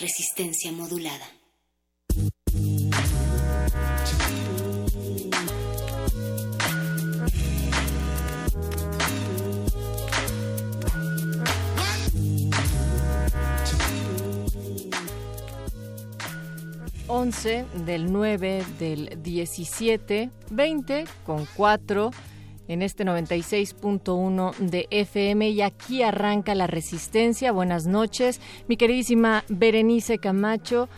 Resistencia 0.00 0.70
modulada. 0.70 1.26
Once 17.08 17.66
del 17.74 18.12
9 18.12 18.64
del 18.78 19.20
17, 19.20 20.30
20 20.50 21.04
con 21.26 21.44
4 21.56 22.10
en 22.68 22.82
este 22.82 23.04
96.1 23.04 24.56
de 24.58 24.86
FM 24.90 25.50
y 25.50 25.62
aquí 25.62 26.02
arranca 26.02 26.54
la 26.54 26.66
resistencia. 26.66 27.50
Buenas 27.50 27.86
noches, 27.86 28.40
mi 28.68 28.76
queridísima 28.76 29.44
Berenice 29.48 30.18
Camacho. 30.18 30.88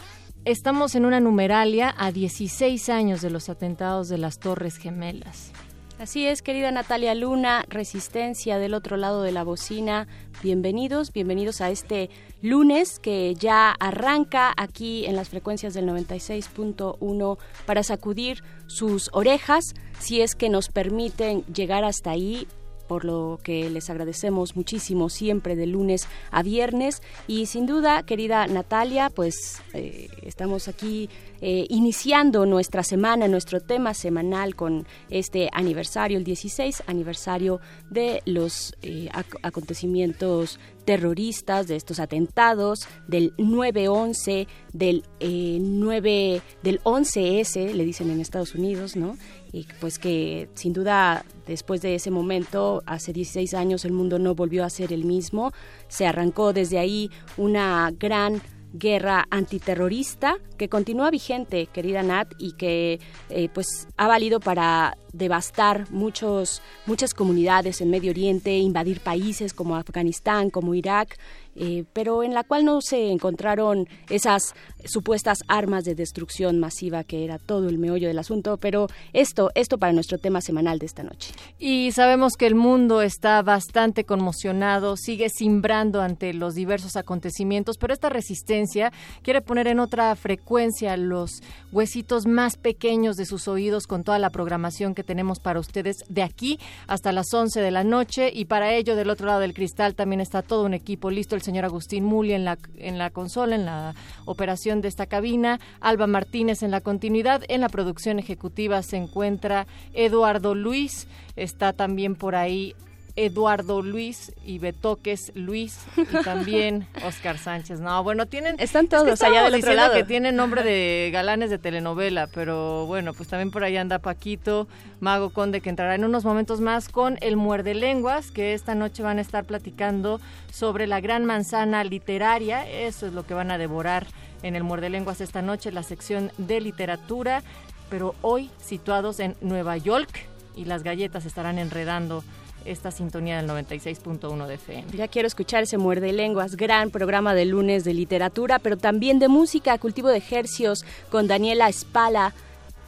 Estamos 0.44 0.94
en 0.94 1.06
una 1.06 1.20
numeralia 1.20 1.94
a 1.96 2.12
16 2.12 2.88
años 2.88 3.22
de 3.22 3.30
los 3.30 3.48
atentados 3.48 4.08
de 4.08 4.18
las 4.18 4.38
Torres 4.38 4.76
Gemelas. 4.76 5.52
Así 6.00 6.26
es, 6.26 6.40
querida 6.40 6.70
Natalia 6.70 7.14
Luna, 7.14 7.66
Resistencia 7.68 8.58
del 8.58 8.72
otro 8.72 8.96
lado 8.96 9.22
de 9.22 9.32
la 9.32 9.44
bocina. 9.44 10.08
Bienvenidos, 10.42 11.12
bienvenidos 11.12 11.60
a 11.60 11.68
este 11.68 12.08
lunes 12.40 12.98
que 12.98 13.34
ya 13.34 13.72
arranca 13.72 14.54
aquí 14.56 15.04
en 15.04 15.14
las 15.14 15.28
frecuencias 15.28 15.74
del 15.74 15.86
96.1 15.86 17.36
para 17.66 17.82
sacudir 17.82 18.42
sus 18.66 19.10
orejas, 19.12 19.74
si 19.98 20.22
es 20.22 20.34
que 20.34 20.48
nos 20.48 20.70
permiten 20.70 21.44
llegar 21.52 21.84
hasta 21.84 22.12
ahí 22.12 22.48
por 22.90 23.04
lo 23.04 23.38
que 23.44 23.70
les 23.70 23.88
agradecemos 23.88 24.56
muchísimo 24.56 25.10
siempre 25.10 25.54
de 25.54 25.68
lunes 25.68 26.08
a 26.32 26.42
viernes 26.42 27.02
y 27.28 27.46
sin 27.46 27.64
duda 27.64 28.02
querida 28.02 28.48
Natalia 28.48 29.10
pues 29.10 29.62
eh, 29.74 30.08
estamos 30.22 30.66
aquí 30.66 31.08
eh, 31.40 31.66
iniciando 31.68 32.46
nuestra 32.46 32.82
semana, 32.82 33.28
nuestro 33.28 33.60
tema 33.60 33.94
semanal 33.94 34.56
con 34.56 34.88
este 35.08 35.48
aniversario, 35.52 36.18
el 36.18 36.24
16 36.24 36.82
aniversario 36.88 37.60
de 37.90 38.22
los 38.26 38.74
eh, 38.82 39.08
acontecimientos 39.42 40.58
terroristas, 40.84 41.68
de 41.68 41.76
estos 41.76 42.00
atentados, 42.00 42.88
del 43.06 43.36
9-11, 43.36 44.48
del 44.72 45.04
9, 45.20 46.42
del 46.62 46.82
11S, 46.82 47.72
le 47.72 47.84
dicen 47.84 48.10
en 48.10 48.20
Estados 48.20 48.54
Unidos, 48.54 48.96
¿no? 48.96 49.16
Y 49.52 49.66
pues 49.80 49.98
que 49.98 50.48
sin 50.54 50.72
duda 50.72 51.24
después 51.46 51.82
de 51.82 51.94
ese 51.94 52.10
momento, 52.10 52.82
hace 52.86 53.12
16 53.12 53.54
años, 53.54 53.84
el 53.84 53.92
mundo 53.92 54.18
no 54.18 54.34
volvió 54.34 54.64
a 54.64 54.70
ser 54.70 54.92
el 54.92 55.04
mismo. 55.04 55.52
Se 55.88 56.06
arrancó 56.06 56.52
desde 56.52 56.78
ahí 56.78 57.10
una 57.36 57.92
gran 57.98 58.40
guerra 58.72 59.26
antiterrorista 59.30 60.36
que 60.56 60.68
continúa 60.68 61.10
vigente, 61.10 61.66
querida 61.66 62.02
Nat, 62.02 62.32
y 62.38 62.52
que 62.52 63.00
eh, 63.28 63.48
pues 63.52 63.88
ha 63.96 64.06
valido 64.06 64.40
para 64.40 64.96
devastar 65.12 65.90
muchos, 65.90 66.62
muchas 66.86 67.14
comunidades 67.14 67.80
en 67.80 67.90
Medio 67.90 68.10
Oriente, 68.10 68.56
invadir 68.58 69.00
países 69.00 69.52
como 69.54 69.76
Afganistán, 69.76 70.50
como 70.50 70.74
Irak, 70.74 71.18
eh, 71.56 71.84
pero 71.92 72.22
en 72.22 72.32
la 72.32 72.44
cual 72.44 72.64
no 72.64 72.80
se 72.80 73.10
encontraron 73.10 73.88
esas 74.08 74.54
supuestas 74.84 75.40
armas 75.48 75.84
de 75.84 75.94
destrucción 75.94 76.60
masiva 76.60 77.02
que 77.04 77.24
era 77.24 77.38
todo 77.38 77.68
el 77.68 77.78
meollo 77.78 78.08
del 78.08 78.18
asunto, 78.18 78.56
pero 78.56 78.86
esto, 79.12 79.50
esto 79.54 79.76
para 79.76 79.92
nuestro 79.92 80.18
tema 80.18 80.40
semanal 80.40 80.78
de 80.78 80.86
esta 80.86 81.02
noche. 81.02 81.32
Y 81.58 81.90
sabemos 81.92 82.34
que 82.36 82.46
el 82.46 82.54
mundo 82.54 83.02
está 83.02 83.42
bastante 83.42 84.04
conmocionado, 84.04 84.96
sigue 84.96 85.28
simbrando 85.28 86.00
ante 86.00 86.32
los 86.32 86.54
diversos 86.54 86.96
acontecimientos, 86.96 87.78
pero 87.78 87.92
esta 87.92 88.08
resistencia 88.08 88.92
quiere 89.22 89.42
poner 89.42 89.66
en 89.66 89.80
otra 89.80 90.14
frecuencia 90.16 90.96
los 90.96 91.42
huesitos 91.72 92.26
más 92.26 92.56
pequeños 92.56 93.16
de 93.16 93.26
sus 93.26 93.48
oídos 93.48 93.86
con 93.86 94.04
toda 94.04 94.18
la 94.18 94.30
programación 94.30 94.94
que 94.94 94.99
tenemos 95.04 95.38
para 95.40 95.60
ustedes 95.60 95.96
de 96.08 96.22
aquí 96.22 96.58
hasta 96.86 97.12
las 97.12 97.32
11 97.32 97.60
de 97.60 97.70
la 97.70 97.84
noche. 97.84 98.30
Y 98.32 98.46
para 98.46 98.74
ello 98.74 98.96
del 98.96 99.10
otro 99.10 99.26
lado 99.26 99.40
del 99.40 99.54
cristal 99.54 99.94
también 99.94 100.20
está 100.20 100.42
todo 100.42 100.64
un 100.64 100.74
equipo 100.74 101.10
listo, 101.10 101.34
el 101.34 101.42
señor 101.42 101.64
Agustín 101.64 102.04
Muli 102.04 102.32
en 102.32 102.44
la, 102.44 102.58
en 102.76 102.98
la 102.98 103.10
consola, 103.10 103.54
en 103.54 103.66
la 103.66 103.94
operación 104.24 104.80
de 104.80 104.88
esta 104.88 105.06
cabina, 105.06 105.60
Alba 105.80 106.06
Martínez 106.06 106.62
en 106.62 106.70
la 106.70 106.80
continuidad, 106.80 107.42
en 107.48 107.60
la 107.60 107.68
producción 107.68 108.18
ejecutiva 108.18 108.82
se 108.82 108.96
encuentra 108.96 109.66
Eduardo 109.92 110.54
Luis, 110.54 111.08
está 111.36 111.72
también 111.72 112.14
por 112.14 112.34
ahí 112.34 112.74
Eduardo 113.20 113.82
Luis 113.82 114.32
y 114.46 114.58
Betoques 114.58 115.30
Luis 115.34 115.78
y 115.96 116.22
también 116.24 116.86
Oscar 117.04 117.36
Sánchez. 117.36 117.78
No, 117.78 118.02
bueno, 118.02 118.24
tienen... 118.24 118.56
Están 118.58 118.88
todos 118.88 119.20
allá 119.22 119.44
del 119.44 119.56
otro 119.56 119.74
lado. 119.74 119.94
que 119.94 120.04
tienen 120.04 120.36
nombre 120.36 120.62
de 120.62 121.10
galanes 121.12 121.50
de 121.50 121.58
telenovela, 121.58 122.28
pero 122.28 122.86
bueno, 122.86 123.12
pues 123.12 123.28
también 123.28 123.50
por 123.50 123.62
ahí 123.62 123.76
anda 123.76 123.98
Paquito, 123.98 124.68
Mago 125.00 125.30
Conde, 125.30 125.60
que 125.60 125.68
entrará 125.68 125.94
en 125.94 126.04
unos 126.04 126.24
momentos 126.24 126.62
más 126.62 126.88
con 126.88 127.18
El 127.20 127.36
Muerde 127.36 127.74
Lenguas, 127.74 128.30
que 128.30 128.54
esta 128.54 128.74
noche 128.74 129.02
van 129.02 129.18
a 129.18 129.20
estar 129.20 129.44
platicando 129.44 130.18
sobre 130.50 130.86
la 130.86 131.00
gran 131.00 131.26
manzana 131.26 131.84
literaria. 131.84 132.66
Eso 132.66 133.06
es 133.06 133.12
lo 133.12 133.26
que 133.26 133.34
van 133.34 133.50
a 133.50 133.58
devorar 133.58 134.06
en 134.42 134.56
El 134.56 134.64
Muerde 134.64 134.88
Lenguas 134.88 135.20
esta 135.20 135.42
noche, 135.42 135.72
la 135.72 135.82
sección 135.82 136.32
de 136.38 136.62
literatura, 136.62 137.42
pero 137.90 138.14
hoy 138.22 138.50
situados 138.62 139.20
en 139.20 139.36
Nueva 139.42 139.76
York 139.76 140.26
y 140.56 140.64
las 140.64 140.82
galletas 140.82 141.26
estarán 141.26 141.58
enredando 141.58 142.24
esta 142.64 142.90
sintonía 142.90 143.40
del 143.40 143.50
96.1 143.50 144.46
de 144.46 144.54
FM. 144.54 144.84
Ya 144.92 145.08
quiero 145.08 145.26
escuchar 145.26 145.62
ese 145.62 145.78
Muerde 145.78 146.12
Lenguas, 146.12 146.56
gran 146.56 146.90
programa 146.90 147.34
de 147.34 147.44
lunes 147.44 147.84
de 147.84 147.94
literatura, 147.94 148.58
pero 148.58 148.76
también 148.76 149.18
de 149.18 149.28
música, 149.28 149.78
cultivo 149.78 150.08
de 150.08 150.18
ejercios 150.18 150.84
con 151.10 151.26
Daniela 151.26 151.68
Espala. 151.68 152.32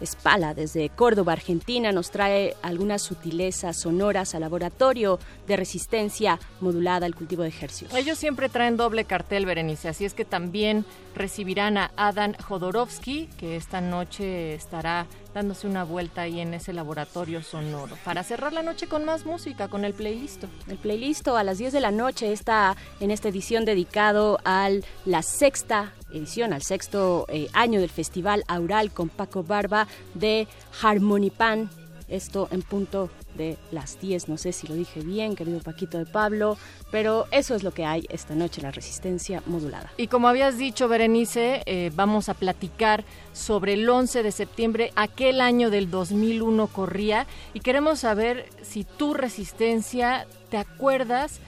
Espala, 0.03 0.55
desde 0.55 0.89
Córdoba, 0.91 1.33
Argentina, 1.33 1.93
nos 1.93 2.11
trae 2.11 2.55
algunas 2.63 3.03
sutilezas 3.03 3.77
sonoras 3.77 4.35
al 4.35 4.43
laboratorio 4.43 5.19
de 5.47 5.57
resistencia 5.57 6.39
modulada 6.61 7.06
al 7.06 7.15
cultivo 7.15 7.43
de 7.43 7.49
ejercicios. 7.49 7.94
Ellos 7.94 8.19
siempre 8.19 8.49
traen 8.49 8.76
doble 8.76 9.05
cartel, 9.05 9.47
Berenice, 9.47 9.88
así 9.88 10.05
es 10.05 10.15
que 10.15 10.25
también 10.25 10.85
recibirán 11.15 11.79
a 11.79 11.91
Adam 11.97 12.35
Jodorowsky, 12.35 13.29
que 13.38 13.56
esta 13.56 13.81
noche 13.81 14.55
estará 14.55 15.06
dándose 15.35 15.67
una 15.67 15.85
vuelta 15.85 16.23
ahí 16.23 16.41
en 16.41 16.55
ese 16.55 16.73
laboratorio 16.73 17.43
sonoro. 17.43 17.97
Para 18.05 18.23
cerrar 18.23 18.53
la 18.53 18.62
noche 18.62 18.87
con 18.87 19.05
más 19.05 19.25
música, 19.25 19.69
con 19.69 19.85
el 19.85 19.94
playlist. 19.94 20.44
El 20.69 20.79
playlist 20.79 21.29
a 21.29 21.43
las 21.44 21.59
10 21.59 21.73
de 21.73 21.81
la 21.81 21.91
noche 21.91 22.32
está 22.32 22.76
en 23.00 23.11
esta 23.11 23.29
edición 23.29 23.65
dedicado 23.65 24.38
a 24.44 24.69
la 25.05 25.23
sexta 25.23 25.93
edición, 26.12 26.53
al 26.53 26.62
sexto 26.62 27.26
eh, 27.29 27.49
año 27.53 27.81
del 27.81 27.91
Festival 27.91 28.44
Aural 28.49 28.93
con 28.93 29.09
Paco 29.09 29.43
Barba 29.43 29.87
de 30.14 30.47
Harmonipan 30.82 31.70
Esto 32.09 32.49
en 32.50 32.62
punto 32.62 33.11
de 33.35 33.56
las 33.70 34.00
10, 34.00 34.29
no 34.29 34.37
sé 34.37 34.53
si 34.53 34.67
lo 34.67 34.75
dije 34.75 35.00
bien, 35.00 35.35
querido 35.35 35.61
Paquito 35.61 35.99
de 35.99 36.06
Pablo, 36.06 36.59
pero 36.91 37.26
eso 37.31 37.55
es 37.55 37.62
lo 37.62 37.73
que 37.73 37.85
hay 37.85 38.05
esta 38.11 38.35
noche 38.35 38.61
la 38.61 38.70
resistencia 38.70 39.43
modulada. 39.47 39.91
Y 39.97 40.09
como 40.09 40.29
habías 40.29 40.59
dicho, 40.59 40.88
Berenice, 40.88 41.62
eh, 41.67 41.91
vamos 41.94 42.29
a 42.29 42.35
platicar 42.35 43.05
sobre 43.32 43.75
el 43.75 43.88
11 43.88 44.23
de 44.23 44.32
septiembre, 44.32 44.93
aquel 44.94 45.41
año 45.41 45.70
del 45.70 45.91
2001 45.91 46.67
corría, 46.69 47.26
y 47.55 47.61
queremos 47.61 48.00
saber 48.00 48.49
si 48.62 48.85
tu 48.85 49.14
resistencia, 49.14 50.26
¿te 50.50 50.59
acuerdas? 50.59 51.41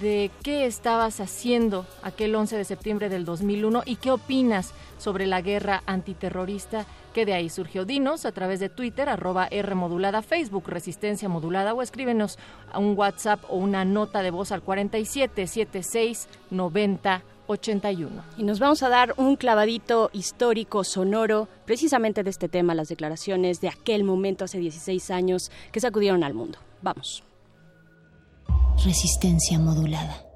De 0.00 0.30
qué 0.42 0.66
estabas 0.66 1.20
haciendo 1.20 1.86
aquel 2.02 2.34
11 2.34 2.56
de 2.56 2.64
septiembre 2.64 3.08
del 3.08 3.24
2001 3.24 3.82
y 3.86 3.96
qué 3.96 4.10
opinas 4.10 4.72
sobre 4.98 5.26
la 5.26 5.40
guerra 5.40 5.82
antiterrorista 5.86 6.86
que 7.12 7.26
de 7.26 7.34
ahí 7.34 7.48
surgió. 7.48 7.84
Dinos 7.84 8.24
a 8.24 8.32
través 8.32 8.60
de 8.60 8.68
Twitter, 8.68 9.08
arroba 9.08 9.46
R 9.50 9.74
modulada, 9.74 10.22
Facebook 10.22 10.68
Resistencia 10.68 11.28
Modulada 11.28 11.74
o 11.74 11.82
escríbenos 11.82 12.38
a 12.72 12.78
un 12.78 12.96
WhatsApp 12.96 13.40
o 13.48 13.56
una 13.56 13.84
nota 13.84 14.22
de 14.22 14.30
voz 14.30 14.52
al 14.52 14.62
47 14.62 15.46
76 15.46 16.28
90 16.50 17.22
81. 17.46 18.22
Y 18.38 18.44
nos 18.44 18.60
vamos 18.60 18.82
a 18.82 18.88
dar 18.88 19.14
un 19.16 19.36
clavadito 19.36 20.10
histórico, 20.12 20.84
sonoro, 20.84 21.48
precisamente 21.66 22.22
de 22.22 22.30
este 22.30 22.48
tema, 22.48 22.74
las 22.74 22.88
declaraciones 22.88 23.60
de 23.60 23.68
aquel 23.68 24.04
momento 24.04 24.44
hace 24.44 24.58
16 24.58 25.10
años 25.10 25.50
que 25.70 25.80
sacudieron 25.80 26.24
al 26.24 26.34
mundo. 26.34 26.58
Vamos. 26.82 27.24
Resistencia 28.84 29.58
modulada. 29.58 30.26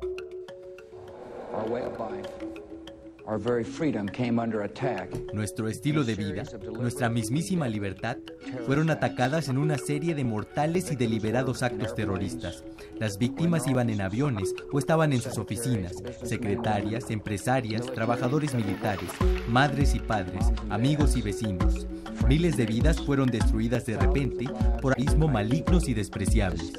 Nuestro 5.33 5.69
estilo 5.69 6.05
de 6.05 6.15
vida, 6.15 6.45
nuestra 6.73 7.09
mismísima 7.09 7.69
libertad, 7.69 8.19
fueron 8.67 8.89
atacadas 8.89 9.49
en 9.49 9.59
una 9.59 9.79
serie 9.79 10.15
de 10.15 10.23
mortales 10.23 10.93
y 10.93 10.97
deliberados 10.97 11.65
actos 11.65 11.95
terroristas. 11.97 12.63
Las 13.01 13.19
víctimas 13.19 13.67
iban 13.67 13.91
en 13.91 14.01
aviones 14.01 14.55
o 14.73 14.79
estaban 14.79 15.13
en 15.13 15.21
sus 15.21 15.39
oficinas, 15.39 15.95
secretarias, 16.23 17.11
empresarias, 17.11 17.85
trabajadores 17.87 18.55
militares, 18.55 19.11
madres 19.49 19.97
y 19.97 19.99
padres, 19.99 20.53
amigos 20.71 21.17
y 21.17 21.23
vecinos. 21.23 21.87
Miles 22.29 22.57
de 22.57 22.67
vidas 22.67 23.01
fueron 23.01 23.29
destruidas 23.29 23.87
de 23.87 23.99
repente 23.99 24.47
por 24.81 24.93
abismo 24.93 25.27
malignos 25.27 25.89
y 25.89 25.95
despreciables. 25.95 26.73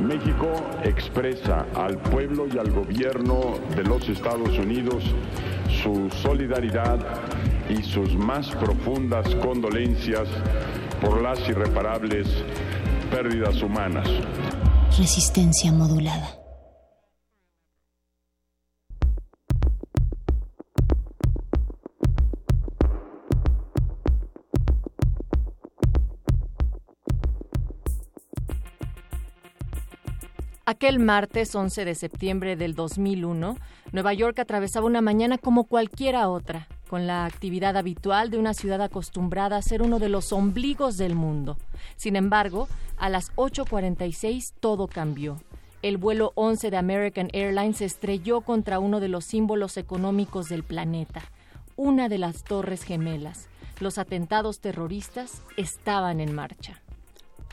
México 0.00 0.52
expresa 0.84 1.66
al 1.74 1.96
pueblo 1.96 2.46
y 2.46 2.58
al 2.58 2.70
gobierno 2.70 3.54
de 3.74 3.82
los 3.84 4.08
Estados 4.08 4.58
Unidos 4.58 5.02
su 5.82 6.10
solidaridad 6.22 6.98
y 7.68 7.82
sus 7.82 8.14
más 8.14 8.50
profundas 8.50 9.26
condolencias 9.36 10.28
por 11.00 11.22
las 11.22 11.40
irreparables 11.48 12.28
pérdidas 13.10 13.62
humanas. 13.62 14.08
Resistencia 14.98 15.72
modulada. 15.72 16.43
Aquel 30.66 30.98
martes 30.98 31.54
11 31.54 31.84
de 31.84 31.94
septiembre 31.94 32.56
del 32.56 32.74
2001, 32.74 33.58
Nueva 33.92 34.14
York 34.14 34.38
atravesaba 34.38 34.86
una 34.86 35.02
mañana 35.02 35.36
como 35.36 35.64
cualquiera 35.64 36.30
otra, 36.30 36.68
con 36.88 37.06
la 37.06 37.26
actividad 37.26 37.76
habitual 37.76 38.30
de 38.30 38.38
una 38.38 38.54
ciudad 38.54 38.80
acostumbrada 38.80 39.58
a 39.58 39.62
ser 39.62 39.82
uno 39.82 39.98
de 39.98 40.08
los 40.08 40.32
ombligos 40.32 40.96
del 40.96 41.14
mundo. 41.16 41.58
Sin 41.96 42.16
embargo, 42.16 42.66
a 42.96 43.10
las 43.10 43.30
8.46 43.36 44.54
todo 44.58 44.86
cambió. 44.86 45.36
El 45.82 45.98
vuelo 45.98 46.32
11 46.34 46.70
de 46.70 46.76
American 46.78 47.28
Airlines 47.34 47.82
estrelló 47.82 48.40
contra 48.40 48.78
uno 48.78 49.00
de 49.00 49.08
los 49.08 49.26
símbolos 49.26 49.76
económicos 49.76 50.48
del 50.48 50.62
planeta, 50.62 51.30
una 51.76 52.08
de 52.08 52.16
las 52.16 52.42
Torres 52.42 52.84
Gemelas. 52.84 53.48
Los 53.80 53.98
atentados 53.98 54.60
terroristas 54.60 55.42
estaban 55.58 56.20
en 56.20 56.34
marcha. 56.34 56.83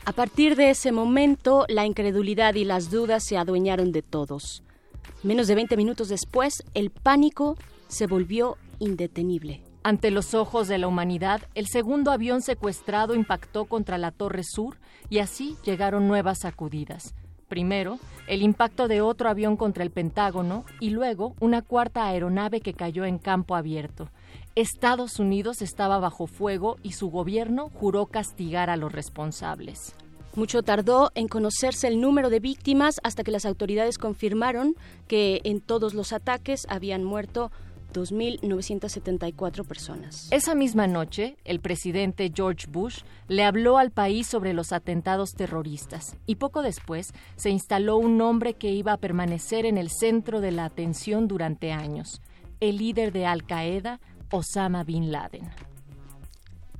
A 0.04 0.10
partir 0.10 0.56
de 0.56 0.70
ese 0.70 0.90
momento, 0.90 1.64
la 1.68 1.86
incredulidad 1.86 2.54
y 2.56 2.64
las 2.64 2.90
dudas 2.90 3.22
se 3.22 3.36
adueñaron 3.36 3.92
de 3.92 4.02
todos. 4.02 4.64
Menos 5.22 5.46
de 5.46 5.54
20 5.54 5.76
minutos 5.76 6.08
después, 6.08 6.64
el 6.74 6.90
pánico 6.90 7.56
se 7.86 8.08
volvió 8.08 8.56
indetenible. 8.80 9.62
Ante 9.84 10.10
los 10.10 10.34
ojos 10.34 10.66
de 10.66 10.78
la 10.78 10.88
humanidad, 10.88 11.42
el 11.54 11.68
segundo 11.68 12.10
avión 12.10 12.42
secuestrado 12.42 13.14
impactó 13.14 13.66
contra 13.66 13.96
la 13.96 14.10
Torre 14.10 14.42
Sur 14.42 14.76
y 15.08 15.18
así 15.18 15.56
llegaron 15.64 16.08
nuevas 16.08 16.40
sacudidas. 16.40 17.14
Primero, 17.46 18.00
el 18.26 18.42
impacto 18.42 18.88
de 18.88 19.02
otro 19.02 19.28
avión 19.28 19.56
contra 19.56 19.84
el 19.84 19.90
Pentágono 19.90 20.64
y 20.80 20.90
luego 20.90 21.36
una 21.38 21.62
cuarta 21.62 22.06
aeronave 22.06 22.60
que 22.60 22.74
cayó 22.74 23.04
en 23.04 23.18
campo 23.18 23.54
abierto. 23.54 24.08
Estados 24.54 25.18
Unidos 25.18 25.62
estaba 25.62 25.98
bajo 25.98 26.26
fuego 26.26 26.76
y 26.82 26.92
su 26.92 27.10
gobierno 27.10 27.70
juró 27.70 28.06
castigar 28.06 28.68
a 28.68 28.76
los 28.76 28.92
responsables. 28.92 29.94
Mucho 30.34 30.62
tardó 30.62 31.10
en 31.14 31.28
conocerse 31.28 31.88
el 31.88 32.00
número 32.00 32.28
de 32.28 32.40
víctimas 32.40 33.00
hasta 33.02 33.24
que 33.24 33.30
las 33.30 33.46
autoridades 33.46 33.96
confirmaron 33.96 34.76
que 35.08 35.40
en 35.44 35.60
todos 35.60 35.94
los 35.94 36.12
ataques 36.12 36.66
habían 36.68 37.02
muerto 37.04 37.50
2.974 37.94 39.66
personas. 39.66 40.28
Esa 40.30 40.54
misma 40.54 40.86
noche, 40.86 41.36
el 41.44 41.60
presidente 41.60 42.32
George 42.34 42.66
Bush 42.70 43.02
le 43.28 43.44
habló 43.44 43.78
al 43.78 43.90
país 43.90 44.26
sobre 44.26 44.54
los 44.54 44.72
atentados 44.72 45.32
terroristas 45.32 46.16
y 46.26 46.36
poco 46.36 46.62
después 46.62 47.12
se 47.36 47.50
instaló 47.50 47.96
un 47.96 48.20
hombre 48.20 48.54
que 48.54 48.70
iba 48.70 48.92
a 48.92 48.98
permanecer 48.98 49.66
en 49.66 49.78
el 49.78 49.90
centro 49.90 50.40
de 50.40 50.52
la 50.52 50.64
atención 50.64 51.28
durante 51.28 51.72
años, 51.72 52.22
el 52.60 52.78
líder 52.78 53.12
de 53.12 53.26
Al 53.26 53.44
Qaeda, 53.44 54.00
Osama 54.32 54.82
Bin 54.82 55.12
Laden. 55.12 55.48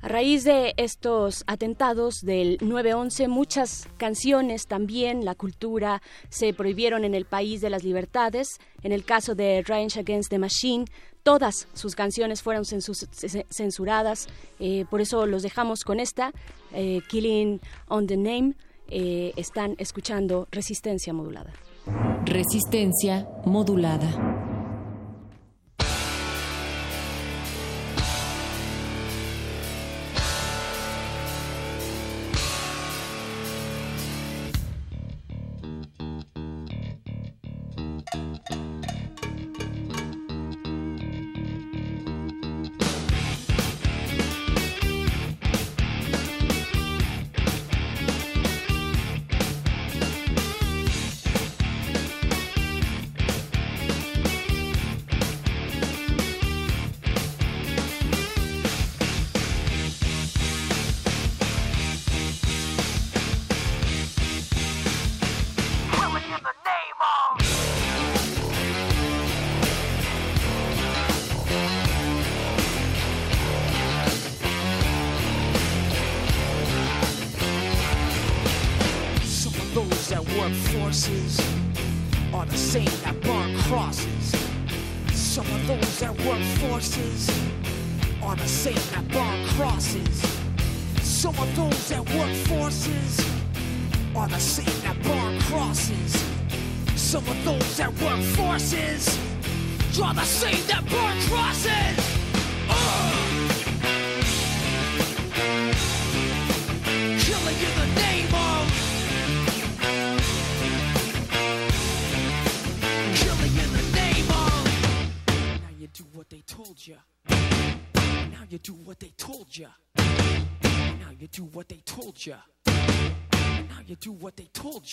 A 0.03 0.09
raíz 0.09 0.43
de 0.43 0.73
estos 0.75 1.45
atentados 1.47 2.19
del 2.23 2.57
9-11, 2.57 3.29
muchas 3.29 3.87
canciones 3.95 4.67
también, 4.67 5.23
la 5.23 5.33
cultura, 5.33 6.01
se 6.27 6.53
prohibieron 6.53 7.05
en 7.05 7.15
el 7.15 7.23
país 7.23 7.61
de 7.61 7.69
las 7.69 7.85
libertades. 7.85 8.59
En 8.81 8.91
el 8.91 9.05
caso 9.05 9.33
de 9.33 9.63
Rage 9.65 10.01
Against 10.01 10.29
the 10.29 10.39
Machine, 10.39 10.87
todas 11.23 11.69
sus 11.73 11.95
canciones 11.95 12.41
fueron 12.41 12.65
censuradas. 12.65 14.27
Eh, 14.59 14.83
por 14.89 14.99
eso 14.99 15.25
los 15.25 15.41
dejamos 15.41 15.85
con 15.85 16.01
esta, 16.01 16.33
eh, 16.73 16.99
Killing 17.07 17.61
on 17.87 18.05
the 18.05 18.17
Name. 18.17 18.55
Eh, 18.89 19.31
están 19.37 19.75
escuchando 19.77 20.49
Resistencia 20.51 21.13
Modulada. 21.13 21.53
Resistencia 22.25 23.25
Modulada. 23.45 24.52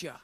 плеча. 0.00 0.20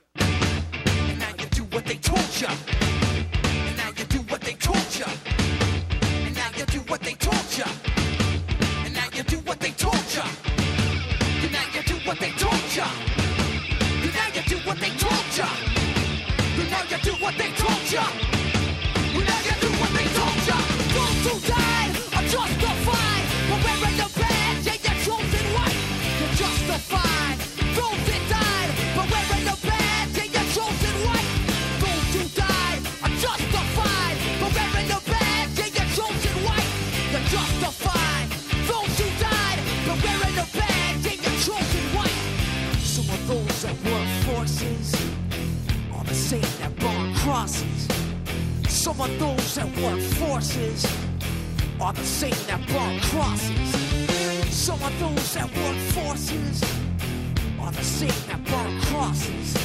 sick 57.97 58.27
that 58.27 58.45
burn 58.45 58.79
crosses. 58.83 59.57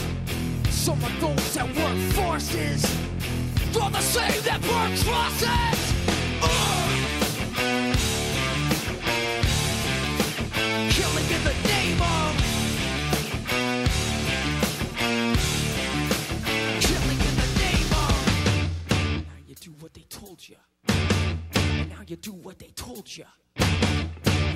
Some 0.69 1.03
of 1.03 1.13
those 1.19 1.53
that 1.53 1.67
work 1.75 1.97
forces 2.15 2.81
are 3.81 3.91
the 3.91 3.99
same 3.99 4.41
that 4.43 4.61
burn 4.61 4.95
crosses. 5.03 5.79
Killing 10.95 11.27
in 11.35 11.43
the 11.43 11.55
name 11.71 12.01
of. 12.15 12.31
Killing 16.87 17.19
in 17.27 17.35
the 17.43 17.49
name 17.59 17.91
of. 18.03 18.15
Now 19.27 19.39
you 19.45 19.55
do 19.55 19.71
what 19.81 19.93
they 19.93 20.05
told 20.09 20.39
you. 20.47 20.55
Now 21.89 22.01
you 22.07 22.15
do 22.15 22.31
what 22.31 22.59
they 22.59 22.71
told 22.75 23.17
you. 23.17 23.25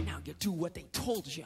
Now 0.05 0.19
you 0.23 0.33
do 0.39 0.51
what 0.53 0.73
they 0.73 0.85
told 0.93 1.27
you. 1.27 1.45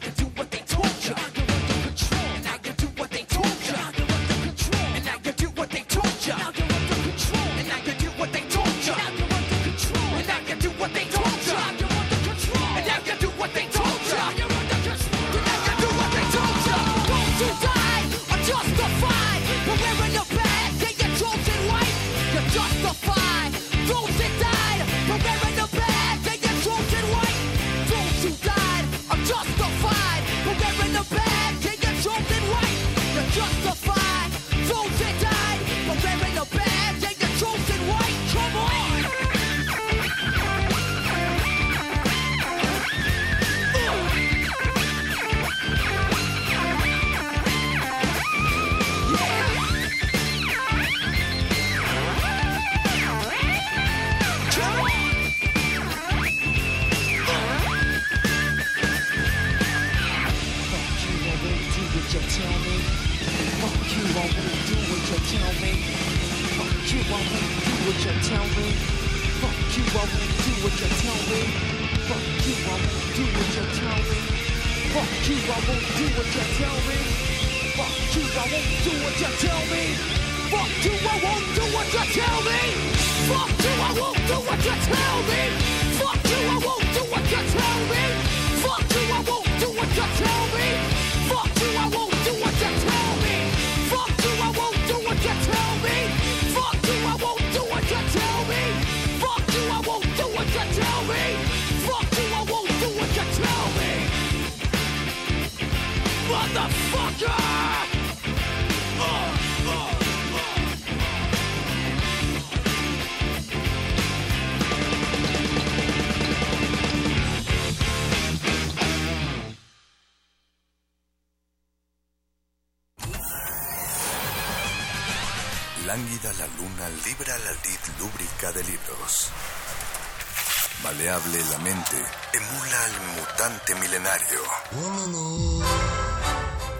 le 131.01 131.43
la 131.49 131.57
mente 131.57 131.97
emula 132.31 132.85
al 132.85 132.91
mutante 133.17 133.73
milenario. 133.73 134.39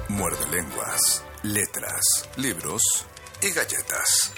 Muerde 0.09 0.45
lenguas, 0.51 1.23
letras, 1.41 2.29
libros 2.37 2.83
y 3.41 3.49
galletas. 3.49 4.31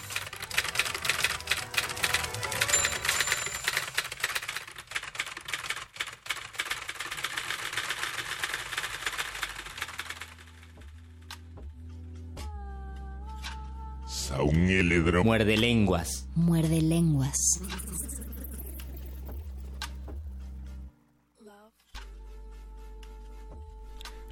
Saúl 14.07 15.23
Muerde 15.25 15.57
lenguas. 15.57 16.22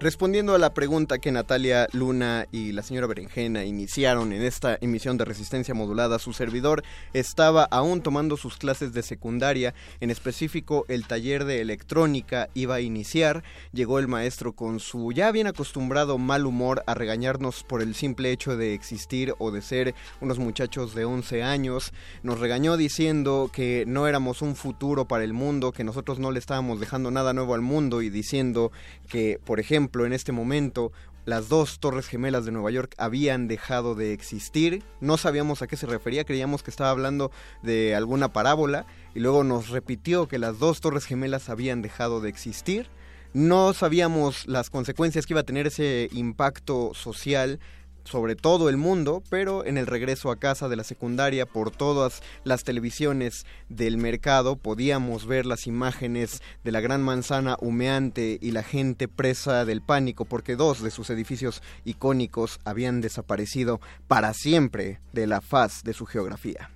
Respondiendo 0.02 0.56
a 0.56 0.58
la 0.58 0.74
pregunta 0.74 1.20
que 1.20 1.32
Natalia 1.32 1.88
Luna 1.94 2.48
y 2.52 2.72
la 2.72 2.82
señora 2.82 3.06
Berenjena 3.06 3.66
iniciaron 3.66 4.34
en 4.34 4.42
esta 4.42 4.76
emisión 4.82 5.16
de 5.16 5.26
Resistencia 5.26 5.76
Modulada, 5.76 6.18
su 6.18 6.34
servidor 6.34 6.82
estaba 7.14 7.66
aún 7.66 8.02
tomando 8.02 8.36
sus 8.36 8.58
clases 8.58 8.94
de 8.94 9.04
secundaria, 9.04 9.76
en 10.00 10.10
específico 10.10 10.86
el 10.88 11.06
taller 11.06 11.46
de 11.46 11.62
electrónica 11.62 12.50
iba 12.56 12.74
a 12.74 12.82
iniciar, 12.82 13.44
llegó 13.74 14.00
el 14.00 14.08
maestro 14.08 14.54
con 14.54 14.80
su 14.80 15.12
ya 15.12 15.32
bien 15.32 15.46
acostumbrado 15.46 16.18
mal 16.18 16.48
humor 16.48 16.82
a 16.88 16.96
regañarnos 16.96 17.64
por 17.64 17.84
el 17.84 17.94
simple 17.94 18.32
hecho 18.32 18.58
de 18.58 18.74
existir 18.74 19.36
o 19.38 19.52
de 19.52 19.62
ser 19.62 19.94
unos 20.20 20.40
muchachos 20.40 20.96
de 20.96 21.06
11 21.06 21.44
años, 21.44 21.94
nos 22.24 22.40
regañó 22.40 22.76
diciendo 22.76 23.52
que 23.54 23.84
no 23.86 24.08
éramos 24.08 24.42
un 24.42 24.56
futuro 24.56 25.08
para 25.08 25.24
el 25.24 25.34
mundo, 25.34 25.72
que 25.72 25.84
nosotros 25.84 26.18
no 26.18 26.32
le 26.32 26.40
estábamos 26.40 26.80
dejando 26.80 27.12
nada 27.12 27.34
nuevo 27.34 27.54
al 27.54 27.62
mundo 27.62 28.02
y 28.02 28.10
diciendo 28.10 28.72
que, 29.08 29.40
por 29.46 29.60
ejemplo, 29.60 29.91
en 29.94 30.14
este 30.14 30.32
momento 30.32 30.92
las 31.26 31.50
dos 31.50 31.80
torres 31.80 32.08
gemelas 32.08 32.46
de 32.46 32.52
Nueva 32.52 32.72
York 32.72 32.96
habían 32.98 33.48
dejado 33.48 33.94
de 33.94 34.14
existir. 34.14 34.84
No 35.02 35.18
sabíamos 35.18 35.62
a 35.62 35.68
qué 35.68 35.78
se 35.78 35.86
refería, 35.86 36.24
creíamos 36.24 36.64
que 36.64 36.72
estaba 36.72 36.90
hablando 36.90 37.32
de 37.62 37.96
alguna 37.96 38.34
parábola 38.34 38.86
y 39.14 39.20
luego 39.20 39.44
nos 39.44 39.70
repitió 39.70 40.28
que 40.28 40.40
las 40.40 40.58
dos 40.58 40.82
torres 40.82 41.06
gemelas 41.06 41.50
habían 41.50 41.82
dejado 41.82 42.22
de 42.22 42.30
existir. 42.30 42.90
No 43.34 43.74
sabíamos 43.74 44.48
las 44.48 44.70
consecuencias 44.70 45.26
que 45.26 45.34
iba 45.34 45.42
a 45.42 45.46
tener 45.46 45.68
ese 45.68 46.10
impacto 46.12 46.94
social 46.94 47.60
sobre 48.04 48.36
todo 48.36 48.70
el 48.70 48.78
mundo, 48.78 49.24
pero 49.30 49.66
en 49.66 49.78
el 49.78 49.88
regreso 49.88 50.32
a 50.32 50.40
casa 50.40 50.70
de 50.70 50.76
la 50.76 50.84
secundaria 50.84 51.46
por 51.46 51.72
todas 51.72 52.22
las 52.44 52.64
televisiones 52.64 53.46
del 53.70 53.98
mercado 53.98 54.56
podíamos 54.56 55.26
ver 55.26 55.46
las 55.46 55.68
imágenes 55.68 56.42
de 56.64 56.72
la 56.72 56.82
gran 56.82 57.02
manzana 57.02 57.58
humeante 57.60 58.38
y 58.42 58.52
la 58.52 58.64
gente 58.64 59.08
presa 59.08 59.66
del 59.66 59.82
pánico 59.82 60.26
porque 60.26 60.56
dos 60.56 60.82
de 60.82 60.92
sus 60.92 61.10
edificios 61.10 61.62
icónicos 61.86 62.60
habían 62.66 63.02
desaparecido 63.02 63.80
para 64.08 64.34
siempre 64.34 65.00
de 65.14 65.28
la 65.28 65.42
faz 65.42 65.84
de 65.84 65.94
su 65.94 66.06
geografía. 66.06 66.70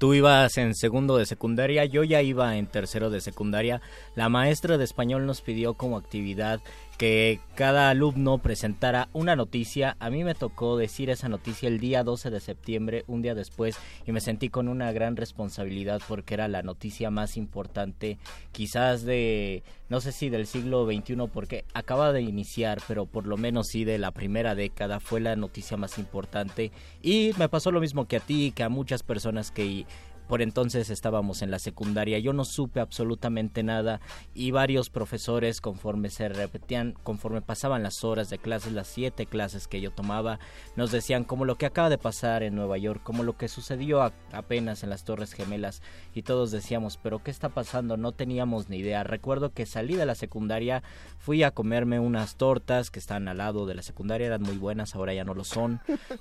Tú 0.00 0.14
ibas 0.14 0.56
en 0.56 0.74
segundo 0.74 1.18
de 1.18 1.26
secundaria, 1.26 1.84
yo 1.84 2.04
ya 2.04 2.22
iba 2.22 2.56
en 2.56 2.66
tercero 2.66 3.10
de 3.10 3.20
secundaria. 3.20 3.82
La 4.14 4.30
maestra 4.30 4.78
de 4.78 4.84
español 4.84 5.26
nos 5.26 5.42
pidió 5.42 5.74
como 5.74 5.98
actividad 5.98 6.62
que 7.00 7.40
cada 7.54 7.88
alumno 7.88 8.36
presentara 8.42 9.08
una 9.14 9.34
noticia. 9.34 9.96
A 10.00 10.10
mí 10.10 10.22
me 10.22 10.34
tocó 10.34 10.76
decir 10.76 11.08
esa 11.08 11.30
noticia 11.30 11.66
el 11.66 11.80
día 11.80 12.04
12 12.04 12.28
de 12.28 12.40
septiembre, 12.40 13.04
un 13.06 13.22
día 13.22 13.34
después, 13.34 13.78
y 14.06 14.12
me 14.12 14.20
sentí 14.20 14.50
con 14.50 14.68
una 14.68 14.92
gran 14.92 15.16
responsabilidad 15.16 16.02
porque 16.06 16.34
era 16.34 16.46
la 16.46 16.60
noticia 16.62 17.10
más 17.10 17.38
importante, 17.38 18.18
quizás 18.52 19.02
de, 19.02 19.62
no 19.88 20.02
sé 20.02 20.12
si 20.12 20.28
del 20.28 20.46
siglo 20.46 20.84
XXI, 20.84 21.16
porque 21.32 21.64
acaba 21.72 22.12
de 22.12 22.20
iniciar, 22.20 22.82
pero 22.86 23.06
por 23.06 23.26
lo 23.26 23.38
menos 23.38 23.68
sí 23.68 23.84
de 23.84 23.96
la 23.96 24.10
primera 24.10 24.54
década, 24.54 25.00
fue 25.00 25.20
la 25.20 25.36
noticia 25.36 25.78
más 25.78 25.96
importante. 25.96 26.70
Y 27.00 27.30
me 27.38 27.48
pasó 27.48 27.72
lo 27.72 27.80
mismo 27.80 28.08
que 28.08 28.16
a 28.18 28.20
ti, 28.20 28.52
que 28.54 28.62
a 28.62 28.68
muchas 28.68 29.02
personas 29.02 29.50
que 29.50 29.86
por 30.30 30.42
entonces 30.42 30.90
estábamos 30.90 31.42
en 31.42 31.50
la 31.50 31.58
secundaria, 31.58 32.20
yo 32.20 32.32
no 32.32 32.44
supe 32.44 32.78
absolutamente 32.78 33.64
nada 33.64 34.00
y 34.32 34.52
varios 34.52 34.88
profesores 34.88 35.60
conforme 35.60 36.08
se 36.08 36.28
repetían, 36.28 36.94
conforme 37.02 37.42
pasaban 37.42 37.82
las 37.82 38.04
horas 38.04 38.30
de 38.30 38.38
clases, 38.38 38.72
las 38.72 38.86
siete 38.86 39.26
clases 39.26 39.66
que 39.66 39.80
yo 39.80 39.90
tomaba, 39.90 40.38
nos 40.76 40.92
decían 40.92 41.24
como 41.24 41.44
lo 41.44 41.56
que 41.56 41.66
acaba 41.66 41.90
de 41.90 41.98
pasar 41.98 42.44
en 42.44 42.54
Nueva 42.54 42.78
York, 42.78 43.00
como 43.02 43.24
lo 43.24 43.36
que 43.36 43.48
sucedió 43.48 44.02
apenas 44.30 44.84
en 44.84 44.90
las 44.90 45.02
Torres 45.02 45.32
Gemelas 45.32 45.82
y 46.14 46.22
todos 46.22 46.52
decíamos, 46.52 46.96
pero 46.96 47.24
¿qué 47.24 47.32
está 47.32 47.48
pasando? 47.48 47.96
No 47.96 48.12
teníamos 48.12 48.68
ni 48.68 48.76
idea. 48.76 49.02
Recuerdo 49.02 49.52
que 49.52 49.66
salí 49.66 49.96
de 49.96 50.06
la 50.06 50.14
secundaria, 50.14 50.84
fui 51.18 51.42
a 51.42 51.50
comerme 51.50 51.98
unas 51.98 52.36
tortas 52.36 52.92
que 52.92 53.00
están 53.00 53.26
al 53.26 53.38
lado 53.38 53.66
de 53.66 53.74
la 53.74 53.82
secundaria, 53.82 54.28
eran 54.28 54.42
muy 54.42 54.58
buenas, 54.58 54.94
ahora 54.94 55.12
ya 55.12 55.24
no 55.24 55.34
lo 55.34 55.42
son. 55.42 55.80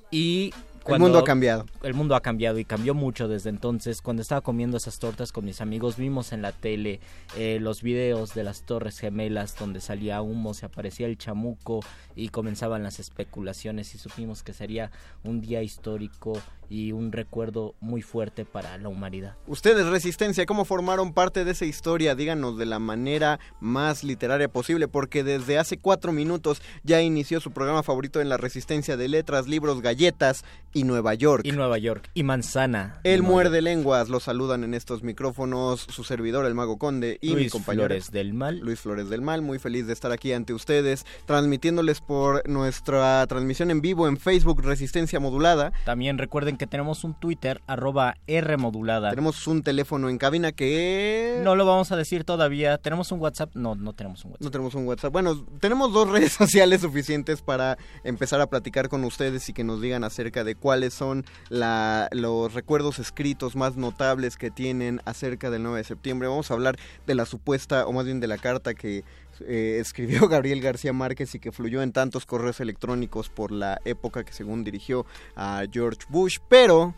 Y 0.09 0.51
el 0.95 0.99
mundo 0.99 1.19
ha 1.19 1.23
cambiado. 1.23 1.65
El 1.83 1.93
mundo 1.93 2.15
ha 2.15 2.21
cambiado 2.21 2.59
y 2.59 2.65
cambió 2.65 2.93
mucho 2.93 3.27
desde 3.27 3.49
entonces. 3.49 4.01
Cuando 4.01 4.21
estaba 4.21 4.41
comiendo 4.41 4.77
esas 4.77 4.99
tortas 4.99 5.31
con 5.31 5.45
mis 5.45 5.61
amigos, 5.61 5.97
vimos 5.97 6.31
en 6.31 6.41
la 6.41 6.51
tele 6.51 6.99
eh, 7.37 7.59
los 7.61 7.81
videos 7.81 8.33
de 8.33 8.43
las 8.43 8.63
Torres 8.63 8.99
Gemelas 8.99 9.55
donde 9.57 9.81
salía 9.81 10.21
humo, 10.21 10.53
se 10.53 10.65
aparecía 10.65 11.07
el 11.07 11.17
chamuco 11.17 11.81
y 12.15 12.29
comenzaban 12.29 12.83
las 12.83 12.99
especulaciones 12.99 13.93
y 13.95 13.97
supimos 13.97 14.43
que 14.43 14.53
sería 14.53 14.91
un 15.23 15.41
día 15.41 15.61
histórico 15.61 16.33
y 16.69 16.91
un 16.91 17.11
recuerdo 17.11 17.75
muy 17.79 18.01
fuerte 18.01 18.45
para 18.45 18.77
la 18.77 18.89
humanidad. 18.89 19.35
Ustedes, 19.47 19.87
Resistencia, 19.87 20.45
¿cómo 20.45 20.65
formaron 20.65 21.13
parte 21.13 21.43
de 21.43 21.51
esa 21.51 21.65
historia? 21.65 22.15
Díganos 22.15 22.57
de 22.57 22.65
la 22.65 22.79
manera 22.79 23.39
más 23.59 24.03
literaria 24.03 24.47
posible, 24.47 24.87
porque 24.87 25.23
desde 25.23 25.57
hace 25.57 25.77
cuatro 25.77 26.11
minutos 26.11 26.61
ya 26.83 27.01
inició 27.01 27.39
su 27.39 27.51
programa 27.51 27.83
favorito 27.83 28.21
en 28.21 28.29
la 28.29 28.37
Resistencia 28.37 28.97
de 28.97 29.07
Letras, 29.07 29.47
Libros, 29.47 29.81
Galletas 29.81 30.45
y 30.73 30.83
Nueva 30.83 31.15
York. 31.15 31.43
Y 31.45 31.51
Nueva 31.51 31.77
York, 31.79 32.11
y 32.13 32.23
Manzana. 32.23 32.99
El 33.03 33.23
muerde 33.23 33.61
lenguas, 33.61 34.09
lo 34.09 34.19
saludan 34.19 34.63
en 34.63 34.73
estos 34.73 35.01
micrófonos 35.01 35.81
su 35.81 36.03
servidor, 36.03 36.45
el 36.45 36.53
Mago 36.53 36.77
Conde, 36.77 37.17
y 37.21 37.33
Luis 37.33 37.45
mi 37.45 37.49
compañero. 37.49 37.87
Flores 37.87 38.11
del 38.11 38.33
Mal. 38.33 38.59
Luis 38.59 38.79
Flores 38.79 39.09
del 39.09 39.21
Mal, 39.21 39.41
muy 39.41 39.57
feliz 39.57 39.87
de 39.87 39.93
estar 39.93 40.11
aquí 40.11 40.31
ante 40.33 40.53
ustedes, 40.53 41.05
transmitiéndoles 41.25 42.01
por 42.01 42.47
nuestra 42.47 43.25
transmisión 43.27 43.71
en 43.71 43.81
vivo 43.81 44.07
en 44.07 44.17
Facebook 44.17 44.61
Resistencia 44.61 45.19
Modulada. 45.19 45.73
También 45.85 46.17
recuerden 46.17 46.57
que 46.59 46.67
tenemos 46.67 47.03
un 47.03 47.19
Twitter, 47.19 47.61
arroba 47.65 48.17
R 48.27 48.57
modulada. 48.57 49.09
Tenemos 49.09 49.47
un 49.47 49.63
teléfono 49.63 50.09
en 50.09 50.19
cabina 50.19 50.51
que... 50.51 51.41
No 51.43 51.55
lo 51.55 51.65
vamos 51.65 51.91
a 51.91 51.95
decir 51.95 52.23
todavía. 52.23 52.77
¿Tenemos 52.77 53.11
un 53.11 53.19
WhatsApp? 53.19 53.55
No, 53.55 53.73
no 53.73 53.93
tenemos 53.93 54.23
un 54.25 54.31
WhatsApp. 54.31 54.43
No 54.43 54.51
tenemos 54.51 54.75
un 54.75 54.85
WhatsApp. 54.85 55.11
Bueno, 55.11 55.45
tenemos 55.59 55.91
dos 55.91 56.07
redes 56.11 56.33
sociales 56.33 56.81
suficientes 56.81 57.41
para 57.41 57.79
empezar 58.03 58.41
a 58.41 58.47
platicar 58.47 58.89
con 58.89 59.03
ustedes 59.03 59.49
y 59.49 59.53
que 59.53 59.63
nos 59.63 59.81
digan 59.81 60.03
acerca 60.03 60.43
de 60.43 60.53
cuáles 60.53 60.93
son 60.93 61.25
la, 61.49 62.09
los 62.11 62.53
recuerdos 62.53 62.99
escritos 62.99 63.55
más 63.55 63.75
notables 63.75 64.37
que 64.37 64.51
tienen 64.51 65.01
acerca 65.05 65.49
del 65.49 65.63
9 65.63 65.79
de 65.79 65.83
septiembre. 65.85 66.27
Vamos 66.27 66.51
a 66.51 66.53
hablar 66.53 66.77
de 67.07 67.15
la 67.15 67.25
supuesta, 67.25 67.87
o 67.87 67.93
más 67.93 68.05
bien 68.05 68.19
de 68.19 68.27
la 68.27 68.37
carta 68.37 68.75
que 68.75 69.03
eh, 69.47 69.77
escribió 69.79 70.27
Gabriel 70.29 70.61
García 70.61 70.93
Márquez 70.93 71.35
y 71.35 71.39
que 71.39 71.51
fluyó 71.51 71.81
en 71.81 71.91
tantos 71.91 72.25
correos 72.25 72.59
electrónicos 72.59 73.29
por 73.29 73.51
la 73.51 73.79
época 73.85 74.23
que 74.23 74.33
según 74.33 74.63
dirigió 74.63 75.05
a 75.35 75.63
George 75.71 76.01
Bush, 76.09 76.37
pero 76.47 76.93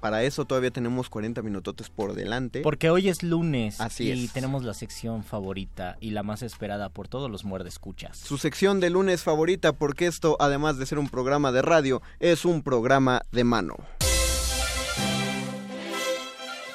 para 0.00 0.22
eso 0.22 0.44
todavía 0.44 0.70
tenemos 0.70 1.08
40 1.08 1.40
minutotes 1.40 1.88
por 1.88 2.12
delante. 2.12 2.60
Porque 2.60 2.90
hoy 2.90 3.08
es 3.08 3.22
lunes 3.22 3.80
Así 3.80 4.04
y 4.04 4.24
es. 4.26 4.32
tenemos 4.34 4.62
la 4.62 4.74
sección 4.74 5.24
favorita 5.24 5.96
y 5.98 6.10
la 6.10 6.22
más 6.22 6.42
esperada 6.42 6.90
por 6.90 7.08
todos 7.08 7.30
los 7.30 7.44
muerdescuchas. 7.44 8.18
Su 8.18 8.36
sección 8.36 8.80
de 8.80 8.90
lunes 8.90 9.22
favorita 9.22 9.72
porque 9.72 10.06
esto, 10.06 10.36
además 10.40 10.76
de 10.76 10.84
ser 10.84 10.98
un 10.98 11.08
programa 11.08 11.52
de 11.52 11.62
radio, 11.62 12.02
es 12.20 12.44
un 12.44 12.62
programa 12.62 13.22
de 13.32 13.44
mano. 13.44 13.76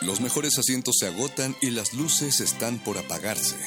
Los 0.01 0.21
mejores 0.21 0.57
asientos 0.57 0.95
se 0.99 1.07
agotan 1.07 1.55
y 1.61 1.69
las 1.69 1.93
luces 1.93 2.39
están 2.39 2.79
por 2.79 2.97
apagarse. 2.97 3.57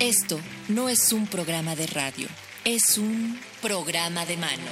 Esto 0.00 0.40
no 0.68 0.88
es 0.88 1.12
un 1.12 1.26
programa 1.26 1.76
de 1.76 1.86
radio, 1.86 2.26
es 2.64 2.96
un 2.96 3.38
programa 3.60 4.24
de 4.24 4.38
mano. 4.38 4.70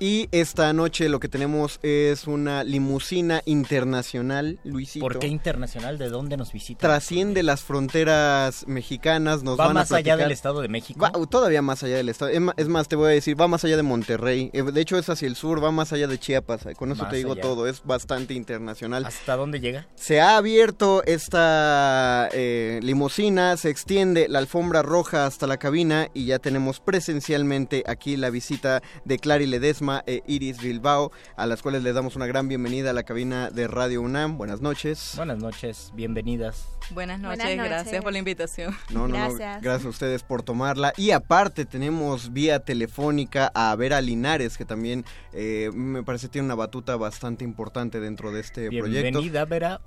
Y 0.00 0.28
esta 0.30 0.72
noche 0.72 1.08
lo 1.08 1.18
que 1.18 1.28
tenemos 1.28 1.80
es 1.82 2.28
una 2.28 2.62
limusina 2.62 3.42
internacional, 3.46 4.60
Luisito. 4.62 5.02
¿Por 5.04 5.18
qué 5.18 5.26
internacional? 5.26 5.98
¿De 5.98 6.08
dónde 6.08 6.36
nos 6.36 6.52
visita? 6.52 6.86
Trasciende 6.86 7.42
las 7.42 7.62
fronteras 7.62 8.64
mexicanas, 8.68 9.42
nos 9.42 9.58
¿Va 9.58 9.64
van 9.66 9.76
a 9.76 9.80
más 9.80 9.90
allá 9.90 10.16
del 10.16 10.30
Estado 10.30 10.60
de 10.60 10.68
México? 10.68 11.00
Va 11.00 11.10
todavía 11.26 11.62
más 11.62 11.82
allá 11.82 11.96
del 11.96 12.08
estado. 12.10 12.30
Es 12.30 12.68
más, 12.68 12.86
te 12.86 12.94
voy 12.94 13.06
a 13.06 13.10
decir, 13.10 13.40
va 13.40 13.48
más 13.48 13.64
allá 13.64 13.76
de 13.76 13.82
Monterrey. 13.82 14.50
Eh, 14.52 14.62
De 14.62 14.80
hecho, 14.80 14.98
es 14.98 15.08
hacia 15.08 15.26
el 15.26 15.34
sur, 15.34 15.62
va 15.62 15.72
más 15.72 15.92
allá 15.92 16.06
de 16.06 16.16
Chiapas. 16.18 16.68
Con 16.76 16.92
eso 16.92 17.02
Más 17.02 17.10
te 17.10 17.16
digo 17.16 17.32
allá. 17.32 17.42
todo. 17.42 17.66
Es 17.66 17.82
bastante 17.84 18.34
internacional. 18.34 19.04
¿Hasta 19.04 19.34
dónde 19.34 19.58
llega? 19.58 19.88
Se 19.96 20.20
ha 20.20 20.36
abierto 20.36 21.02
esta 21.06 22.28
eh, 22.32 22.78
limusina, 22.84 23.56
se 23.56 23.70
extiende 23.70 24.28
la 24.28 24.38
alfombra 24.38 24.82
roja 24.82 25.26
hasta 25.26 25.48
la 25.48 25.56
cabina 25.56 26.08
y 26.14 26.26
ya 26.26 26.38
tenemos 26.38 26.78
presencialmente 26.78 27.82
aquí 27.88 28.16
la 28.16 28.30
visita 28.30 28.80
de 29.04 29.18
Clary 29.18 29.46
Ledesma 29.46 29.87
e 30.06 30.22
Iris 30.26 30.60
Bilbao, 30.60 31.10
a 31.36 31.46
las 31.46 31.62
cuales 31.62 31.82
les 31.82 31.94
damos 31.94 32.14
una 32.16 32.26
gran 32.26 32.48
bienvenida 32.48 32.90
a 32.90 32.92
la 32.92 33.02
cabina 33.02 33.50
de 33.50 33.66
Radio 33.68 34.02
UNAM. 34.02 34.36
Buenas 34.36 34.60
noches. 34.60 35.14
Buenas 35.16 35.38
noches, 35.38 35.90
bienvenidas. 35.94 36.66
Buenas 36.90 37.18
noches, 37.20 37.38
Buenas 37.44 37.56
noches. 37.56 37.70
gracias 37.70 38.02
por 38.02 38.12
la 38.12 38.18
invitación. 38.18 38.76
No, 38.90 39.08
no, 39.08 39.28
no, 39.28 39.34
gracias 39.36 39.84
a 39.84 39.88
ustedes 39.88 40.22
por 40.22 40.42
tomarla. 40.42 40.92
Y 40.96 41.10
aparte 41.12 41.64
tenemos 41.64 42.32
vía 42.32 42.60
telefónica 42.60 43.50
a 43.54 43.74
Vera 43.76 44.00
Linares, 44.00 44.56
que 44.58 44.64
también 44.64 45.04
eh, 45.32 45.70
me 45.74 46.02
parece 46.02 46.28
tiene 46.28 46.44
una 46.46 46.54
batuta 46.54 46.96
bastante 46.96 47.44
importante 47.44 48.00
dentro 48.00 48.30
de 48.32 48.40
este 48.40 48.68
proyecto. 48.68 49.02
Bienvenida, 49.20 49.44
Vera. 49.44 49.80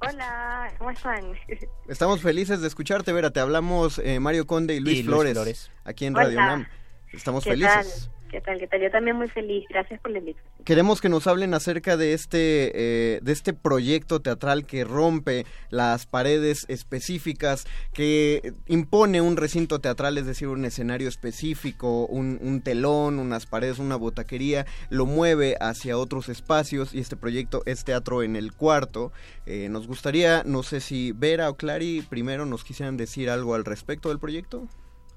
Hola, 0.00 0.72
¿cómo 0.78 0.90
están? 0.90 1.32
Estamos 1.88 2.20
felices 2.20 2.60
de 2.60 2.68
escucharte, 2.68 3.12
Vera. 3.12 3.30
Te 3.30 3.40
hablamos 3.40 3.98
eh, 4.00 4.20
Mario 4.20 4.46
Conde 4.46 4.74
y 4.74 4.80
Luis, 4.80 4.98
Y 4.98 5.02
Luis 5.02 5.06
Flores, 5.06 5.32
Flores. 5.34 5.70
aquí 5.84 6.04
en 6.06 6.14
Hola. 6.14 6.24
Radio 6.24 6.38
UNAM. 6.40 6.66
Estamos 7.12 7.44
¿Qué 7.44 7.50
felices. 7.50 8.10
tal? 8.12 8.23
¿Qué 8.34 8.40
tal? 8.40 8.58
¿Qué 8.58 8.66
tal? 8.66 8.80
Yo 8.80 8.90
también 8.90 9.16
muy 9.16 9.28
feliz. 9.28 9.64
Gracias 9.70 10.00
por 10.00 10.10
la 10.10 10.18
invitación. 10.18 10.52
Queremos 10.64 11.00
que 11.00 11.08
nos 11.08 11.28
hablen 11.28 11.54
acerca 11.54 11.96
de 11.96 12.14
este, 12.14 12.72
eh, 12.74 13.20
de 13.22 13.32
este 13.32 13.52
proyecto 13.52 14.22
teatral 14.22 14.66
que 14.66 14.82
rompe 14.82 15.46
las 15.70 16.06
paredes 16.06 16.66
específicas, 16.66 17.64
que 17.92 18.52
impone 18.66 19.20
un 19.20 19.36
recinto 19.36 19.78
teatral, 19.78 20.18
es 20.18 20.26
decir, 20.26 20.48
un 20.48 20.64
escenario 20.64 21.08
específico, 21.08 22.06
un, 22.06 22.40
un 22.42 22.60
telón, 22.60 23.20
unas 23.20 23.46
paredes, 23.46 23.78
una 23.78 23.94
botaquería, 23.94 24.66
lo 24.90 25.06
mueve 25.06 25.56
hacia 25.60 25.96
otros 25.96 26.28
espacios 26.28 26.92
y 26.92 26.98
este 26.98 27.14
proyecto 27.14 27.62
es 27.66 27.84
Teatro 27.84 28.24
en 28.24 28.34
el 28.34 28.52
Cuarto. 28.52 29.12
Eh, 29.46 29.68
nos 29.68 29.86
gustaría, 29.86 30.42
no 30.44 30.64
sé 30.64 30.80
si 30.80 31.12
Vera 31.12 31.48
o 31.50 31.54
Clary 31.54 32.02
primero 32.10 32.46
nos 32.46 32.64
quisieran 32.64 32.96
decir 32.96 33.30
algo 33.30 33.54
al 33.54 33.64
respecto 33.64 34.08
del 34.08 34.18
proyecto. 34.18 34.66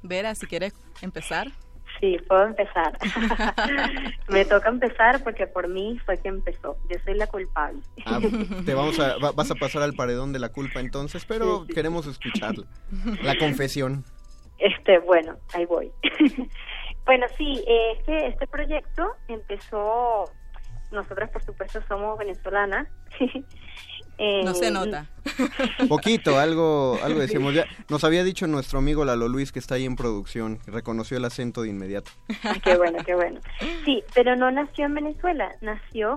Vera, 0.04 0.36
si 0.36 0.46
quieres 0.46 0.76
empezar. 1.02 1.52
Sí, 2.00 2.18
puedo 2.28 2.44
empezar. 2.46 2.98
Me 4.28 4.46
toca 4.46 4.70
empezar 4.70 5.24
porque 5.24 5.48
por 5.48 5.68
mí 5.68 5.98
fue 6.06 6.18
que 6.20 6.28
empezó. 6.30 6.78
Yo 6.90 7.00
soy 7.04 7.16
la 7.16 7.28
culpable. 7.28 7.80
Ah, 8.06 8.20
te 8.66 8.74
vamos 8.74 9.00
a, 9.00 9.18
va- 9.18 9.32
vas 9.32 9.50
a 9.50 9.56
pasar 9.56 9.82
al 9.82 9.94
paredón 9.94 10.32
de 10.34 10.40
la 10.40 10.50
culpa 10.50 10.80
entonces, 10.80 11.26
pero 11.26 11.66
queremos 11.66 12.06
escucharla. 12.06 12.66
La 13.24 13.36
confesión. 13.38 14.04
Este, 14.60 15.00
bueno, 15.00 15.38
ahí 15.54 15.66
voy. 15.66 15.92
bueno, 17.06 17.26
sí, 17.38 17.64
eh, 17.68 17.92
es 17.98 18.04
que 18.06 18.28
este 18.28 18.48
proyecto 18.48 19.08
empezó, 19.28 20.26
nosotras 20.92 21.30
por 21.32 21.44
supuesto 21.44 21.80
somos 21.88 22.18
venezolanas. 22.18 22.88
Eh, 24.18 24.42
No 24.44 24.54
se 24.54 24.72
nota. 24.72 25.06
Poquito, 25.90 26.40
algo, 26.40 26.98
algo 27.04 27.20
decíamos. 27.20 27.54
Ya, 27.54 27.66
nos 27.90 28.04
había 28.04 28.24
dicho 28.24 28.48
nuestro 28.48 28.80
amigo 28.80 29.06
Lalo 29.06 29.28
Luis 29.28 29.52
que 29.52 29.60
está 29.60 29.76
ahí 29.76 29.86
en 29.86 29.96
producción, 29.96 30.60
reconoció 30.66 31.18
el 31.18 31.26
acento 31.26 31.62
de 31.62 31.70
inmediato. 31.70 32.12
Qué 32.64 32.76
bueno, 32.78 33.00
qué 33.06 33.14
bueno. 33.16 33.40
Sí, 33.86 34.04
pero 34.16 34.36
no 34.36 34.50
nació 34.52 34.86
en 34.86 34.96
Venezuela, 34.96 35.52
nació 35.62 36.16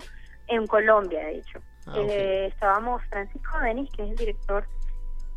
en 0.48 0.66
Colombia, 0.66 1.20
de 1.26 1.38
hecho. 1.38 1.58
Ah, 1.86 1.92
ok. 1.92 2.06
Eh, 2.08 2.46
estábamos 2.46 3.02
Francisco 3.10 3.58
Denis, 3.62 3.90
que 3.96 4.02
es 4.04 4.10
el 4.10 4.16
director 4.16 4.66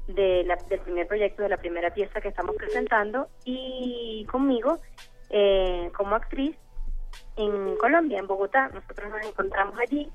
de 0.08 0.44
la- 0.46 0.58
del 0.70 0.80
primer 0.82 1.08
proyecto, 1.08 1.44
de 1.44 1.50
la 1.50 1.58
primera 1.58 1.94
pieza 1.94 2.20
que 2.22 2.28
estamos 2.30 2.56
presentando, 2.56 3.28
y 3.46 4.26
conmigo, 4.32 4.78
eh, 5.30 5.90
como 5.96 6.16
actriz, 6.16 6.56
en 7.38 7.76
Colombia, 7.78 8.20
en 8.20 8.28
Bogotá. 8.28 8.70
Nosotros 8.74 9.10
nos 9.12 9.26
encontramos 9.26 9.76
allí 9.80 10.10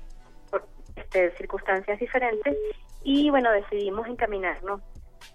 por 0.51 0.67
este, 0.95 1.35
circunstancias 1.37 1.99
diferentes 1.99 2.57
y, 3.03 3.29
bueno, 3.29 3.51
decidimos 3.51 4.07
encaminarnos 4.07 4.81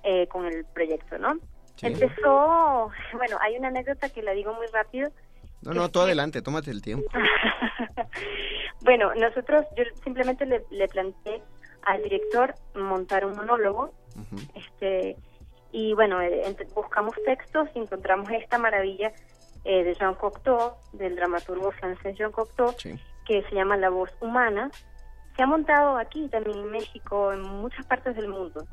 eh, 0.02 0.26
con 0.28 0.46
el 0.46 0.64
proyecto, 0.66 1.18
¿no? 1.18 1.34
Sí. 1.76 1.86
Empezó, 1.86 2.90
bueno, 3.12 3.38
hay 3.40 3.56
una 3.56 3.68
anécdota 3.68 4.08
que 4.08 4.22
la 4.22 4.32
digo 4.32 4.54
muy 4.54 4.66
rápido. 4.72 5.10
No, 5.62 5.72
no, 5.72 5.90
tú 5.90 6.00
adelante, 6.00 6.42
tómate 6.42 6.70
el 6.70 6.82
tiempo. 6.82 7.10
Bueno, 8.84 9.14
nosotros, 9.14 9.64
yo 9.78 9.84
simplemente 10.04 10.44
le, 10.44 10.62
le 10.70 10.88
planteé 10.88 11.42
al 11.84 12.02
director 12.02 12.54
montar 12.74 13.24
un 13.24 13.34
monólogo, 13.34 13.94
este, 14.54 15.16
y 15.72 15.94
bueno, 15.94 16.20
eh, 16.20 16.54
buscamos 16.74 17.14
textos 17.24 17.68
y 17.74 17.78
encontramos 17.78 18.30
esta 18.30 18.58
maravilla 18.58 19.12
eh, 19.64 19.84
de 19.84 19.94
Jean 19.94 20.14
Cocteau, 20.14 20.74
del 20.92 21.16
dramaturgo 21.16 21.72
francés 21.72 22.16
Jean 22.16 22.30
Cocteau, 22.30 22.74
que 23.26 23.42
se 23.42 23.54
llama 23.54 23.76
La 23.76 23.88
voz 23.88 24.10
humana. 24.20 24.70
Se 25.36 25.42
ha 25.42 25.46
montado 25.46 25.96
aquí 25.96 26.28
también 26.28 26.58
en 26.58 26.70
México, 26.70 27.32
en 27.32 27.42
muchas 27.42 27.84
partes 27.86 28.14
del 28.16 28.28
mundo. 28.28 28.66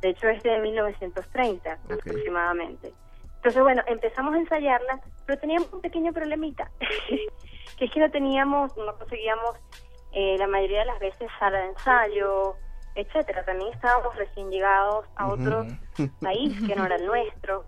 De 0.00 0.10
hecho, 0.10 0.28
es 0.28 0.42
de 0.42 0.58
1930 0.58 1.72
aproximadamente. 1.72 2.92
Entonces, 3.36 3.62
bueno, 3.62 3.82
empezamos 3.86 4.34
a 4.34 4.38
ensayarla, 4.38 5.00
pero 5.24 5.38
teníamos 5.38 5.72
un 5.72 5.80
pequeño 5.80 6.12
problemita, 6.12 6.70
que 7.78 7.84
es 7.84 7.90
que 7.92 8.00
no 8.00 8.10
teníamos, 8.10 8.76
no 8.76 8.96
conseguíamos 8.98 9.56
eh, 10.12 10.36
la 10.38 10.48
mayoría 10.48 10.80
de 10.80 10.86
las 10.86 10.98
veces 10.98 11.28
sala 11.38 11.58
de 11.58 11.66
ensayo, 11.66 12.56
etcétera. 12.96 13.44
También 13.44 13.72
estábamos 13.72 14.16
recién 14.16 14.50
llegados 14.50 15.06
a 15.16 15.28
otro 15.28 15.66
país 16.20 16.58
que 16.66 16.74
no 16.74 16.86
era 16.86 16.96
el 16.96 17.06
nuestro. 17.06 17.64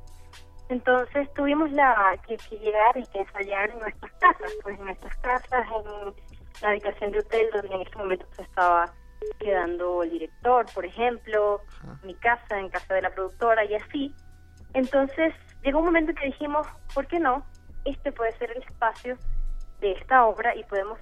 Entonces 0.69 1.33
tuvimos 1.35 1.71
la 1.73 2.19
que, 2.27 2.37
que 2.37 2.59
llegar 2.59 2.97
y 2.97 3.07
que 3.07 3.21
ensayar 3.21 3.71
en 3.71 3.79
nuestras 3.79 4.13
casas, 4.15 4.53
pues 4.63 4.79
en 4.79 4.85
nuestras 4.85 5.17
casas, 5.19 5.67
en 5.67 6.15
la 6.63 6.71
habitación 6.71 7.13
de 7.13 7.21
hotel 7.21 7.47
donde 7.53 7.75
en 7.75 7.83
ese 7.83 7.97
momento 7.97 8.27
se 8.37 8.43
estaba 8.43 8.93
quedando 9.39 10.03
el 10.03 10.11
director, 10.11 10.67
por 10.75 10.85
ejemplo, 10.85 11.61
mi 12.03 12.15
casa, 12.15 12.59
en 12.59 12.69
casa 12.69 12.95
de 12.95 13.03
la 13.03 13.11
productora 13.11 13.65
y 13.65 13.75
así. 13.75 14.15
Entonces 14.75 15.35
llegó 15.63 15.79
un 15.81 15.87
momento 15.87 16.13
que 16.15 16.27
dijimos, 16.27 16.67
¿por 16.95 17.07
qué 17.07 17.19
no? 17.19 17.45
Este 17.85 18.13
puede 18.13 18.33
ser 18.39 18.51
el 18.53 18.63
espacio 18.63 19.17
de 19.81 19.93
esta 19.93 20.25
obra 20.25 20.55
y 20.57 20.65
podemos 20.65 20.99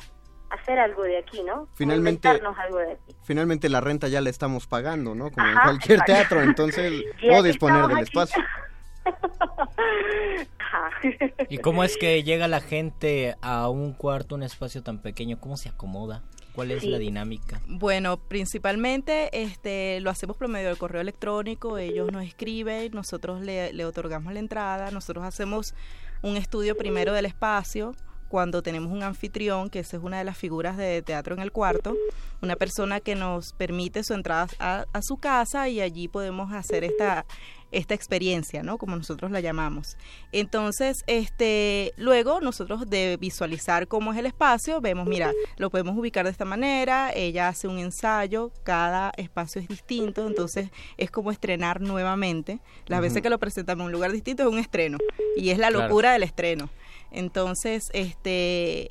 hacer 0.50 0.78
algo 0.78 1.02
de 1.02 1.18
aquí, 1.18 1.42
¿no? 1.42 1.68
Finalmente- 1.74 2.28
algo 2.28 2.78
de 2.78 2.92
aquí. 2.92 3.16
Finalmente 3.24 3.68
la 3.68 3.80
renta 3.80 4.08
ya 4.08 4.20
la 4.20 4.30
estamos 4.30 4.66
pagando, 4.66 5.14
¿no? 5.14 5.30
Como 5.30 5.46
en 5.46 5.54
cualquier 5.54 5.98
exacto. 5.98 6.12
teatro, 6.12 6.42
entonces 6.42 6.92
puedo 7.20 7.42
disponer 7.42 7.86
del 7.86 7.96
aquí. 7.96 8.02
espacio. 8.04 8.42
¿Y 11.48 11.58
cómo 11.58 11.84
es 11.84 11.96
que 11.96 12.22
llega 12.22 12.48
la 12.48 12.60
gente 12.60 13.36
a 13.40 13.68
un 13.68 13.92
cuarto, 13.92 14.34
un 14.34 14.42
espacio 14.42 14.82
tan 14.82 14.98
pequeño? 14.98 15.38
¿Cómo 15.40 15.56
se 15.56 15.68
acomoda? 15.68 16.22
¿Cuál 16.54 16.70
es 16.70 16.82
Sí. 16.82 16.88
la 16.88 16.98
dinámica? 16.98 17.60
Bueno, 17.68 18.16
principalmente 18.16 19.42
este, 19.42 20.00
lo 20.00 20.10
hacemos 20.10 20.36
por 20.36 20.48
medio 20.48 20.68
del 20.68 20.78
correo 20.78 21.02
electrónico, 21.02 21.76
ellos 21.78 22.10
nos 22.10 22.24
escriben, 22.24 22.92
nosotros 22.92 23.42
le, 23.42 23.72
le 23.74 23.84
otorgamos 23.84 24.32
la 24.32 24.38
entrada, 24.40 24.90
nosotros 24.90 25.24
hacemos 25.24 25.74
un 26.22 26.36
estudio 26.38 26.74
primero 26.76 27.12
del 27.12 27.26
espacio, 27.26 27.94
cuando 28.28 28.62
tenemos 28.62 28.90
un 28.90 29.02
anfitrión, 29.02 29.68
que 29.70 29.80
esa 29.80 29.98
es 29.98 30.02
una 30.02 30.18
de 30.18 30.24
las 30.24 30.36
figuras 30.36 30.76
de 30.78 31.02
teatro 31.02 31.34
en 31.34 31.40
el 31.42 31.52
cuarto, 31.52 31.94
una 32.42 32.56
persona 32.56 33.00
que 33.00 33.14
nos 33.14 33.52
permite 33.52 34.02
su 34.02 34.14
entrada 34.14 34.48
a, 34.58 34.86
a 34.92 35.02
su 35.02 35.18
casa 35.18 35.68
y 35.68 35.80
allí 35.80 36.08
podemos 36.08 36.52
hacer 36.52 36.82
esta 36.84 37.24
esta 37.72 37.94
experiencia, 37.94 38.62
¿no? 38.62 38.78
Como 38.78 38.96
nosotros 38.96 39.30
la 39.30 39.40
llamamos. 39.40 39.96
Entonces, 40.32 41.02
este, 41.06 41.92
luego 41.96 42.40
nosotros 42.40 42.88
de 42.88 43.16
visualizar 43.20 43.88
cómo 43.88 44.12
es 44.12 44.18
el 44.18 44.26
espacio, 44.26 44.80
vemos, 44.80 45.06
mira, 45.06 45.32
lo 45.56 45.70
podemos 45.70 45.96
ubicar 45.96 46.24
de 46.24 46.30
esta 46.30 46.44
manera, 46.44 47.10
ella 47.14 47.48
hace 47.48 47.68
un 47.68 47.78
ensayo, 47.78 48.50
cada 48.62 49.12
espacio 49.16 49.60
es 49.60 49.68
distinto, 49.68 50.26
entonces 50.26 50.70
es 50.96 51.10
como 51.10 51.30
estrenar 51.32 51.80
nuevamente. 51.80 52.60
Las 52.86 53.00
veces 53.00 53.22
que 53.22 53.30
lo 53.30 53.38
presentamos 53.38 53.82
en 53.82 53.86
un 53.86 53.92
lugar 53.92 54.12
distinto 54.12 54.42
es 54.44 54.48
un 54.48 54.58
estreno 54.58 54.98
y 55.36 55.50
es 55.50 55.58
la 55.58 55.68
Claro. 55.68 55.84
locura 55.88 56.12
del 56.12 56.22
estreno. 56.22 56.70
Entonces, 57.10 57.90
este, 57.92 58.90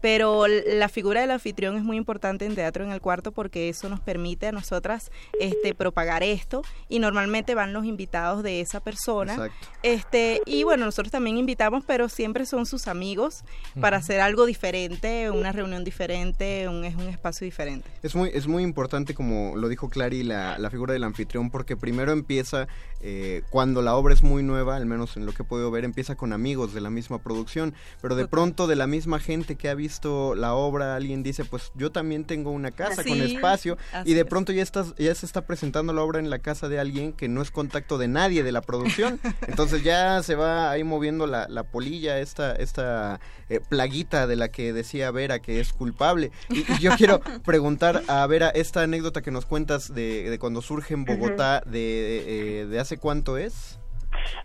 pero 0.00 0.46
la 0.46 0.88
figura 0.88 1.20
del 1.20 1.30
anfitrión 1.30 1.76
es 1.76 1.82
muy 1.82 1.96
importante 1.96 2.46
en 2.46 2.54
Teatro 2.54 2.84
en 2.84 2.90
el 2.90 3.00
Cuarto 3.00 3.32
porque 3.32 3.68
eso 3.68 3.88
nos 3.88 4.00
permite 4.00 4.46
a 4.46 4.52
nosotras 4.52 5.10
este 5.38 5.74
propagar 5.74 6.22
esto 6.22 6.62
y 6.88 6.98
normalmente 6.98 7.54
van 7.54 7.72
los 7.72 7.84
invitados 7.84 8.42
de 8.42 8.60
esa 8.60 8.80
persona. 8.80 9.34
Exacto. 9.34 9.68
Este, 9.82 10.40
y 10.46 10.64
bueno, 10.64 10.84
nosotros 10.84 11.12
también 11.12 11.36
invitamos, 11.36 11.84
pero 11.86 12.08
siempre 12.08 12.46
son 12.46 12.66
sus 12.66 12.88
amigos 12.88 13.44
para 13.80 13.98
hacer 13.98 14.20
algo 14.20 14.46
diferente, 14.46 15.30
una 15.30 15.52
reunión 15.52 15.84
diferente, 15.84 16.68
un, 16.68 16.84
es 16.84 16.94
un 16.94 17.08
espacio 17.08 17.44
diferente. 17.44 17.88
Es 18.02 18.14
muy, 18.14 18.30
es 18.32 18.46
muy 18.46 18.62
importante, 18.62 19.14
como 19.14 19.56
lo 19.56 19.68
dijo 19.68 19.88
Clary, 19.90 20.22
la, 20.22 20.58
la 20.58 20.70
figura 20.70 20.92
del 20.92 21.04
anfitrión, 21.04 21.50
porque 21.50 21.76
primero 21.76 22.12
empieza, 22.12 22.68
eh, 23.00 23.42
cuando 23.50 23.82
la 23.82 23.94
obra 23.96 24.14
es 24.14 24.22
muy 24.22 24.42
nueva, 24.42 24.76
al 24.76 24.86
menos 24.86 25.16
en 25.16 25.26
lo 25.26 25.32
que 25.32 25.42
he 25.42 25.46
podido 25.46 25.70
ver, 25.70 25.84
empieza 25.84 26.16
con 26.16 26.32
amigos 26.32 26.72
de 26.74 26.80
la 26.80 26.90
misma 26.90 27.18
producción, 27.18 27.74
pero 28.00 28.16
de 28.16 28.26
pronto 28.26 28.66
de 28.66 28.76
la 28.76 28.86
misma 28.86 29.18
gente 29.20 29.56
que 29.56 29.68
ha 29.68 29.74
visto 29.74 29.89
la 30.36 30.54
obra, 30.54 30.96
alguien 30.96 31.22
dice, 31.22 31.44
pues 31.44 31.72
yo 31.74 31.90
también 31.90 32.24
tengo 32.24 32.50
una 32.50 32.70
casa 32.70 33.04
con 33.04 33.20
espacio, 33.20 33.76
y 34.04 34.14
de 34.14 34.24
pronto 34.24 34.52
ya, 34.52 34.62
estás, 34.62 34.94
ya 34.96 35.14
se 35.14 35.26
está 35.26 35.46
presentando 35.46 35.92
la 35.92 36.02
obra 36.02 36.18
en 36.18 36.30
la 36.30 36.38
casa 36.38 36.68
de 36.68 36.78
alguien 36.78 37.12
que 37.12 37.28
no 37.28 37.42
es 37.42 37.50
contacto 37.50 37.98
de 37.98 38.08
nadie 38.08 38.42
de 38.42 38.52
la 38.52 38.60
producción, 38.60 39.20
entonces 39.46 39.82
ya 39.82 40.22
se 40.22 40.34
va 40.34 40.70
ahí 40.70 40.84
moviendo 40.84 41.26
la, 41.26 41.48
la 41.48 41.64
polilla, 41.64 42.18
esta, 42.18 42.54
esta 42.54 43.20
eh, 43.48 43.60
plaguita 43.68 44.26
de 44.26 44.36
la 44.36 44.48
que 44.48 44.72
decía 44.72 45.10
Vera 45.10 45.40
que 45.40 45.60
es 45.60 45.72
culpable. 45.72 46.30
Y, 46.48 46.60
y 46.72 46.78
yo 46.78 46.92
quiero 46.96 47.20
preguntar 47.44 48.02
a 48.08 48.26
Vera 48.26 48.48
esta 48.50 48.82
anécdota 48.82 49.22
que 49.22 49.30
nos 49.30 49.46
cuentas 49.46 49.92
de, 49.92 50.30
de 50.30 50.38
cuando 50.38 50.62
surge 50.62 50.94
en 50.94 51.04
Bogotá, 51.04 51.62
de, 51.66 52.60
eh, 52.60 52.66
de 52.66 52.78
hace 52.78 52.98
cuánto 52.98 53.36
es. 53.36 53.78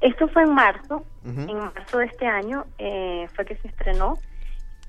Esto 0.01 0.27
fue 0.29 0.43
en 0.43 0.53
marzo, 0.53 1.03
en 1.23 1.57
marzo 1.57 1.97
de 1.97 2.05
este 2.05 2.25
año 2.25 2.65
eh, 2.77 3.27
fue 3.35 3.45
que 3.45 3.55
se 3.57 3.67
estrenó. 3.67 4.17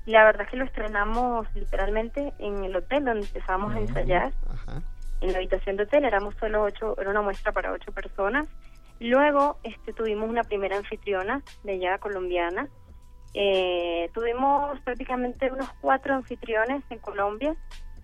La 0.07 0.23
verdad 0.23 0.43
es 0.43 0.49
que 0.51 0.55
lo 0.55 0.63
estrenamos 0.63 1.53
literalmente 1.53 2.33
en 2.39 2.63
el 2.63 2.73
hotel 2.77 3.03
donde 3.03 3.27
empezamos 3.27 3.75
a 3.75 3.79
ensayar. 3.79 4.31
En 5.19 5.33
la 5.33 5.39
habitación 5.39 5.75
de 5.75 5.83
hotel 5.83 6.05
éramos 6.05 6.33
solo 6.39 6.63
ocho, 6.63 6.95
era 6.97 7.09
una 7.09 7.21
muestra 7.21 7.51
para 7.51 7.73
ocho 7.73 7.91
personas. 7.91 8.47
Luego 9.01 9.57
este, 9.63 9.91
tuvimos 9.91 10.29
una 10.29 10.45
primera 10.45 10.77
anfitriona 10.77 11.43
de 11.65 11.73
allá 11.73 11.97
colombiana. 11.97 12.69
Eh, 13.33 14.09
tuvimos 14.13 14.79
prácticamente 14.79 15.51
unos 15.51 15.69
cuatro 15.81 16.15
anfitriones 16.15 16.85
en 16.89 16.99
Colombia. 16.99 17.53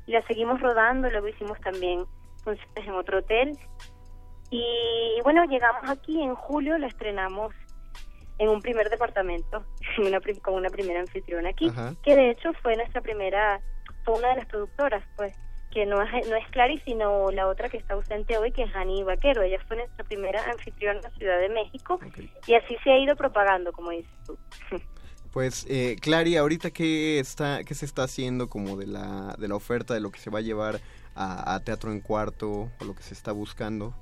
Y 0.06 0.12
la 0.12 0.22
seguimos 0.24 0.60
rodando, 0.60 1.10
luego 1.10 1.30
hicimos 1.30 1.58
también 1.62 2.04
funciones 2.44 2.86
en 2.86 2.94
otro 2.96 3.20
hotel. 3.20 3.58
Y 4.50 5.22
bueno, 5.24 5.46
llegamos 5.46 5.90
aquí 5.90 6.22
en 6.22 6.36
julio, 6.36 6.78
la 6.78 6.88
estrenamos 6.88 7.56
en 8.38 8.50
un 8.50 8.62
primer 8.62 8.90
departamento, 8.90 9.66
en 9.98 10.08
una 10.08 10.20
con 10.42 10.56
una 10.56 10.70
primera 10.70 11.00
anfitriona 11.00 11.50
aquí, 11.50 11.70
Ajá. 11.70 11.96
que 12.04 12.16
de 12.16 12.32
hecho 12.32 12.52
fue 12.62 12.76
nuestra 12.76 13.02
primera, 13.02 13.62
fue 14.04 14.16
una 14.16 14.30
de 14.30 14.36
las 14.38 14.46
productoras, 14.48 15.04
pues, 15.16 15.34
que 15.72 15.86
no 15.88 16.02
es, 16.04 16.28
no 16.30 16.36
es 16.36 16.48
Clary, 16.52 16.80
sino 16.86 17.32
la 17.32 17.48
otra 17.48 17.68
que 17.68 17.78
está 17.78 17.96
ausente 17.96 18.38
hoy, 18.38 18.52
que 18.52 18.62
es 18.64 18.76
Hani 18.76 19.04
Vaquero. 19.04 19.42
Ella 19.42 19.58
fue 19.68 19.78
nuestra 19.78 20.04
primera 20.04 20.44
anfitriona 20.52 21.00
en 21.00 21.04
la 21.04 21.10
Ciudad 21.18 21.40
de 21.40 21.50
México 21.50 22.00
y 22.46 22.54
así 22.54 22.78
se 22.84 22.92
ha 22.92 23.00
ido 23.00 23.16
propagando, 23.16 23.72
como 23.72 23.90
dices 23.92 24.14
tú. 24.26 24.38
Pues, 25.32 25.66
eh, 25.68 25.96
Clary, 26.00 26.38
ahorita 26.38 26.70
qué 26.70 27.18
está, 27.18 27.64
qué 27.64 27.74
se 27.74 27.86
está 27.88 28.04
haciendo 28.04 28.50
como 28.50 28.78
de 28.78 28.86
la, 28.86 29.36
de 29.40 29.48
la 29.48 29.56
oferta 29.56 29.96
de 29.96 30.00
lo 30.00 30.12
que 30.12 30.20
se 30.20 30.30
va 30.30 30.38
a 30.38 30.42
llevar 30.44 30.80
a, 31.16 31.56
a 31.56 31.60
teatro 31.62 31.92
en 31.92 32.02
cuarto 32.02 32.70
o 32.80 32.86
lo 32.86 32.94
que 32.94 33.02
se 33.02 33.16
está 33.16 33.32
buscando. 33.32 33.96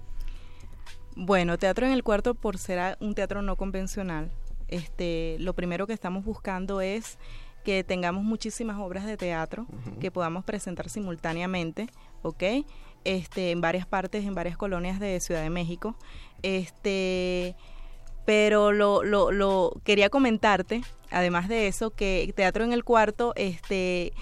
Bueno, 1.15 1.57
Teatro 1.57 1.85
en 1.85 1.91
el 1.91 2.03
Cuarto, 2.03 2.35
por 2.35 2.57
ser 2.57 2.97
un 3.01 3.13
teatro 3.15 3.41
no 3.41 3.55
convencional, 3.57 4.31
este, 4.69 5.35
lo 5.39 5.53
primero 5.53 5.85
que 5.85 5.93
estamos 5.93 6.23
buscando 6.23 6.79
es 6.81 7.17
que 7.65 7.83
tengamos 7.83 8.23
muchísimas 8.23 8.79
obras 8.79 9.05
de 9.05 9.17
teatro 9.17 9.67
que 9.99 10.09
podamos 10.09 10.43
presentar 10.45 10.89
simultáneamente, 10.89 11.87
¿ok? 12.23 12.43
Este, 13.03 13.51
en 13.51 13.61
varias 13.61 13.85
partes, 13.85 14.25
en 14.25 14.33
varias 14.33 14.57
colonias 14.57 14.99
de 14.99 15.19
Ciudad 15.19 15.43
de 15.43 15.49
México. 15.49 15.95
Este, 16.41 17.55
pero 18.25 18.71
lo, 18.71 19.03
lo, 19.03 19.31
lo 19.31 19.73
quería 19.83 20.09
comentarte, 20.09 20.81
además 21.11 21.49
de 21.49 21.67
eso, 21.67 21.91
que 21.91 22.31
Teatro 22.35 22.63
en 22.63 22.71
el 22.73 22.83
Cuarto, 22.83 23.33
este, 23.35 24.13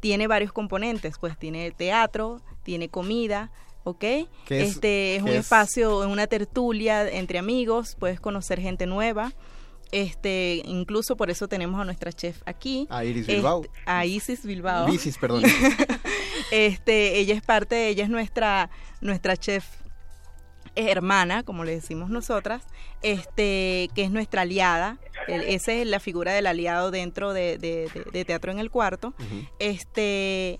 tiene 0.00 0.26
varios 0.26 0.52
componentes, 0.52 1.18
pues 1.18 1.38
tiene 1.38 1.70
teatro, 1.70 2.40
tiene 2.62 2.88
comida, 2.88 3.50
¿ok? 3.86 3.98
¿Qué 4.00 4.26
es- 4.62 4.70
este 4.74 5.16
es 5.16 5.22
un 5.22 5.28
es? 5.28 5.36
espacio, 5.36 6.00
una 6.08 6.26
tertulia 6.26 7.08
entre 7.08 7.38
amigos, 7.38 7.96
puedes 7.98 8.18
conocer 8.20 8.60
gente 8.60 8.84
nueva. 8.86 9.32
Este, 9.92 10.62
incluso 10.64 11.16
por 11.16 11.30
eso 11.30 11.46
tenemos 11.46 11.80
a 11.80 11.84
nuestra 11.84 12.12
chef 12.12 12.42
aquí. 12.44 12.88
A 12.90 13.04
Iris 13.04 13.20
Este, 13.22 13.34
Bilbao. 13.36 13.64
a 13.86 14.04
Isis 14.04 14.44
Bilbao. 14.44 14.88
Isis, 14.92 15.16
perdón. 15.16 15.44
este, 16.50 17.18
ella 17.20 17.34
es 17.34 17.42
parte, 17.42 17.88
ella 17.88 18.02
es 18.04 18.10
nuestra, 18.10 18.68
nuestra 19.00 19.36
chef 19.36 19.64
hermana, 20.74 21.42
como 21.44 21.64
le 21.64 21.74
decimos 21.76 22.10
nosotras, 22.10 22.64
este, 23.02 23.88
que 23.94 24.02
es 24.02 24.10
nuestra 24.10 24.42
aliada. 24.42 24.98
Esa 25.28 25.72
es 25.72 25.86
la 25.86 26.00
figura 26.00 26.32
del 26.32 26.46
aliado 26.48 26.90
dentro 26.90 27.32
de, 27.32 27.56
de- 27.56 27.88
de- 27.94 28.04
de 28.12 28.24
Teatro 28.24 28.50
en 28.52 28.58
el 28.58 28.70
Cuarto. 28.70 29.14
Este, 29.58 30.58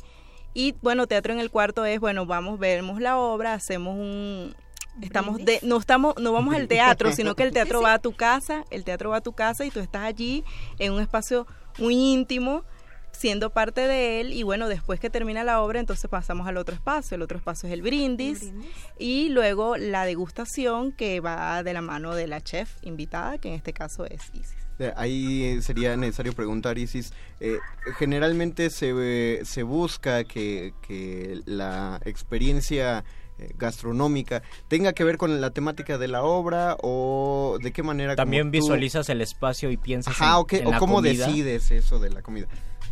y 0.57 0.75
bueno, 0.81 1.07
Teatro 1.07 1.35
en 1.35 1.39
el 1.39 1.51
Cuarto 1.51 1.85
es, 1.85 2.01
bueno, 2.01 2.25
vamos, 2.25 2.59
vemos 2.59 2.99
la 2.99 3.19
obra, 3.19 3.53
hacemos 3.53 3.95
un 3.95 4.55
estamos 5.03 5.45
de, 5.45 5.61
no 5.63 5.77
estamos 5.77 6.15
no 6.17 6.33
vamos 6.33 6.55
al 6.55 6.67
teatro, 6.67 7.13
sino 7.13 7.35
que 7.35 7.43
el 7.43 7.53
teatro 7.53 7.83
va 7.83 7.93
a 7.93 7.99
tu 7.99 8.15
casa, 8.15 8.65
el 8.71 8.83
teatro 8.83 9.11
va 9.11 9.19
a 9.19 9.21
tu 9.21 9.35
casa 9.35 9.67
y 9.67 9.71
tú 9.71 9.81
estás 9.81 10.05
allí 10.05 10.45
en 10.79 10.95
un 10.95 11.03
espacio 11.03 11.47
muy 11.79 11.95
íntimo 11.95 12.65
siendo 13.13 13.51
parte 13.51 13.83
de 13.83 14.23
él. 14.23 14.33
Y 14.33 14.45
bueno, 14.45 14.67
después 14.71 14.99
que 14.99 15.11
termina 15.11 15.45
la 15.45 15.61
obra, 15.61 15.79
entonces 15.79 16.09
pasamos 16.09 16.49
al 16.49 16.57
otro 16.57 16.75
espacio, 16.75 17.17
el 17.17 17.23
otro 17.23 17.37
espacio 17.37 17.67
es 17.67 17.75
el 17.75 17.83
brindis, 17.83 18.51
y 18.99 19.29
luego 19.29 19.77
la 19.77 20.07
degustación 20.07 20.91
que 20.91 21.21
va 21.21 21.63
de 21.65 21.75
la 21.75 21.83
mano 21.83 22.15
de 22.15 22.29
la 22.29 22.41
chef 22.41 22.77
invitada, 22.81 23.37
que 23.37 23.49
en 23.49 23.55
este 23.55 23.75
caso 23.75 24.07
es 24.07 24.23
Isis. 24.33 24.66
Eh, 24.79 24.93
Ahí 24.97 25.63
sería 25.63 25.97
necesario 25.97 26.33
preguntar, 26.35 26.77
Isis, 26.79 27.13
eh, 27.41 27.59
generalmente 27.99 28.71
se, 28.71 28.93
eh, 28.97 29.41
se 29.45 29.63
busca 29.63 30.25
que, 30.25 30.75
que 30.87 31.41
la 31.47 32.01
experiencia 32.05 33.05
eh, 33.39 33.51
gastronómica 33.57 34.43
tenga 34.69 34.93
que 34.93 35.05
ver 35.05 35.17
con 35.19 35.41
la 35.41 35.51
temática 35.51 35.99
de 35.99 36.09
la 36.09 36.23
obra 36.23 36.77
o 36.83 37.59
de 37.63 37.73
qué 37.73 37.83
manera... 37.83 38.17
También 38.17 38.47
tú- 38.49 38.53
visualizas 38.59 39.09
el 39.09 39.21
espacio 39.23 39.71
y 39.71 39.77
piensas 39.77 40.15
Ajá, 40.15 40.31
en, 40.31 40.35
o, 40.37 40.47
qué- 40.47 40.59
en 40.59 40.67
o 40.67 40.71
la 40.73 40.79
cómo 40.79 40.97
comida. 40.97 41.27
decides 41.27 41.71
eso 41.71 41.99
de 41.99 42.11
la 42.11 42.23
comida. 42.23 42.47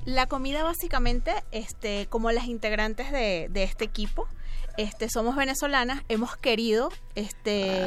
La 0.07 0.27
comida 0.27 0.63
básicamente, 0.65 1.33
este, 1.51 2.07
como 2.11 2.31
las 2.31 2.47
integrantes 2.47 3.11
de, 3.11 3.49
de 3.51 3.63
este 3.63 3.85
equipo, 3.87 4.27
este, 4.77 5.09
somos 5.09 5.37
venezolanas, 5.37 6.03
hemos 6.09 6.37
querido 6.37 6.91
este, 7.15 7.83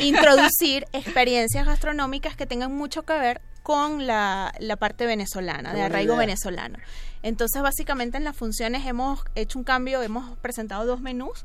introducir 0.00 0.86
experiencias 0.92 1.66
gastronómicas 1.66 2.36
que 2.36 2.46
tengan 2.46 2.74
mucho 2.74 3.02
que 3.02 3.14
ver 3.18 3.40
con 3.62 4.06
la, 4.06 4.54
la 4.58 4.76
parte 4.76 5.06
venezolana, 5.06 5.70
Qué 5.70 5.76
de 5.78 5.82
arraigo 5.84 6.14
idea. 6.14 6.26
venezolano. 6.26 6.78
Entonces, 7.22 7.62
básicamente 7.62 8.18
en 8.18 8.24
las 8.24 8.36
funciones 8.36 8.86
hemos 8.86 9.20
hecho 9.34 9.58
un 9.58 9.64
cambio, 9.64 10.02
hemos 10.02 10.36
presentado 10.38 10.84
dos 10.84 11.00
menús, 11.00 11.44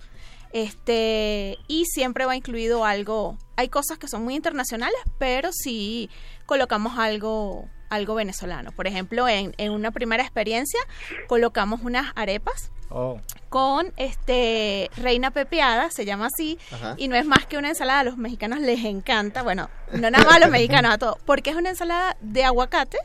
este, 0.52 1.58
y 1.68 1.86
siempre 1.86 2.26
va 2.26 2.36
incluido 2.36 2.84
algo, 2.84 3.38
hay 3.56 3.70
cosas 3.70 3.98
que 3.98 4.08
son 4.08 4.24
muy 4.24 4.36
internacionales, 4.36 5.00
pero 5.18 5.52
sí 5.54 6.10
colocamos 6.46 6.98
algo, 6.98 7.70
algo 7.89 8.15
venezolano. 8.15 8.72
Por 8.72 8.88
ejemplo, 8.88 9.28
en, 9.30 9.54
en 9.58 9.72
una 9.72 9.92
primera 9.92 10.24
experiencia 10.24 10.80
colocamos 11.28 11.82
unas 11.84 12.12
arepas 12.15 12.72
Oh. 12.91 13.19
con 13.49 13.93
este 13.97 14.89
reina 14.97 15.32
pepeada, 15.32 15.89
se 15.91 16.06
llama 16.06 16.28
así, 16.28 16.58
Ajá. 16.71 16.95
y 16.97 17.08
no 17.08 17.15
es 17.15 17.25
más 17.25 17.45
que 17.45 17.58
una 17.58 17.69
ensalada, 17.69 17.99
a 18.02 18.04
los 18.04 18.17
mexicanos 18.17 18.60
les 18.60 18.84
encanta, 18.86 19.43
bueno, 19.43 19.69
no 19.93 20.10
nada 20.12 20.23
más 20.25 20.36
a 20.36 20.39
los 20.39 20.49
mexicanos, 20.49 20.93
a 20.93 20.97
todos, 20.97 21.17
porque 21.25 21.49
es 21.52 21.56
una 21.56 21.69
ensalada 21.69 22.15
de 22.21 22.43
aguacate 22.43 22.97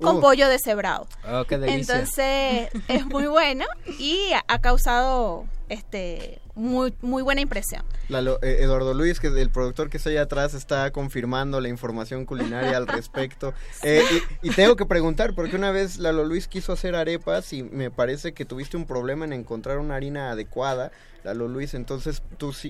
con 0.00 0.16
Uh. 0.16 0.20
pollo 0.20 0.48
deshebrado. 0.48 1.06
Oh, 1.28 1.44
qué 1.44 1.58
delicia. 1.58 1.96
Entonces 1.96 2.68
es 2.88 3.06
muy 3.06 3.26
bueno 3.26 3.64
y 3.98 4.30
ha- 4.48 4.58
causado 4.58 5.44
este 5.68 6.40
muy 6.54 6.92
muy 7.00 7.22
buena 7.22 7.40
impresión. 7.40 7.82
Lalo, 8.08 8.38
eh, 8.42 8.58
Eduardo 8.60 8.92
Luis, 8.92 9.20
que 9.20 9.28
el 9.28 9.48
productor 9.50 9.88
que 9.88 9.96
está 9.96 10.10
allá 10.10 10.22
atrás 10.22 10.52
está 10.54 10.90
confirmando 10.90 11.60
la 11.62 11.68
información 11.68 12.26
culinaria 12.26 12.76
al 12.76 12.86
respecto. 12.86 13.54
Eh, 13.84 14.02
y, 14.42 14.48
y 14.48 14.50
tengo 14.50 14.76
que 14.76 14.84
preguntar, 14.86 15.34
porque 15.34 15.56
una 15.56 15.70
vez 15.72 15.98
Lalo 15.98 16.24
Luis 16.24 16.46
quiso 16.46 16.72
hacer 16.72 16.94
arepas 16.94 17.52
y 17.52 17.62
me 17.64 17.90
parece 17.90 18.32
que 18.34 18.44
tuviste 18.44 18.76
un 18.76 18.86
problema 18.86 19.24
en 19.24 19.31
encontrar 19.34 19.78
una 19.78 19.96
harina 19.96 20.30
adecuada. 20.30 20.92
Lalo 21.24 21.46
Luis, 21.48 21.74
entonces 21.74 22.22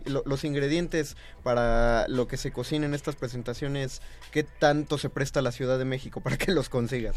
lo- 0.04 0.22
los 0.26 0.44
ingredientes 0.44 1.16
para 1.42 2.06
lo 2.08 2.28
que 2.28 2.36
se 2.36 2.52
cocina 2.52 2.84
en 2.86 2.94
estas 2.94 3.16
presentaciones, 3.16 4.02
¿qué 4.30 4.42
tanto 4.42 4.98
se 4.98 5.08
presta 5.08 5.40
la 5.42 5.52
Ciudad 5.52 5.78
de 5.78 5.84
México 5.84 6.20
para 6.20 6.36
que 6.36 6.52
los 6.52 6.68
consigas? 6.68 7.16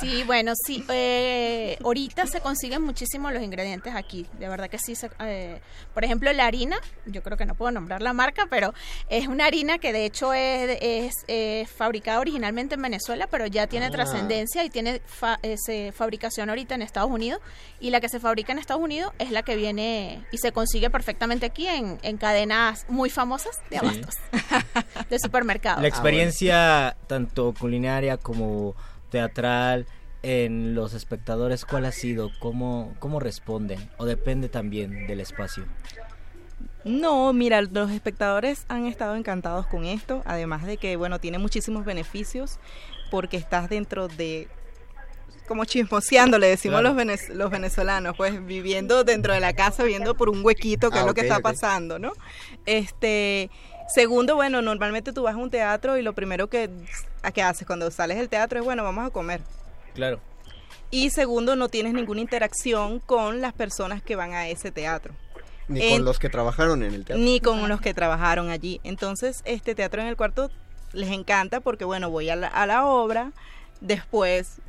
Sí, 0.00 0.24
bueno, 0.24 0.52
sí. 0.66 0.84
eh, 0.88 1.78
ahorita 1.84 2.26
se 2.26 2.40
consiguen 2.40 2.82
muchísimo 2.82 3.30
los 3.30 3.42
ingredientes 3.42 3.94
aquí. 3.94 4.26
De 4.38 4.48
verdad 4.48 4.68
que 4.68 4.78
sí. 4.78 4.94
se- 4.96 5.10
eh, 5.20 5.60
por 5.94 6.04
ejemplo, 6.04 6.32
la 6.32 6.46
harina, 6.46 6.78
yo 7.06 7.22
creo 7.22 7.36
que 7.38 7.46
no 7.46 7.54
puedo 7.54 7.70
nombrar 7.70 8.02
la 8.02 8.12
marca, 8.12 8.46
pero 8.50 8.74
es 9.08 9.28
una 9.28 9.46
harina 9.46 9.78
que 9.78 9.92
de 9.92 10.04
hecho 10.04 10.34
es, 10.34 11.14
es, 11.28 11.70
fabricada 11.70 12.18
originalmente 12.20 12.74
en 12.74 12.82
Venezuela, 12.82 13.28
pero 13.30 13.46
ya 13.46 13.66
tiene 13.68 13.86
Ah. 13.86 13.90
trascendencia 13.90 14.64
y 14.64 14.70
tiene 14.70 15.00
fa- 15.06 15.38
fabricación 15.94 16.48
ahorita 16.48 16.74
en 16.74 16.82
Estados 16.82 17.10
Unidos. 17.10 17.40
Y 17.80 17.90
la 17.90 18.00
que 18.00 18.08
se 18.08 18.18
fabrica 18.20 18.52
en 18.52 18.58
Estados 18.58 18.82
Unidos 18.82 19.12
es 19.18 19.30
la 19.30 19.42
que 19.42 19.54
viene 19.56 20.24
y 20.32 20.38
se 20.38 20.50
consigue 20.52 20.71
perfectamente 20.90 21.46
aquí 21.46 21.66
en, 21.66 21.98
en 22.02 22.16
cadenas 22.16 22.86
muy 22.88 23.10
famosas 23.10 23.60
de 23.70 23.78
Sí. 23.78 23.84
abastos, 23.84 24.16
de 25.10 25.18
supermercados. 25.18 25.82
La 25.82 25.88
experiencia 25.88 26.96
tanto 27.06 27.54
culinaria 27.58 28.16
como 28.16 28.74
teatral 29.10 29.86
en 30.22 30.74
los 30.74 30.94
espectadores, 30.94 31.64
¿cuál 31.64 31.84
ha 31.84 31.92
sido? 31.92 32.30
¿Cómo, 32.38 32.94
cómo 33.00 33.18
responden? 33.20 33.90
¿O 33.98 34.04
depende 34.04 34.48
también 34.48 35.06
del 35.06 35.20
espacio? 35.20 35.64
No, 36.84 37.32
mira, 37.32 37.62
los 37.62 37.90
espectadores 37.90 38.64
han 38.68 38.86
estado 38.86 39.14
encantados 39.14 39.66
con 39.66 39.84
esto, 39.84 40.22
además 40.24 40.64
de 40.64 40.78
que, 40.78 40.96
bueno, 40.96 41.20
tiene 41.20 41.38
muchísimos 41.38 41.84
beneficios 41.84 42.58
porque 43.10 43.36
estás 43.36 43.68
dentro 43.68 44.08
de, 44.08 44.48
como 45.52 45.64
chismoseando, 45.66 46.38
le 46.38 46.48
decimos 46.48 46.80
Claro. 46.80 46.94
los, 46.94 47.04
venez- 47.06 47.28
los 47.28 47.50
venezolanos, 47.50 48.16
pues 48.16 48.44
viviendo 48.46 49.04
dentro 49.04 49.34
de 49.34 49.40
la 49.40 49.52
casa, 49.52 49.84
viendo 49.84 50.14
por 50.14 50.28
un 50.30 50.42
huequito, 50.44 50.88
Ah, 50.92 51.00
es 51.00 51.04
lo 51.06 51.12
que 51.14 51.20
está 51.20 51.40
pasando, 51.40 51.98
¿no? 51.98 52.12
Este, 52.66 53.50
segundo, 53.94 54.34
bueno, 54.34 54.62
normalmente 54.62 55.12
tú 55.12 55.22
vas 55.22 55.34
a 55.34 55.38
un 55.38 55.50
teatro 55.50 55.98
y 55.98 56.02
lo 56.02 56.14
primero 56.14 56.48
que, 56.48 56.70
a 57.22 57.32
que 57.32 57.42
haces 57.42 57.66
cuando 57.66 57.90
sales 57.90 58.16
del 58.16 58.28
teatro 58.28 58.58
es, 58.60 58.64
bueno, 58.64 58.82
vamos 58.82 59.06
a 59.06 59.10
comer. 59.10 59.40
Claro. 59.94 60.20
Y 60.90 61.10
segundo, 61.10 61.54
no 61.56 61.68
tienes 61.68 61.92
ninguna 61.92 62.20
interacción 62.20 62.98
con 63.00 63.40
las 63.40 63.52
personas 63.52 64.02
que 64.02 64.16
van 64.16 64.32
a 64.32 64.48
ese 64.48 64.70
teatro. 64.70 65.14
Ni 65.68 65.82
En- 65.82 65.90
con 65.98 66.04
los 66.06 66.18
que 66.18 66.28
trabajaron 66.28 66.82
en 66.82 66.94
el 66.94 67.04
teatro. 67.04 67.22
ni 67.24 67.40
con 67.40 67.68
los 67.68 67.80
que 67.80 67.94
trabajaron 67.94 68.50
allí. 68.50 68.80
Entonces, 68.84 69.42
este 69.44 69.74
teatro 69.74 70.00
en 70.02 70.08
el 70.08 70.16
cuarto 70.16 70.50
les 70.92 71.10
encanta 71.10 71.60
porque, 71.60 71.84
bueno, 71.84 72.10
voy 72.10 72.28
a 72.30 72.36
la, 72.36 72.48
a 72.48 72.66
la 72.66 72.84
obra, 72.86 73.32
después 73.80 74.60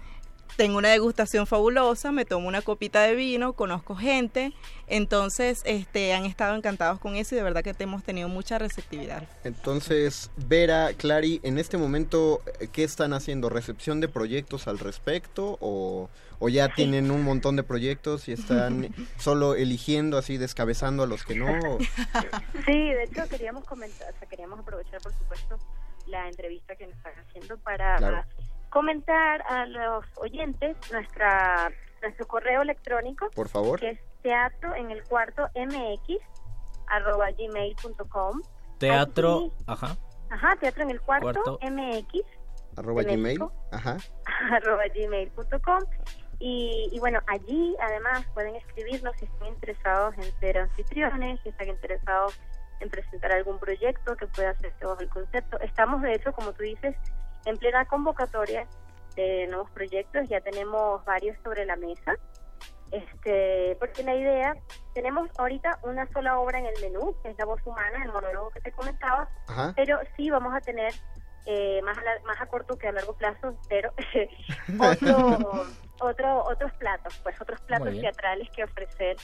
tengo 0.56 0.78
una 0.78 0.90
degustación 0.90 1.48
fabulosa, 1.48 2.12
me 2.12 2.26
tomo 2.26 2.48
una 2.48 2.62
copita 2.62 3.02
de 3.02 3.16
vino, 3.16 3.54
conozco 3.54 3.96
gente, 3.96 4.54
entonces 4.88 5.62
este 5.66 6.14
han 6.14 6.26
estado 6.26 6.56
encantados 6.56 7.00
con 7.00 7.16
eso 7.16 7.34
y 7.36 7.38
de 7.38 7.44
verdad 7.44 7.64
que 7.64 7.74
te- 7.74 7.84
hemos 7.86 8.04
tenido 8.04 8.30
mucha 8.30 8.60
receptividad. 8.60 9.24
Entonces, 9.44 10.30
Vera, 10.36 10.92
Clary, 10.96 11.40
en 11.44 11.58
este 11.58 11.78
momento, 11.78 12.42
eh, 12.60 12.68
¿qué 12.72 12.84
están 12.84 13.14
haciendo? 13.14 13.50
¿Recepción 13.50 14.00
de 14.02 14.08
proyectos 14.08 14.68
al 14.68 14.78
respecto? 14.80 15.58
¿O, 15.62 16.10
o 16.40 16.50
ya 16.50 16.70
tienen 16.74 17.10
un 17.12 17.24
montón 17.24 17.56
de 17.56 17.64
proyectos 17.64 18.28
y 18.28 18.34
están 18.34 18.94
solo 19.18 19.56
eligiendo 19.56 20.18
así, 20.18 20.38
descabezando 20.38 21.04
a 21.04 21.08
los 21.08 21.24
que 21.24 21.36
no? 21.36 21.48
Sí, 22.66 22.72
de 22.72 23.04
hecho 23.04 23.28
queríamos 23.30 23.66
comentar, 23.66 24.14
o 24.14 24.20
sea, 24.20 24.28
queríamos 24.30 24.60
aprovechar, 24.60 25.02
por 25.02 25.14
supuesto, 25.14 25.58
la 26.08 26.28
entrevista 26.28 26.76
que 26.76 26.86
nos 26.88 26.96
están 26.98 27.14
haciendo 27.28 27.58
para 27.58 27.98
Claro. 27.98 28.24
Comentar 28.74 29.44
a 29.48 29.68
los 29.68 30.04
oyentes 30.18 30.76
nuestra 30.92 31.72
nuestro 32.02 32.28
correo 32.28 32.64
electrónico 32.64 33.30
Por 33.36 33.48
favor. 33.48 33.80
que 33.80 33.92
es 33.92 34.00
teatro 34.24 34.74
en 34.76 34.90
el 34.90 35.04
cuarto 35.04 35.48
mx 35.56 36.18
arroba 36.88 37.28
gmail.com 37.32 38.42
Teatro, 38.80 39.36
Allí- 39.38 39.52
ajá. 39.68 39.96
ajá 40.32 40.56
teatro 40.60 40.84
en 40.84 40.90
el 40.90 41.00
cuarto, 41.02 41.32
Cuarto. 41.44 41.60
mx 41.62 42.26
Arroba 42.78 43.04
gmail. 43.04 43.20
México. 43.22 43.54
Ajá. 43.72 43.98
arroba 44.52 44.84
gmail.com 44.94 45.80
y, 46.40 46.90
y 46.92 47.00
bueno, 47.00 47.20
allí 47.28 47.76
además 47.80 48.26
pueden 48.34 48.56
escribirnos 48.56 49.16
si 49.20 49.26
están 49.26 49.50
interesados 49.50 50.16
en 50.18 50.24
ser 50.40 50.58
anfitriones, 50.58 51.40
si 51.44 51.50
están 51.50 51.70
interesados 51.70 52.38
en 52.80 52.90
presentar 52.90 53.32
algún 53.32 53.60
proyecto 53.60 54.18
que 54.18 54.26
pueda 54.28 54.50
hacerse 54.50 54.84
bajo 54.86 55.00
el 55.00 55.10
concepto. 55.10 55.58
Estamos 55.62 56.02
de 56.02 56.14
hecho, 56.16 56.34
como 56.34 56.52
tú 56.52 56.64
dices, 56.64 56.98
en 57.46 57.58
plena 57.58 57.86
convocatoria 57.86 58.68
de 59.16 59.48
nuevos 59.48 59.70
proyectos, 59.72 60.28
ya 60.30 60.42
tenemos 60.42 61.04
varios 61.06 61.38
sobre 61.44 61.66
la 61.66 61.76
mesa. 61.76 62.16
Este, 62.92 63.76
porque 63.80 64.04
la 64.04 64.14
idea, 64.16 64.56
tenemos 64.94 65.28
ahorita 65.40 65.80
una 65.84 66.08
sola 66.14 66.38
obra 66.40 66.60
en 66.60 66.68
el 66.68 66.74
menú, 66.82 67.16
que 67.24 67.30
es 67.30 67.38
La 67.40 67.46
voz 67.46 67.60
humana, 67.66 68.04
el 68.04 68.12
monólogo 68.12 68.52
que 68.52 68.62
te 68.62 68.72
comentaba, 68.72 69.28
Ajá. 69.48 69.74
pero 69.76 70.00
sí 70.16 70.30
vamos 70.30 70.54
a 70.54 70.62
tener 70.62 70.94
eh, 71.46 71.82
más, 71.82 71.98
a 71.98 72.02
la- 72.04 72.22
más 72.26 72.40
a 72.40 72.46
corto 72.46 72.78
que 72.78 72.88
a 72.88 72.92
largo 72.92 73.18
plazo, 73.18 73.58
pero 73.68 73.92
otro, 74.80 75.66
otro, 76.02 76.44
otros 76.46 76.72
platos, 76.74 77.20
pues 77.24 77.36
otros 77.42 77.60
platos 77.62 78.00
teatrales 78.00 78.48
que 78.56 78.64
ofrecer 78.64 79.18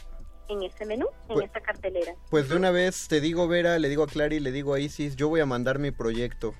en 0.50 0.64
ese 0.64 0.86
menú, 0.86 1.06
en 1.30 1.36
Pues- 1.36 1.50
esa 1.50 1.62
cartelera. 1.62 2.14
Pues 2.32 2.50
de 2.50 2.56
una 2.56 2.72
vez 2.72 3.08
te 3.08 3.22
digo, 3.22 3.48
Vera, 3.48 3.78
le 3.78 3.88
digo 3.88 4.04
a 4.04 4.08
Clary, 4.08 4.40
le 4.40 4.52
digo 4.52 4.74
a 4.74 4.80
Isis, 4.80 5.16
yo 5.16 5.30
voy 5.30 5.42
a 5.42 5.46
mandar 5.46 5.78
mi 5.80 5.92
proyecto. 5.92 6.56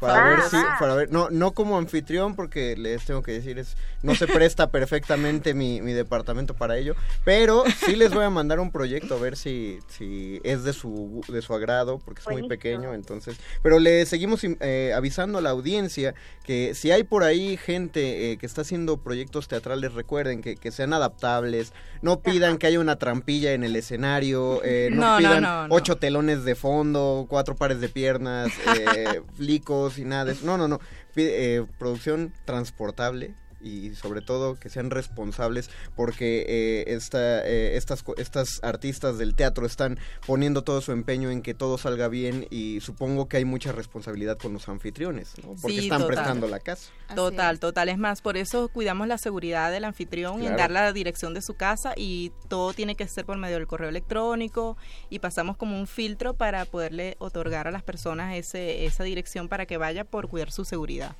Para 0.00 0.22
Va, 0.22 0.28
ver 0.30 0.42
si, 0.50 0.56
va. 0.56 0.76
para 0.78 0.94
ver, 0.94 1.10
no, 1.12 1.30
no 1.30 1.52
como 1.52 1.78
anfitrión, 1.78 2.34
porque 2.36 2.76
les 2.76 3.04
tengo 3.04 3.22
que 3.22 3.32
decir, 3.32 3.58
es, 3.58 3.76
no 4.02 4.14
se 4.14 4.26
presta 4.26 4.70
perfectamente 4.70 5.54
mi, 5.54 5.80
mi 5.80 5.92
departamento 5.92 6.54
para 6.54 6.76
ello, 6.76 6.94
pero 7.24 7.64
sí 7.86 7.96
les 7.96 8.12
voy 8.12 8.24
a 8.24 8.30
mandar 8.30 8.60
un 8.60 8.70
proyecto 8.70 9.14
a 9.16 9.18
ver 9.20 9.36
si, 9.36 9.78
si 9.88 10.40
es 10.44 10.64
de 10.64 10.72
su, 10.72 11.22
de 11.28 11.42
su 11.42 11.54
agrado, 11.54 11.98
porque 12.04 12.20
es 12.20 12.28
muy 12.28 12.48
pequeño, 12.48 12.94
entonces, 12.94 13.36
pero 13.62 13.78
le 13.78 14.04
seguimos 14.06 14.40
eh, 14.44 14.92
avisando 14.94 15.38
a 15.38 15.40
la 15.40 15.50
audiencia 15.50 16.14
que 16.44 16.74
si 16.74 16.90
hay 16.90 17.04
por 17.04 17.22
ahí 17.24 17.56
gente 17.56 18.32
eh, 18.32 18.36
que 18.38 18.46
está 18.46 18.62
haciendo 18.62 18.98
proyectos 18.98 19.48
teatrales, 19.48 19.94
recuerden 19.94 20.42
que, 20.42 20.56
que 20.56 20.70
sean 20.70 20.92
adaptables, 20.92 21.72
no 22.02 22.20
pidan 22.20 22.58
que 22.58 22.66
haya 22.66 22.80
una 22.80 22.96
trampilla 22.96 23.52
en 23.52 23.64
el 23.64 23.74
escenario, 23.76 24.60
eh, 24.64 24.90
no, 24.92 24.96
No, 25.00 25.12
no, 25.12 25.18
pidan 25.18 25.42
no, 25.42 25.68
no. 25.68 25.74
ocho 25.74 25.96
telones 25.96 26.44
de 26.44 26.54
fondo, 26.54 27.26
cuatro 27.28 27.54
pares 27.56 27.80
de 27.80 27.88
piernas, 27.88 28.50
eh, 28.78 29.22
flicos 29.36 29.85
nada 30.04 30.26
de. 30.26 30.36
No, 30.42 30.58
no, 30.58 30.68
no. 30.68 30.80
Eh, 31.16 31.64
producción 31.78 32.32
transportable 32.44 33.34
y 33.66 33.94
sobre 33.94 34.20
todo 34.22 34.58
que 34.58 34.68
sean 34.68 34.90
responsables 34.90 35.70
porque 35.94 36.44
eh, 36.48 36.84
esta, 36.94 37.44
eh, 37.46 37.76
estas, 37.76 38.02
co- 38.02 38.14
estas 38.16 38.60
artistas 38.62 39.18
del 39.18 39.34
teatro 39.34 39.66
están 39.66 39.98
poniendo 40.26 40.62
todo 40.62 40.80
su 40.80 40.92
empeño 40.92 41.30
en 41.30 41.42
que 41.42 41.54
todo 41.54 41.78
salga 41.78 42.08
bien 42.08 42.46
y 42.50 42.80
supongo 42.80 43.28
que 43.28 43.38
hay 43.38 43.44
mucha 43.44 43.72
responsabilidad 43.72 44.38
con 44.38 44.52
los 44.52 44.68
anfitriones, 44.68 45.32
¿no? 45.42 45.54
porque 45.60 45.78
Sí, 45.78 45.84
están 45.84 46.02
total. 46.02 46.14
prestando 46.14 46.48
la 46.48 46.60
casa. 46.60 46.90
Total, 47.14 47.58
total. 47.58 47.88
Es 47.88 47.98
más, 47.98 48.20
por 48.22 48.36
eso 48.36 48.68
cuidamos 48.68 49.08
la 49.08 49.18
seguridad 49.18 49.70
del 49.72 49.84
anfitrión 49.84 50.34
en 50.40 50.40
Claro. 50.46 50.56
dar 50.58 50.70
la 50.70 50.92
dirección 50.92 51.34
de 51.34 51.42
su 51.42 51.54
casa 51.54 51.94
y 51.96 52.32
todo 52.48 52.72
tiene 52.72 52.94
que 52.94 53.06
ser 53.08 53.24
por 53.24 53.36
medio 53.38 53.56
del 53.56 53.66
correo 53.66 53.88
electrónico 53.88 54.76
y 55.10 55.18
pasamos 55.18 55.56
como 55.56 55.78
un 55.78 55.86
filtro 55.86 56.34
para 56.34 56.64
poderle 56.66 57.16
otorgar 57.18 57.66
a 57.66 57.70
las 57.70 57.82
personas 57.82 58.34
ese, 58.36 58.84
esa 58.86 59.02
dirección 59.04 59.48
para 59.48 59.66
que 59.66 59.76
vaya 59.76 60.04
por 60.04 60.28
cuidar 60.28 60.52
su 60.52 60.64
seguridad. 60.64 61.16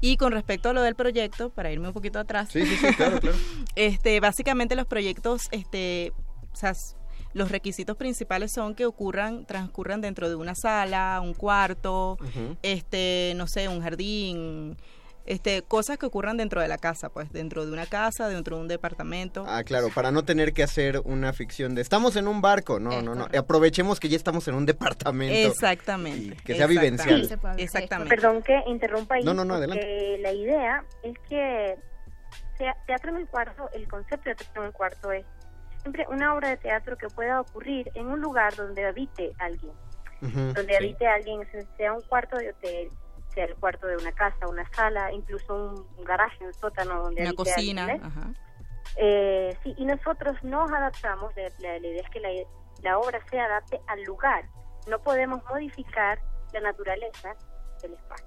Y 0.00 0.16
con 0.16 0.32
respecto 0.32 0.68
a 0.68 0.72
lo 0.72 0.82
del 0.82 0.94
proyecto, 0.94 1.50
para 1.50 1.72
irme 1.72 1.88
un 1.88 1.94
poquito 1.94 2.18
atrás, 2.18 2.50
Sí, 2.52 2.64
sí, 2.64 2.76
sí, 2.76 2.94
claro, 2.94 3.20
claro. 3.20 3.36
este, 3.76 4.20
básicamente 4.20 4.76
los 4.76 4.86
proyectos, 4.86 5.48
este, 5.50 6.12
o 6.52 6.56
sea, 6.56 6.72
los 7.34 7.50
requisitos 7.50 7.96
principales 7.96 8.52
son 8.52 8.74
que 8.74 8.86
ocurran, 8.86 9.44
transcurran 9.44 10.00
dentro 10.00 10.28
de 10.28 10.34
una 10.34 10.54
sala, 10.54 11.20
un 11.22 11.34
cuarto, 11.34 12.16
este, 12.62 13.32
no 13.36 13.46
sé, 13.46 13.68
un 13.68 13.80
jardín, 13.82 14.76
este, 15.28 15.62
cosas 15.62 15.98
que 15.98 16.06
ocurran 16.06 16.36
dentro 16.38 16.60
de 16.62 16.68
la 16.68 16.78
casa, 16.78 17.10
pues, 17.10 17.30
dentro 17.32 17.66
de 17.66 17.72
una 17.72 17.84
casa, 17.86 18.28
dentro 18.28 18.56
de 18.56 18.62
un 18.62 18.68
departamento. 18.68 19.44
Ah, 19.46 19.62
claro, 19.62 19.88
para 19.94 20.10
no 20.10 20.24
tener 20.24 20.52
que 20.54 20.62
hacer 20.62 21.00
una 21.04 21.32
ficción 21.32 21.74
de 21.74 21.82
estamos 21.82 22.16
en 22.16 22.26
un 22.28 22.40
barco, 22.40 22.80
no, 22.80 23.02
no, 23.02 23.14
no, 23.14 23.28
aprovechemos 23.38 24.00
que 24.00 24.08
ya 24.08 24.16
estamos 24.16 24.48
en 24.48 24.54
un 24.54 24.64
departamento. 24.66 25.48
Exactamente. 25.50 26.36
que 26.44 26.54
sea 26.54 26.64
exactamente, 26.66 27.26
vivencial. 27.26 27.58
Exactamente. 27.58 28.14
Perdón 28.16 28.42
que 28.42 28.58
interrumpa 28.66 29.16
ahí, 29.16 29.22
No, 29.24 29.34
no, 29.34 29.44
no, 29.44 29.54
adelante. 29.54 30.16
la 30.20 30.32
idea 30.32 30.84
es 31.02 31.14
que 31.28 31.76
tea- 32.56 32.76
teatro 32.86 33.10
en 33.10 33.16
el 33.18 33.28
cuarto, 33.28 33.68
el 33.74 33.86
concepto 33.86 34.30
de 34.30 34.34
teatro 34.34 34.62
en 34.62 34.68
el 34.68 34.72
cuarto 34.72 35.12
es 35.12 35.26
siempre 35.82 36.06
una 36.10 36.34
obra 36.34 36.48
de 36.48 36.56
teatro 36.56 36.96
que 36.96 37.08
pueda 37.08 37.40
ocurrir 37.40 37.90
en 37.94 38.06
un 38.06 38.20
lugar 38.20 38.56
donde 38.56 38.84
habite 38.86 39.32
alguien, 39.38 39.72
donde 40.22 40.64
sí. 40.68 40.74
habite 40.74 41.06
alguien, 41.06 41.40
se- 41.52 41.66
sea 41.76 41.92
un 41.92 42.00
cuarto 42.02 42.36
de 42.38 42.50
hotel, 42.50 42.88
sea 43.38 43.44
el 43.46 43.54
cuarto 43.54 43.86
de 43.86 43.96
una 43.96 44.10
casa, 44.10 44.48
una 44.48 44.68
sala, 44.72 45.12
incluso 45.12 45.86
un 45.96 46.04
garaje, 46.04 46.44
un 46.44 46.52
sótano 46.54 47.02
donde 47.04 47.22
Una 47.22 47.32
cocina. 47.34 47.86
¿eh? 47.92 48.00
Ajá. 48.02 48.32
Eh, 48.96 49.56
sí, 49.62 49.74
y 49.76 49.84
nosotros 49.84 50.36
nos 50.42 50.68
adaptamos, 50.72 51.32
la, 51.36 51.44
la- 51.60 51.78
la 51.78 51.86
idea 51.86 52.02
es 52.02 52.10
que 52.10 52.18
la, 52.18 52.30
la 52.82 52.98
obra 52.98 53.20
se 53.30 53.38
adapte 53.38 53.80
al 53.86 54.02
lugar, 54.02 54.44
no 54.88 54.98
podemos 54.98 55.40
modificar 55.48 56.18
la 56.52 56.60
naturaleza 56.62 57.36
del 57.80 57.94
espacio. 57.94 58.26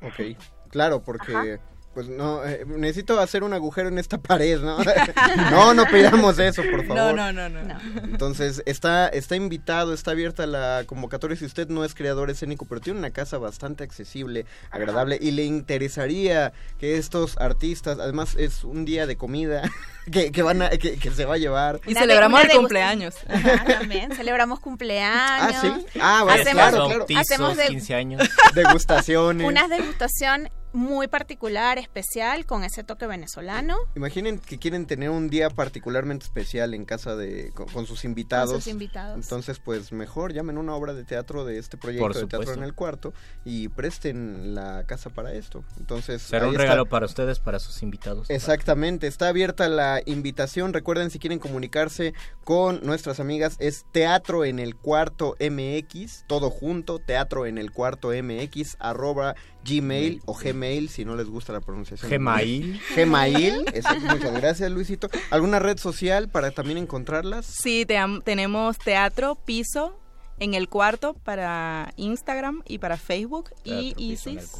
Ok, 0.00 0.38
claro, 0.70 1.02
porque 1.02 1.32
Ajá. 1.36 1.60
Pues 1.96 2.10
no, 2.10 2.44
eh, 2.44 2.62
necesito 2.66 3.18
hacer 3.18 3.42
un 3.42 3.54
agujero 3.54 3.88
en 3.88 3.98
esta 3.98 4.18
pared, 4.18 4.60
¿no? 4.60 4.76
no, 5.50 5.72
no 5.72 5.86
pidamos 5.86 6.38
eso, 6.38 6.62
por 6.70 6.86
favor. 6.86 7.14
No, 7.14 7.32
no, 7.32 7.48
no, 7.48 7.62
no. 7.62 7.78
Entonces, 8.04 8.62
está, 8.66 9.08
está 9.08 9.34
invitado, 9.34 9.94
está 9.94 10.10
abierta 10.10 10.46
la 10.46 10.82
convocatoria 10.84 11.38
si 11.38 11.46
usted 11.46 11.68
no 11.68 11.86
es 11.86 11.94
creador 11.94 12.28
escénico, 12.28 12.66
pero 12.66 12.82
tiene 12.82 12.98
una 12.98 13.12
casa 13.12 13.38
bastante 13.38 13.82
accesible, 13.82 14.44
agradable, 14.70 15.18
y 15.18 15.30
le 15.30 15.44
interesaría 15.44 16.52
que 16.78 16.98
estos 16.98 17.38
artistas, 17.38 17.98
además 17.98 18.36
es 18.38 18.62
un 18.62 18.84
día 18.84 19.06
de 19.06 19.16
comida 19.16 19.62
que, 20.12 20.32
que 20.32 20.42
van 20.42 20.60
a, 20.60 20.68
que, 20.68 20.98
que 20.98 21.10
se 21.12 21.24
va 21.24 21.36
a 21.36 21.38
llevar. 21.38 21.80
Y 21.86 21.92
Una 21.92 22.00
celebramos 22.02 22.44
el 22.44 22.50
cumpleaños. 22.50 23.14
Ajá, 23.26 23.64
también. 23.64 24.14
Celebramos 24.14 24.60
cumpleaños. 24.60 25.54
Ah, 25.54 25.60
¿sí? 25.62 25.86
Ah, 25.98 26.24
bueno, 26.24 26.42
hacemos, 26.42 26.62
claro, 26.62 26.86
claro. 26.88 27.06
hacemos 27.18 27.56
de- 27.56 27.68
15 27.68 27.94
años. 27.94 28.28
Degustaciones. 28.54 29.46
una 29.46 29.66
degustación 29.66 30.50
muy 30.76 31.08
particular, 31.08 31.78
especial, 31.78 32.44
con 32.44 32.62
ese 32.62 32.84
toque 32.84 33.06
venezolano. 33.06 33.78
Imaginen 33.94 34.38
que 34.38 34.58
quieren 34.58 34.84
tener 34.86 35.08
un 35.08 35.30
día 35.30 35.48
particularmente 35.48 36.26
especial 36.26 36.74
en 36.74 36.84
casa 36.84 37.16
de 37.16 37.50
con, 37.54 37.66
con 37.68 37.86
sus 37.86 38.04
invitados. 38.04 38.52
Con 38.52 38.60
sus 38.60 38.72
invitados. 38.72 39.16
Entonces, 39.16 39.58
pues 39.58 39.90
mejor 39.90 40.34
llamen 40.34 40.58
una 40.58 40.74
obra 40.74 40.92
de 40.92 41.04
teatro 41.04 41.46
de 41.46 41.58
este 41.58 41.78
proyecto 41.78 42.20
de 42.20 42.26
teatro 42.26 42.52
en 42.52 42.62
el 42.62 42.74
cuarto 42.74 43.14
y 43.42 43.68
presten 43.68 44.54
la 44.54 44.84
casa 44.84 45.08
para 45.08 45.32
esto. 45.32 45.64
Entonces, 45.78 46.20
Será 46.20 46.46
un 46.46 46.52
está. 46.52 46.64
regalo 46.64 46.84
para 46.84 47.06
ustedes, 47.06 47.40
para 47.40 47.58
sus 47.58 47.82
invitados. 47.82 48.28
Exactamente, 48.28 49.06
está 49.06 49.28
abierta 49.28 49.70
la 49.70 50.02
invitación. 50.04 50.74
Recuerden 50.74 51.08
si 51.08 51.18
quieren 51.18 51.38
comunicarse 51.38 52.12
con 52.44 52.80
nuestras 52.84 53.18
amigas 53.18 53.56
es 53.60 53.86
Teatro 53.92 54.44
en 54.44 54.58
el 54.58 54.76
Cuarto 54.76 55.36
MX, 55.40 56.24
todo 56.26 56.50
junto, 56.50 56.98
Teatro 56.98 57.46
en 57.46 57.56
el 57.56 57.72
Cuarto 57.72 58.10
MX 58.10 58.76
arroba 58.78 59.34
Gmail 59.64 60.20
o 60.26 60.34
Gmail 60.34 60.65
si 60.88 61.04
no 61.04 61.16
les 61.16 61.26
gusta 61.28 61.52
la 61.52 61.60
pronunciación. 61.60 62.10
Gmail. 62.10 62.80
Gmail, 62.96 63.64
exacto, 63.74 64.06
muchas 64.16 64.32
gracias 64.34 64.70
Luisito. 64.70 65.08
¿Alguna 65.30 65.58
red 65.58 65.78
social 65.78 66.28
para 66.28 66.50
también 66.50 66.78
encontrarlas? 66.78 67.46
Sí, 67.46 67.84
te 67.86 67.98
tenemos 68.24 68.78
teatro, 68.78 69.36
piso 69.36 69.98
en 70.38 70.54
el 70.54 70.68
cuarto 70.68 71.14
para 71.14 71.92
Instagram 71.96 72.62
y 72.66 72.78
para 72.78 72.96
Facebook. 72.96 73.50
y 73.64 73.70
Teatro, 73.94 73.96
piso 73.96 74.28
en 74.30 74.38
el 74.38 74.42
Isis. 74.44 74.52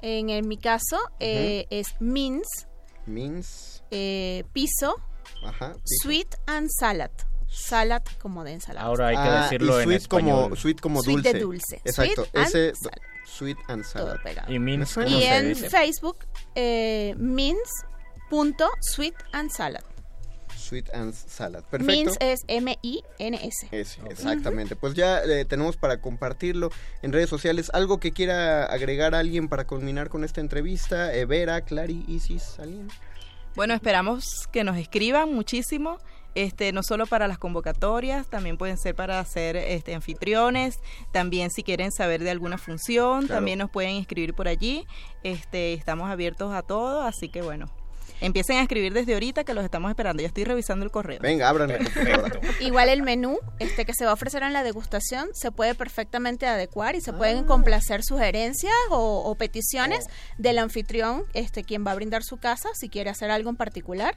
En, 0.00 0.30
el- 0.30 0.44
mi 0.46 0.56
caso 0.58 0.98
eh, 1.18 1.66
es 1.70 1.88
Mins, 2.00 2.46
Mins, 3.06 3.82
eh, 3.90 4.44
piso, 4.52 4.96
ajá. 5.44 5.72
piso. 5.72 5.82
sweet 6.02 6.34
and 6.46 6.68
salad. 6.78 7.10
Salad 7.50 8.02
como 8.20 8.44
de 8.44 8.52
ensalada. 8.52 8.86
Ahora 8.86 9.08
hay 9.08 9.16
que 9.16 9.22
Ah, 9.22 9.42
decirlo 9.44 9.78
y 9.80 9.82
en 9.82 9.88
sweet 9.88 10.06
como 10.08 10.28
español. 10.30 10.58
sweet 10.58 10.80
como 10.80 11.02
Sweet 11.02 11.16
dulce. 11.16 11.32
de 11.32 11.40
dulce. 11.40 11.80
Exacto, 11.84 12.24
Sweet 12.24 12.36
and 12.36 12.46
ese 12.46 12.72
sweet 13.26 13.58
and 13.68 13.84
salad. 13.84 14.06
Todo 14.12 14.22
pegado. 14.22 14.52
Y 14.52 14.58
Mins, 14.58 14.78
Me 14.80 14.86
suena. 14.86 15.10
¿cómo 15.10 15.20
Y 15.20 15.22
se 15.24 15.36
en 15.36 15.48
dice? 15.48 15.70
Facebook, 15.70 16.16
eh, 16.54 17.14
Mins.sweet 18.30 19.14
and 19.32 19.50
salad. 19.50 19.80
Sweet 20.56 20.90
and 20.92 21.14
salad. 21.14 21.64
Perfecto. 21.64 21.84
Mins 21.92 22.16
es 22.20 22.40
M-I-N-S. 22.46 23.68
Exactamente. 23.70 24.76
Pues 24.76 24.92
ya 24.94 25.22
eh, 25.22 25.44
tenemos 25.46 25.76
para 25.78 26.00
compartirlo 26.02 26.70
en 27.00 27.12
redes 27.12 27.30
sociales. 27.30 27.70
¿Algo 27.72 27.98
que 28.00 28.12
quiera 28.12 28.66
agregar 28.66 29.14
alguien 29.14 29.48
para 29.48 29.66
culminar 29.66 30.10
con 30.10 30.24
esta 30.24 30.42
entrevista? 30.42 31.14
Eh, 31.14 31.24
Vera, 31.24 31.62
Clary, 31.62 32.04
Isis, 32.08 32.58
¿alguien? 32.58 32.88
Bueno, 33.56 33.72
esperamos 33.72 34.46
que 34.52 34.62
nos 34.62 34.76
escriban 34.76 35.32
muchísimo. 35.32 35.98
Este, 36.38 36.70
no 36.72 36.84
solo 36.84 37.06
para 37.06 37.26
las 37.26 37.36
convocatorias, 37.36 38.28
también 38.28 38.56
pueden 38.58 38.78
ser 38.78 38.94
para 38.94 39.24
ser 39.24 39.56
este, 39.56 39.92
anfitriones, 39.96 40.78
también 41.10 41.50
si 41.50 41.64
quieren 41.64 41.90
saber 41.90 42.22
de 42.22 42.30
alguna 42.30 42.58
función, 42.58 43.22
Claro. 43.26 43.34
también 43.38 43.58
nos 43.58 43.70
pueden 43.70 43.96
escribir 43.96 44.34
por 44.34 44.46
allí. 44.46 44.86
Este, 45.24 45.72
estamos 45.72 46.08
abiertos 46.08 46.54
a 46.54 46.62
todo, 46.62 47.02
así 47.02 47.28
que 47.28 47.42
bueno, 47.42 47.66
empiecen 48.20 48.58
a 48.58 48.62
escribir 48.62 48.92
desde 48.92 49.14
ahorita 49.14 49.42
que 49.42 49.52
los 49.52 49.64
estamos 49.64 49.90
esperando. 49.90 50.22
Ya 50.22 50.28
estoy 50.28 50.44
revisando 50.44 50.84
el 50.84 50.92
correo. 50.92 51.18
Venga, 51.20 51.48
abran. 51.48 51.72
Igual 52.60 52.88
el 52.88 53.02
menú 53.02 53.38
este 53.58 53.84
que 53.84 53.92
se 53.92 54.04
va 54.04 54.12
a 54.12 54.14
ofrecer 54.14 54.44
en 54.44 54.52
la 54.52 54.62
degustación 54.62 55.30
se 55.32 55.50
puede 55.50 55.74
perfectamente 55.74 56.46
adecuar 56.46 56.94
y 56.94 57.00
se 57.00 57.12
pueden 57.12 57.46
complacer 57.46 58.04
sugerencias 58.04 58.72
o, 58.90 59.22
o 59.28 59.34
peticiones 59.34 60.06
del 60.38 60.58
anfitrión, 60.58 61.24
este 61.34 61.64
quien 61.64 61.84
va 61.84 61.90
a 61.90 61.94
brindar 61.96 62.22
su 62.22 62.36
casa, 62.36 62.68
si 62.74 62.88
quiere 62.88 63.10
hacer 63.10 63.32
algo 63.32 63.50
en 63.50 63.56
particular 63.56 64.16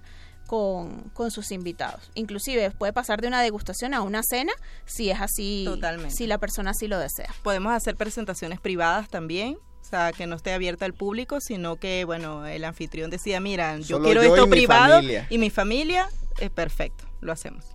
con, 0.51 1.03
con 1.13 1.31
sus 1.31 1.49
invitados. 1.53 2.11
Inclusive 2.13 2.71
puede 2.71 2.91
pasar 2.91 3.21
de 3.21 3.29
una 3.29 3.41
degustación 3.41 3.93
a 3.93 4.01
una 4.01 4.21
cena 4.21 4.51
si 4.83 5.09
es 5.09 5.21
así, 5.21 5.63
Totalmente. 5.65 6.13
si 6.13 6.27
la 6.27 6.39
persona 6.39 6.71
así 6.71 6.89
lo 6.89 6.99
desea. 6.99 7.29
Podemos 7.41 7.71
hacer 7.71 7.95
presentaciones 7.95 8.59
privadas 8.59 9.07
también. 9.07 9.57
O 9.79 9.83
sea, 9.85 10.11
que 10.11 10.27
no 10.27 10.35
esté 10.35 10.51
abierta 10.51 10.83
al 10.83 10.93
público, 10.93 11.39
sino 11.39 11.77
que, 11.77 12.03
bueno, 12.03 12.45
el 12.45 12.65
anfitrión 12.65 13.09
decía, 13.09 13.39
mira, 13.39 13.77
yo 13.77 13.95
Solo 13.95 14.03
quiero 14.03 14.23
yo 14.23 14.35
esto 14.35 14.47
y 14.47 14.49
privado 14.49 14.95
familia. 14.95 15.25
y 15.29 15.37
mi 15.37 15.49
familia, 15.49 16.09
es 16.41 16.49
perfecto, 16.49 17.05
lo 17.21 17.31
hacemos. 17.31 17.65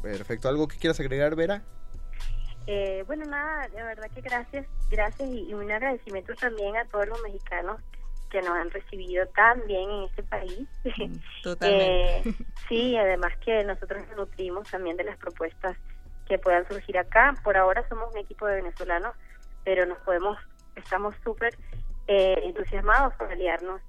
Perfecto. 0.00 0.48
¿Algo 0.48 0.68
que 0.68 0.76
quieras 0.76 1.00
agregar, 1.00 1.34
Vera? 1.34 1.64
Eh, 2.68 3.02
bueno, 3.08 3.24
nada, 3.26 3.66
de 3.66 3.82
verdad 3.82 4.06
que 4.14 4.20
gracias, 4.20 4.66
gracias 4.90 5.28
y, 5.28 5.50
y 5.50 5.54
un 5.54 5.68
agradecimiento 5.72 6.34
también 6.36 6.76
a 6.76 6.84
todos 6.86 7.08
los 7.08 7.20
mexicanos 7.22 7.80
que 8.32 8.40
nos 8.40 8.56
han 8.56 8.70
recibido 8.70 9.26
tan 9.28 9.64
bien 9.66 9.90
en 9.90 10.04
este 10.04 10.22
país. 10.22 10.66
totalmente. 11.42 12.30
Eh, 12.30 12.34
sí, 12.68 12.96
además 12.96 13.36
que 13.44 13.62
nosotros 13.62 14.02
nos 14.08 14.16
nutrimos 14.16 14.68
también 14.70 14.96
de 14.96 15.04
las 15.04 15.18
propuestas 15.18 15.76
que 16.26 16.38
puedan 16.38 16.66
surgir 16.66 16.96
acá. 16.96 17.34
Por 17.44 17.58
ahora 17.58 17.86
somos 17.90 18.10
un 18.10 18.18
equipo 18.18 18.46
de 18.46 18.56
venezolanos, 18.56 19.14
pero 19.64 19.84
nos 19.84 19.98
podemos, 19.98 20.38
estamos 20.76 21.14
súper 21.22 21.54
eh, 22.08 22.40
entusiasmados 22.42 23.12
por 23.14 23.30
aliarnos 23.30 23.82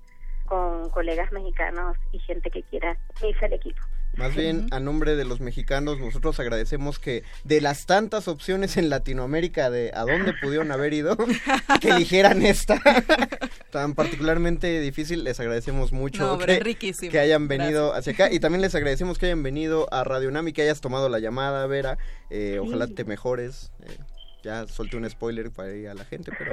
con 0.45 0.89
colegas 0.89 1.31
mexicanos 1.31 1.95
y 2.11 2.19
gente 2.19 2.51
que 2.51 2.63
quiera 2.63 2.97
irse 3.23 3.45
al 3.45 3.53
equipo. 3.53 3.81
Más 4.15 4.35
bien, 4.35 4.67
a 4.71 4.79
nombre 4.79 5.15
de 5.15 5.25
los 5.25 5.39
mexicanos, 5.39 5.99
nosotros 5.99 6.39
agradecemos 6.39 6.99
que 6.99 7.23
de 7.43 7.61
las 7.61 7.85
tantas 7.85 8.27
opciones 8.27 8.77
en 8.77 8.89
Latinoamérica 8.89 9.71
de 9.71 9.91
a 9.93 10.01
dónde 10.01 10.33
pudieron 10.39 10.71
haber 10.71 10.93
ido, 10.93 11.17
que 11.81 11.89
eligieran 11.89 12.43
esta. 12.43 12.79
Tan 13.71 13.95
particularmente 13.95 14.79
difícil, 14.81 15.23
les 15.23 15.39
agradecemos 15.39 15.91
mucho 15.91 16.23
No, 16.23 16.37
que, 16.37 17.19
hayan 17.19 17.47
venido 17.47 17.93
hacia 17.95 18.13
acá. 18.13 18.31
Y 18.31 18.39
también 18.39 18.61
les 18.61 18.75
agradecemos 18.75 19.17
que 19.17 19.25
hayan 19.25 19.41
venido 19.41 19.91
a 19.91 20.03
Radio 20.03 20.29
Nam 20.29 20.47
y 20.47 20.53
que 20.53 20.61
hayas 20.61 20.79
tomado 20.79 21.09
la 21.09 21.17
llamada, 21.19 21.65
Vera. 21.65 21.97
Eh, 22.29 22.59
Ojalá 22.61 22.87
te 22.87 23.05
mejores. 23.05 23.71
eh, 23.83 23.97
ya 24.43 24.67
solté 24.67 24.97
un 24.97 25.09
spoiler 25.09 25.51
para 25.51 25.73
ir 25.73 25.87
a 25.87 25.93
la 25.93 26.03
gente, 26.05 26.31
pero 26.37 26.51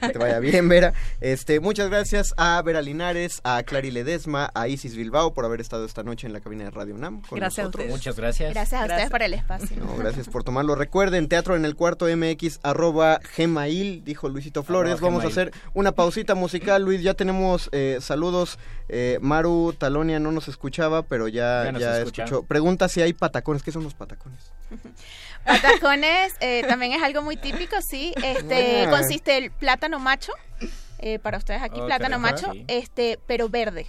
que 0.00 0.08
te 0.08 0.18
vaya 0.18 0.38
bien, 0.38 0.68
Vera. 0.68 0.92
Este, 1.20 1.58
muchas 1.60 1.90
gracias 1.90 2.32
a 2.36 2.62
Vera 2.62 2.80
Linares, 2.80 3.40
a 3.44 3.62
Clary 3.64 3.90
Ledesma, 3.90 4.50
a 4.54 4.68
Isis 4.68 4.94
Bilbao 4.96 5.34
por 5.34 5.44
haber 5.44 5.60
estado 5.60 5.84
esta 5.84 6.02
noche 6.02 6.26
en 6.26 6.32
la 6.32 6.40
cabina 6.40 6.64
de 6.64 6.70
Radio 6.70 6.94
UNAM 6.94 7.22
con 7.22 7.38
Gracias 7.38 7.58
a 7.58 7.62
nosotros. 7.62 7.84
ustedes. 7.84 7.98
Muchas 7.98 8.16
gracias. 8.16 8.54
Gracias 8.54 8.80
a 8.80 8.84
ustedes 8.84 9.10
por 9.10 9.22
el 9.22 9.34
espacio. 9.34 9.76
No, 9.76 9.96
gracias 9.96 10.28
por 10.28 10.44
tomarlo. 10.44 10.74
Recuerden, 10.76 11.28
teatro 11.28 11.56
en 11.56 11.64
el 11.64 11.74
cuarto 11.74 12.06
MX, 12.06 12.60
arroba 12.62 13.20
gmail, 13.36 14.04
dijo 14.04 14.28
Luisito 14.28 14.62
Flores. 14.62 14.94
Arroba 14.94 15.08
Vamos 15.08 15.24
a 15.24 15.28
hacer 15.28 15.52
una 15.74 15.92
pausita 15.92 16.34
musical. 16.34 16.84
Luis, 16.84 17.02
ya 17.02 17.14
tenemos 17.14 17.68
eh, 17.72 17.98
saludos. 18.00 18.58
Eh, 18.88 19.18
Maru 19.20 19.74
Talonia 19.76 20.20
no 20.20 20.30
nos 20.32 20.48
escuchaba, 20.48 21.02
pero 21.02 21.26
ya, 21.28 21.70
Ya 21.72 21.78
ya 21.78 21.98
escuchó. 22.00 22.42
Pregunta 22.44 22.88
si 22.88 23.00
hay 23.00 23.12
patacones. 23.12 23.62
¿Qué 23.62 23.72
son 23.72 23.82
los 23.84 23.94
patacones? 23.94 24.52
Patacones 25.44 26.34
eh, 26.40 26.64
también 26.68 26.92
es 26.92 27.02
algo 27.02 27.22
muy 27.22 27.36
típico, 27.36 27.80
sí. 27.82 28.12
Este 28.22 28.86
consiste 28.90 29.36
el 29.36 29.50
plátano 29.50 29.98
macho, 29.98 30.32
eh, 30.98 31.18
para 31.18 31.38
ustedes 31.38 31.62
aquí 31.62 31.80
Oh, 31.80 31.86
plátano 31.86 32.18
macho, 32.18 32.52
sí. 32.52 32.64
este, 32.68 33.18
pero 33.26 33.48
verde. 33.48 33.86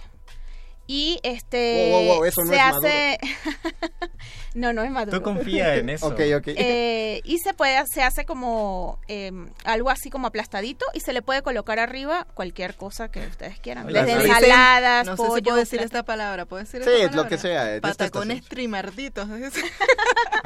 Y 0.86 1.18
este 1.22 1.88
Wow, 1.90 2.02
wow, 2.04 2.14
wow, 2.16 2.24
eso 2.26 2.42
no 2.42 2.48
se 2.50 2.56
es 2.56 2.62
hace 2.62 3.18
no 4.54 4.72
no 4.72 4.82
es 4.82 4.90
maduro. 4.90 5.18
Tú 5.18 5.24
confía 5.24 5.76
en 5.76 5.88
eso. 5.88 6.06
Ok, 6.06 6.20
ok. 6.36 6.48
Eh, 6.48 7.20
y 7.24 7.38
se 7.38 7.54
puede 7.54 7.82
se 7.86 8.02
hace 8.02 8.24
como 8.24 9.00
eh, 9.08 9.32
algo 9.64 9.90
así 9.90 10.10
como 10.10 10.26
aplastadito 10.26 10.84
y 10.94 11.00
se 11.00 11.12
le 11.12 11.22
puede 11.22 11.42
colocar 11.42 11.78
arriba 11.78 12.26
cualquier 12.34 12.74
cosa 12.76 13.10
que 13.10 13.20
ustedes 13.26 13.58
quieran 13.60 13.86
desde 13.86 14.12
ensaladas 14.12 15.06
no 15.06 15.16
sé 15.16 15.22
pollo 15.22 15.36
si 15.36 15.42
puedo 15.42 15.56
decir 15.56 15.80
esta 15.80 16.02
palabra, 16.02 16.44
¿puedo 16.44 16.62
decir 16.62 16.84
Sí, 16.84 16.90
esta 17.00 17.16
lo 17.16 17.26
que 17.28 17.38
sea, 17.38 17.80
Patacones 17.80 18.44
trimarditos. 18.44 19.26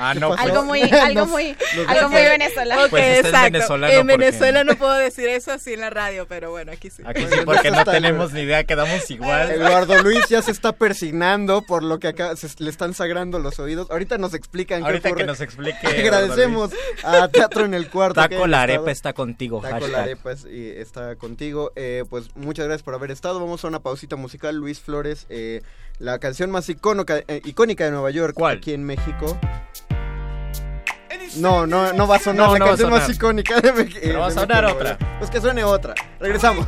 Ah, 0.01 0.15
no, 0.15 0.33
algo 0.33 0.63
muy 0.63 0.81
algo 0.93 1.27
muy 1.27 1.57
algo 1.89 2.09
muy 2.11 2.23
venezolano 2.23 2.83
Pues 2.89 3.05
es 3.05 3.25
exacto. 3.27 3.53
venezolano 3.53 3.93
en 3.93 4.07
porque- 4.07 4.17
Venezuela 4.17 4.63
no 4.63 4.77
puedo 4.77 4.95
decir 4.95 5.29
eso 5.29 5.51
así 5.51 5.73
en 5.73 5.81
la 5.81 5.91
radio, 5.91 6.25
pero 6.29 6.53
bueno, 6.53 6.71
aquí 6.71 6.89
sí. 6.89 7.03
aquí 7.05 7.23
sí, 7.29 7.39
porque 7.45 7.73
no 7.73 7.85
tenemos 7.85 8.33
ni 8.33 8.43
idea, 8.43 8.63
quedamos 8.63 9.11
igual. 9.11 9.51
Eduardo 9.51 10.01
Luis 10.05 10.28
ya 10.29 10.43
se 10.43 10.51
está 10.51 10.73
persignando 10.73 11.63
por 11.63 11.83
lo 11.83 11.99
que 11.99 12.09
acá 12.09 12.37
se 12.37 12.49
le 12.63 12.71
están 12.71 12.95
sagrando 12.95 13.39
los 13.39 13.59
oídos. 13.59 13.91
Ahorita 13.91 14.19
nos 14.19 14.35
explican 14.35 14.81
qué 14.83 14.87
Ahorita 14.87 15.13
que 15.13 15.25
nos 15.25 15.41
explique. 15.41 15.87
Agradecemos 15.87 16.71
a 17.05 17.29
Teatro 17.29 17.65
en 17.65 17.75
el 17.75 17.89
Cuarto. 17.91 18.21
Taco 18.21 18.47
la 18.47 18.63
arepa 18.63 18.91
está 18.91 19.13
contigo. 19.13 19.61
Taco 19.61 19.75
hashtag. 19.75 19.91
la 19.93 20.03
arepa 20.03 20.33
es- 20.33 20.45
y 20.47 20.69
está 20.71 21.17
contigo. 21.17 21.73
Eh, 21.77 22.05
pues 22.09 22.35
muchas 22.37 22.67
gracias 22.67 22.83
por 22.83 22.95
haber 22.95 23.11
estado. 23.11 23.41
Vamos 23.41 23.65
a 23.65 23.69
una 23.69 23.81
pausita 23.81 24.17
musical. 24.17 24.57
Luis 24.57 24.81
Flores, 24.81 25.27
eh, 25.29 25.63
la 25.99 26.19
canción 26.19 26.51
más 26.51 26.69
icónica, 26.69 27.19
eh, 27.29 27.41
icónica 27.45 27.85
de 27.85 27.91
Nueva 27.91 28.11
York, 28.11 28.35
¿Cuál? 28.35 28.59
aquí 28.59 28.73
en 28.73 28.85
México. 28.85 29.39
No, 31.37 31.67
no, 31.67 31.93
no 31.93 32.09
va 32.09 32.17
a 32.17 32.19
sonar 32.19 32.47
No, 32.47 32.53
la 32.55 32.59
no 32.59 32.67
canción 32.67 32.91
más 32.91 33.09
icónica 33.11 33.61
de 33.61 33.73
México. 33.73 34.01
Pero 34.03 34.21
va 34.21 34.29
a 34.29 34.31
sonar 34.31 34.65
otra. 34.65 34.97
Pues 35.19 35.31
que 35.31 35.41
suene 35.41 35.63
otra. 35.65 35.95
Regresamos. 36.19 36.67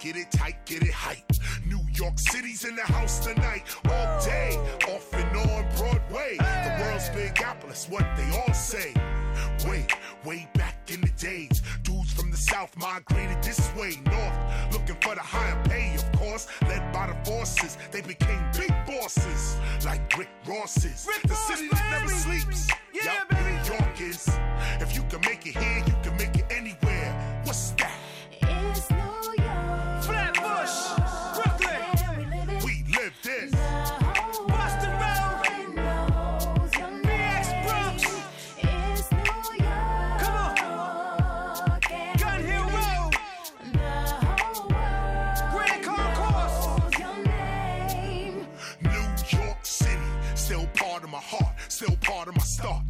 Get 0.00 0.16
it 0.16 0.18
right, 0.18 0.26
get 0.26 0.26
it 0.26 0.30
tight, 0.30 0.66
get 0.66 0.82
it 0.82 0.92
hype. 0.92 1.32
New 1.66 1.80
York 1.92 2.18
City's 2.18 2.64
in 2.64 2.76
the 2.76 2.82
house 2.82 3.24
tonight. 3.24 3.62
All 3.88 4.20
day, 4.24 4.56
off 4.88 5.12
and 5.12 5.36
on 5.36 5.66
Broadway. 5.76 6.36
The 6.38 6.78
world's 6.80 7.08
big 7.10 7.40
apple, 7.40 7.68
that's 7.68 7.88
what 7.88 8.04
they 8.16 8.38
all 8.38 8.54
say. 8.54 8.94
Wait, 9.66 9.92
way 10.24 10.48
back 10.54 10.76
in 10.88 11.00
the 11.00 11.10
days, 11.18 11.62
dudes 11.82 12.12
from 12.12 12.30
the 12.30 12.36
south 12.36 12.76
migrated 12.76 13.42
this 13.42 13.72
way 13.76 13.94
north, 14.06 14.72
looking 14.72 14.96
for 15.00 15.14
the 15.14 15.20
higher 15.20 15.60
pay, 15.64 15.94
of 15.94 16.12
course. 16.18 16.48
Led 16.62 16.92
by 16.92 17.06
the 17.06 17.30
forces, 17.30 17.76
they 17.90 18.00
became 18.00 18.42
big 18.56 18.72
bosses, 18.86 19.56
like 19.84 20.16
Rick 20.16 20.28
Ross's. 20.46 21.06
Rick 21.06 21.22
the 21.22 21.28
Ross, 21.28 21.46
city 21.46 21.68
that 21.68 22.00
never 22.00 22.07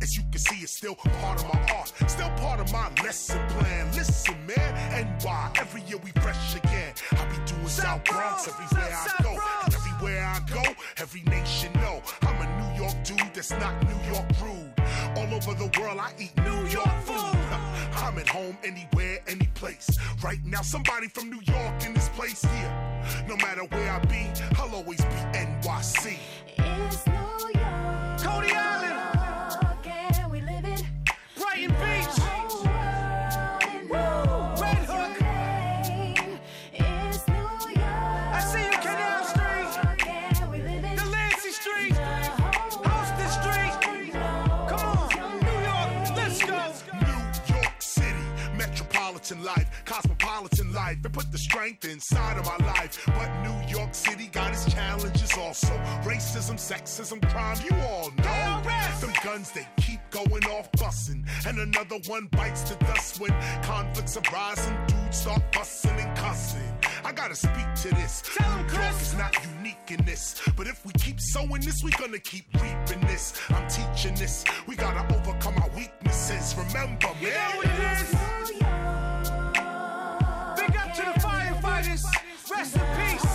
As 0.01 0.17
you 0.17 0.23
can 0.31 0.39
see, 0.39 0.63
it's 0.63 0.73
still 0.73 0.95
part 0.95 1.43
of 1.43 1.53
my 1.53 1.61
art, 1.75 1.93
still 2.07 2.31
part 2.37 2.61
of 2.61 2.73
my 2.73 2.89
lesson 3.03 3.47
plan. 3.49 3.87
Listen, 3.93 4.35
man, 4.47 5.19
NY, 5.23 5.53
every 5.61 5.83
year 5.83 5.99
we 5.99 6.11
fresh 6.23 6.57
again. 6.57 6.95
I 7.13 7.25
be 7.27 7.37
doing 7.45 7.69
South 7.69 8.03
Bronx 8.05 8.49
everywhere 8.49 8.91
I 8.91 9.23
go. 9.23 9.39
And 9.65 9.75
everywhere 9.75 10.25
I 10.25 10.41
go, 10.53 10.63
every 10.97 11.23
nation 11.23 11.73
know 11.75 12.01
I'm 12.23 12.41
a 12.41 12.47
New 12.61 12.83
York 12.83 12.95
dude 13.05 13.35
that's 13.35 13.51
not 13.51 13.75
New 13.83 14.13
York 14.13 14.27
rude. 14.43 14.73
All 15.17 15.35
over 15.35 15.53
the 15.53 15.71
world, 15.79 15.99
I 15.99 16.13
eat 16.19 16.35
New 16.39 16.67
York 16.69 16.95
food. 17.05 17.17
I'm 17.97 18.17
at 18.19 18.29
home 18.29 18.57
anywhere, 18.65 19.19
any 19.27 19.49
place. 19.55 19.99
Right 20.23 20.43
now, 20.47 20.63
somebody 20.63 21.09
from 21.09 21.29
New 21.29 21.43
York 21.43 21.85
in 21.85 21.93
this 21.93 22.09
place, 22.11 22.43
yeah. 22.45 23.25
No 23.29 23.37
matter 23.37 23.65
where 23.65 23.91
I 23.91 23.99
be, 24.07 24.31
I'll 24.57 24.75
always 24.75 25.01
be 25.01 25.19
NYC. 25.35 26.17
Life 49.37 49.69
cosmopolitan 49.85 50.73
life, 50.73 50.99
and 51.05 51.13
put 51.13 51.31
the 51.33 51.39
strength 51.39 51.85
inside 51.85 52.39
of 52.39 52.45
my 52.47 52.67
life. 52.67 52.99
But 53.07 53.31
New 53.43 53.77
York 53.79 53.95
City 53.95 54.29
got 54.29 54.53
its 54.53 54.73
challenges 54.73 55.33
also. 55.37 55.75
Racism, 56.03 56.57
sexism, 56.57 57.21
crime, 57.31 57.59
you 57.65 57.77
all 57.89 58.11
know. 58.19 58.63
Them 59.01 59.13
guns, 59.23 59.51
they 59.53 59.67
keep 59.77 60.01
going 60.11 60.45
off 60.47 60.71
bussin'. 60.73 61.25
And 61.47 61.59
another 61.59 61.99
one 62.07 62.27
bites 62.33 62.63
the 62.63 62.77
dust 62.85 63.21
when 63.21 63.31
conflicts 63.63 64.17
are 64.17 64.33
rising. 64.33 64.77
Dudes 64.87 65.19
start 65.19 65.43
bussin' 65.53 65.99
and 65.99 66.17
cussing. 66.17 66.73
I 67.05 67.13
gotta 67.13 67.37
speak 67.37 67.75
to 67.83 67.89
this. 67.95 68.23
Tell 68.37 68.57
New 68.57 68.73
York 68.73 69.01
is 69.01 69.15
not 69.15 69.35
unique 69.57 69.91
in 69.91 70.05
this. 70.05 70.41
But 70.57 70.67
if 70.67 70.85
we 70.85 70.93
keep 70.93 71.21
sowing 71.21 71.61
this, 71.61 71.83
we 71.83 71.91
gonna 71.93 72.19
keep 72.19 72.47
reaping 72.55 73.01
this. 73.07 73.35
I'm 73.51 73.69
teaching 73.69 74.15
this. 74.15 74.45
We 74.67 74.77
gotta 74.77 75.03
overcome 75.15 75.57
our 75.59 75.71
weaknesses. 75.77 76.55
Remember, 76.57 77.09
man. 77.23 78.53
You 78.53 78.61
know 78.61 79.08
to 80.99 81.05
the 81.05 81.21
firefighters. 81.21 82.05
Rest 82.51 82.75
in 82.75 82.83
peace. 82.97 83.28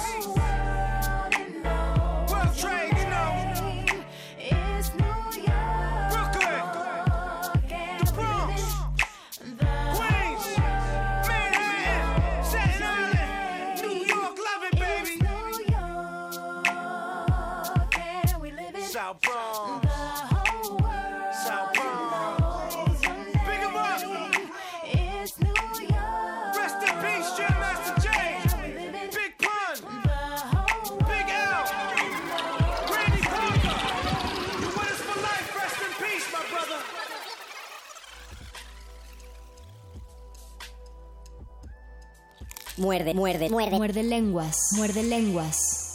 Muerde, 42.83 43.13
muerde, 43.13 43.49
muerde. 43.49 43.77
Muerde 43.77 44.03
lenguas. 44.03 44.73
Muerde 44.75 45.03
lenguas. 45.03 45.93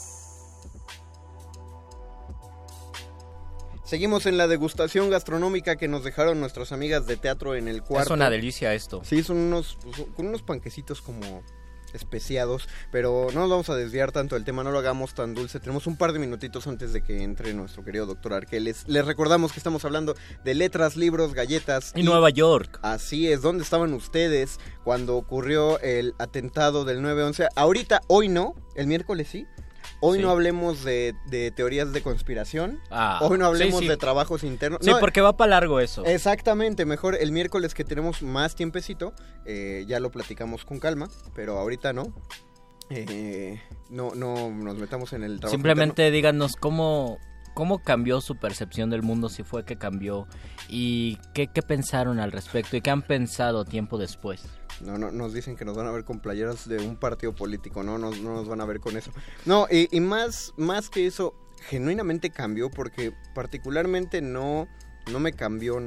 Seguimos 3.84 4.24
en 4.24 4.38
la 4.38 4.48
degustación 4.48 5.10
gastronómica 5.10 5.76
que 5.76 5.86
nos 5.86 6.02
dejaron 6.02 6.40
nuestras 6.40 6.72
amigas 6.72 7.06
de 7.06 7.18
teatro 7.18 7.54
en 7.56 7.68
el 7.68 7.82
cuarto. 7.82 8.14
Es 8.14 8.16
una 8.16 8.30
delicia 8.30 8.72
esto. 8.72 9.02
Sí, 9.04 9.22
son 9.22 9.36
unos, 9.36 9.76
con 10.16 10.28
unos 10.28 10.40
panquecitos 10.40 11.02
como 11.02 11.42
especiados, 11.94 12.68
pero 12.90 13.28
no 13.32 13.40
nos 13.40 13.50
vamos 13.50 13.70
a 13.70 13.76
desviar 13.76 14.12
tanto 14.12 14.34
del 14.34 14.44
tema, 14.44 14.64
no 14.64 14.70
lo 14.70 14.78
hagamos 14.78 15.14
tan 15.14 15.34
dulce. 15.34 15.60
Tenemos 15.60 15.86
un 15.86 15.96
par 15.96 16.12
de 16.12 16.18
minutitos 16.18 16.66
antes 16.66 16.92
de 16.92 17.02
que 17.02 17.22
entre 17.22 17.54
nuestro 17.54 17.84
querido 17.84 18.06
doctor 18.06 18.32
Arqueles. 18.32 18.84
Les 18.86 19.04
recordamos 19.04 19.52
que 19.52 19.60
estamos 19.60 19.84
hablando 19.84 20.14
de 20.44 20.54
letras, 20.54 20.96
libros, 20.96 21.34
galletas. 21.34 21.92
Y 21.94 22.02
Nueva 22.02 22.30
York. 22.30 22.78
Así 22.82 23.30
es, 23.30 23.42
¿dónde 23.42 23.64
estaban 23.64 23.92
ustedes 23.92 24.58
cuando 24.84 25.16
ocurrió 25.16 25.80
el 25.80 26.14
atentado 26.18 26.84
del 26.84 27.00
9-11? 27.00 27.48
Ahorita, 27.56 28.00
hoy 28.08 28.28
no, 28.28 28.54
el 28.74 28.86
miércoles 28.86 29.28
sí. 29.30 29.46
Hoy 30.00 30.18
Sí. 30.18 30.22
no 30.24 30.30
hablemos 30.30 30.84
de, 30.84 31.14
de 31.26 31.50
teorías 31.50 31.92
de 31.92 32.02
conspiración. 32.02 32.80
Ah, 32.90 33.18
hoy 33.22 33.36
no 33.38 33.46
hablemos 33.46 33.80
sí, 33.80 33.84
sí. 33.86 33.88
de 33.88 33.96
trabajos 33.96 34.44
internos. 34.44 34.80
Sí, 34.82 34.90
No, 34.90 35.00
porque 35.00 35.20
va 35.20 35.36
para 35.36 35.50
largo 35.50 35.80
eso. 35.80 36.04
Exactamente, 36.04 36.84
mejor 36.84 37.16
el 37.20 37.32
miércoles 37.32 37.74
que 37.74 37.82
tenemos 37.84 38.22
más 38.22 38.54
tiempecito, 38.54 39.12
eh, 39.44 39.84
ya 39.88 39.98
lo 40.00 40.10
platicamos 40.10 40.64
con 40.64 40.78
calma, 40.78 41.08
pero 41.34 41.58
ahorita 41.58 41.92
no. 41.92 42.12
Eh, 42.90 43.60
no, 43.90 44.14
no 44.14 44.50
nos 44.50 44.78
metamos 44.78 45.12
en 45.12 45.22
el 45.24 45.40
trabajo. 45.40 45.54
Simplemente 45.54 46.10
díganos 46.10 46.56
cómo, 46.56 47.18
cómo 47.54 47.80
cambió 47.82 48.20
su 48.20 48.36
percepción 48.36 48.88
del 48.90 49.02
mundo, 49.02 49.28
si 49.28 49.42
fue 49.42 49.64
que 49.64 49.76
cambió, 49.76 50.26
y 50.68 51.18
qué, 51.34 51.48
qué 51.48 51.60
pensaron 51.62 52.18
al 52.20 52.32
respecto, 52.32 52.76
y 52.76 52.80
qué 52.80 52.90
han 52.90 53.02
pensado 53.02 53.64
tiempo 53.64 53.98
después. 53.98 54.42
No, 54.80 54.98
no, 54.98 55.10
nos 55.10 55.32
dicen 55.32 55.56
que 55.56 55.64
nos 55.64 55.76
van 55.76 55.86
a 55.86 55.90
ver 55.90 56.04
con 56.04 56.20
playeras 56.20 56.68
de 56.68 56.78
un 56.78 56.96
partido 56.96 57.34
político, 57.34 57.82
no, 57.82 57.98
no, 57.98 58.10
no 58.10 58.34
nos 58.34 58.48
van 58.48 58.60
a 58.60 58.64
ver 58.64 58.80
con 58.80 58.96
eso. 58.96 59.10
No, 59.44 59.66
y, 59.70 60.00
más, 60.00 60.54
más 60.56 60.90
que 60.90 61.06
eso, 61.06 61.34
genuinamente 61.68 62.30
cambió 62.30 62.70
porque 62.70 63.12
particularmente 63.34 64.20
no, 64.20 64.68
no 65.10 65.20
me 65.20 65.32
cambió 65.32 65.78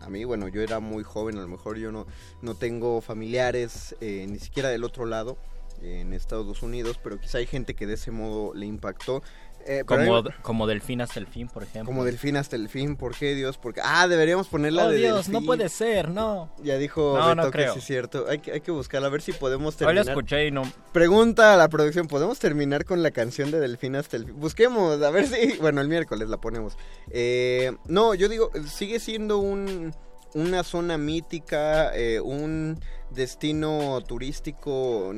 a 0.00 0.08
mí, 0.08 0.24
bueno, 0.24 0.48
yo 0.48 0.62
era 0.62 0.80
muy 0.80 1.02
joven, 1.02 1.38
a 1.38 1.42
lo 1.42 1.48
mejor 1.48 1.76
yo 1.76 1.92
no, 1.92 2.06
no 2.40 2.54
tengo 2.54 3.00
familiares 3.00 3.94
eh, 4.00 4.26
ni 4.28 4.38
siquiera 4.38 4.70
del 4.70 4.84
otro 4.84 5.04
lado 5.04 5.36
en 5.82 6.12
Estados 6.12 6.62
Unidos, 6.62 6.98
pero 7.02 7.18
quizá 7.18 7.38
hay 7.38 7.46
gente 7.46 7.74
que 7.74 7.86
de 7.86 7.94
ese 7.94 8.10
modo 8.10 8.54
le 8.54 8.66
impactó. 8.66 9.22
Eh, 9.66 9.84
Como, 9.84 10.24
como 10.42 10.66
Delfín 10.66 11.00
hasta 11.02 11.20
el 11.20 11.26
fin, 11.26 11.46
por 11.48 11.62
ejemplo. 11.62 11.84
como 11.84 12.04
delfín 12.04 12.36
hasta 12.36 12.56
el 12.56 12.68
fin, 12.68 12.96
¿por 12.96 13.14
qué 13.14 13.34
Dios? 13.34 13.58
Porque, 13.58 13.80
ah, 13.84 14.08
deberíamos 14.08 14.48
ponerla 14.48 14.86
Oh, 14.86 14.88
de 14.90 14.96
Dios, 14.96 15.28
no 15.28 15.42
puede 15.42 15.68
ser, 15.68 16.08
no. 16.08 16.50
Ya 16.62 16.78
dijo 16.78 17.14
No, 17.18 17.34
no 17.34 17.42
Beto 17.42 17.50
que 17.52 17.58
creo. 17.58 17.72
sí 17.74 17.78
es 17.80 17.84
cierto. 17.84 18.26
Hay 18.28 18.38
que, 18.38 18.52
hay 18.52 18.60
que 18.62 18.70
buscarla, 18.70 19.08
a 19.08 19.10
ver 19.10 19.20
si 19.22 19.32
podemos 19.32 19.74
Hoy 19.74 19.80
la 19.80 20.02
terminar. 20.02 20.08
escuché 20.08 20.46
y 20.46 20.50
no... 20.50 20.62
Pregunta 20.92 21.54
a 21.54 21.56
la 21.56 21.68
producción, 21.68 22.06
¿podemos 22.08 22.38
terminar 22.38 22.84
con 22.84 23.02
la 23.02 23.10
canción 23.10 23.50
de 23.50 23.60
Delfín 23.60 23.96
hasta 23.96 24.16
el 24.16 24.24
fin? 24.26 24.40
Busquemos, 24.40 25.00
a 25.02 25.10
ver 25.10 25.26
si... 25.26 25.58
Bueno, 25.60 25.80
el 25.82 25.88
miércoles 25.88 26.28
la 26.28 26.38
ponemos. 26.40 26.76
Eh, 27.10 27.72
no, 27.86 28.14
yo 28.14 28.28
digo, 28.28 28.50
sigue 28.66 28.98
siendo 28.98 29.38
un, 29.38 29.94
una 30.34 30.64
zona 30.64 30.96
mítica, 30.96 31.94
eh, 31.94 32.18
un 32.20 32.80
destino 33.10 34.00
turístico, 34.06 35.12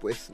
pues... 0.00 0.32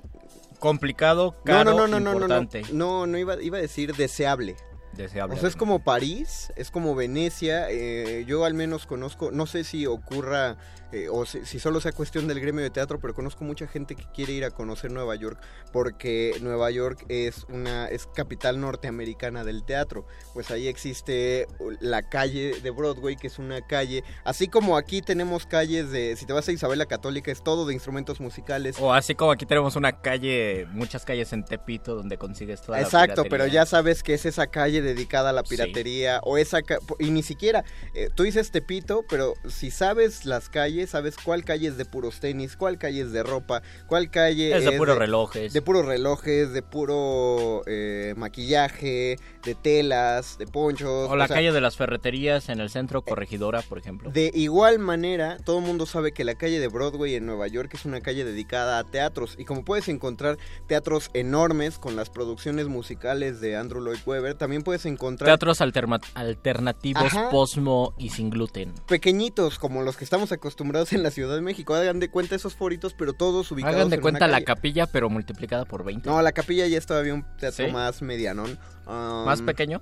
Complicado, 0.60 1.34
caro, 1.44 1.72
no, 1.72 1.88
no, 1.88 1.88
no, 1.88 2.00
no, 2.00 2.00
no, 2.00 2.28
no, 2.28 2.40
importante. 2.40 2.62
no, 2.72 3.06
no 3.06 3.18
iba, 3.18 3.42
iba 3.42 3.58
a 3.58 3.60
decir 3.60 3.96
deseable. 3.96 4.56
Deseable. 4.92 5.36
O 5.36 5.38
sea, 5.40 5.48
es 5.48 5.56
como 5.56 5.82
París, 5.82 6.52
es 6.56 6.70
como 6.70 6.94
Venecia. 6.94 7.70
eh, 7.70 8.24
yo 8.26 8.44
al 8.44 8.54
menos 8.54 8.86
conozco, 8.86 9.30
no 9.32 9.46
sé 9.46 9.64
si 9.64 9.86
ocurra 9.86 10.56
eh, 10.92 11.08
o 11.10 11.24
si, 11.26 11.44
si 11.44 11.58
solo 11.58 11.80
sea 11.80 11.92
cuestión 11.92 12.26
del 12.28 12.40
gremio 12.40 12.62
de 12.62 12.70
teatro, 12.70 12.98
pero 13.00 13.14
conozco 13.14 13.44
mucha 13.44 13.66
gente 13.66 13.94
que 13.94 14.04
quiere 14.14 14.32
ir 14.32 14.44
a 14.44 14.50
conocer 14.50 14.90
Nueva 14.90 15.14
York 15.16 15.40
porque 15.72 16.36
Nueva 16.40 16.70
York 16.70 17.04
es 17.08 17.44
una 17.48 17.86
es 17.88 18.06
capital 18.14 18.60
norteamericana 18.60 19.44
del 19.44 19.64
teatro. 19.64 20.06
Pues 20.34 20.50
ahí 20.50 20.68
existe 20.68 21.46
la 21.80 22.08
calle 22.08 22.60
de 22.62 22.70
Broadway, 22.70 23.16
que 23.16 23.26
es 23.26 23.38
una 23.38 23.60
calle, 23.66 24.02
así 24.24 24.48
como 24.48 24.76
aquí 24.76 25.02
tenemos 25.02 25.46
calles 25.46 25.90
de, 25.90 26.16
si 26.16 26.26
te 26.26 26.32
vas 26.32 26.48
a 26.48 26.52
Isabel 26.52 26.78
la 26.78 26.86
Católica, 26.86 27.30
es 27.30 27.42
todo 27.42 27.66
de 27.66 27.74
instrumentos 27.74 28.20
musicales. 28.20 28.76
O 28.80 28.92
así 28.92 29.14
como 29.14 29.32
aquí 29.32 29.46
tenemos 29.46 29.76
una 29.76 30.00
calle, 30.00 30.66
muchas 30.72 31.04
calles 31.04 31.32
en 31.32 31.44
Tepito 31.44 31.94
donde 31.94 32.16
consigues 32.16 32.62
toda 32.62 32.78
la 32.78 32.84
Exacto, 32.84 33.24
pero 33.28 33.46
ya 33.46 33.66
sabes 33.66 34.02
que 34.02 34.14
es 34.14 34.24
esa 34.26 34.46
calle 34.48 34.82
dedicada 34.82 35.30
a 35.30 35.32
la 35.32 35.42
Sí. 35.44 35.56
piratería 35.56 36.20
o 36.22 36.38
esa 36.38 36.60
y 36.98 37.10
ni 37.10 37.22
siquiera 37.22 37.64
eh, 37.94 38.08
tú 38.14 38.22
dices 38.22 38.50
Tepito, 38.50 39.04
pero 39.08 39.34
si 39.48 39.70
sabes 39.70 40.24
las 40.24 40.48
calles, 40.48 40.79
sabes 40.86 41.16
cuál 41.16 41.44
calle 41.44 41.68
es 41.68 41.76
de 41.76 41.84
puros 41.84 42.20
tenis, 42.20 42.56
cuál 42.56 42.78
calle 42.78 43.00
es 43.02 43.12
de 43.12 43.22
ropa, 43.22 43.62
cuál 43.86 44.10
calle 44.10 44.56
Es 44.56 44.64
de 44.64 44.72
puros 44.72 44.96
relojes. 44.98 45.52
de 45.52 45.62
puros 45.62 45.84
relojes, 45.86 46.52
de 46.52 46.62
puro 46.62 47.62
eh, 47.66 48.14
maquillaje, 48.16 49.18
de 49.44 49.54
telas, 49.54 50.38
de 50.38 50.46
ponchos, 50.46 51.08
O 51.10 51.16
la 51.16 51.26
sea, 51.26 51.36
calle 51.36 51.52
de 51.52 51.60
las 51.60 51.76
ferreterías 51.76 52.48
en 52.48 52.60
el 52.60 52.70
centro 52.70 53.02
Corregidora, 53.02 53.62
por 53.62 53.78
ejemplo. 53.78 54.10
de 54.10 54.30
igual 54.34 54.78
manera, 54.78 55.38
todo 55.44 55.58
el 55.58 55.64
mundo 55.64 55.86
sabe 55.86 56.12
que 56.12 56.24
la 56.24 56.34
calle 56.34 56.60
de 56.60 56.68
Broadway 56.68 57.14
en 57.14 57.26
Nueva 57.26 57.46
York 57.48 57.70
es 57.74 57.84
una 57.84 58.00
calle 58.00 58.24
dedicada 58.24 58.78
a 58.78 58.84
teatros. 58.84 59.34
Y 59.38 59.44
como 59.44 59.64
puedes 59.64 59.88
encontrar 59.88 60.36
teatros 60.66 61.10
enormes 61.14 61.78
con 61.78 61.96
las 61.96 62.10
producciones 62.10 62.66
musicales 62.68 63.40
de 63.40 63.56
Andrew 63.56 63.82
Lloyd 63.82 63.98
Webber, 64.06 64.34
también 64.34 64.62
puedes 64.62 64.86
encontrar 64.86 65.26
Teatros 65.28 65.60
alternativos, 65.60 67.02
Ajá. 67.04 67.30
posmo 67.30 67.94
y 67.98 68.10
sin 68.10 68.30
gluten. 68.30 68.72
pequeñitos 68.86 69.58
como 69.58 69.82
los 69.82 69.96
que 69.96 70.04
estamos 70.04 70.32
acostumbrados 70.32 70.69
en 70.92 71.02
la 71.02 71.10
Ciudad 71.10 71.34
de 71.34 71.40
México. 71.42 71.74
Hagan 71.74 72.00
de 72.00 72.08
cuenta 72.10 72.34
esos 72.34 72.54
foritos, 72.54 72.94
pero 72.94 73.12
todos 73.12 73.50
ubicados 73.52 73.76
Hagan 73.76 73.88
de 73.90 73.96
en 73.96 74.02
cuenta 74.02 74.18
una 74.24 74.28
la 74.28 74.32
calle. 74.38 74.44
capilla, 74.46 74.86
pero 74.86 75.10
multiplicada 75.10 75.64
por 75.64 75.84
20. 75.84 76.08
No, 76.08 76.20
la 76.22 76.32
capilla 76.32 76.66
ya 76.66 76.78
es 76.78 76.86
todavía 76.86 77.14
un 77.14 77.24
teatro 77.38 77.66
¿Sí? 77.66 77.72
más 77.72 78.02
medianón. 78.02 78.58
Um, 78.86 79.24
¿Más 79.24 79.42
pequeño? 79.42 79.80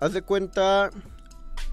Haz 0.00 0.12
de 0.12 0.22
cuenta 0.22 0.90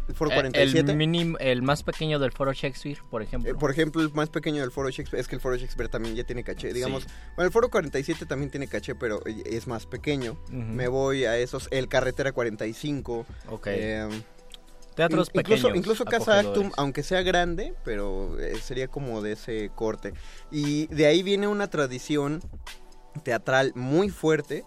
el 0.07 0.15
Foro 0.15 0.31
Eh, 0.31 0.35
47. 0.35 0.91
El, 0.91 0.97
minim- 0.97 1.37
el 1.39 1.61
más 1.61 1.83
pequeño 1.83 2.19
del 2.19 2.31
Foro 2.31 2.53
Shakespeare, 2.53 2.97
por 3.09 3.21
ejemplo. 3.21 3.51
Eh, 3.51 3.55
por 3.55 3.71
ejemplo, 3.71 4.01
el 4.01 4.11
más 4.13 4.29
pequeño 4.29 4.61
del 4.61 4.71
Foro 4.71 4.89
Shakespeare, 4.89 5.19
es 5.21 5.27
que 5.27 5.35
el 5.35 5.41
Foro 5.41 5.55
Shakespeare 5.55 5.89
también 5.89 6.15
ya 6.15 6.23
tiene 6.23 6.43
caché, 6.43 6.73
digamos. 6.73 7.03
Sí. 7.03 7.09
Bueno, 7.35 7.47
el 7.47 7.51
Foro 7.51 7.69
47 7.69 8.25
también 8.25 8.49
tiene 8.51 8.67
caché, 8.67 8.93
pero 8.95 9.21
eh, 9.25 9.43
es 9.45 9.67
más 9.67 9.85
pequeño. 9.85 10.37
Me 10.49 10.87
voy 10.87 11.25
a 11.25 11.37
esos, 11.37 11.67
el 11.71 11.87
Carretera 11.87 12.31
45. 12.33 13.25
Ok. 13.49 13.67
eh, 13.67 14.07
Teatros 14.95 15.29
in- 15.33 15.39
incluso, 15.41 15.67
pequeños, 15.67 15.77
Incluso 15.77 16.05
Casa. 16.05 16.39
Actum, 16.39 16.71
aunque 16.77 17.03
sea 17.03 17.21
grande, 17.21 17.73
pero 17.83 18.39
eh, 18.39 18.55
sería 18.61 18.87
como 18.87 19.21
de 19.21 19.33
ese 19.33 19.69
corte. 19.75 20.13
Y 20.51 20.87
de 20.87 21.05
ahí 21.07 21.21
viene 21.23 21.47
una 21.47 21.69
tradición 21.69 22.41
teatral 23.23 23.71
muy 23.75 24.09
fuerte 24.09 24.63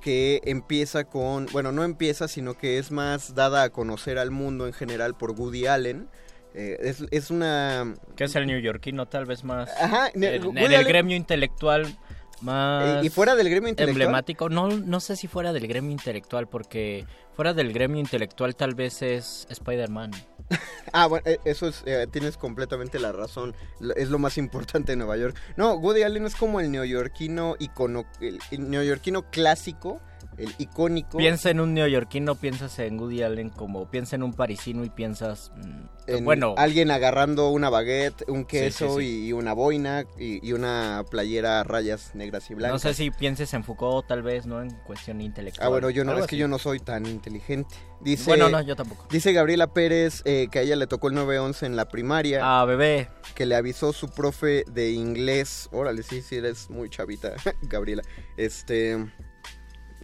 que 0.00 0.40
empieza 0.44 1.04
con, 1.04 1.46
bueno, 1.52 1.72
no 1.72 1.82
empieza, 1.82 2.28
sino 2.28 2.54
que 2.54 2.78
es 2.78 2.90
más 2.92 3.34
dada 3.34 3.64
a 3.64 3.70
conocer 3.70 4.18
al 4.18 4.30
mundo 4.30 4.66
en 4.66 4.72
general 4.72 5.16
por 5.16 5.32
Woody 5.32 5.66
Allen. 5.66 6.08
Eh, 6.54 6.78
es, 6.80 7.04
es 7.10 7.30
una... 7.30 7.94
¿Qué 8.14 8.24
es 8.24 8.36
el 8.36 8.46
neoyorquino 8.46 9.06
tal 9.06 9.26
vez 9.26 9.42
más? 9.44 9.68
Ajá, 9.80 10.08
en, 10.14 10.22
el 10.24 10.84
gremio 10.84 11.16
intelectual 11.16 11.98
más... 12.42 13.04
¿Y 13.04 13.08
fuera 13.10 13.34
del 13.34 13.48
gremio 13.48 13.68
intelectual? 13.68 14.02
Emblemático. 14.02 14.48
No, 14.48 14.68
no 14.68 15.00
sé 15.00 15.16
si 15.16 15.26
fuera 15.26 15.52
del 15.52 15.66
gremio 15.66 15.90
intelectual, 15.90 16.48
porque 16.48 17.06
fuera 17.34 17.54
del 17.54 17.72
gremio 17.72 18.00
intelectual 18.00 18.56
tal 18.56 18.74
vez 18.74 19.02
es 19.02 19.46
Spider-Man. 19.50 20.12
Ah, 20.92 21.08
bueno, 21.08 21.24
eh, 21.26 21.38
eso 21.44 21.66
es, 21.66 21.82
eh, 21.84 22.06
tienes 22.10 22.38
completamente 22.38 23.00
la 23.00 23.10
razón. 23.10 23.54
Es 23.96 24.08
lo 24.08 24.20
más 24.20 24.38
importante 24.38 24.92
de 24.92 24.96
Nueva 24.96 25.16
York. 25.16 25.36
No, 25.56 25.74
Woody 25.74 26.04
Allen 26.04 26.24
es 26.24 26.36
como 26.36 26.60
el 26.60 26.70
neoyorquino 26.70 27.56
icono, 27.58 28.06
el, 28.20 28.38
el 28.52 28.70
neoyorquino 28.70 29.28
clásico, 29.28 30.00
el 30.38 30.54
icónico. 30.58 31.18
Piensa 31.18 31.50
en 31.50 31.60
un 31.60 31.74
neoyorquino, 31.74 32.34
piensas 32.34 32.78
en 32.78 32.98
Woody 33.00 33.22
Allen 33.22 33.50
como 33.50 33.90
piensa 33.90 34.16
en 34.16 34.22
un 34.22 34.32
parisino 34.32 34.84
y 34.84 34.90
piensas... 34.90 35.52
mm, 35.56 35.86
en 36.08 36.24
bueno, 36.24 36.54
alguien 36.56 36.90
agarrando 36.90 37.50
una 37.50 37.68
baguette, 37.68 38.28
un 38.28 38.44
queso 38.44 38.98
sí, 38.98 39.04
sí. 39.06 39.24
Y, 39.24 39.28
y 39.28 39.32
una 39.32 39.54
boina 39.54 40.04
y, 40.18 40.46
y 40.46 40.52
una 40.52 41.04
playera 41.10 41.60
a 41.60 41.64
rayas 41.64 42.14
negras 42.14 42.48
y 42.48 42.52
no 42.52 42.58
blancas. 42.58 42.82
sé 42.82 42.94
si 42.94 43.10
pienses 43.10 43.52
en 43.54 43.64
Foucault 43.64 44.06
tal 44.06 44.22
vez, 44.22 44.46
¿no? 44.46 44.62
En 44.62 44.70
cuestión 44.86 45.20
intelectual. 45.20 45.66
Ah, 45.66 45.70
bueno, 45.70 45.90
yo 45.90 46.04
no, 46.04 46.16
es 46.16 46.26
que 46.26 46.36
yo 46.36 46.46
no 46.48 46.58
soy 46.58 46.78
tan 46.80 47.06
inteligente. 47.06 47.74
Dice, 48.00 48.24
Bueno, 48.30 48.48
no, 48.50 48.60
yo 48.60 48.76
tampoco. 48.76 49.06
Dice 49.10 49.32
Gabriela 49.32 49.66
Pérez 49.72 50.22
eh, 50.26 50.48
que 50.50 50.58
a 50.60 50.62
ella 50.62 50.76
le 50.76 50.86
tocó 50.86 51.08
el 51.08 51.14
911 51.14 51.66
en 51.66 51.76
la 51.76 51.88
primaria. 51.88 52.40
Ah, 52.42 52.64
bebé. 52.64 53.08
Que 53.34 53.46
le 53.46 53.54
avisó 53.56 53.92
su 53.92 54.08
profe 54.08 54.64
de 54.70 54.90
inglés. 54.92 55.68
Órale, 55.72 56.02
sí, 56.02 56.20
sí, 56.22 56.36
eres 56.36 56.70
muy 56.70 56.88
chavita, 56.90 57.32
Gabriela. 57.62 58.02
Este... 58.36 59.06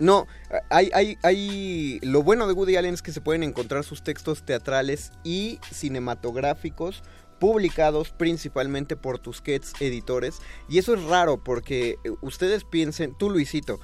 No, 0.03 0.27
hay, 0.71 0.91
hay, 0.95 1.17
hay... 1.23 2.01
Lo 2.03 2.23
bueno 2.23 2.47
de 2.47 2.53
Woody 2.55 2.77
Allen 2.77 2.95
es 2.95 3.03
que 3.03 3.13
se 3.13 3.21
pueden 3.21 3.43
encontrar 3.43 3.85
sus 3.85 4.03
textos 4.03 4.45
teatrales 4.45 5.13
y 5.23 5.61
cinematográficos 5.71 7.03
publicados 7.39 8.11
principalmente 8.11 8.95
por 8.97 9.19
Tusquets 9.19 9.73
Editores. 9.81 10.39
Y 10.69 10.79
eso 10.79 10.95
es 10.95 11.03
raro 11.05 11.43
porque 11.43 11.97
eh, 12.05 12.11
ustedes 12.21 12.63
piensen, 12.65 13.17
tú 13.19 13.31
Luisito. 13.31 13.81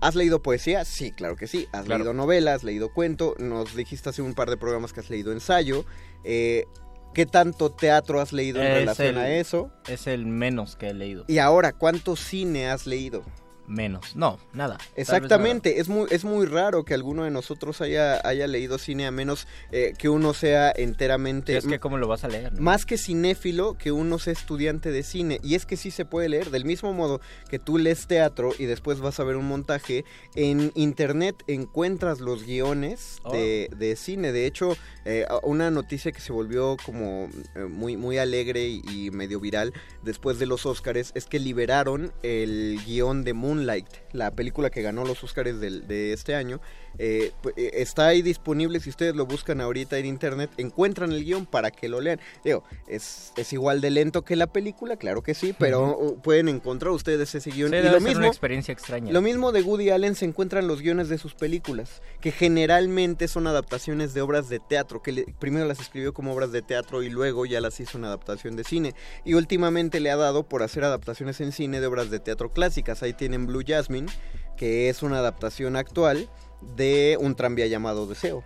¿has 0.00 0.14
leído 0.14 0.40
poesía? 0.42 0.84
Sí, 0.84 1.10
claro 1.12 1.34
que 1.36 1.46
sí. 1.48 1.66
¿Has 1.72 1.84
Claro. 1.84 1.98
leído 2.04 2.12
novelas? 2.14 2.56
¿Has 2.56 2.64
leído 2.64 2.92
cuento? 2.92 3.34
Nos 3.38 3.74
dijiste 3.74 4.08
hace 4.10 4.22
un 4.22 4.34
par 4.34 4.50
de 4.50 4.56
programas 4.56 4.92
que 4.92 5.00
has 5.00 5.10
leído 5.10 5.32
ensayo. 5.32 5.84
Eh, 6.24 6.64
¿Qué 7.12 7.26
tanto 7.26 7.70
teatro 7.70 8.20
has 8.20 8.32
leído 8.32 8.60
en 8.60 8.68
Es 8.68 8.74
relación 8.78 9.08
el- 9.08 9.18
a 9.18 9.30
eso? 9.30 9.70
Es 9.88 10.06
el 10.06 10.24
menos 10.26 10.76
que 10.76 10.88
he 10.90 10.94
leído. 10.94 11.24
Y 11.28 11.38
ahora, 11.38 11.72
¿cuánto 11.72 12.14
cine 12.16 12.68
has 12.70 12.86
leído? 12.86 13.22
Menos. 13.66 14.16
No, 14.16 14.38
nada. 14.52 14.78
Exactamente, 14.96 15.80
es 15.80 15.88
muy, 15.88 16.06
es 16.10 16.24
muy 16.24 16.46
raro 16.46 16.84
que 16.84 16.94
alguno 16.94 17.24
de 17.24 17.30
nosotros 17.30 17.80
haya, 17.80 18.20
haya 18.26 18.46
leído 18.46 18.78
cine 18.78 19.06
a 19.06 19.10
menos 19.10 19.46
eh, 19.70 19.94
que 19.96 20.08
uno 20.08 20.34
sea 20.34 20.72
enteramente... 20.74 21.56
Es 21.56 21.66
que 21.66 21.78
cómo 21.78 21.96
lo 21.96 22.08
vas 22.08 22.24
a 22.24 22.28
leer. 22.28 22.52
no? 22.52 22.60
Más 22.60 22.84
que 22.84 22.98
cinéfilo, 22.98 23.74
que 23.78 23.92
uno 23.92 24.18
sea 24.18 24.32
estudiante 24.32 24.90
de 24.90 25.02
cine. 25.02 25.40
Y 25.42 25.54
es 25.54 25.66
que 25.66 25.76
sí 25.76 25.90
se 25.90 26.04
puede 26.04 26.28
leer, 26.28 26.50
del 26.50 26.64
mismo 26.64 26.92
modo 26.92 27.20
que 27.48 27.58
tú 27.58 27.78
lees 27.78 28.06
teatro 28.06 28.52
y 28.58 28.64
después 28.64 29.00
vas 29.00 29.20
a 29.20 29.24
ver 29.24 29.36
un 29.36 29.46
montaje, 29.46 30.04
en 30.34 30.72
internet 30.74 31.42
encuentras 31.46 32.20
los 32.20 32.44
guiones 32.44 33.20
de, 33.30 33.70
de 33.76 33.96
cine. 33.96 34.32
De 34.32 34.46
hecho, 34.46 34.76
eh, 35.04 35.26
una 35.42 35.70
noticia 35.70 36.12
que 36.12 36.20
se 36.20 36.32
volvió 36.32 36.76
como 36.84 37.28
eh, 37.54 37.64
muy, 37.64 37.96
muy 37.96 38.18
alegre 38.18 38.68
y, 38.68 38.82
y 38.90 39.10
medio 39.10 39.40
viral 39.40 39.72
después 40.02 40.38
de 40.38 40.46
los 40.46 40.66
Oscars 40.66 41.12
es 41.14 41.26
que 41.26 41.38
liberaron 41.38 42.12
el 42.22 42.80
guion 42.84 43.24
de 43.24 43.32
Moonlight, 43.52 43.86
la 44.12 44.30
película 44.30 44.70
que 44.70 44.82
ganó 44.82 45.04
los 45.04 45.22
Oscars 45.22 45.60
del- 45.60 45.86
de 45.86 46.12
este 46.12 46.34
año. 46.34 46.60
Eh, 46.98 47.32
pu- 47.42 47.52
eh, 47.56 47.70
está 47.76 48.08
ahí 48.08 48.20
disponible 48.20 48.78
si 48.78 48.90
ustedes 48.90 49.14
lo 49.16 49.24
buscan 49.24 49.62
ahorita 49.62 49.96
en 49.96 50.04
internet 50.04 50.50
encuentran 50.58 51.10
el 51.12 51.24
guion 51.24 51.46
para 51.46 51.70
que 51.70 51.88
lo 51.88 52.02
lean 52.02 52.20
digo 52.44 52.64
es, 52.86 53.32
es 53.38 53.50
igual 53.54 53.80
de 53.80 53.88
lento 53.88 54.26
que 54.26 54.36
la 54.36 54.46
película 54.46 54.98
claro 54.98 55.22
que 55.22 55.32
sí 55.32 55.54
pero 55.58 55.96
uh, 55.96 56.20
pueden 56.20 56.50
encontrar 56.50 56.92
ustedes 56.92 57.34
ese 57.34 57.50
guion 57.50 57.70
Sí, 57.70 57.76
y 57.78 57.82
lo 57.88 57.98
mismo 57.98 58.18
una 58.18 58.26
experiencia 58.28 58.72
extraña. 58.72 59.10
lo 59.10 59.22
mismo 59.22 59.52
de 59.52 59.62
Woody 59.62 59.88
Allen 59.88 60.14
se 60.14 60.26
encuentran 60.26 60.66
los 60.68 60.82
guiones 60.82 61.08
de 61.08 61.16
sus 61.16 61.32
películas 61.34 62.02
que 62.20 62.30
generalmente 62.30 63.26
son 63.26 63.46
adaptaciones 63.46 64.12
de 64.12 64.20
obras 64.20 64.50
de 64.50 64.60
teatro 64.60 65.00
que 65.00 65.12
le- 65.12 65.24
primero 65.40 65.64
las 65.64 65.80
escribió 65.80 66.12
como 66.12 66.34
obras 66.34 66.52
de 66.52 66.60
teatro 66.60 67.02
y 67.02 67.08
luego 67.08 67.46
ya 67.46 67.62
las 67.62 67.80
hizo 67.80 67.96
en 67.96 68.04
adaptación 68.04 68.54
de 68.54 68.64
cine 68.64 68.94
y 69.24 69.32
últimamente 69.32 69.98
le 69.98 70.10
ha 70.10 70.16
dado 70.16 70.42
por 70.42 70.62
hacer 70.62 70.84
adaptaciones 70.84 71.40
en 71.40 71.52
cine 71.52 71.80
de 71.80 71.86
obras 71.86 72.10
de 72.10 72.20
teatro 72.20 72.52
clásicas 72.52 73.02
ahí 73.02 73.14
Blue 73.46 73.62
Jasmine 73.66 74.10
que 74.56 74.88
es 74.88 75.02
una 75.02 75.18
adaptación 75.18 75.76
actual 75.76 76.28
de 76.76 77.16
un 77.20 77.34
tranvía 77.34 77.66
llamado 77.66 78.06
Deseo. 78.06 78.44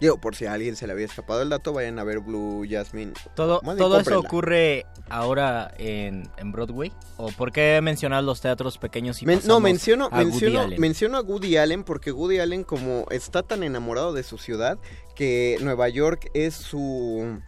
Digo, 0.00 0.20
por 0.20 0.34
si 0.34 0.46
a 0.46 0.52
alguien 0.52 0.74
se 0.74 0.86
le 0.86 0.92
había 0.92 1.04
escapado 1.06 1.42
el 1.42 1.48
dato, 1.48 1.72
vayan 1.72 1.98
a 1.98 2.04
ver 2.04 2.20
Blue 2.20 2.64
Jasmine. 2.68 3.12
Todo, 3.36 3.60
todo 3.60 4.00
eso 4.00 4.18
ocurre 4.18 4.84
ahora 5.08 5.72
en, 5.78 6.28
en 6.38 6.50
Broadway. 6.52 6.92
¿O 7.16 7.28
por 7.28 7.52
qué 7.52 7.80
mencionar 7.82 8.24
los 8.24 8.40
teatros 8.40 8.78
pequeños 8.78 9.22
y 9.22 9.26
Men- 9.26 9.40
no, 9.44 9.60
menciono, 9.60 10.08
a 10.10 10.18
menciono, 10.18 10.60
Allen? 10.60 10.80
menciono 10.80 11.18
a 11.18 11.22
Woody 11.22 11.56
Allen 11.56 11.84
porque 11.84 12.10
Woody 12.10 12.40
Allen 12.40 12.64
como 12.64 13.06
está 13.10 13.42
tan 13.42 13.62
enamorado 13.62 14.12
de 14.12 14.24
su 14.24 14.38
ciudad 14.38 14.78
que 15.14 15.56
Nueva 15.60 15.88
York 15.88 16.30
es 16.34 16.54
su... 16.54 17.40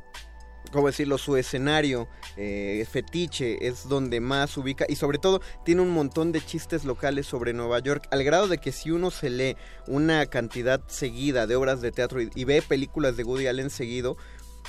¿Cómo 0.75 0.89
decirlo? 0.89 1.18
Su 1.18 1.37
escenario 1.37 2.09
eh, 2.37 2.85
fetiche 2.91 3.68
es 3.68 3.89
donde 3.89 4.18
más 4.18 4.57
ubica 4.57 4.85
y 4.89 4.97
sobre 4.97 5.18
todo 5.18 5.41
tiene 5.64 5.83
un 5.83 5.91
montón 5.91 6.33
de 6.33 6.41
chistes 6.41 6.85
locales 6.85 7.27
sobre 7.27 7.53
Nueva 7.53 7.79
York 7.79 8.09
al 8.11 8.25
grado 8.25 8.49
de 8.49 8.59
que 8.59 8.72
si 8.72 8.91
uno 8.91 9.12
se 9.12 9.31
lee 9.31 9.57
una 9.87 10.27
cantidad 10.27 10.83
seguida 10.89 11.47
de 11.47 11.55
obras 11.55 11.81
de 11.81 11.93
teatro 11.93 12.20
y, 12.20 12.29
y 12.35 12.43
ve 12.43 12.61
películas 12.61 13.16
de 13.16 13.22
Woody 13.22 13.47
Allen 13.47 13.70
seguido 13.70 14.16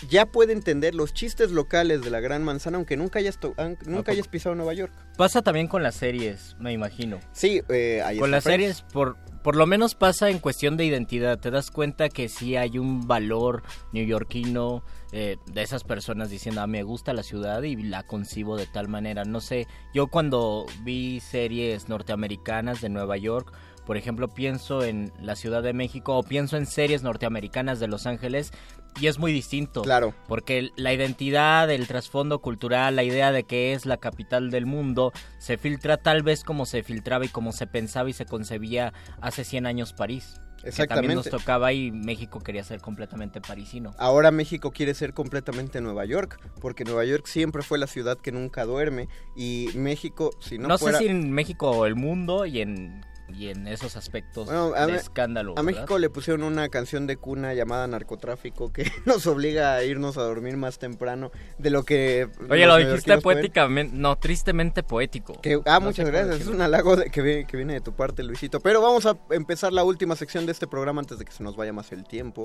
ya 0.10 0.26
puede 0.26 0.53
entender 0.53 0.93
los 0.93 1.14
chistes 1.14 1.51
locales 1.51 2.01
de 2.01 2.10
la 2.10 2.20
Gran 2.20 2.43
Manzana 2.43 2.78
aunque 2.78 2.97
nunca 2.97 3.20
hayas, 3.20 3.39
nunca 3.86 4.12
hayas 4.12 4.28
pisado 4.28 4.56
Nueva 4.56 4.74
York. 4.74 4.93
Pasa 5.18 5.41
también 5.41 5.68
con 5.68 5.84
las 5.84 5.95
series, 5.95 6.56
me 6.60 6.72
imagino. 6.72 7.20
Sí, 7.32 7.62
eh, 7.70 8.01
ahí 8.06 8.20
Con 8.20 8.32
las 8.32 8.43
series, 8.43 8.82
por, 8.93 9.18
por 9.46 9.56
lo 9.56 9.68
menos 9.68 9.93
pasa 9.93 10.32
en 10.32 10.39
cuestión 10.39 10.76
de 10.76 10.86
identidad. 10.86 11.38
Te 11.38 11.52
das 11.52 11.70
cuenta 11.70 12.10
que 12.10 12.30
sí 12.30 12.56
hay 12.56 12.80
un 12.80 13.08
valor 13.08 13.62
neoyorquino 13.91 14.84
eh, 15.12 15.38
de 15.46 15.62
esas 15.62 15.84
personas 15.84 16.32
diciendo, 16.32 16.62
ah, 16.62 16.68
me 16.68 16.82
gusta 16.82 17.14
la 17.14 17.22
ciudad 17.22 17.62
y 17.62 17.76
la 17.76 18.02
concibo 18.02 18.58
de 18.58 18.66
tal 18.66 18.88
manera. 18.88 19.24
No 19.24 19.41
sé, 19.41 19.68
yo 19.93 20.08
cuando 20.08 20.66
vi 20.82 21.20
series 21.20 21.89
norteamericanas 21.89 22.82
de 22.82 22.89
Nueva 22.89 23.18
York, 23.18 23.54
por 23.86 23.98
ejemplo, 23.98 24.30
pienso 24.30 24.84
en 24.84 25.14
la 25.22 25.36
Ciudad 25.36 25.62
de 25.62 25.74
México 25.74 26.18
o 26.18 26.24
pienso 26.24 26.58
en 26.58 26.66
series 26.66 27.04
norteamericanas 27.04 27.80
de 27.80 27.88
Los 27.88 28.08
Ángeles 28.08 28.52
y 29.00 29.08
es 29.08 29.20
muy 29.20 29.32
distinto. 29.32 29.82
Claro. 29.82 30.14
Porque 30.28 30.72
la 30.76 30.93
identidad, 30.93 31.70
el 31.70 31.88
trasfondo 31.88 32.39
cultural, 32.39 32.96
la 32.96 33.04
idea 33.04 33.32
de 33.32 33.43
que 33.43 33.74
es 33.74 33.86
la 33.86 33.98
capital 33.98 34.52
del 34.52 34.66
mundo, 34.66 35.12
se 35.38 35.58
filtra 35.58 35.98
tal 35.98 36.24
vez 36.24 36.43
como 36.43 36.66
se 36.66 36.84
filtraba 36.84 37.26
y 37.26 37.30
como 37.30 37.52
se 37.52 37.68
pensaba 37.68 38.10
y 38.10 38.14
se 38.14 38.26
concebía 38.26 38.93
hace 39.22 39.43
100 39.43 39.66
años 39.66 39.93
París. 39.93 40.39
Que 40.64 40.72
también 40.88 41.16
nos 41.16 41.28
Exactamente. 41.28 41.30
tocaba 41.30 41.74
y 41.74 41.91
México 41.91 42.39
quería 42.39 42.64
ser 42.64 42.82
completamente 42.82 43.39
parisino. 43.39 43.93
Ahora 44.00 44.32
México 44.32 44.72
quiere 44.72 44.96
ser 44.96 45.14
completamente 45.14 45.80
Nueva 45.80 46.06
York, 46.06 46.39
porque 46.60 46.84
Nueva 46.86 47.06
York 47.06 47.28
siempre 47.28 47.62
fue 47.62 47.78
la 47.78 47.86
ciudad 47.86 48.18
que 48.18 48.32
nunca 48.32 48.66
duerme 48.66 49.08
y 49.36 49.70
México, 49.76 50.32
si 50.39 50.58
no, 50.58 50.68
No, 50.68 50.80
fuera... 50.80 50.98
sé 50.98 51.04
si 51.04 51.10
en 51.12 51.32
México 51.32 51.70
o 51.70 51.86
el 51.86 51.93
mundo 51.93 52.48
y 52.48 52.62
en, 52.62 53.06
y 53.28 53.47
en 53.49 53.67
esos 53.67 53.95
aspectos 53.97 54.45
Bueno, 54.45 54.73
a 54.76 54.86
de 54.86 54.95
escándalo. 54.95 55.53
A 55.53 55.61
¿verdad? 55.61 55.63
México 55.82 55.97
le 55.97 56.09
pusieron 56.09 56.43
una 56.43 56.69
canción 56.69 57.07
de 57.07 57.17
cuna 57.17 57.53
llamada 57.53 57.88
Narcotráfico 57.88 58.71
que 58.71 58.91
nos 59.05 59.26
obliga 59.28 59.73
a 59.76 59.84
irnos 59.84 60.17
a 60.17 60.21
dormir 60.23 60.57
más 60.57 60.78
temprano 60.80 61.32
de 61.57 61.69
lo 61.71 61.84
que... 61.84 62.30
Oye, 62.49 62.65
lo 62.67 62.78
dijiste 62.78 63.17
pueden. 63.19 63.39
poéticamente, 63.41 63.95
no, 63.97 64.17
tristemente 64.17 64.84
poético. 64.84 65.41
Que- 65.41 65.59
ah, 65.65 65.80
No 65.80 65.88
muchas 65.88 66.05
gracias. 66.07 66.41
Es 66.41 66.47
un 66.47 66.61
halago 66.61 66.95
de- 66.95 67.09
que, 67.09 67.21
viene, 67.21 67.45
que 67.47 67.57
viene 67.57 67.73
de 67.73 67.82
tu 67.82 67.93
parte, 67.95 68.21
Luisito. 68.23 68.59
Pero 68.59 68.82
vamos 68.82 69.05
a 69.05 69.17
empezar 69.32 69.73
la 69.73 69.84
última 69.84 70.15
sección 70.15 70.45
de 70.45 70.51
este 70.51 70.67
programa 70.67 71.01
antes 71.01 71.17
de 71.17 71.26
que 71.26 71.32
se 71.32 71.43
nos 71.43 71.55
vaya 71.55 71.73
más 71.73 71.91
el 71.91 72.03
tiempo. 72.03 72.43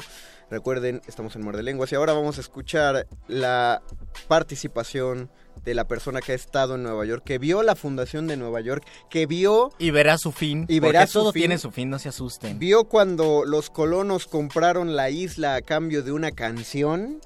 Recuerden, 0.50 1.02
estamos 1.06 1.36
en 1.36 1.42
Muerde 1.42 1.62
Lenguas 1.62 1.92
y 1.92 1.94
ahora 1.94 2.12
vamos 2.14 2.38
a 2.38 2.40
escuchar 2.40 3.06
la 3.28 3.82
participación 4.28 5.30
de 5.64 5.74
la 5.74 5.86
persona 5.86 6.20
que 6.20 6.32
ha 6.32 6.34
estado 6.34 6.74
en 6.74 6.82
Nueva 6.82 7.04
York, 7.04 7.22
que 7.24 7.38
vio 7.38 7.62
la 7.62 7.76
fundación 7.76 8.26
de 8.26 8.36
Nueva 8.36 8.61
York, 8.61 8.84
que 9.08 9.26
vio... 9.26 9.72
Y 9.78 9.90
verá 9.90 10.18
su 10.18 10.32
fin. 10.32 10.66
Y 10.68 10.80
porque 10.80 10.92
verá 10.92 11.06
su 11.06 11.20
todo 11.20 11.32
fin. 11.32 11.40
tiene 11.42 11.58
su 11.58 11.70
fin, 11.70 11.90
no 11.90 11.98
se 11.98 12.08
asusten. 12.08 12.58
Vio 12.58 12.84
cuando 12.84 13.44
los 13.44 13.70
colonos 13.70 14.26
compraron 14.26 14.96
la 14.96 15.11
isla 15.11 15.56
a 15.56 15.62
cambio 15.62 16.02
de 16.02 16.12
una 16.12 16.32
canción, 16.32 17.20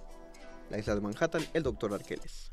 la 0.70 0.78
isla 0.78 0.94
de 0.94 1.00
Manhattan, 1.00 1.46
el 1.52 1.62
doctor 1.62 1.94
Arqueles. 1.94 2.50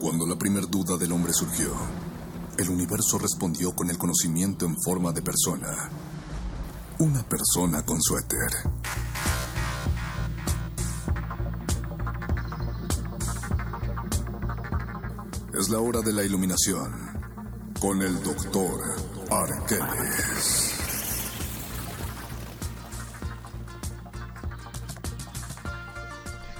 Cuando 0.00 0.26
la 0.26 0.36
primer 0.36 0.68
duda 0.68 0.96
del 0.96 1.10
hombre 1.10 1.32
surgió, 1.32 1.72
el 2.56 2.70
universo 2.70 3.18
respondió 3.18 3.74
con 3.74 3.90
el 3.90 3.98
conocimiento 3.98 4.64
en 4.64 4.76
forma 4.80 5.12
de 5.12 5.22
persona. 5.22 5.90
Una 7.00 7.22
persona 7.24 7.84
con 7.84 8.00
suéter. 8.00 8.50
Es 15.58 15.70
la 15.70 15.80
hora 15.80 16.00
de 16.02 16.12
la 16.12 16.22
iluminación 16.22 16.92
con 17.80 18.00
el 18.00 18.22
doctor 18.22 18.80
Arqueles. 19.28 20.77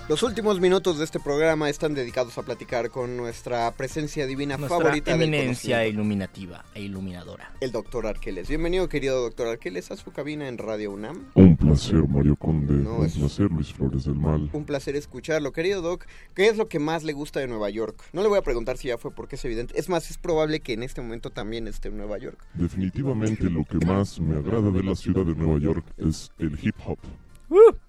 Los 0.08 0.22
últimos 0.22 0.58
minutos 0.58 0.96
de 0.96 1.04
este 1.04 1.20
programa 1.20 1.68
están 1.68 1.92
dedicados 1.92 2.38
a 2.38 2.42
platicar 2.42 2.88
con 2.88 3.18
nuestra 3.18 3.70
presencia 3.72 4.26
divina 4.26 4.56
Nuestra 4.56 4.78
favorita 4.78 5.12
eminencia 5.12 5.86
iluminativa 5.86 6.64
e 6.74 6.80
iluminadora. 6.80 7.52
el 7.60 7.72
doctor 7.72 8.06
Arqueles. 8.06 8.48
Bienvenido, 8.48 8.88
querido 8.88 9.20
doctor 9.20 9.48
Arqueles, 9.48 9.90
a 9.90 9.96
su 9.96 10.10
cabina 10.10 10.48
en 10.48 10.56
Radio 10.56 10.92
UNAM. 10.92 11.26
Un 11.34 11.58
placer, 11.58 12.08
Mario 12.08 12.36
Conde. 12.36 12.72
No, 12.72 12.96
Un 13.00 13.04
es- 13.06 13.16
placer, 13.18 13.50
Luis 13.50 13.70
Flores 13.74 14.04
del 14.04 14.14
Mal. 14.14 14.48
Un 14.54 14.64
placer 14.64 14.96
escucharlo. 14.96 15.52
Querido 15.52 15.82
Doc, 15.82 16.06
¿qué 16.34 16.48
es 16.48 16.56
lo 16.56 16.68
que 16.68 16.78
más 16.78 17.04
le 17.04 17.12
gusta 17.12 17.40
de 17.40 17.46
Nueva 17.48 17.68
York? 17.68 18.02
No 18.14 18.22
le 18.22 18.28
voy 18.28 18.38
a 18.38 18.42
preguntar 18.42 18.78
si 18.78 18.88
ya 18.88 18.96
fue 18.96 19.10
porque 19.10 19.36
es 19.36 19.44
evidente. 19.44 19.78
Es 19.78 19.90
más, 19.90 20.10
es 20.10 20.16
probable 20.16 20.60
que 20.60 20.72
en 20.72 20.84
este 20.84 21.02
momento 21.02 21.28
también 21.28 21.68
esté 21.68 21.88
en 21.88 21.98
Nueva 21.98 22.16
York. 22.16 22.42
Definitivamente 22.54 23.50
lo 23.50 23.62
que 23.66 23.84
más 23.84 24.18
me 24.20 24.38
agrada 24.38 24.70
de 24.70 24.82
la 24.82 24.94
ciudad 24.96 25.26
de 25.26 25.34
Nueva 25.34 25.58
York 25.60 25.84
es 25.98 26.30
el 26.38 26.58
hip 26.62 26.76
hop. 26.86 26.98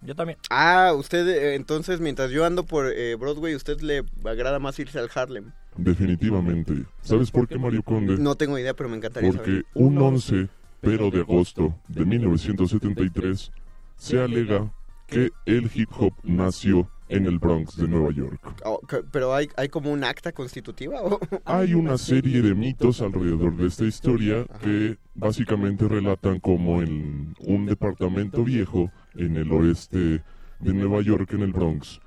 Yo 0.02 0.16
también. 0.16 0.38
Ah, 0.50 0.94
usted, 0.96 1.28
eh, 1.28 1.56
entonces, 1.56 2.00
mientras 2.00 2.32
yo 2.32 2.46
ando 2.46 2.64
por 2.64 2.92
eh, 2.92 3.16
Broadway, 3.16 3.56
¿usted 3.56 3.80
le 3.82 4.04
agrada 4.24 4.60
más 4.60 4.80
irse 4.80 5.00
al 5.00 5.10
Harlem? 5.14 5.52
Definitivamente. 5.76 6.86
¿Sabes 7.02 7.32
por 7.32 7.48
qué, 7.48 7.58
Mario 7.58 7.84
Conde? 7.84 8.18
No 8.18 8.36
tengo 8.36 8.58
idea, 8.58 8.74
pero 8.74 8.90
me 8.90 8.98
encantaría 8.98 9.32
Porque 9.32 9.46
saber. 9.46 9.66
un 9.74 9.98
11 9.98 10.50
pero 10.82 11.12
de 11.12 11.22
agosto 11.22 11.76
de 11.88 12.06
1973 12.06 13.52
se 13.98 14.22
alega 14.22 14.72
que 15.08 15.30
el 15.46 15.70
hip 15.74 15.90
hop 15.98 16.14
nació 16.24 16.90
en 17.10 17.26
el 17.26 17.40
Bronx 17.40 17.76
de 17.76 17.88
Nueva 17.88 18.12
York. 18.12 18.40
Oh, 18.64 18.80
pero 19.12 19.34
hay, 19.34 19.50
hay 19.58 19.68
como 19.68 19.92
un 19.92 20.04
acta 20.04 20.32
constitutiva. 20.32 21.02
¿o? 21.02 21.20
Hay 21.46 21.74
una 21.74 21.98
serie 21.98 22.42
de 22.44 22.54
mitos 22.54 23.02
alrededor 23.02 23.58
de 23.58 23.68
esta 23.68 23.86
historia 23.86 24.46
que 24.62 24.98
básicamente 25.16 25.88
relatan 25.88 26.40
como 26.40 26.84
en 26.84 27.34
un 27.40 27.66
departamento 27.66 28.44
viejo 28.44 28.92
en 29.16 29.38
el 29.38 29.52
oeste 29.52 30.24
de 30.60 30.74
Nueva 30.74 31.02
York, 31.02 31.34
en 31.34 31.42
el 31.42 31.54
Bronx, 31.54 32.00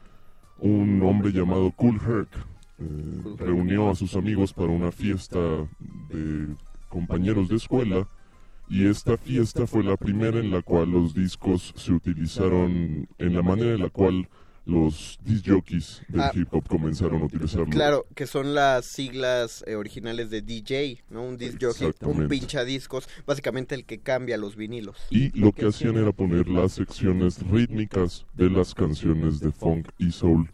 un 0.59 1.03
hombre 1.03 1.33
llamado 1.33 1.71
Cool 1.73 2.01
Herc 2.07 2.29
eh, 2.79 3.37
reunió 3.39 3.91
a 3.91 3.95
sus 3.95 4.15
amigos 4.17 4.53
para 4.53 4.69
una 4.69 4.93
fiesta 4.93 5.39
de 6.09 6.55
compañeros 6.89 7.49
de 7.49 7.57
escuela 7.57 8.09
y 8.69 8.87
esta 8.87 9.17
fiesta 9.17 9.67
fue 9.67 9.83
la 9.83 9.97
primera 9.97 10.39
en 10.39 10.51
la 10.51 10.63
cual 10.63 10.91
los 10.91 11.15
discos 11.15 11.75
se 11.77 11.93
utilizaron 11.93 13.09
en 13.19 13.35
la 13.35 13.43
manera 13.43 13.75
en 13.75 13.81
la 13.81 13.91
cual 13.91 14.29
los 14.65 15.19
disc 15.25 15.45
jockeys 15.47 16.03
del 16.09 16.21
Ah. 16.21 16.31
hip 16.35 16.49
hop 16.53 16.67
comenzaron 16.69 17.23
a 17.23 17.25
utilizarlo. 17.25 17.67
Claro, 17.67 18.07
que 18.15 18.27
son 18.27 18.55
las 18.55 18.87
siglas 18.87 19.65
eh, 19.67 19.75
originales 19.75 20.31
de 20.31 20.41
DJ, 20.43 21.03
¿no? 21.11 21.23
Un 21.25 21.37
disc 21.37 21.59
jockey, 21.61 21.91
un 22.03 22.29
pinchadiscos, 22.29 23.09
básicamente 23.27 23.75
el 23.75 23.85
que 23.85 23.99
cambia 23.99 24.37
los 24.37 24.55
vinilos. 24.57 24.97
Y 25.11 25.37
lo 25.39 25.53
que 25.53 25.67
hacían 25.67 25.97
era 25.97 26.13
poner 26.13 26.49
las 26.49 26.73
secciones 26.73 27.43
rítmicas 27.51 28.25
de 28.35 28.51
las 28.51 28.75
canciones 28.75 29.41
de 29.41 29.51
funk 29.51 29.89
y 29.99 30.13
soul 30.13 30.51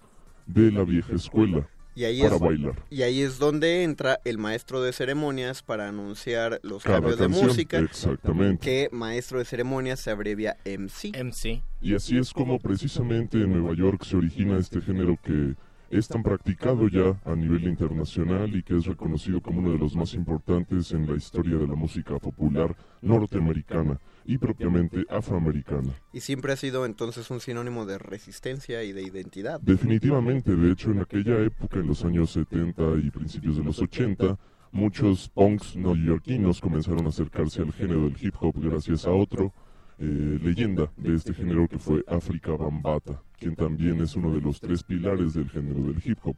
de 0.47 0.73
la 0.73 0.85
vieja 0.85 1.15
escuela 1.15 1.69
Y 1.99 2.05
ahí, 2.05 2.23
para 2.23 2.37
es, 2.37 2.41
bailar. 2.41 2.75
y 2.91 3.03
ahí 3.03 3.23
es 3.23 3.41
donde 3.41 3.83
entra 3.83 4.21
el 4.25 4.39
maestro 4.39 4.81
de 4.81 4.93
ceremonias 4.93 5.65
para 5.65 5.89
anunciar 5.89 6.61
los 6.63 6.85
Cada 6.85 6.99
cambios 7.01 7.17
canción, 7.17 7.43
de 7.43 7.49
música. 7.49 7.79
exactamente. 7.81 8.65
Que 8.65 8.89
maestro 8.93 9.41
de 9.41 9.45
ceremonias 9.45 9.99
se 9.99 10.13
abrevia 10.13 10.57
MC. 10.65 11.11
MC. 11.21 11.61
Y 11.81 11.97
así 11.97 12.17
es 12.17 12.33
como 12.33 12.61
precisamente 12.61 13.39
en 13.39 13.51
Nueva 13.53 13.75
York 13.75 14.05
se 14.05 14.17
origina 14.17 14.59
este 14.59 14.81
género 14.81 15.19
que 15.25 15.57
es 15.91 16.07
tan 16.07 16.23
practicado 16.23 16.87
ya 16.89 17.19
a 17.25 17.35
nivel 17.35 17.65
internacional 17.65 18.55
y 18.55 18.63
que 18.63 18.77
es 18.77 18.85
reconocido 18.87 19.41
como 19.41 19.59
uno 19.59 19.73
de 19.73 19.79
los 19.79 19.97
más 19.97 20.15
importantes 20.15 20.93
en 20.93 21.05
la 21.11 21.17
historia 21.17 21.57
de 21.57 21.67
la 21.67 21.75
música 21.75 22.17
popular 22.21 22.77
norteamericana 23.03 23.99
y 24.29 24.37
propiamente 24.37 25.07
afroamericana. 25.09 25.89
Y 26.13 26.21
siempre 26.21 26.53
ha 26.53 26.57
sido 26.57 26.85
entonces 26.85 27.31
un 27.31 27.41
sinónimo 27.41 27.87
de 27.87 27.97
resistencia 27.97 28.83
y 28.83 28.93
de 28.93 29.01
identidad. 29.01 29.59
Definitivamente, 29.63 30.55
de 30.55 30.71
hecho, 30.71 30.91
en 30.91 31.01
aquella 31.01 31.41
época, 31.41 31.79
en 31.79 31.87
los 31.87 32.05
años 32.05 32.31
70 32.33 32.83
y 33.03 33.11
principios 33.11 33.57
de 33.57 33.65
los 33.65 33.81
80, 33.81 34.39
muchos 34.71 35.31
punks 35.31 35.77
neoyorquinos 35.77 36.61
comenzaron 36.61 37.07
a 37.07 37.09
acercarse 37.09 37.63
al 37.63 37.73
género 37.73 38.03
del 38.03 38.17
hip 38.21 38.35
hop 38.39 38.55
gracias 38.59 39.07
a 39.07 39.13
otro 39.13 39.55
eh, 39.99 40.39
leyenda 40.43 40.93
de 40.99 41.15
este 41.15 41.33
género 41.33 41.67
que 41.67 41.79
fue 41.79 42.05
África 42.07 42.53
Bambata, 42.53 43.23
quien 43.39 43.57
también 43.57 44.01
es 44.03 44.15
uno 44.15 44.31
de 44.31 44.43
los 44.43 44.61
tres 44.61 44.83
pilares 44.83 45.33
del 45.33 45.49
género 45.49 45.81
del 45.91 46.03
hip 46.05 46.19
hop, 46.23 46.37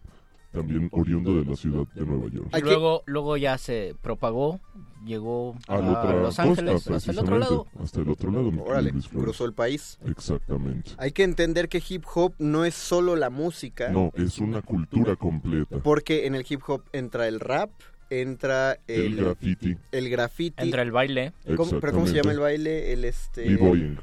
también 0.53 0.89
oriundo 0.93 1.35
de 1.37 1.45
la 1.45 1.57
ciudad 1.57 1.87
de 1.95 2.05
Nueva 2.05 2.29
York. 2.31 2.49
Y 2.57 2.61
luego, 2.63 3.03
luego 3.07 3.37
ya 3.37 3.57
se 3.59 3.95
propagó, 4.03 4.61
llegó 5.05 5.55
A 5.69 5.77
a, 5.77 5.81
Los 6.15 6.37
costa, 6.37 6.43
Ángeles, 6.43 6.89
hasta 6.89 7.11
el 7.13 7.19
otro 7.19 7.39
lado. 7.39 7.67
Hasta 7.81 8.01
el 8.01 8.09
otro 8.09 8.31
lado, 8.31 8.51
Órale, 8.65 8.93
cruzó 9.13 9.45
el 9.45 9.53
país. 9.55 9.99
Exactamente. 10.07 10.91
Hay 10.99 11.13
que 11.13 11.23
entender 11.23 11.69
que 11.69 11.83
hip 11.89 12.05
hop 12.15 12.35
no 12.39 12.65
es 12.65 12.75
solo 12.75 13.17
la 13.17 13.31
música. 13.31 13.89
No, 13.91 14.11
es 14.15 14.39
una 14.39 14.63
cultura 14.63 15.17
completa. 15.17 15.79
Porque 15.79 16.27
en 16.27 16.35
el 16.35 16.45
hip 16.49 16.63
hop 16.67 16.83
entra 16.93 17.29
el 17.29 17.41
rap, 17.41 17.71
entra 18.11 18.79
el, 18.89 19.01
El 19.03 19.17
graffiti. 19.17 19.77
el 19.93 20.11
graffiti. 20.11 20.63
Entra 20.63 20.83
el 20.83 20.91
baile. 20.91 21.33
¿Cómo- 21.57 21.79
¿Pero 21.81 21.93
cómo 21.93 22.07
se 22.07 22.15
llama 22.15 22.33
el 22.33 22.41
baile? 22.41 22.93
El 22.93 23.05
este... 23.05 23.45
B-boying. 23.49 23.99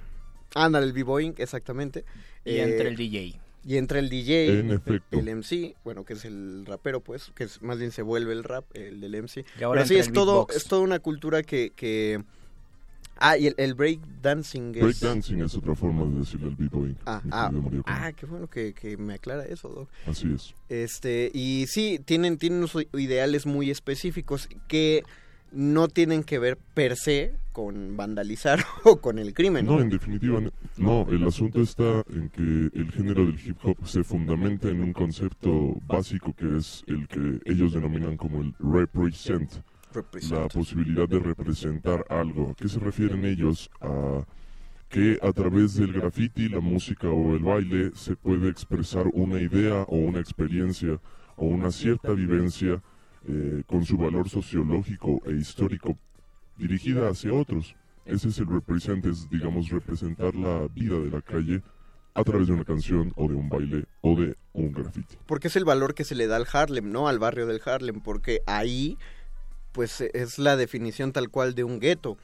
Ándale, 0.56 0.86
el 0.88 0.94
b-boying, 0.94 1.36
exactamente. 1.38 2.06
Y 2.46 2.52
Eh, 2.52 2.64
entra 2.64 2.88
el 2.88 2.96
DJ. 2.96 3.40
Y 3.68 3.76
entra 3.76 4.00
el 4.00 4.08
DJ, 4.10 4.60
En 4.62 4.72
efecto. 4.72 5.20
el 5.20 5.36
MC, 5.36 5.76
bueno, 5.84 6.06
que 6.06 6.14
es 6.14 6.24
el 6.24 6.64
rapero, 6.66 7.02
pues, 7.02 7.34
que 7.36 7.44
es, 7.44 7.62
más 7.62 7.78
bien 7.78 7.92
se 7.92 8.02
vuelve 8.02 8.32
el 8.32 8.46
rap, 8.46 8.64
el 8.74 9.02
del 9.02 9.22
MC. 9.24 9.44
Y 9.60 9.64
ahora 9.64 9.82
Pero 9.82 9.88
sí, 9.90 9.96
es 9.98 10.08
el 10.08 10.14
todo, 10.14 10.46
beatbox. 10.46 10.56
es 10.56 10.64
toda 10.70 10.82
una 10.84 11.00
cultura 11.00 11.44
que... 11.44 11.74
que... 11.76 12.24
Ah, 13.18 13.38
y 13.38 13.48
el, 13.48 13.56
el 13.58 13.74
break 13.74 14.00
dancing 14.22 14.74
es... 14.74 14.82
Breakdancing 14.84 15.42
es 15.42 15.54
otra 15.56 15.76
forma 15.76 16.06
de 16.06 16.20
decirle 16.20 16.48
al 16.48 16.56
b-boying. 16.56 16.98
Ah, 17.06 17.22
ah, 17.30 17.52
ah, 17.88 18.12
qué 18.14 18.26
bueno 18.26 18.48
que, 18.48 18.74
que 18.74 18.96
me 18.96 19.16
aclara 19.16 19.44
eso, 19.44 19.68
Doc. 19.68 19.90
Así 20.06 20.32
es. 20.34 20.56
Este, 20.70 21.30
y 21.34 21.66
sí, 21.68 22.00
tienen, 22.06 22.38
tienen 22.38 22.60
unos 22.60 22.74
ideales 22.94 23.46
muy 23.46 23.70
específicos 23.70 24.48
que 24.70 25.04
no 25.52 25.88
tienen 25.88 26.24
que 26.24 26.40
ver 26.40 26.58
per 26.74 26.96
se 26.96 27.34
con 27.52 27.98
vandalizar 27.98 28.60
o 28.84 28.98
con 28.98 29.20
el 29.20 29.34
crimen. 29.34 29.66
No, 29.66 29.80
en 29.80 29.90
definitiva, 29.90 30.40
no. 30.40 30.52
no. 30.78 31.08
El 31.10 31.26
asunto 31.26 31.62
está 31.62 32.04
en 32.10 32.30
que 32.30 32.70
el 32.80 32.92
género 32.92 33.26
del 33.26 33.40
hip 33.44 33.58
hop 33.64 33.78
se 33.86 34.04
fundamenta 34.04 34.70
en 34.70 34.82
un 34.82 34.94
concepto 34.94 35.76
básico 35.88 36.34
que 36.34 36.58
es 36.58 36.84
el 36.88 37.08
que 37.08 37.40
ellos 37.46 37.74
denominan 37.74 38.18
como 38.18 38.42
el 38.42 38.54
represent. 38.60 39.52
Represent. 39.94 40.34
La 40.34 40.48
posibilidad 40.48 41.08
de 41.08 41.20
representar 41.20 42.06
algo. 42.10 42.52
¿A 42.52 42.54
qué 42.54 42.68
se 42.68 42.80
refieren 42.80 43.26
ellos? 43.26 43.70
A 43.82 44.24
que 44.90 45.20
a 45.22 45.34
través 45.34 45.76
del 45.76 45.92
graffiti, 45.92 46.48
la 46.48 46.62
música 46.62 47.10
o 47.10 47.36
el 47.36 47.44
baile 47.44 47.92
se 47.94 48.16
puede 48.16 48.50
expresar 48.50 49.08
una 49.14 49.40
idea 49.42 49.84
o 49.84 49.98
una 49.98 50.20
experiencia 50.20 51.00
o 51.36 51.46
una 51.46 51.72
cierta 51.72 52.14
vivencia 52.14 52.82
eh, 53.28 53.64
con 53.68 53.86
su 53.86 53.98
valor 53.98 54.30
sociológico 54.30 55.22
e 55.26 55.34
histórico 55.34 55.98
dirigida 56.58 57.10
hacia 57.10 57.34
otros. 57.34 57.76
Ese 58.06 58.30
es 58.30 58.40
el 58.40 58.48
represent, 58.48 59.06
es 59.06 59.30
digamos 59.30 59.70
representar 59.70 60.34
la 60.36 60.68
vida 60.74 60.98
de 60.98 61.12
la 61.12 61.22
calle 61.22 61.62
a 62.14 62.24
través 62.24 62.48
de 62.48 62.54
una 62.54 62.64
canción 62.64 63.14
o 63.16 63.28
de 63.28 63.36
un 63.36 63.50
baile 63.50 63.86
o 64.02 64.16
de 64.16 64.36
un 64.54 64.72
graffiti. 64.72 65.18
Porque 65.26 65.50
es 65.50 65.56
el 65.56 65.66
valor 65.66 65.94
que 65.94 66.04
se 66.04 66.16
le 66.16 66.28
da 66.28 66.38
al 66.38 66.48
Harlem, 66.52 66.92
¿no? 66.92 67.08
Al 67.08 67.20
barrio 67.20 67.46
del 67.46 67.62
Harlem, 67.64 68.00
porque 68.00 68.42
ahí, 68.48 68.98
pues 69.72 70.02
es 70.02 70.40
la 70.40 70.56
definición 70.56 71.12
tal 71.12 71.30
cual 71.30 71.54
de 71.54 71.64
un 71.64 71.80
gueto. 71.80 72.18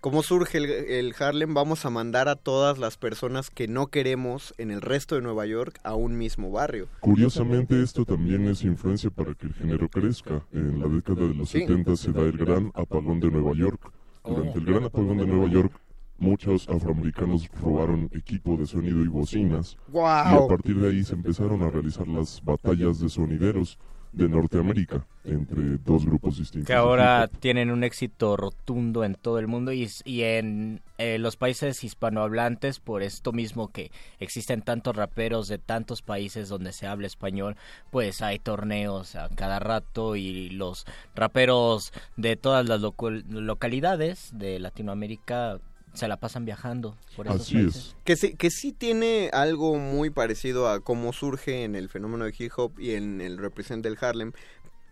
¿Cómo 0.00 0.22
surge 0.22 0.56
el, 0.56 0.64
el 0.70 1.14
Harlem? 1.18 1.52
Vamos 1.52 1.84
a 1.84 1.90
mandar 1.90 2.28
a 2.28 2.36
todas 2.36 2.78
las 2.78 2.96
personas 2.96 3.50
que 3.50 3.68
no 3.68 3.88
queremos 3.88 4.54
en 4.56 4.70
el 4.70 4.80
resto 4.80 5.14
de 5.14 5.20
Nueva 5.20 5.44
York 5.44 5.78
a 5.84 5.94
un 5.94 6.16
mismo 6.16 6.50
barrio. 6.50 6.88
Curiosamente 7.00 7.82
esto 7.82 8.06
también 8.06 8.48
es 8.48 8.64
influencia 8.64 9.10
para 9.10 9.34
que 9.34 9.46
el 9.48 9.52
género 9.52 9.90
crezca. 9.90 10.42
En 10.52 10.78
la 10.80 10.86
década 10.88 11.26
de 11.28 11.34
los 11.34 11.50
Sí. 11.50 11.60
70 11.60 11.96
se 11.96 12.12
da 12.12 12.22
el 12.22 12.38
gran 12.38 12.72
apagón 12.74 13.20
de 13.20 13.30
Nueva 13.30 13.52
York. 13.54 13.92
Durante 14.24 14.58
el 14.58 14.64
gran 14.64 14.84
apagón 14.84 15.18
de 15.18 15.26
Nueva 15.26 15.48
York 15.50 15.72
muchos 16.16 16.68
afroamericanos 16.68 17.48
robaron 17.62 18.08
equipo 18.12 18.56
de 18.56 18.66
sonido 18.66 19.02
y 19.04 19.08
bocinas. 19.08 19.76
Y 19.92 19.98
a 19.98 20.46
partir 20.48 20.78
de 20.80 20.88
ahí 20.88 21.04
se 21.04 21.14
empezaron 21.14 21.62
a 21.62 21.70
realizar 21.70 22.08
las 22.08 22.42
batallas 22.42 23.00
de 23.00 23.08
sonideros 23.10 23.78
de 24.12 24.28
Norteamérica 24.28 25.04
entre 25.24 25.78
dos 25.78 26.04
grupos 26.04 26.38
distintos. 26.38 26.66
Que 26.66 26.74
ahora 26.74 27.28
tienen 27.28 27.70
un 27.70 27.84
éxito 27.84 28.36
rotundo 28.36 29.04
en 29.04 29.14
todo 29.14 29.38
el 29.38 29.46
mundo 29.46 29.72
y, 29.72 29.88
y 30.04 30.22
en 30.22 30.80
eh, 30.98 31.18
los 31.18 31.36
países 31.36 31.84
hispanohablantes, 31.84 32.80
por 32.80 33.02
esto 33.02 33.32
mismo 33.32 33.68
que 33.68 33.90
existen 34.18 34.62
tantos 34.62 34.96
raperos 34.96 35.48
de 35.48 35.58
tantos 35.58 36.02
países 36.02 36.48
donde 36.48 36.72
se 36.72 36.86
habla 36.86 37.06
español, 37.06 37.56
pues 37.90 38.22
hay 38.22 38.38
torneos 38.38 39.14
a 39.14 39.28
cada 39.28 39.58
rato 39.58 40.16
y 40.16 40.50
los 40.50 40.86
raperos 41.14 41.92
de 42.16 42.36
todas 42.36 42.66
las 42.66 42.80
localidades 42.80 44.30
de 44.32 44.58
Latinoamérica 44.58 45.60
se 45.94 46.08
la 46.08 46.18
pasan 46.18 46.44
viajando 46.44 46.96
por 47.16 47.26
esos 47.26 47.42
Así 47.42 47.54
países. 47.54 47.76
es. 47.76 47.96
Que 48.04 48.16
sí, 48.16 48.34
que 48.34 48.50
sí 48.50 48.72
tiene 48.72 49.30
algo 49.32 49.76
muy 49.76 50.10
parecido 50.10 50.68
a 50.68 50.80
cómo 50.80 51.12
surge 51.12 51.64
en 51.64 51.74
el 51.74 51.88
fenómeno 51.88 52.24
de 52.24 52.34
hip 52.38 52.52
hop 52.56 52.78
y 52.78 52.92
en 52.94 53.20
el 53.20 53.38
represent 53.38 53.82
del 53.82 53.98
Harlem, 54.00 54.32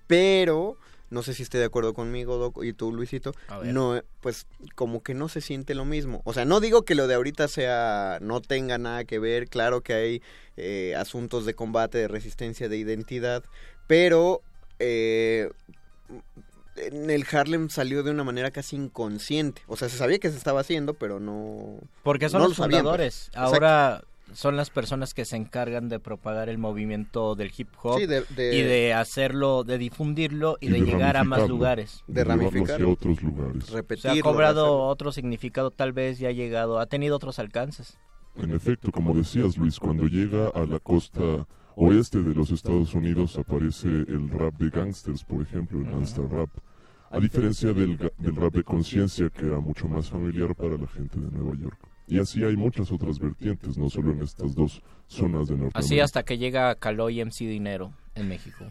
pero 0.07 0.77
no 1.11 1.23
sé 1.23 1.33
si 1.33 1.43
esté 1.43 1.59
de 1.59 1.65
acuerdo 1.65 1.95
conmigo, 1.95 2.37
Doc, 2.37 2.63
y 2.63 2.73
tú, 2.75 2.93
Luisito, 2.93 3.33
no, 3.65 4.01
pues 4.21 4.47
como 4.75 5.03
que 5.03 5.15
no 5.15 5.29
se 5.29 5.41
siente 5.41 5.75
lo 5.75 5.85
mismo. 5.87 6.21
O 6.25 6.35
sea, 6.35 6.45
no 6.45 6.61
digo 6.61 6.83
que 6.85 6.95
lo 6.95 7.07
de 7.07 7.15
ahorita 7.15 7.49
sea, 7.49 8.19
no 8.21 8.41
tenga 8.43 8.77
nada 8.77 9.05
que 9.05 9.19
ver, 9.19 9.49
claro 9.49 9.81
que 9.81 9.95
hay 9.95 10.23
eh, 10.57 10.95
asuntos 10.97 11.47
de 11.47 11.55
combate, 11.55 11.99
de 11.99 12.09
resistencia, 12.09 12.69
de 12.69 12.77
identidad, 12.77 13.43
pero 13.87 14.43
eh, 14.79 15.51
en 16.87 17.11
el 17.11 17.25
Harlem 17.31 17.69
salió 17.71 18.03
de 18.03 18.11
una 18.11 18.25
manera 18.25 18.51
casi 18.51 18.77
inconsciente. 18.77 19.63
O 19.67 19.77
sea, 19.77 19.89
se 19.89 19.97
sabía 19.99 20.19
que 20.19 20.31
se 20.31 20.37
estaba 20.37 20.61
haciendo, 20.61 20.95
pero 20.95 21.21
no... 21.21 21.79
Porque 22.03 22.29
son 22.29 22.41
no 22.43 22.49
los 22.49 22.59
lo 22.59 22.65
sabían, 22.65 22.71
pues. 22.71 22.81
fundadores. 22.83 23.27
Exacto. 23.29 23.41
Ahora 23.41 24.05
son 24.35 24.57
las 24.57 24.69
personas 24.69 25.15
que 25.15 25.25
se 25.25 25.37
encargan 25.37 25.89
de 25.89 26.01
propagar 26.01 26.51
el 26.51 26.59
movimiento 26.59 27.35
del 27.35 27.51
hip 27.57 27.69
hop 27.83 27.99
Sí, 27.99 28.05
de- 28.07 28.25
de- 28.37 28.57
y 28.57 28.63
de 28.63 28.93
hacerlo, 28.93 29.65
de 29.65 29.79
difundirlo 29.79 30.59
y, 30.61 30.67
Y 30.67 30.71
de, 30.71 30.81
de 30.81 30.85
llegar 30.87 31.17
a 31.17 31.25
más 31.25 31.49
lugares. 31.49 32.03
de 32.07 32.25
ramificarlo. 32.25 32.91
otros 32.93 33.23
lugares. 33.23 33.65
Se 34.01 34.09
ha 34.11 34.21
cobrado 34.21 34.81
otro 34.83 35.13
significado, 35.13 35.71
tal 35.71 35.93
vez 35.95 36.19
ya 36.19 36.29
ha 36.29 36.33
llegado, 36.33 36.79
ha 36.79 36.85
tenido 36.87 37.17
otros 37.17 37.39
alcances. 37.39 37.97
En 38.37 38.53
efecto, 38.53 38.93
como 38.93 39.15
decías 39.15 39.57
Luis, 39.57 39.81
cuando 39.81 40.05
llega 40.07 40.49
a 40.55 40.67
la 40.67 40.79
costa 40.79 41.47
oeste 41.75 42.23
de 42.23 42.35
los 42.35 42.51
Estados 42.51 42.93
Unidos 42.95 43.39
aparece 43.39 43.89
el 43.89 44.29
rap 44.29 44.55
de 44.59 44.69
gangsters, 44.69 45.25
por 45.25 45.41
ejemplo, 45.43 45.79
el 45.79 45.87
gangster 45.87 46.29
rap. 46.29 46.51
A 47.11 47.19
diferencia 47.19 47.73
del, 47.73 47.99
rap 47.99 48.55
de 48.55 48.63
conciencia, 48.63 49.31
que 49.31 49.47
era 49.47 49.61
mucho 49.61 49.89
más 49.89 50.11
familiar 50.11 50.55
para 50.55 50.77
la 50.77 50.87
gente 50.87 51.19
de 51.19 51.31
Nueva 51.31 51.57
York. 51.59 51.79
Y 52.07 52.19
así 52.19 52.43
hay 52.45 52.57
muchas 52.57 52.91
otras 52.91 53.19
vertientes, 53.19 53.77
no 53.77 53.91
solo 53.91 54.13
en 54.13 54.23
estas 54.23 54.55
dos 54.55 54.83
zonas 55.07 55.49
de 55.49 55.55
Norteamérica. 55.55 55.79
Así 55.79 56.01
hasta 56.01 56.23
que 56.23 56.39
llega 56.39 56.75
Caloy 56.75 57.23
MC 57.25 57.41
Dinero 57.47 57.93
en 58.15 58.29
México. 58.29 58.65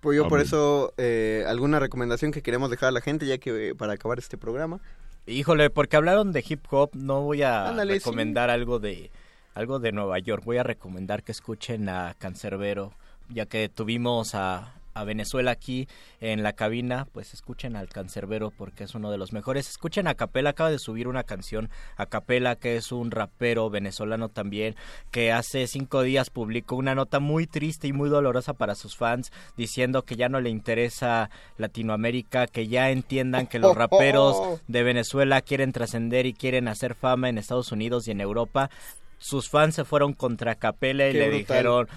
Pues 0.00 0.16
yo 0.16 0.26
por 0.26 0.40
eso, 0.40 0.92
eh, 0.96 1.44
alguna 1.46 1.78
recomendación 1.78 2.32
que 2.32 2.42
queremos 2.42 2.70
dejar 2.70 2.88
a 2.88 2.92
la 2.92 3.00
gente, 3.00 3.24
ya 3.24 3.38
que 3.38 3.68
eh, 3.68 3.74
para 3.76 3.92
acabar 3.92 4.18
este 4.18 4.36
programa. 4.36 4.80
Híjole, 5.26 5.70
porque 5.70 5.96
hablaron 5.96 6.32
de 6.32 6.44
hip 6.46 6.64
hop, 6.70 6.90
no 6.94 7.22
voy 7.22 7.42
a 7.42 7.68
Ándale, 7.68 7.94
recomendar 7.94 8.50
algo 8.50 8.80
de 8.80 9.12
algo 9.54 9.78
de 9.78 9.92
Nueva 9.92 10.18
York. 10.18 10.42
Voy 10.44 10.56
a 10.56 10.64
recomendar 10.64 11.22
que 11.22 11.30
escuchen 11.30 11.88
a 11.88 12.16
Cancerbero, 12.18 12.92
ya 13.28 13.46
que 13.46 13.68
tuvimos 13.68 14.34
a, 14.34 14.74
a 14.94 15.04
Venezuela 15.04 15.50
aquí 15.52 15.88
en 16.20 16.42
la 16.42 16.52
cabina, 16.52 17.06
pues 17.12 17.34
escuchen 17.34 17.76
al 17.76 17.88
Cancerbero 17.88 18.50
porque 18.50 18.84
es 18.84 18.94
uno 18.94 19.10
de 19.10 19.18
los 19.18 19.32
mejores. 19.32 19.68
Escuchen 19.68 20.06
a 20.06 20.14
Capela, 20.14 20.50
acaba 20.50 20.70
de 20.70 20.78
subir 20.78 21.08
una 21.08 21.24
canción 21.24 21.70
a 21.96 22.06
Capela, 22.06 22.56
que 22.56 22.76
es 22.76 22.92
un 22.92 23.10
rapero 23.10 23.70
venezolano 23.70 24.28
también, 24.28 24.76
que 25.10 25.32
hace 25.32 25.66
cinco 25.66 26.02
días 26.02 26.30
publicó 26.30 26.76
una 26.76 26.94
nota 26.94 27.20
muy 27.20 27.46
triste 27.46 27.88
y 27.88 27.92
muy 27.92 28.08
dolorosa 28.10 28.52
para 28.54 28.74
sus 28.74 28.96
fans, 28.96 29.32
diciendo 29.56 30.02
que 30.02 30.16
ya 30.16 30.28
no 30.28 30.40
le 30.40 30.50
interesa 30.50 31.30
Latinoamérica, 31.56 32.46
que 32.46 32.68
ya 32.68 32.90
entiendan 32.90 33.46
que 33.46 33.58
los 33.58 33.74
raperos 33.76 34.60
de 34.68 34.82
Venezuela 34.82 35.40
quieren 35.40 35.72
trascender 35.72 36.26
y 36.26 36.34
quieren 36.34 36.68
hacer 36.68 36.94
fama 36.94 37.28
en 37.28 37.38
Estados 37.38 37.72
Unidos 37.72 38.06
y 38.06 38.10
en 38.10 38.20
Europa. 38.20 38.70
Sus 39.18 39.48
fans 39.48 39.76
se 39.76 39.84
fueron 39.84 40.14
contra 40.14 40.56
Capela 40.56 41.08
y 41.08 41.12
Qué 41.12 41.18
le 41.18 41.28
brutal. 41.28 41.38
dijeron, 41.38 41.88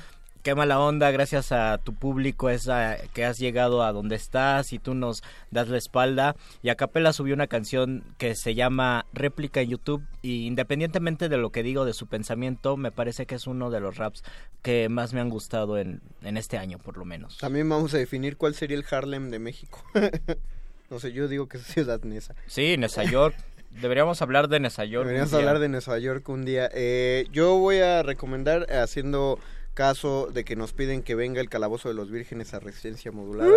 qué 0.45 0.53
mala 0.53 0.79
onda, 0.79 1.09
gracias 1.09 1.51
a 1.51 1.79
tu 1.79 1.95
público 1.95 2.51
es 2.51 2.69
a- 2.69 2.97
que 3.15 3.25
has 3.25 3.39
llegado 3.39 3.81
a 3.81 3.91
donde 3.91 4.15
estás 4.15 4.73
y 4.73 4.77
tú 4.79 4.93
nos 4.93 5.23
das 5.49 5.69
la 5.69 5.77
espalda. 5.79 6.35
Y 6.61 6.69
a 6.69 6.75
Capela 6.75 7.13
subió 7.13 7.33
una 7.33 7.47
canción 7.47 8.03
que 8.19 8.35
se 8.35 8.53
llama 8.53 9.07
Réplica 9.11 9.61
en 9.61 9.69
YouTube 9.71 10.03
y 10.21 10.45
independientemente 10.45 11.29
de 11.29 11.37
lo 11.37 11.49
que 11.49 11.63
digo 11.63 11.83
de 11.83 11.93
su 11.93 12.05
pensamiento, 12.05 12.77
me 12.77 12.91
parece 12.91 13.25
que 13.25 13.33
es 13.33 13.47
uno 13.47 13.71
de 13.71 13.79
los 13.79 13.97
raps 13.97 14.23
que 14.61 14.87
más 14.87 15.13
me 15.13 15.19
han 15.19 15.29
gustado 15.29 15.79
en, 15.79 15.99
en 16.21 16.37
este 16.37 16.59
año 16.59 16.77
por 16.77 16.97
lo 16.97 17.05
menos. 17.05 17.39
También 17.39 17.67
vamos 17.67 17.95
a 17.95 17.97
definir 17.97 18.37
cuál 18.37 18.53
sería 18.53 18.77
el 18.77 18.85
Harlem 18.87 19.31
de 19.31 19.39
México. 19.39 19.83
no 20.91 20.99
sé, 20.99 21.11
yo 21.11 21.27
digo 21.27 21.47
que 21.49 21.57
es 21.57 21.63
Ciudad 21.63 22.03
Neza. 22.03 22.35
Sí, 22.45 22.77
Nueva 22.77 23.03
York. 23.05 23.35
Deberíamos 23.71 24.21
hablar 24.21 24.47
de 24.47 24.59
Nueva 24.59 24.85
York. 24.85 25.05
Deberíamos 25.07 25.33
un 25.33 25.39
día. 25.39 25.47
hablar 25.49 25.59
de 25.59 25.69
Nueva 25.69 25.97
York 25.97 26.29
un 26.29 26.45
día. 26.45 26.69
Eh, 26.71 27.25
yo 27.31 27.57
voy 27.57 27.79
a 27.79 28.03
recomendar, 28.03 28.71
haciendo 28.71 29.39
caso 29.75 30.29
de 30.33 30.43
que 30.43 30.55
nos 30.55 30.73
piden 30.73 31.03
que 31.03 31.13
venga 31.13 31.39
el 31.41 31.49
Calabozo 31.49 31.89
de 31.89 31.93
los 31.93 32.09
Vírgenes 32.09 32.55
a 32.55 32.59
Resistencia 32.59 33.11
Modulada. 33.11 33.51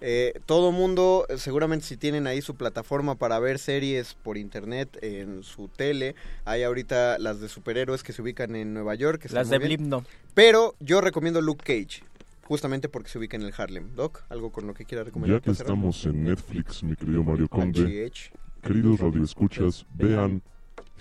Eh, 0.00 0.32
todo 0.46 0.72
mundo, 0.72 1.26
eh, 1.28 1.36
seguramente 1.36 1.84
si 1.84 1.96
tienen 1.98 2.26
ahí 2.26 2.40
su 2.40 2.54
plataforma 2.54 3.16
para 3.16 3.38
ver 3.38 3.58
series 3.58 4.14
por 4.14 4.38
internet 4.38 4.98
en 5.02 5.42
su 5.42 5.68
tele, 5.68 6.14
hay 6.46 6.62
ahorita 6.62 7.18
las 7.18 7.40
de 7.40 7.48
superhéroes 7.48 8.02
que 8.02 8.12
se 8.14 8.22
ubican 8.22 8.54
en 8.56 8.72
Nueva 8.72 8.94
York. 8.94 9.20
que 9.20 9.28
están 9.28 9.40
Las 9.48 9.60
muy 9.60 9.68
de 9.68 9.78
no. 9.78 10.04
Pero 10.34 10.74
yo 10.80 11.00
recomiendo 11.02 11.40
Luke 11.42 11.64
Cage. 11.64 12.02
Justamente 12.44 12.88
porque 12.90 13.08
se 13.08 13.18
ubica 13.18 13.36
en 13.36 13.42
el 13.42 13.54
Harlem. 13.56 13.94
Doc, 13.96 14.22
algo 14.28 14.52
con 14.52 14.66
lo 14.66 14.74
que 14.74 14.84
quiera 14.84 15.02
recomendar. 15.02 15.40
Ya 15.40 15.44
que 15.44 15.50
estamos 15.50 16.04
en 16.04 16.24
Netflix, 16.24 16.82
mi 16.82 16.94
querido 16.94 17.22
Mario 17.24 17.48
Conde, 17.48 18.06
HH. 18.10 18.32
queridos 18.62 19.00
radioescuchas, 19.00 19.86
vean 19.94 20.42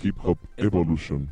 Hip 0.01 0.15
Hop 0.23 0.37
Evolution. 0.57 1.29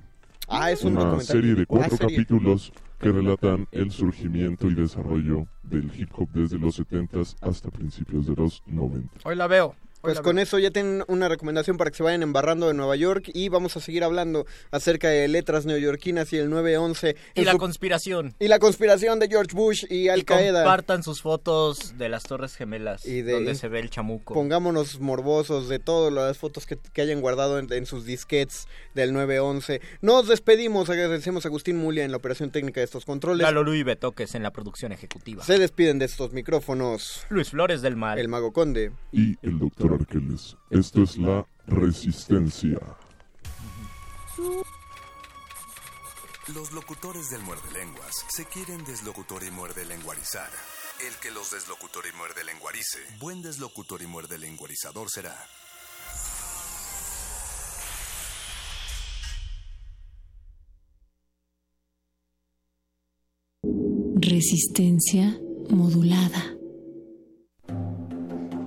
Ah, 0.50 0.70
es 0.70 0.84
un 0.84 0.92
una 0.94 1.06
documental. 1.06 1.36
serie 1.38 1.56
de 1.56 1.66
cuatro 1.66 1.94
Ah, 1.94 1.98
serie. 1.98 2.18
capítulos 2.18 2.74
que 3.02 3.12
relatan 3.12 3.68
el 3.72 3.92
surgimiento 3.92 4.68
y 4.68 4.76
desarrollo 4.76 5.48
del 5.64 5.92
hip 5.98 6.10
hop 6.16 6.30
desde 6.34 6.60
los 6.60 6.80
70s 6.80 7.36
hasta 7.42 7.72
principios 7.72 8.28
de 8.28 8.36
los 8.36 8.62
90. 8.68 9.10
Hoy 9.24 9.36
la 9.36 9.48
veo. 9.48 9.76
Pues 10.02 10.20
con 10.22 10.40
eso 10.40 10.58
ya 10.60 10.72
tienen 10.72 11.04
una 11.08 11.30
recomendación 11.30 11.78
para 11.78 11.92
que 11.92 11.98
se 11.98 12.04
vayan 12.04 12.24
embarrando 12.24 12.68
de 12.68 12.74
Nueva 12.74 12.96
York 12.96 13.30
y 13.34 13.50
vamos 13.50 13.78
a 13.78 13.80
seguir 13.80 14.04
hablando 14.04 14.46
acerca 14.72 15.10
de 15.10 15.28
letras 15.28 15.66
neoyorquinas 15.66 16.34
y 16.34 16.38
el 16.38 16.50
9-11. 16.50 17.16
Y 17.36 17.44
la 17.46 17.52
su- 17.54 17.58
conspiración. 17.58 18.34
y 18.40 18.48
la 18.48 18.60
conspiración 18.60 19.20
de 19.20 19.28
George 19.28 19.56
Bush 19.56 19.86
y 19.90 20.10
Al 20.10 20.20
Y 20.20 20.24
Qaeda. 20.24 20.64
compartan 20.64 21.04
sus 21.04 21.22
fotos 21.22 21.98
de 21.98 22.10
las 22.10 22.24
Torres 22.24 22.56
Gemelas, 22.56 23.06
Y 23.06 23.22
de- 23.22 23.34
donde 23.34 23.56
se 23.56 23.68
ve 23.68 23.80
el 23.80 23.90
chamuco. 23.90 24.34
Pongámonos 24.34 25.00
morbosos 25.00 25.70
de 25.70 25.80
todas 25.80 26.12
las 26.12 26.38
fotos 26.38 26.66
que, 26.66 26.78
que 26.94 27.02
hayan 27.02 27.22
guardado 27.22 27.60
en, 27.60 27.72
en 27.72 27.86
sus 27.86 28.06
disquets 28.06 28.68
del 28.96 29.14
9-11. 29.14 29.82
Nos 30.02 30.28
despedimos, 30.28 30.90
agradecemos 30.90 31.46
a 31.46 31.50
Agustín 31.50 31.78
Mulia 31.78 32.04
en 32.04 32.12
la 32.12 32.18
operación 32.18 32.50
técnica 32.52 32.80
de 32.82 32.86
estos 32.86 33.06
controles. 33.06 33.44
Lalo 33.44 33.64
Luis 33.64 33.84
Betoques 33.86 34.34
en 34.36 34.44
la 34.44 34.52
producción 34.52 34.92
ejecutiva. 34.92 35.44
Se 35.44 35.60
despiden 35.60 36.00
de 36.00 36.06
estos 36.06 36.32
micrófonos. 36.34 37.26
Luis 37.30 37.50
Flores 37.50 37.82
del 37.82 37.96
Mal. 37.96 38.18
El 38.20 38.28
Mago 38.28 38.52
Conde. 38.52 38.92
Y 39.12 39.38
el 39.42 39.60
doctor 39.60 39.91
Arqueles. 39.94 40.58
Esto 40.70 41.04
es 41.04 41.18
la 41.18 41.46
resistencia. 41.68 42.80
Los 46.54 46.72
locutores 46.72 47.30
del 47.30 47.42
muerde 47.44 47.72
lenguas 47.74 48.26
se 48.28 48.46
quieren 48.46 48.84
deslocutor 48.84 49.44
y 49.44 49.52
muerde 49.52 49.86
lenguarizar. 49.86 50.50
El 51.08 51.14
que 51.22 51.32
los 51.32 51.52
deslocutor 51.52 52.04
y 52.12 52.18
muerde 52.18 52.44
lenguarice, 52.44 53.00
buen 53.20 53.42
deslocutor 53.42 54.02
y 54.02 54.08
muerde 54.08 54.38
lenguarizador 54.38 55.10
será. 55.10 55.36
Resistencia 64.22 65.40
modulada. 65.70 66.61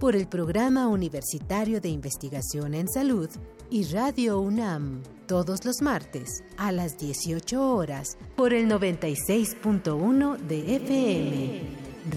por 0.00 0.16
el 0.16 0.26
Programa 0.26 0.88
Universitario 0.88 1.80
de 1.80 1.88
Investigación 1.88 2.74
en 2.74 2.88
Salud 2.88 3.28
y 3.70 3.84
Radio 3.84 4.40
UNAM 4.40 5.02
todos 5.26 5.64
los 5.64 5.80
martes 5.82 6.44
a 6.56 6.72
las 6.72 6.98
18 6.98 7.74
horas 7.74 8.18
por 8.36 8.52
el 8.52 8.68
96.1 8.68 10.38
de 10.38 10.76
FM. 10.76 11.60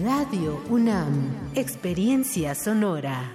Radio 0.04 0.62
UNAM, 0.68 1.52
Experiencia 1.54 2.54
Sonora. 2.54 3.34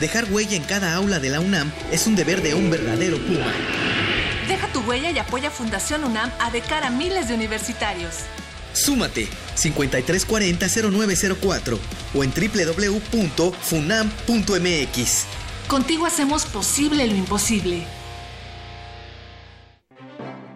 Dejar 0.00 0.32
huella 0.32 0.56
en 0.56 0.62
cada 0.62 0.94
aula 0.94 1.18
de 1.18 1.30
la 1.30 1.40
UNAM 1.40 1.72
es 1.90 2.06
un 2.06 2.14
deber 2.14 2.42
de 2.42 2.54
un 2.54 2.70
verdadero 2.70 3.18
Puma. 3.18 3.52
Huella 4.88 5.10
y 5.10 5.18
apoya 5.18 5.50
Fundación 5.50 6.04
UNAM 6.04 6.32
a 6.40 6.50
de 6.50 6.62
cara 6.62 6.86
a 6.86 6.90
miles 6.90 7.28
de 7.28 7.34
universitarios. 7.34 8.14
Súmate 8.72 9.28
5340-0904 9.56 11.78
o 12.14 12.24
en 12.24 12.32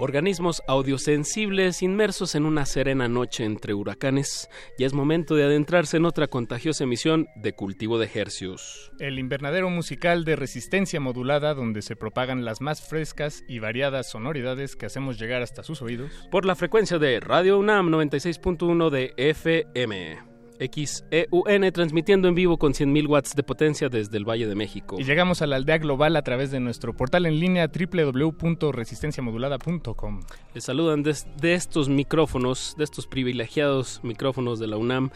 Organismos 0.00 0.62
audiosensibles 0.68 1.82
inmersos 1.82 2.36
en 2.36 2.46
una 2.46 2.66
serena 2.66 3.08
noche 3.08 3.44
entre 3.44 3.74
huracanes, 3.74 4.48
ya 4.78 4.86
es 4.86 4.92
momento 4.92 5.34
de 5.34 5.42
adentrarse 5.42 5.96
en 5.96 6.04
otra 6.04 6.28
contagiosa 6.28 6.84
emisión 6.84 7.26
de 7.34 7.52
Cultivo 7.52 7.98
de 7.98 8.08
Hercios. 8.14 8.92
El 9.00 9.18
invernadero 9.18 9.70
musical 9.70 10.24
de 10.24 10.36
resistencia 10.36 11.00
modulada 11.00 11.52
donde 11.52 11.82
se 11.82 11.96
propagan 11.96 12.44
las 12.44 12.60
más 12.60 12.80
frescas 12.80 13.42
y 13.48 13.58
variadas 13.58 14.08
sonoridades 14.08 14.76
que 14.76 14.86
hacemos 14.86 15.18
llegar 15.18 15.42
hasta 15.42 15.64
sus 15.64 15.82
oídos. 15.82 16.12
Por 16.30 16.44
la 16.44 16.54
frecuencia 16.54 17.00
de 17.00 17.18
Radio 17.18 17.58
UNAM 17.58 17.88
96.1 17.88 18.90
de 18.90 19.14
FM. 19.16 20.27
XEUN 20.58 21.72
transmitiendo 21.72 22.28
en 22.28 22.34
vivo 22.34 22.58
con 22.58 22.72
100.000 22.72 23.08
watts 23.08 23.34
de 23.34 23.42
potencia 23.42 23.88
desde 23.88 24.16
el 24.16 24.24
Valle 24.24 24.46
de 24.46 24.54
México. 24.54 24.96
Y 24.98 25.04
llegamos 25.04 25.42
a 25.42 25.46
la 25.46 25.56
aldea 25.56 25.78
global 25.78 26.16
a 26.16 26.22
través 26.22 26.50
de 26.50 26.60
nuestro 26.60 26.96
portal 26.96 27.26
en 27.26 27.40
línea 27.40 27.68
www.resistenciamodulada.com. 27.68 30.20
Les 30.54 30.64
saludan 30.64 31.02
de 31.02 31.54
estos 31.54 31.88
micrófonos, 31.88 32.74
de 32.76 32.84
estos 32.84 33.06
privilegiados 33.06 34.00
micrófonos 34.02 34.58
de 34.58 34.66
la 34.66 34.76
UNAM, 34.76 35.10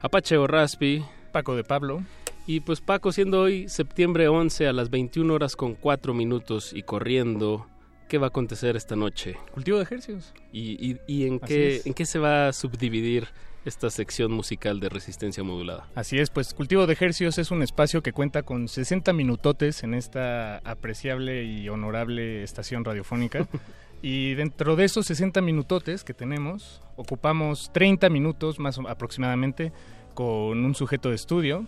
Apache 0.00 0.36
o 0.36 0.46
Raspi. 0.46 1.02
Paco 1.32 1.56
de 1.56 1.64
Pablo. 1.64 2.04
Y 2.46 2.60
pues 2.60 2.80
Paco, 2.80 3.10
siendo 3.10 3.40
hoy 3.40 3.68
septiembre 3.68 4.28
11 4.28 4.68
a 4.68 4.72
las 4.72 4.90
21 4.90 5.32
horas 5.32 5.56
con 5.56 5.74
4 5.74 6.14
minutos 6.14 6.72
y 6.72 6.82
corriendo, 6.82 7.66
¿qué 8.08 8.18
va 8.18 8.26
a 8.26 8.28
acontecer 8.28 8.76
esta 8.76 8.94
noche? 8.94 9.36
Cultivo 9.52 9.78
de 9.78 9.84
ejercicios. 9.84 10.32
¿Y, 10.52 10.90
y, 10.90 11.00
y 11.06 11.26
en, 11.26 11.40
qué, 11.40 11.82
en 11.84 11.94
qué 11.94 12.04
se 12.04 12.18
va 12.18 12.48
a 12.48 12.52
subdividir 12.52 13.28
esta 13.64 13.90
sección 13.90 14.32
musical 14.32 14.80
de 14.80 14.88
resistencia 14.88 15.42
modulada. 15.44 15.86
Así 15.94 16.18
es, 16.18 16.30
pues 16.30 16.54
Cultivo 16.54 16.86
de 16.86 16.92
Ejercios 16.92 17.38
es 17.38 17.50
un 17.50 17.62
espacio 17.62 18.02
que 18.02 18.12
cuenta 18.12 18.42
con 18.42 18.68
60 18.68 19.12
minutotes 19.12 19.82
en 19.82 19.94
esta 19.94 20.58
apreciable 20.58 21.44
y 21.44 21.68
honorable 21.68 22.42
estación 22.42 22.84
radiofónica. 22.84 23.46
y 24.02 24.34
dentro 24.34 24.76
de 24.76 24.84
esos 24.84 25.06
60 25.06 25.40
minutotes 25.40 26.04
que 26.04 26.14
tenemos, 26.14 26.80
ocupamos 26.96 27.70
30 27.72 28.08
minutos 28.10 28.58
más 28.58 28.78
aproximadamente 28.88 29.72
con 30.14 30.64
un 30.64 30.74
sujeto 30.74 31.10
de 31.10 31.16
estudio 31.16 31.66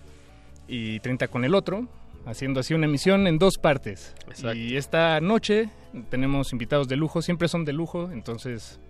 y 0.67 1.01
30 1.01 1.29
con 1.29 1.45
el 1.45 1.55
otro, 1.55 1.87
haciendo 2.27 2.61
así 2.61 2.75
una 2.75 2.87
emisión 2.87 3.27
en 3.27 3.39
dos 3.39 3.59
partes. 3.59 4.15
Exacto. 4.29 4.55
Y 4.55 4.77
esta 4.77 5.21
noche 5.21 5.71
tenemos 6.11 6.53
invitados 6.53 6.89
de 6.89 6.97
lujo, 6.97 7.23
siempre 7.23 7.49
son 7.49 7.65
de 7.65 7.73
lujo, 7.73 8.11
entonces 8.11 8.81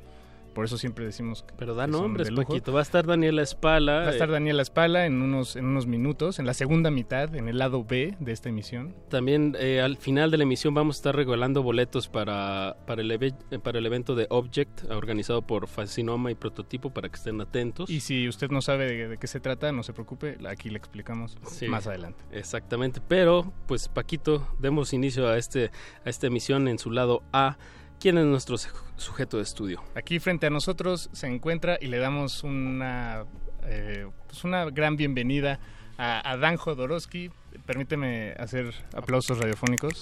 por 0.54 0.64
eso 0.64 0.78
siempre 0.78 1.04
decimos 1.04 1.42
que 1.42 1.54
Pero 1.56 1.74
da 1.74 1.86
nombres. 1.86 2.30
Paquito. 2.30 2.72
Va 2.72 2.80
a 2.80 2.82
estar 2.82 3.06
Daniela 3.06 3.42
Espala. 3.42 4.00
Va 4.00 4.08
a 4.08 4.10
estar 4.10 4.28
eh, 4.28 4.32
Daniela 4.32 4.62
Espala 4.62 5.06
en 5.06 5.20
unos, 5.20 5.56
en 5.56 5.66
unos 5.66 5.86
minutos, 5.86 6.38
en 6.38 6.46
la 6.46 6.54
segunda 6.54 6.90
mitad, 6.90 7.34
en 7.34 7.48
el 7.48 7.58
lado 7.58 7.84
B 7.84 8.16
de 8.18 8.32
esta 8.32 8.48
emisión. 8.48 8.94
También 9.08 9.56
eh, 9.58 9.80
al 9.80 9.96
final 9.96 10.30
de 10.30 10.38
la 10.38 10.44
emisión 10.44 10.72
vamos 10.74 10.96
a 10.96 10.98
estar 10.98 11.16
regalando 11.16 11.62
boletos 11.62 12.08
para, 12.08 12.76
para, 12.86 13.02
el, 13.02 13.10
eh, 13.10 13.32
para 13.62 13.78
el 13.78 13.86
evento 13.86 14.14
de 14.14 14.26
Object, 14.30 14.90
organizado 14.90 15.42
por 15.42 15.66
Fascinoma 15.66 16.30
y 16.30 16.34
Prototipo, 16.34 16.90
para 16.90 17.08
que 17.08 17.16
estén 17.16 17.40
atentos. 17.40 17.90
Y 17.90 18.00
si 18.00 18.28
usted 18.28 18.50
no 18.50 18.62
sabe 18.62 18.86
de, 18.86 19.08
de 19.08 19.18
qué 19.18 19.26
se 19.26 19.40
trata, 19.40 19.72
no 19.72 19.82
se 19.82 19.92
preocupe, 19.92 20.38
aquí 20.48 20.70
le 20.70 20.78
explicamos 20.78 21.36
Sí, 21.46 21.68
más 21.68 21.86
adelante. 21.86 22.24
Exactamente, 22.32 23.00
pero 23.06 23.52
pues 23.66 23.88
Paquito, 23.88 24.46
demos 24.58 24.92
inicio 24.92 25.28
a, 25.28 25.36
este, 25.36 25.70
a 26.04 26.10
esta 26.10 26.26
emisión 26.26 26.68
en 26.68 26.78
su 26.78 26.90
lado 26.90 27.22
A. 27.32 27.58
¿Quién 28.00 28.18
es 28.18 28.26
nuestro 28.26 28.58
su- 28.58 28.68
sujeto 28.96 29.38
de 29.38 29.42
estudio? 29.44 29.82
Aquí 29.94 30.18
frente 30.18 30.46
a 30.46 30.50
nosotros 30.50 31.08
se 31.12 31.26
encuentra 31.26 31.78
y 31.80 31.86
le 31.86 31.98
damos 31.98 32.44
una, 32.44 33.24
eh, 33.64 34.06
pues 34.28 34.44
una 34.44 34.66
gran 34.66 34.96
bienvenida 34.96 35.58
a, 35.96 36.30
a 36.30 36.36
Dan 36.36 36.56
Jodorowsky. 36.56 37.30
Permíteme 37.64 38.34
hacer 38.38 38.74
aplausos 38.94 39.38
radiofónicos. 39.38 40.00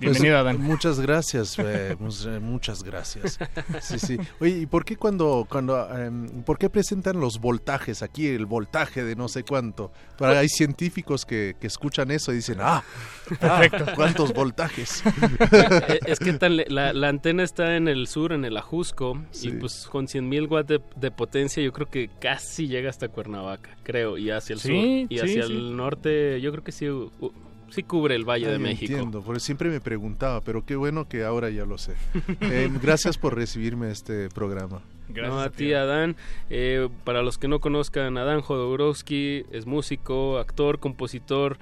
Bienvenido, 0.00 0.34
Pues, 0.34 0.40
Adán. 0.40 0.60
Muchas 0.60 1.00
gracias, 1.00 1.58
eh, 1.58 1.96
eh, 1.98 2.38
muchas 2.40 2.82
gracias. 2.82 3.38
Sí, 3.80 3.98
sí. 3.98 4.18
Oye, 4.40 4.58
¿y 4.60 4.66
por 4.66 4.84
qué 4.84 4.96
cuando, 4.96 5.46
cuando, 5.48 5.88
em, 5.96 6.26
por 6.42 6.58
qué 6.58 6.68
presentan 6.68 7.20
los 7.20 7.38
voltajes 7.40 8.02
aquí, 8.02 8.26
el 8.26 8.46
voltaje 8.46 9.04
de 9.04 9.14
no 9.16 9.28
sé 9.28 9.44
cuánto? 9.44 9.92
Para, 10.18 10.38
hay 10.40 10.48
científicos 10.48 11.24
que, 11.24 11.54
que 11.60 11.66
escuchan 11.68 12.10
eso 12.10 12.32
y 12.32 12.36
dicen, 12.36 12.58
ah, 12.60 12.82
ah, 13.40 13.58
Perfecto. 13.60 13.86
¿cuántos 13.94 14.32
voltajes? 14.32 15.02
Eh, 15.06 16.00
es 16.06 16.18
que 16.18 16.32
tan 16.34 16.56
le- 16.56 16.66
la, 16.68 16.92
la 16.92 17.08
antena 17.08 17.42
está 17.44 17.76
en 17.76 17.88
el 17.88 18.06
sur, 18.08 18.32
en 18.32 18.44
el 18.44 18.56
Ajusco, 18.56 19.20
Sí. 19.30 19.48
y 19.48 19.52
pues 19.52 19.86
con 19.90 20.06
100.000 20.06 20.50
watts 20.50 20.68
de, 20.68 20.80
de 20.96 21.10
potencia 21.10 21.62
yo 21.62 21.72
creo 21.72 21.86
que 21.88 22.10
casi 22.20 22.66
llega 22.66 22.90
hasta 22.90 23.08
Cuernavaca, 23.08 23.70
creo, 23.84 24.18
y 24.18 24.30
hacia 24.30 24.54
el 24.54 24.60
Sí, 24.60 24.68
sur. 24.68 25.12
Y 25.12 25.18
sí, 25.18 25.20
hacia 25.24 25.46
sí. 25.46 25.52
el 25.52 25.76
norte 25.76 26.40
yo 26.40 26.50
creo 26.52 26.64
que 26.64 26.72
sí, 26.72 26.86
sí 27.70 27.82
cubre 27.82 28.14
el 28.14 28.24
Valle 28.24 28.48
de 28.48 28.58
México. 28.58 28.92
Entiendo, 28.92 29.22
porque 29.22 29.40
siempre 29.40 29.68
me 29.70 29.80
preguntaba, 29.80 30.40
pero 30.42 30.64
qué 30.64 30.76
bueno 30.76 31.08
que 31.08 31.24
ahora 31.24 31.50
ya 31.50 31.64
lo 31.64 31.78
sé. 31.78 31.94
Eh, 32.40 32.70
gracias 32.82 33.18
por 33.18 33.34
recibirme 33.36 33.86
a 33.86 33.90
este 33.90 34.28
programa. 34.30 34.80
no, 35.08 35.40
a 35.40 35.50
ti, 35.50 35.72
Adán. 35.72 36.16
Eh, 36.50 36.88
para 37.04 37.22
los 37.22 37.38
que 37.38 37.48
no 37.48 37.60
conozcan, 37.60 38.16
Adán 38.18 38.40
Jodorowsky 38.40 39.44
es 39.52 39.66
músico, 39.66 40.38
actor, 40.38 40.78
compositor 40.80 41.58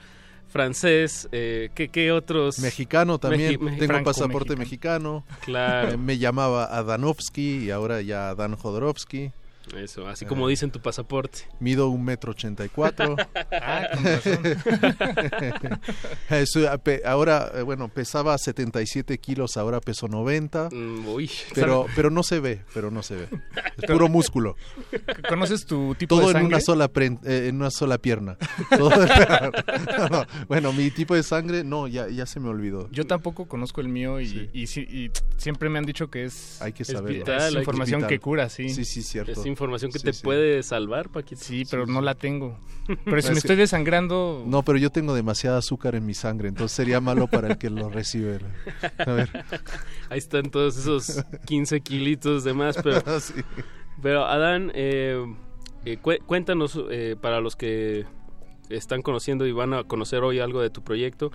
francés. 0.49 1.29
Eh, 1.33 1.71
¿qué, 1.75 1.89
qué 1.89 2.13
otros? 2.13 2.59
Mexicano 2.61 3.19
también, 3.19 3.59
Meji- 3.61 3.79
tengo 3.79 3.87
franco 3.93 4.05
pasaporte 4.11 4.57
mexicano. 4.57 5.25
Claro. 5.45 5.91
Eh, 5.93 5.97
me 5.97 6.19
llamaba 6.19 6.65
Adanovsky 6.65 7.65
y 7.65 7.71
ahora 7.71 8.01
ya 8.03 8.31
Adán 8.31 8.57
Jodorowsky. 8.57 9.33
Eso, 9.77 10.07
así 10.07 10.25
como 10.27 10.47
Eh, 10.47 10.51
dice 10.51 10.65
en 10.65 10.71
tu 10.71 10.81
pasaporte. 10.81 11.41
Mido 11.61 11.89
un 11.89 12.05
metro 12.05 12.33
ochenta 12.33 12.65
y 12.65 12.69
cuatro. 12.69 13.17
Ah, 13.53 13.89
con 13.95 14.05
razón. 14.05 14.43
Eso, 16.31 16.61
ahora, 17.05 17.51
eh, 17.55 17.63
bueno, 17.63 17.89
pesaba 17.89 18.37
77 18.39 19.19
kilos, 19.19 19.57
ahora 19.57 19.81
peso 19.81 20.09
90. 20.09 20.69
Mm, 20.73 21.09
uy. 21.09 21.31
Pero, 21.55 21.87
pero 21.97 22.11
no 22.11 22.23
se 22.23 22.41
ve, 22.41 22.63
pero 22.75 22.91
no 22.91 23.03
se 23.03 23.17
ve. 23.17 23.29
Es 23.77 23.91
puro 23.91 24.09
músculo. 24.09 24.57
¿Conoces 25.29 25.67
tu 25.67 25.95
tipo 25.95 26.15
Todo 26.17 26.27
de 26.27 26.27
en 26.29 26.33
sangre? 26.35 26.49
una 26.49 26.61
sola 26.61 26.93
pren- 26.93 27.21
eh, 27.25 27.49
en 27.49 27.57
una 27.57 27.71
sola 27.71 27.99
pierna. 27.99 28.37
Todo- 28.77 28.91
No, 29.99 30.09
no. 30.09 30.27
Bueno, 30.49 30.73
mi 30.73 30.91
tipo 30.91 31.15
de 31.15 31.23
sangre, 31.23 31.65
no, 31.65 31.89
ya, 31.89 32.09
ya 32.09 32.27
se 32.27 32.41
me 32.41 32.49
olvidó. 32.49 32.89
Yo 32.91 33.07
tampoco 33.07 33.47
conozco 33.47 33.81
el 33.81 33.89
mío 33.89 34.21
y, 34.21 34.51
y, 34.53 34.67
sí- 34.67 34.87
y 34.89 35.11
siempre 35.37 35.69
me 35.69 35.79
han 35.79 35.85
dicho 35.87 36.09
que 36.11 36.25
es, 36.25 36.61
Hay 36.63 36.73
que 36.73 36.83
es 36.83 36.89
saberlo. 36.89 37.19
vital, 37.19 37.41
hay 37.41 37.49
es 37.55 37.59
información 37.59 38.07
que 38.07 38.19
cura, 38.19 38.49
sí. 38.49 38.69
Sí, 38.71 38.85
sí, 38.85 39.03
cierto. 39.03 39.33
Es 39.33 39.47
información 39.57 39.91
que 39.91 39.99
Sí, 39.99 40.05
te 40.05 40.13
sí. 40.13 40.23
puede 40.23 40.63
salvar, 40.63 41.09
Paquito. 41.09 41.43
Sí, 41.43 41.65
pero 41.71 41.87
no 41.87 42.01
la 42.01 42.15
tengo. 42.15 42.59
Pero 43.05 43.21
si 43.23 43.33
me 43.33 43.39
estoy 43.39 43.57
desangrando... 43.57 44.45
No, 44.47 44.63
pero 44.63 44.79
yo 44.79 44.91
tengo 44.91 45.15
demasiada 45.15 45.59
azúcar 45.59 45.95
en 45.97 46.07
mi 46.07 46.15
sangre, 46.15 46.49
entonces 46.49 46.77
sería 46.77 47.01
malo 47.01 47.27
para 47.27 47.49
el 47.49 47.59
que 47.59 47.69
lo 47.71 47.89
recibe. 47.89 48.39
A 48.99 49.11
ver. 49.13 49.29
Ahí 50.11 50.19
están 50.19 50.51
todos 50.51 50.77
esos 50.77 51.25
15 51.47 51.81
kilitos 51.81 52.45
de 52.45 52.53
más, 52.55 52.77
pero... 52.83 53.03
Sí. 53.21 53.35
Pero 54.03 54.27
Adán, 54.27 54.71
eh, 54.75 55.25
eh, 55.87 55.97
cué- 56.03 56.21
cuéntanos 56.21 56.79
eh, 56.91 57.17
para 57.21 57.41
los 57.41 57.57
que 57.57 58.05
están 58.69 59.01
conociendo 59.01 59.47
y 59.47 59.53
van 59.53 59.73
a 59.73 59.85
conocer 59.85 60.23
hoy 60.23 60.39
algo 60.39 60.61
de 60.61 60.69
tu 60.71 60.83
proyecto. 60.85 61.33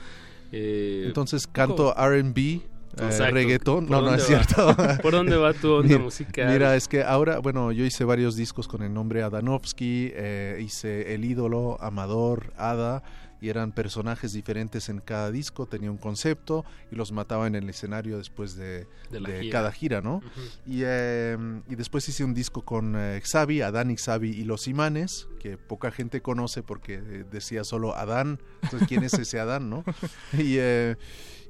eh, 0.51 1.03
Entonces 1.07 1.47
canto 1.47 1.95
R&B, 1.97 2.61
eh, 2.97 3.31
reggaetón. 3.31 3.87
¿Por 3.87 3.97
No, 3.97 4.01
no 4.09 4.15
es 4.15 4.23
va? 4.23 4.25
cierto. 4.25 4.75
¿Por 5.01 5.11
dónde 5.13 5.37
va 5.37 5.53
tu 5.53 5.71
onda 5.75 5.87
Mira- 5.87 5.99
musical? 5.99 6.51
Mira, 6.53 6.75
es 6.75 6.87
que 6.87 7.03
ahora, 7.03 7.39
bueno, 7.39 7.71
yo 7.71 7.85
hice 7.85 8.03
varios 8.03 8.35
discos 8.35 8.67
con 8.67 8.81
el 8.83 8.93
nombre 8.93 9.23
Adanovsky, 9.23 10.11
eh, 10.13 10.59
hice 10.63 11.13
El 11.13 11.25
ídolo, 11.25 11.77
Amador, 11.81 12.53
Ada, 12.57 13.03
y 13.43 13.49
eran 13.49 13.71
personajes 13.71 14.33
diferentes 14.33 14.87
en 14.89 14.99
cada 14.99 15.31
disco, 15.31 15.65
tenía 15.65 15.89
un 15.89 15.97
concepto 15.97 16.63
y 16.91 16.95
los 16.95 17.11
mataba 17.11 17.47
en 17.47 17.55
el 17.55 17.67
escenario 17.71 18.19
después 18.19 18.55
de, 18.55 18.85
De 19.09 19.19
la 19.19 19.29
de 19.29 19.39
gira. 19.41 19.51
cada 19.51 19.71
gira, 19.71 19.99
¿no? 20.01 20.21
Y, 20.67 20.81
eh, 20.85 21.35
y 21.67 21.73
después 21.73 22.07
hice 22.07 22.23
un 22.23 22.35
disco 22.35 22.61
con 22.61 22.93
eh, 22.95 23.19
Xavi, 23.25 23.61
Adán 23.63 23.89
y 23.89 23.97
Xavi 23.97 24.29
y 24.29 24.43
Los 24.43 24.67
Imanes, 24.67 25.27
que 25.39 25.57
poca 25.57 25.89
gente 25.89 26.21
conoce 26.21 26.61
porque 26.61 27.01
eh, 27.03 27.25
decía 27.31 27.63
solo 27.63 27.95
Adán, 27.95 28.39
entonces 28.61 28.87
¿quién 28.87 29.03
es 29.03 29.13
ese 29.15 29.39
Adán, 29.39 29.71
no? 29.71 29.83
Y, 30.33 30.57
eh, 30.59 30.95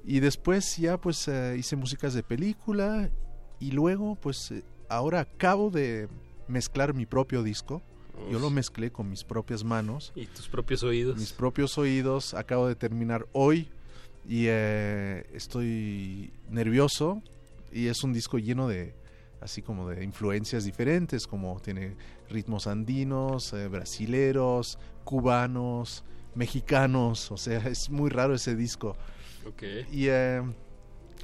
y 0.04 0.20
después 0.20 0.78
ya 0.78 1.00
pues 1.00 1.28
eh, 1.28 1.56
hice 1.58 1.76
músicas 1.76 2.14
de 2.14 2.24
película 2.24 3.10
y 3.60 3.72
luego 3.72 4.16
pues 4.16 4.52
eh, 4.52 4.64
ahora 4.90 5.22
acabo 5.22 5.70
de 5.70 6.08
mezclar 6.48 6.94
mi 6.94 7.06
propio 7.06 7.44
disco. 7.44 7.82
Yo 8.30 8.38
lo 8.40 8.52
mezclé 8.52 8.92
con 8.92 9.10
mis 9.10 9.24
propias 9.24 9.64
manos. 9.64 10.12
Y 10.16 10.28
tus 10.28 10.48
propios 10.48 10.84
oídos. 10.84 11.18
Mis 11.18 11.34
propios 11.34 11.78
oídos. 11.80 12.36
Acabo 12.36 12.68
de 12.68 12.76
terminar 12.76 13.26
hoy 13.32 13.70
y 14.28 14.46
eh, 14.48 15.26
estoy 15.34 16.32
nervioso 16.50 17.24
y 17.72 17.88
es 17.88 18.04
un 18.04 18.14
disco 18.14 18.38
lleno 18.38 18.68
de 18.68 18.94
así 19.40 19.64
como 19.64 19.90
de 19.90 20.04
influencias 20.04 20.66
diferentes 20.66 21.26
como 21.26 21.60
tiene 21.62 21.96
ritmos 22.30 22.68
andinos, 22.68 23.56
brasileros, 23.72 24.78
cubanos, 25.04 26.04
mexicanos, 26.36 27.32
o 27.32 27.38
sea, 27.38 27.60
es 27.68 27.90
muy 27.90 28.10
raro 28.10 28.36
ese 28.36 28.56
disco. 28.56 28.96
Y, 29.92 30.08
eh, 30.08 30.42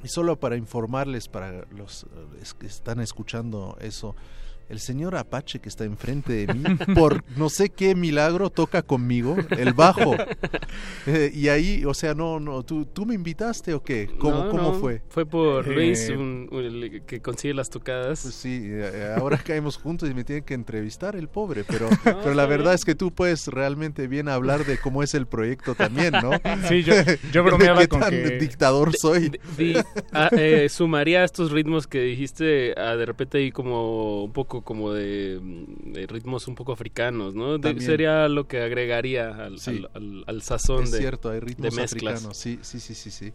y 0.02 0.08
solo 0.08 0.38
para 0.38 0.56
informarles, 0.56 1.28
para 1.28 1.66
los 1.70 2.04
eh, 2.04 2.44
que 2.58 2.66
están 2.66 3.00
escuchando 3.00 3.76
eso, 3.80 4.14
el 4.68 4.80
señor 4.80 5.16
Apache 5.16 5.58
que 5.60 5.68
está 5.68 5.84
enfrente 5.84 6.46
de 6.46 6.54
mí, 6.54 6.62
por 6.94 7.24
no 7.36 7.48
sé 7.48 7.70
qué 7.70 7.94
milagro, 7.94 8.50
toca 8.50 8.82
conmigo 8.82 9.36
el 9.50 9.72
bajo. 9.72 10.14
Eh, 11.06 11.30
y 11.34 11.48
ahí, 11.48 11.84
o 11.86 11.94
sea, 11.94 12.14
no, 12.14 12.38
no, 12.38 12.62
¿tú, 12.62 12.84
tú 12.84 13.06
me 13.06 13.14
invitaste 13.14 13.72
o 13.72 13.82
qué? 13.82 14.10
¿Cómo, 14.18 14.44
No, 14.44 14.50
cómo 14.50 14.62
no, 14.62 14.74
fue? 14.74 15.00
Fue 15.08 15.24
por 15.24 15.66
Eh, 15.66 15.74
Luis, 15.74 16.10
un- 16.10 16.48
un- 16.50 16.64
el 16.64 17.02
que 17.06 17.20
consigue 17.22 17.54
las 17.54 17.70
tocadas. 17.70 18.20
Pues 18.22 18.34
sí, 18.34 18.60
eh, 18.62 19.14
ahora 19.18 19.38
caemos 19.44 19.78
juntos 19.78 20.10
y 20.10 20.14
me 20.14 20.24
tienen 20.24 20.44
que 20.44 20.52
entrevistar 20.54 21.16
el 21.16 21.28
pobre, 21.28 21.64
pero, 21.64 21.88
No, 22.04 22.20
pero 22.22 22.34
la 22.34 22.44
verdad 22.46 22.74
es 22.74 22.84
que 22.84 22.94
tú 22.94 23.10
puedes 23.12 23.46
realmente 23.46 24.06
bien 24.06 24.28
hablar 24.28 24.66
de 24.66 24.76
cómo 24.78 25.02
es 25.02 25.14
el 25.14 25.26
proyecto 25.26 25.74
también, 25.74 26.12
¿no? 26.22 26.30
Sí, 26.68 26.82
yo- 26.82 26.94
yo 27.32 27.42
bromeaba 27.42 27.80
¿Qué 27.80 27.88
con 27.88 28.00
tan 28.00 28.10
que- 28.10 28.38
dictador 28.38 28.94
soy. 28.94 29.40
Di- 29.56 29.74
ah, 30.12 30.28
eh, 30.32 30.68
sumaría 30.68 31.24
estos 31.24 31.50
ritmos 31.52 31.86
que 31.86 32.00
dijiste 32.02 32.74
a 32.78 32.96
de 32.96 33.06
repente 33.06 33.38
ahí 33.38 33.50
como 33.50 34.24
un 34.24 34.32
poco 34.32 34.57
como 34.62 34.92
de, 34.92 35.40
de 35.42 36.06
ritmos 36.06 36.48
un 36.48 36.54
poco 36.54 36.72
africanos, 36.72 37.34
¿no? 37.34 37.58
De- 37.58 37.80
sería 37.80 38.28
lo 38.28 38.46
que 38.46 38.60
agregaría 38.62 39.28
al, 39.44 39.58
Sí. 39.58 39.70
al, 39.70 39.90
al- 39.94 40.24
al 40.26 40.42
sazón 40.42 40.84
es 40.84 40.90
de, 40.92 40.98
cierto, 40.98 41.30
hay 41.30 41.40
ritmos 41.40 41.76
africanos, 41.78 42.36
sí, 42.36 42.58
sí, 42.62 42.80
sí, 42.80 42.94
sí, 42.94 43.10
sí. 43.10 43.32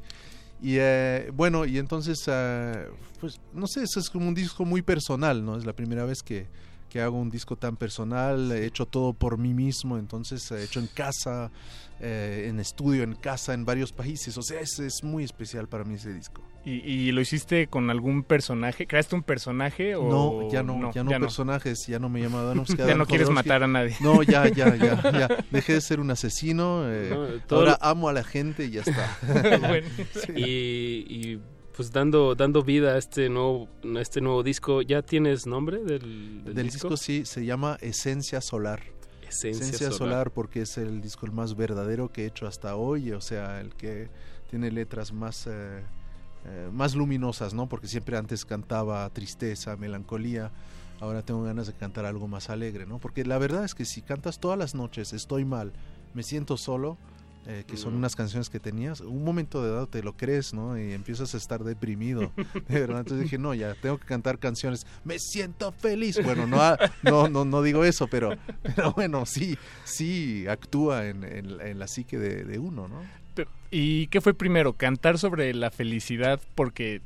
Y 0.62 0.78
eh, 0.80 1.30
bueno, 1.34 1.66
y 1.66 1.78
entonces, 1.78 2.24
ah, 2.28 2.86
pues, 3.20 3.40
no 3.54 3.68
sé, 3.68 3.84
eso 3.84 4.00
es 4.00 4.10
como 4.10 4.28
un 4.28 4.34
disco 4.34 4.64
muy 4.66 4.82
personal, 4.82 5.44
¿no? 5.44 5.58
Es 5.58 5.66
la 5.66 5.74
primera 5.74 6.06
vez 6.06 6.24
que, 6.24 6.48
que 6.90 7.02
hago 7.02 7.20
un 7.20 7.30
disco 7.30 7.56
tan 7.58 7.76
personal, 7.76 8.52
he 8.52 8.66
hecho 8.66 8.86
todo 8.86 9.14
por 9.14 9.38
mí 9.38 9.54
mismo, 9.54 9.98
entonces 9.98 10.50
he 10.52 10.64
hecho 10.64 10.80
en 10.80 10.88
casa, 10.88 11.52
eh, 12.00 12.46
en 12.50 12.60
estudio, 12.60 13.04
en 13.04 13.16
casa, 13.16 13.54
en 13.54 13.66
varios 13.66 13.92
países, 13.92 14.38
o 14.38 14.42
sea, 14.42 14.62
es, 14.62 14.80
es 14.80 15.04
muy 15.04 15.24
especial 15.24 15.68
para 15.68 15.84
mí 15.84 15.96
ese 15.96 16.14
disco. 16.14 16.42
¿Y, 16.66 16.72
y 16.90 17.12
lo 17.12 17.20
hiciste 17.20 17.68
con 17.68 17.90
algún 17.90 18.24
personaje? 18.24 18.88
¿Creaste 18.88 19.16
un 19.16 19.24
personaje 19.24 19.96
o 19.96 20.08
No, 20.10 20.50
ya 20.52 20.64
no, 20.64 20.92
ya 20.94 21.04
no 21.04 21.10
personajes, 21.20 21.86
ya 21.88 22.00
no 22.00 22.08
me 22.08 22.22
llama 22.22 22.40
Adanovsky, 22.40 22.78
Ya 22.88 22.96
no 22.96 23.06
quieres 23.06 23.30
matar 23.30 23.64
a 23.64 23.68
nadie. 23.68 23.96
No, 24.00 24.24
ya, 24.24 24.48
ya, 24.48 24.74
ya, 24.76 25.02
ya. 25.12 25.46
Dejé 25.52 25.74
de 25.74 25.82
ser 25.82 26.00
un 26.00 26.10
asesino, 26.12 26.84
eh, 26.90 27.10
No, 27.12 27.28
todo 27.48 27.60
ahora 27.60 27.72
lo- 27.72 27.86
amo 27.86 28.08
a 28.10 28.14
la 28.14 28.24
gente 28.24 28.66
y 28.66 28.72
ya 28.72 28.82
está. 28.82 29.18
Bueno. 29.68 29.88
Sí. 30.26 30.32
Y, 30.38 31.06
y, 31.10 31.40
pues 31.76 31.92
dando 31.92 32.36
dando 32.36 32.62
vida 32.64 32.94
a 32.94 32.98
este 33.00 33.30
nuevo 33.30 33.68
a 33.96 34.00
este 34.00 34.22
nuevo 34.22 34.42
disco, 34.44 34.82
¿ya 34.84 35.02
tienes 35.02 35.46
nombre 35.48 35.80
del, 35.84 36.44
del 36.46 36.54
Del 36.56 36.66
disco? 36.68 36.88
disco 36.90 36.98
sí, 36.98 37.26
se 37.26 37.44
llama 37.46 37.78
Esencia 37.82 38.40
Solar. 38.42 38.84
Esencia 39.28 39.90
Solar. 39.90 39.94
Solar. 39.98 40.32
porque 40.32 40.62
es 40.62 40.78
el 40.78 41.02
disco 41.02 41.26
el 41.26 41.32
más 41.32 41.56
verdadero 41.58 42.12
que 42.12 42.24
he 42.24 42.28
hecho 42.28 42.46
hasta 42.48 42.76
hoy, 42.76 43.12
o 43.12 43.20
sea, 43.22 43.60
el 43.60 43.74
que 43.76 44.10
tiene 44.50 44.70
letras 44.72 45.12
más, 45.12 45.48
eh, 45.48 45.82
eh, 46.46 46.70
más 46.72 46.96
luminosas, 46.96 47.54
¿no? 47.54 47.68
Porque 47.70 47.88
siempre 47.88 48.18
antes 48.18 48.46
cantaba 48.46 49.10
tristeza, 49.10 49.76
melancolía, 49.78 50.52
ahora 51.00 51.22
tengo 51.22 51.44
ganas 51.44 51.68
de 51.68 51.74
cantar 51.74 52.06
algo 52.06 52.28
más 52.28 52.50
alegre, 52.50 52.86
¿no? 52.86 53.00
Porque 53.00 53.26
la 53.26 53.38
verdad 53.38 53.64
es 53.66 53.74
que 53.76 53.86
si 53.86 54.02
cantas 54.02 54.40
todas 54.40 54.58
las 54.58 54.76
noches, 54.76 55.14
estoy 55.14 55.46
mal, 55.46 55.72
me 56.14 56.24
siento 56.24 56.58
solo, 56.58 56.98
eh, 57.46 57.66
que 57.68 57.76
son 57.76 57.94
Mm. 57.94 57.98
unas 57.98 58.16
canciones 58.16 58.50
que 58.50 58.62
tenías, 58.62 59.02
un 59.02 59.22
momento 59.22 59.62
de 59.62 59.70
edad 59.70 59.88
te 59.88 60.02
lo 60.02 60.16
crees, 60.16 60.54
¿no? 60.54 60.78
Y 60.80 60.94
empiezas 60.94 61.34
a 61.34 61.38
estar 61.38 61.62
deprimido, 61.66 62.32
de 62.70 62.80
verdad. 62.80 63.00
Entonces 63.00 63.24
dije, 63.24 63.38
no, 63.38 63.54
ya, 63.54 63.76
tengo 63.76 63.98
que 63.98 64.06
cantar 64.06 64.40
canciones, 64.40 64.86
me 65.04 65.20
siento 65.20 65.74
feliz. 65.74 66.24
Bueno, 66.24 66.48
no, 66.48 66.58
no, 67.02 67.28
no, 67.28 67.44
no 67.44 67.62
digo 67.62 67.84
eso, 67.84 68.08
pero, 68.08 68.38
pero 68.64 68.94
bueno, 68.94 69.26
sí, 69.26 69.58
sí 69.84 70.46
actúa 70.48 71.08
en, 71.08 71.26
en- 71.26 71.60
en 71.60 71.80
la 71.80 71.88
psique 71.88 72.18
de, 72.18 72.46
de 72.46 72.60
uno, 72.60 72.88
¿no? 72.88 73.02
¿Y 73.72 74.08
qué 74.08 74.22
fue 74.22 74.34
primero? 74.34 74.74
¿Cantar 74.74 75.18
sobre 75.18 75.54
la 75.54 75.72
felicidad 75.72 76.40
porque 76.56 77.02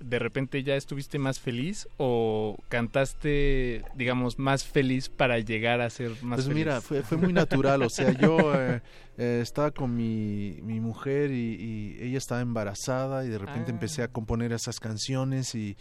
de 0.00 0.18
repente 0.18 0.62
ya 0.64 0.74
estuviste 0.74 1.18
más 1.20 1.38
feliz 1.38 1.88
o 1.96 2.56
cantaste, 2.68 3.84
digamos, 3.94 4.38
más 4.38 4.64
feliz 4.64 5.08
para 5.08 5.38
llegar 5.38 5.80
a 5.80 5.90
ser 5.90 6.10
más 6.22 6.36
Pues 6.38 6.46
feliz? 6.48 6.54
mira, 6.56 6.80
fue, 6.80 7.02
fue 7.02 7.18
muy 7.18 7.32
natural, 7.32 7.82
o 7.82 7.90
sea, 7.90 8.12
yo 8.12 8.52
eh, 8.54 8.80
eh, 9.18 9.40
estaba 9.42 9.70
con 9.70 9.94
mi, 9.96 10.58
mi 10.62 10.80
mujer 10.80 11.30
y, 11.30 11.54
y 11.54 11.96
ella 12.02 12.18
estaba 12.18 12.40
embarazada 12.40 13.24
y 13.24 13.28
de 13.28 13.38
repente 13.38 13.70
Ah. 13.70 13.74
empecé 13.74 14.02
a 14.02 14.08
componer 14.08 14.52
esas 14.52 14.80
canciones 14.80 15.54
y, 15.54 15.76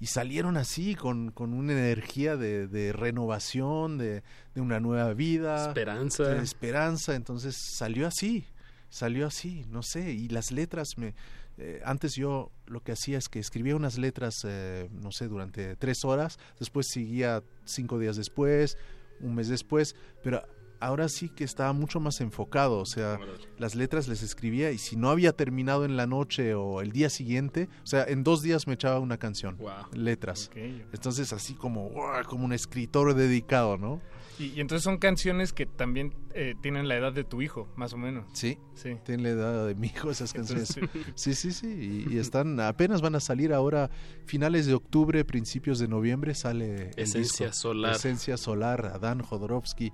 y 0.00 0.06
salieron 0.06 0.56
así, 0.56 0.94
con, 0.94 1.30
con 1.30 1.52
una 1.52 1.72
energía 1.72 2.36
de, 2.36 2.68
de 2.68 2.92
renovación, 2.92 3.98
de, 3.98 4.22
de 4.54 4.60
una 4.60 4.80
nueva 4.80 5.12
vida. 5.14 5.68
Esperanza. 5.68 6.24
de 6.24 6.42
esperanza, 6.42 7.14
entonces 7.14 7.56
salió 7.76 8.06
así, 8.06 8.44
salió 8.88 9.26
así, 9.26 9.64
no 9.68 9.82
sé, 9.82 10.12
y 10.12 10.28
las 10.28 10.50
letras 10.50 10.98
me... 10.98 11.14
eh, 11.56 11.80
antes 11.84 12.14
yo 12.14 12.50
lo 12.66 12.82
que 12.82 12.92
hacía 12.92 13.18
es 13.18 13.28
que 13.28 13.38
escribía 13.38 13.76
unas 13.76 13.98
letras, 13.98 14.44
eh, 14.48 14.88
no 14.92 15.10
sé, 15.12 15.28
durante 15.28 15.76
tres 15.76 16.04
horas, 16.04 16.38
después 16.58 16.88
seguía 16.88 17.42
cinco 17.64 17.98
días 17.98 18.16
después, 18.16 18.76
un 19.20 19.34
mes 19.34 19.48
después, 19.48 19.96
pero 20.22 20.42
ahora 20.80 21.08
sí 21.08 21.28
que 21.28 21.42
estaba 21.42 21.72
mucho 21.72 21.98
más 21.98 22.20
enfocado, 22.20 22.78
o 22.78 22.86
sea, 22.86 23.18
las 23.58 23.74
letras 23.74 24.06
les 24.06 24.22
escribía 24.22 24.70
y 24.70 24.78
si 24.78 24.94
no 24.94 25.10
había 25.10 25.32
terminado 25.32 25.84
en 25.84 25.96
la 25.96 26.06
noche 26.06 26.54
o 26.54 26.80
el 26.80 26.92
día 26.92 27.10
siguiente, 27.10 27.68
o 27.82 27.86
sea, 27.86 28.04
en 28.04 28.22
dos 28.22 28.42
días 28.42 28.68
me 28.68 28.74
echaba 28.74 29.00
una 29.00 29.18
canción, 29.18 29.58
letras. 29.92 30.50
Entonces 30.92 31.32
así 31.32 31.54
como, 31.54 31.90
como 32.28 32.44
un 32.44 32.52
escritor 32.52 33.14
dedicado, 33.14 33.76
¿no? 33.76 34.00
Y, 34.38 34.52
y 34.56 34.60
entonces 34.60 34.84
son 34.84 34.98
canciones 34.98 35.52
que 35.52 35.66
también 35.66 36.14
eh, 36.34 36.54
tienen 36.62 36.86
la 36.86 36.96
edad 36.96 37.12
de 37.12 37.24
tu 37.24 37.42
hijo, 37.42 37.68
más 37.76 37.92
o 37.92 37.96
menos. 37.96 38.26
Sí, 38.32 38.58
Sí. 38.74 38.96
tienen 39.04 39.24
la 39.24 39.28
edad 39.30 39.66
de 39.66 39.74
mi 39.74 39.88
hijo 39.88 40.10
esas 40.10 40.32
canciones. 40.32 40.76
Entonces, 40.76 41.12
Sí, 41.16 41.34
sí, 41.34 41.52
sí, 41.52 42.04
y, 42.08 42.14
y 42.14 42.18
están, 42.18 42.60
apenas 42.60 43.02
van 43.02 43.16
a 43.16 43.20
salir 43.20 43.52
ahora, 43.52 43.90
finales 44.26 44.66
de 44.66 44.74
octubre, 44.74 45.24
principios 45.24 45.78
de 45.80 45.88
noviembre, 45.88 46.34
sale 46.34 46.90
el 46.90 47.02
Esencia 47.02 47.46
disco. 47.46 47.60
Solar. 47.60 47.94
Esencia 47.96 48.36
Solar, 48.36 48.86
Adán 48.86 49.20
Jodorowsky, 49.22 49.92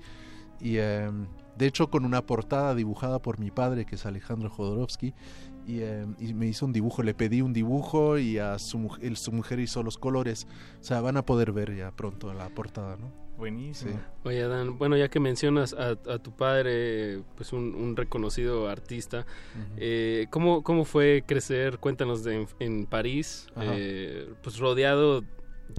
y 0.61 0.77
em, 0.77 1.27
de 1.57 1.67
hecho 1.67 1.89
con 1.91 2.05
una 2.05 2.27
portada 2.27 2.75
dibujada 2.75 3.21
por 3.23 3.39
mi 3.39 3.51
padre, 3.51 3.87
que 3.87 3.95
es 3.95 4.05
Alejandro 4.07 4.51
Jodorowsky, 4.51 5.15
y, 5.67 5.81
em, 5.81 6.15
y 6.19 6.35
me 6.35 6.47
hizo 6.47 6.67
un 6.67 6.73
dibujo, 6.75 7.03
le 7.03 7.15
pedí 7.15 7.41
un 7.41 7.55
dibujo 7.55 8.19
y 8.19 8.37
a 8.39 8.59
su, 8.59 8.79
mu- 8.79 8.97
él- 9.01 9.17
su 9.17 9.33
mujer 9.33 9.59
hizo 9.61 9.83
los 9.83 9.97
colores, 9.97 10.47
o 10.81 10.85
sea, 10.85 11.01
van 11.01 11.17
a 11.17 11.25
poder 11.25 11.53
ver 11.53 11.75
ya 11.75 11.91
pronto 11.91 12.33
la 12.35 12.51
portada, 12.51 12.97
¿no? 12.97 13.24
Buenísimo. 13.37 13.93
Sí. 13.93 13.99
Oye, 14.29 14.43
Adán, 14.43 14.79
bueno, 14.79 14.97
ya 14.97 15.09
que 15.09 15.19
mencionas 15.21 15.75
a, 15.75 15.91
a 15.91 16.19
tu 16.19 16.31
padre, 16.37 17.23
pues 17.37 17.53
un, 17.53 17.75
un 17.75 17.97
reconocido 17.97 18.69
artista, 18.69 19.27
eh, 19.77 20.27
¿cómo, 20.31 20.63
¿cómo 20.63 20.85
fue 20.85 21.25
crecer, 21.27 21.79
cuéntanos, 21.79 22.23
de, 22.23 22.43
en, 22.43 22.49
en 22.61 22.87
París, 22.87 23.49
eh, 23.61 24.29
pues 24.43 24.59
rodeado 24.59 25.25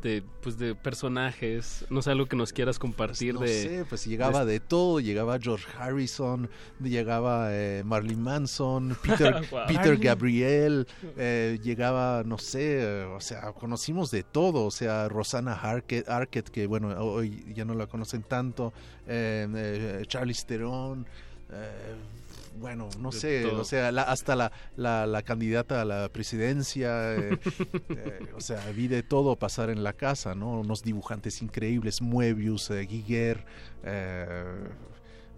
de, 0.02 0.24
pues 0.42 0.58
de 0.58 0.76
personajes, 0.76 1.86
no 1.90 2.02
sé, 2.02 2.12
algo 2.12 2.26
que 2.26 2.36
nos 2.36 2.52
quieras 2.54 2.80
compartir 2.80 3.36
no 3.36 3.42
de... 3.42 3.48
sé, 3.48 3.86
pues 3.88 4.06
llegaba 4.06 4.46
de 4.46 4.60
todo, 4.60 5.00
llegaba 5.00 5.40
George 5.40 5.66
Harrison, 5.78 6.50
llegaba 6.82 7.48
eh, 7.52 7.84
Marilyn 7.86 8.22
Manson, 8.22 8.98
Peter, 9.04 9.46
Wow. 9.52 9.68
Peter. 9.68 9.98
Gabriel, 9.98 10.88
eh, 11.18 11.60
llegaba, 11.64 12.24
no 12.26 12.38
sé, 12.38 12.82
eh, 12.82 13.04
o 13.06 13.22
sea, 13.22 13.52
conocimos 13.54 14.12
de 14.12 14.24
todo, 14.24 14.66
o 14.66 14.72
sea, 14.72 15.08
Rosanna 15.08 15.54
Arquette, 15.54 16.10
Arquette 16.10 16.50
que 16.50 16.68
bueno, 16.68 16.90
hoy 17.04 17.46
ya 17.56 17.66
no 17.66 17.74
la 17.74 17.88
conocen 17.88 18.24
tanto, 18.24 18.74
eh, 19.08 19.48
eh, 19.56 20.04
Charlize 20.08 20.46
Theron, 20.46 21.06
eh, 21.52 21.96
bueno, 22.58 22.90
no 23.00 23.10
De 23.12 23.18
sé, 23.20 23.44
todo. 23.44 23.62
o 23.62 23.64
sea, 23.64 23.92
la- 23.92 24.04
hasta 24.04 24.36
la, 24.36 24.52
la, 24.76 25.06
la 25.06 25.22
candidata 25.24 25.82
a 25.82 25.86
la 25.86 26.10
presidencia, 26.10 27.16
eh, 27.16 27.38
eh, 27.90 28.20
o 28.36 28.42
sea, 28.42 28.66
vi 28.72 28.88
de 28.88 29.04
todo 29.04 29.36
pasar 29.36 29.70
en 29.70 29.84
la 29.84 29.94
casa, 29.94 30.36
¿no? 30.36 30.60
Unos 30.60 30.82
dibujantes 30.84 31.42
increíbles, 31.42 32.02
Moebius, 32.02 32.70
eh, 32.72 32.86
Giger, 32.88 33.46
eh, 33.84 34.54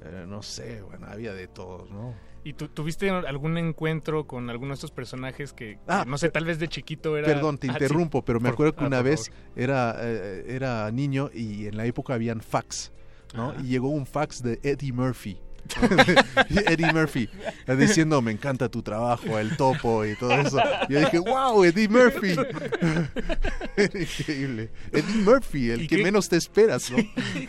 eh, 0.03 0.25
no 0.27 0.41
sé, 0.43 0.81
bueno, 0.83 1.07
había 1.07 1.33
de 1.33 1.47
todo, 1.47 1.87
¿no? 1.89 2.13
¿Y 2.43 2.53
tú 2.53 2.69
tuviste 2.69 3.09
algún 3.09 3.57
encuentro 3.57 4.25
con 4.25 4.49
alguno 4.49 4.69
de 4.69 4.75
estos 4.75 4.91
personajes 4.91 5.51
que, 5.51 5.75
que, 5.75 5.79
Ah, 5.87 6.05
no 6.07 6.17
sé, 6.17 6.29
tal 6.29 6.45
vez 6.45 6.59
de 6.59 6.69
chiquito 6.69 7.17
era... 7.17 7.27
Perdón, 7.27 7.57
te 7.57 7.67
Ah, 7.67 7.73
sí. 7.77 7.83
interrumpo, 7.83 8.23
pero 8.23 8.39
me 8.39 8.45
Por- 8.49 8.53
acuerdo 8.53 8.75
que 8.75 8.83
ah, 8.85 8.87
una 8.87 8.97
por 8.99 9.05
vez 9.05 9.29
favor. 9.29 9.43
era, 9.57 9.95
eh, 9.99 10.45
era 10.47 10.89
niño 10.91 11.29
y 11.33 11.65
en 11.67 11.75
la 11.75 11.85
época 11.85 12.13
habían 12.13 12.39
fax, 12.39 12.93
¿no? 13.35 13.49
Ajá. 13.49 13.59
Y 13.61 13.67
llegó 13.67 13.89
un 13.89 14.05
fax 14.05 14.41
de 14.43 14.59
Eddie 14.63 14.93
Murphy. 14.93 15.41
Eddie 16.67 16.91
Murphy 16.93 17.29
eh, 17.67 17.75
diciendo 17.75 18.21
me 18.21 18.31
encanta 18.31 18.69
tu 18.69 18.81
trabajo, 18.81 19.37
el 19.39 19.55
topo 19.57 20.05
y 20.05 20.15
todo 20.15 20.31
eso. 20.33 20.59
Yo 20.89 20.99
dije, 20.99 21.19
wow, 21.19 21.63
Eddie 21.63 21.87
Murphy. 21.89 22.35
Era 23.75 23.99
Increíble. 23.99 24.69
Eddie 24.91 25.21
Murphy, 25.23 25.69
el 25.71 25.81
¿Y 25.83 25.87
que 25.87 25.97
qué? 25.97 26.03
menos 26.03 26.29
te 26.29 26.37
esperas, 26.37 26.89
¿no? 26.91 26.97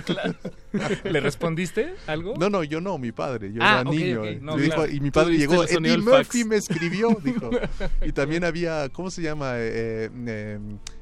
Claro. 0.05 0.35
¿Le 1.05 1.21
respondiste 1.21 1.95
algo? 2.07 2.35
No, 2.39 2.51
no, 2.51 2.63
yo 2.65 2.81
no, 2.81 2.99
mi 2.99 3.13
padre, 3.13 3.53
yo 3.53 3.63
Ah, 3.63 3.81
era 3.81 3.91
ok, 3.91 3.97
niño. 3.97 4.25
eh. 4.25 4.39
no, 4.41 4.57
dijo- 4.57 4.87
y 4.87 5.01
mi 5.01 5.11
padre 5.11 5.37
llegó, 5.39 5.65
Eddie 5.65 5.99
Murphy 5.99 6.41
fax. 6.41 6.47
me 6.47 6.57
escribió, 6.57 7.19
dijo. 7.23 7.51
Y 8.05 8.13
también 8.13 8.45
había, 8.45 8.89
¿cómo 8.91 9.11
se 9.11 9.23
llama? 9.23 9.53
Eh, 9.57 10.11
eh, 10.27 10.59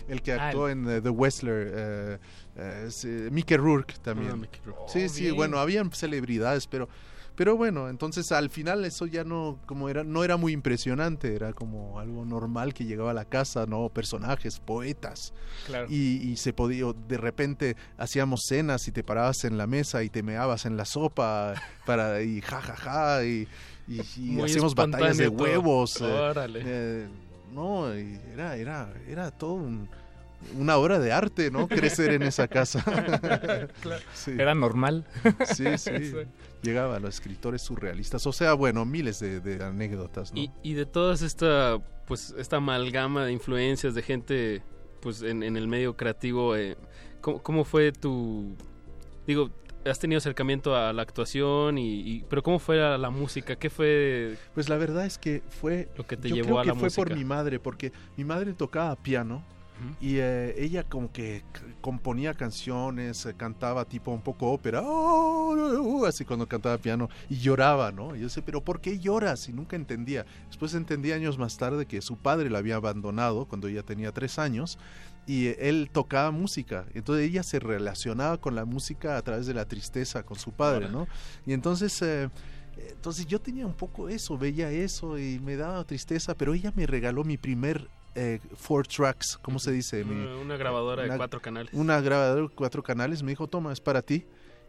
el 0.08 0.22
que 0.22 0.32
Ah, 0.32 0.48
actuó 0.48 0.68
en 0.68 0.84
The 0.84 1.10
Wrestler, 1.10 2.20
eh, 2.56 2.88
eh, 3.04 3.28
Mickey 3.30 3.56
Rourke 3.56 3.94
también. 4.02 4.32
Ah, 4.32 4.36
Mickey 4.36 4.60
Rourke. 4.64 4.82
Sí, 4.88 5.04
Oh, 5.04 5.08
sí, 5.08 5.22
bien. 5.24 5.36
bueno, 5.36 5.58
habían 5.58 5.92
celebridades, 5.92 6.66
pero... 6.66 6.88
Pero 7.34 7.54
bueno, 7.54 7.90
entonces 7.90 8.32
al 8.32 8.48
final 8.48 8.82
eso 8.86 9.04
ya 9.04 9.22
no 9.22 9.58
como 9.66 9.90
era 9.90 10.02
no 10.04 10.24
era 10.24 10.38
muy 10.38 10.52
impresionante, 10.54 11.36
era 11.36 11.52
como 11.52 12.00
algo 12.00 12.24
normal 12.24 12.72
que 12.72 12.86
llegaba 12.86 13.10
a 13.10 13.12
la 13.12 13.26
casa, 13.26 13.66
no 13.66 13.90
personajes, 13.90 14.58
poetas. 14.58 15.34
Claro. 15.66 15.86
Y, 15.90 16.16
y 16.30 16.38
se 16.38 16.54
podía 16.54 16.86
de 17.06 17.18
repente 17.18 17.76
hacíamos 17.98 18.40
cenas 18.48 18.88
y 18.88 18.90
te 18.92 19.04
parabas 19.04 19.44
en 19.44 19.58
la 19.58 19.66
mesa 19.66 20.02
y 20.02 20.08
te 20.08 20.22
meabas 20.22 20.64
en 20.64 20.78
la 20.78 20.86
sopa 20.86 21.52
para 21.84 22.22
y 22.22 22.40
ja 22.40 22.62
ja 22.62 22.74
ja 22.74 23.22
y, 23.26 23.46
y, 23.86 24.00
y 24.16 24.20
Muy 24.30 24.44
hacíamos 24.48 24.74
batallas 24.74 25.18
de 25.18 25.28
huevos. 25.28 26.00
eh, 26.00 26.32
eh, 26.54 27.08
no, 27.52 27.92
era 27.92 28.56
era 28.56 28.94
era 29.06 29.30
todo 29.30 29.52
un- 29.52 29.90
una 30.56 30.76
obra 30.76 30.98
de 30.98 31.12
arte, 31.12 31.50
¿no? 31.50 31.68
Crecer 31.68 32.12
en 32.12 32.22
esa 32.22 32.48
casa. 32.48 32.84
Claro. 33.80 34.02
Sí. 34.14 34.32
Era 34.38 34.54
normal. 34.54 35.04
Sí, 35.54 35.64
sí. 35.78 35.90
Llegaban 36.62 37.02
los 37.02 37.14
escritores 37.16 37.62
surrealistas. 37.62 38.26
O 38.26 38.32
sea, 38.32 38.54
bueno, 38.54 38.84
miles 38.84 39.20
de, 39.20 39.40
de 39.40 39.62
anécdotas, 39.64 40.32
¿no? 40.32 40.38
Y, 40.40 40.50
y 40.62 40.74
de 40.74 40.86
todas 40.86 41.22
esta, 41.22 41.78
pues, 42.06 42.34
esta 42.38 42.56
amalgama 42.56 43.24
de 43.24 43.32
influencias 43.32 43.94
de 43.94 44.02
gente, 44.02 44.62
pues, 45.00 45.22
en, 45.22 45.42
en 45.42 45.56
el 45.56 45.68
medio 45.68 45.96
creativo, 45.96 46.56
eh, 46.56 46.76
¿cómo, 47.20 47.42
cómo 47.42 47.64
fue 47.64 47.92
tu, 47.92 48.56
digo, 49.26 49.50
has 49.84 50.00
tenido 50.00 50.18
acercamiento 50.18 50.74
a 50.74 50.92
la 50.92 51.02
actuación 51.02 51.78
y, 51.78 52.00
y- 52.00 52.24
pero 52.28 52.42
cómo 52.42 52.58
fue 52.58 52.76
la, 52.76 52.98
la 52.98 53.10
música, 53.10 53.54
qué 53.54 53.70
fue 53.70 54.36
Pues 54.54 54.68
la 54.68 54.76
verdad 54.78 55.06
es 55.06 55.16
que 55.16 55.42
fue 55.48 55.88
lo 55.96 56.04
que 56.08 56.16
te 56.16 56.28
yo 56.28 56.34
llevó 56.34 56.46
creo 56.48 56.58
a 56.58 56.62
que 56.62 56.68
la 56.68 56.74
fue 56.74 56.82
música? 56.84 57.02
por 57.04 57.14
mi 57.16 57.24
madre, 57.24 57.60
porque 57.60 57.92
mi 58.16 58.24
madre 58.24 58.52
tocaba 58.54 58.96
piano 58.96 59.44
y 60.00 60.16
eh, 60.16 60.54
ella 60.58 60.84
como 60.84 61.12
que 61.12 61.42
componía 61.80 62.34
canciones, 62.34 63.26
eh, 63.26 63.34
cantaba 63.36 63.84
tipo 63.84 64.10
un 64.10 64.22
poco 64.22 64.50
ópera, 64.50 64.82
"Oh, 64.82 65.54
uh", 65.54 66.06
así 66.06 66.24
cuando 66.24 66.46
cantaba 66.46 66.78
piano 66.78 67.08
y 67.28 67.36
lloraba, 67.38 67.92
¿no? 67.92 68.16
Y 68.16 68.20
yo 68.20 68.28
sé, 68.28 68.42
pero 68.42 68.62
¿por 68.62 68.80
qué 68.80 68.98
lloras? 68.98 69.48
Y 69.48 69.52
nunca 69.52 69.76
entendía. 69.76 70.26
Después 70.48 70.74
entendí 70.74 71.12
años 71.12 71.38
más 71.38 71.56
tarde 71.56 71.86
que 71.86 72.00
su 72.02 72.16
padre 72.16 72.50
la 72.50 72.58
había 72.58 72.76
abandonado 72.76 73.46
cuando 73.46 73.68
ella 73.68 73.82
tenía 73.82 74.12
tres 74.12 74.38
años 74.38 74.78
y 75.26 75.46
eh, 75.46 75.56
él 75.60 75.90
tocaba 75.92 76.30
música. 76.30 76.86
Entonces 76.94 77.28
ella 77.28 77.42
se 77.42 77.58
relacionaba 77.58 78.38
con 78.38 78.54
la 78.54 78.64
música 78.64 79.16
a 79.16 79.22
través 79.22 79.46
de 79.46 79.54
la 79.54 79.66
tristeza 79.66 80.22
con 80.22 80.38
su 80.38 80.52
padre, 80.52 80.88
¿no? 80.88 81.06
Y 81.46 81.52
entonces... 81.52 82.00
eh, 82.02 82.28
entonces 82.78 83.26
yo 83.26 83.40
tenía 83.40 83.66
un 83.66 83.72
poco 83.72 84.10
eso, 84.10 84.36
veía 84.36 84.70
eso 84.70 85.18
y 85.18 85.38
me 85.38 85.56
daba 85.56 85.82
tristeza, 85.84 86.34
pero 86.34 86.52
ella 86.52 86.74
me 86.76 86.86
regaló 86.86 87.24
mi 87.24 87.38
primer 87.38 87.88
eh, 88.16 88.40
four 88.56 88.86
tracks, 88.86 89.38
¿cómo 89.42 89.58
se 89.60 89.70
dice? 89.70 90.04
Mi- 90.04 90.14
Una, 90.14 90.36
una 90.38 90.56
grabadora 90.56 91.04
de 91.04 91.16
cuatro 91.16 91.40
canales. 91.40 91.72
Una 91.72 92.00
grabadora 92.00 92.42
de 92.42 92.48
cuatro 92.48 92.82
canales, 92.82 93.22
me 93.22 93.30
dijo, 93.30 93.46
toma, 93.46 93.72
es 93.72 93.80
para 93.80 94.02
ti. 94.02 94.26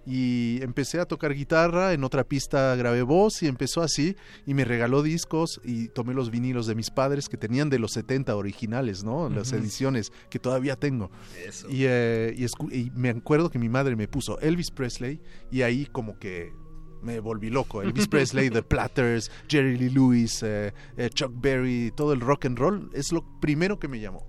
Y 0.09 0.61
empecé 0.63 1.01
a 1.01 1.05
tocar 1.05 1.33
guitarra, 1.33 1.91
en 1.91 2.01
otra 2.05 2.23
pista 2.23 2.73
grabé 2.77 3.01
voz 3.01 3.43
y 3.43 3.47
empezó 3.47 3.81
así. 3.81 4.15
Y 4.45 4.53
me 4.53 4.63
regaló 4.63 5.03
discos 5.03 5.59
y 5.65 5.89
tomé 5.89 6.13
los 6.13 6.31
vinilos 6.31 6.65
de 6.65 6.75
mis 6.75 6.89
padres 6.89 7.27
que 7.27 7.35
tenían 7.35 7.69
de 7.69 7.77
los 7.77 7.91
70 7.91 8.33
originales, 8.37 9.03
¿no? 9.03 9.27
Las 9.29 9.51
ediciones 9.51 10.13
que 10.29 10.39
todavía 10.39 10.77
tengo. 10.77 11.11
Eso. 11.45 11.67
Y, 11.69 11.83
eh, 11.87 12.33
y 12.71 12.89
me 12.95 13.09
acuerdo 13.09 13.49
que 13.49 13.59
mi 13.59 13.67
madre 13.67 13.97
me 13.97 14.07
puso 14.07 14.39
Elvis 14.39 14.71
Presley 14.71 15.19
y 15.51 15.63
ahí 15.63 15.85
como 15.87 16.17
que 16.17 16.53
me 17.01 17.19
volví 17.19 17.49
loco. 17.49 17.81
Elvis 17.81 18.07
Presley, 18.09 18.49
The 18.49 18.63
Platters, 18.63 19.31
Jerry 19.47 19.77
Lee 19.77 19.89
Lewis, 19.89 20.43
eh, 20.43 20.73
eh, 20.97 21.09
Chuck 21.09 21.31
Berry, 21.35 21.91
todo 21.95 22.13
el 22.13 22.21
rock 22.21 22.45
and 22.45 22.57
roll 22.57 22.89
es 22.93 23.11
lo 23.11 23.23
primero 23.39 23.79
que 23.79 23.87
me 23.87 23.99
llamó. 23.99 24.25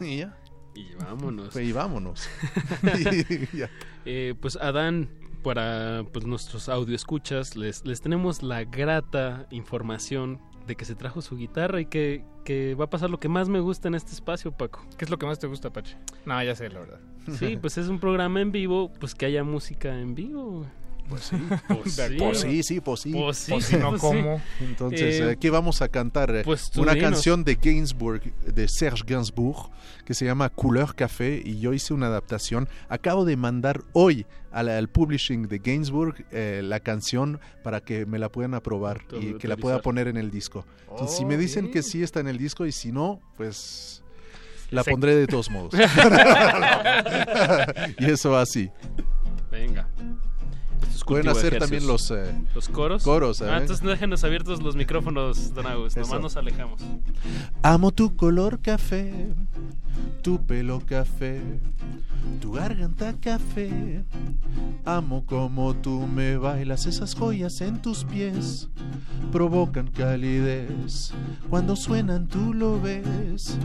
Y 0.00 0.18
ya. 0.18 0.36
Y 0.74 0.94
vámonos. 0.94 1.56
Y 1.56 1.72
vámonos. 1.72 2.28
Y 3.52 3.56
ya. 3.56 3.70
Eh, 4.04 4.34
pues 4.40 4.56
Adán, 4.56 5.10
para 5.42 6.04
pues, 6.12 6.24
nuestros 6.26 6.68
audio 6.68 6.94
escuchas, 6.94 7.56
les, 7.56 7.84
les 7.84 8.00
tenemos 8.00 8.42
la 8.42 8.64
grata 8.64 9.46
información 9.50 10.40
de 10.66 10.76
que 10.76 10.84
se 10.84 10.94
trajo 10.94 11.22
su 11.22 11.36
guitarra 11.36 11.80
y 11.80 11.86
que, 11.86 12.24
que 12.44 12.74
va 12.74 12.84
a 12.84 12.90
pasar 12.90 13.10
lo 13.10 13.18
que 13.18 13.28
más 13.28 13.48
me 13.48 13.58
gusta 13.58 13.88
en 13.88 13.94
este 13.94 14.12
espacio, 14.12 14.52
Paco. 14.52 14.86
¿Qué 14.96 15.04
es 15.04 15.10
lo 15.10 15.18
que 15.18 15.26
más 15.26 15.38
te 15.38 15.46
gusta, 15.46 15.72
Pache? 15.72 15.96
No, 16.26 16.40
ya 16.42 16.54
sé, 16.54 16.68
la 16.68 16.80
verdad. 16.80 17.00
Sí, 17.38 17.56
pues 17.56 17.78
es 17.78 17.88
un 17.88 17.98
programa 17.98 18.40
en 18.40 18.52
vivo, 18.52 18.92
pues 19.00 19.14
que 19.14 19.26
haya 19.26 19.42
música 19.42 19.98
en 19.98 20.14
vivo. 20.14 20.66
Pues 21.08 21.22
sí. 21.22 21.36
Pues 21.68 21.94
sí. 21.94 22.16
Pues 22.18 22.40
sí, 22.40 22.62
sí, 22.62 22.80
pues 22.80 23.00
sí. 23.00 23.12
Pues 23.12 23.36
sí, 23.38 23.52
Pues 23.52 23.64
si 23.66 23.76
no. 23.76 23.96
¿cómo? 23.98 24.40
Entonces, 24.60 25.20
Eh, 25.20 25.36
¿qué 25.40 25.50
vamos 25.50 25.82
a 25.82 25.88
cantar? 25.88 26.34
Eh, 26.34 26.42
pues 26.44 26.70
tú 26.70 26.82
Una 26.82 26.94
dinos. 26.94 27.10
canción 27.10 27.44
de 27.44 27.54
Gainsbourg, 27.56 28.22
de 28.44 28.68
Serge 28.68 29.02
Gainsbourg, 29.06 29.70
que 30.04 30.14
se 30.14 30.24
llama 30.24 30.48
Couleur 30.50 30.94
Café, 30.94 31.40
y 31.44 31.58
yo 31.60 31.72
hice 31.72 31.94
una 31.94 32.06
adaptación. 32.06 32.68
Acabo 32.88 33.24
de 33.24 33.36
mandar 33.36 33.82
hoy 33.92 34.26
al, 34.50 34.68
al 34.68 34.88
publishing 34.88 35.48
de 35.48 35.58
Gainsbourg 35.58 36.24
eh, 36.30 36.62
la 36.64 36.80
canción 36.80 37.40
para 37.62 37.80
que 37.80 38.06
me 38.06 38.18
la 38.18 38.30
puedan 38.30 38.54
aprobar 38.54 39.02
y 39.20 39.34
que 39.34 39.48
la 39.48 39.56
pueda 39.56 39.80
poner 39.82 40.08
en 40.08 40.16
el 40.16 40.30
disco. 40.30 40.64
Entonces, 40.90 41.16
si 41.16 41.24
Oh, 41.24 41.26
me 41.26 41.36
dicen 41.36 41.64
bien. 41.64 41.72
que 41.74 41.82
sí 41.82 42.02
está 42.02 42.20
en 42.20 42.28
el 42.28 42.38
disco 42.38 42.64
y 42.66 42.72
si 42.72 42.92
no, 42.92 43.20
pues 43.36 44.02
la 44.70 44.84
Sí. 44.84 44.90
pondré 44.90 45.14
de 45.16 45.26
todos 45.26 45.50
modos. 45.50 45.74
y 47.98 48.04
eso 48.10 48.30
va 48.30 48.42
así. 48.42 48.70
Venga. 49.50 49.88
Pueden 51.06 51.24
cultivo 51.26 51.30
hacer 51.38 51.58
también 51.58 51.86
los, 51.86 52.10
eh, 52.10 52.34
los 52.54 52.68
coros. 52.68 53.02
coros, 53.02 53.40
Ah, 53.42 53.54
¿eh? 53.58 53.60
entonces 53.62 53.82
no 53.82 53.90
déjenos 53.90 54.24
abiertos 54.24 54.62
los 54.62 54.76
micrófonos, 54.76 55.54
Don 55.54 55.66
Agus. 55.66 55.96
Eso. 55.96 56.00
Nomás 56.06 56.20
nos 56.20 56.36
alejamos. 56.36 56.80
Amo 57.62 57.90
tu 57.92 58.14
color 58.14 58.60
café, 58.60 59.32
tu 60.22 60.44
pelo 60.44 60.80
café, 60.84 61.40
tu 62.40 62.52
garganta 62.52 63.14
café. 63.20 64.04
Amo 64.84 65.24
como 65.24 65.74
tú 65.74 66.06
me 66.06 66.36
bailas, 66.36 66.86
esas 66.86 67.14
joyas 67.14 67.60
en 67.62 67.80
tus 67.80 68.04
pies 68.04 68.68
provocan 69.32 69.88
calidez. 69.88 71.12
Cuando 71.48 71.74
suenan 71.76 72.28
tú 72.28 72.52
lo 72.52 72.80
ves, 72.80 73.56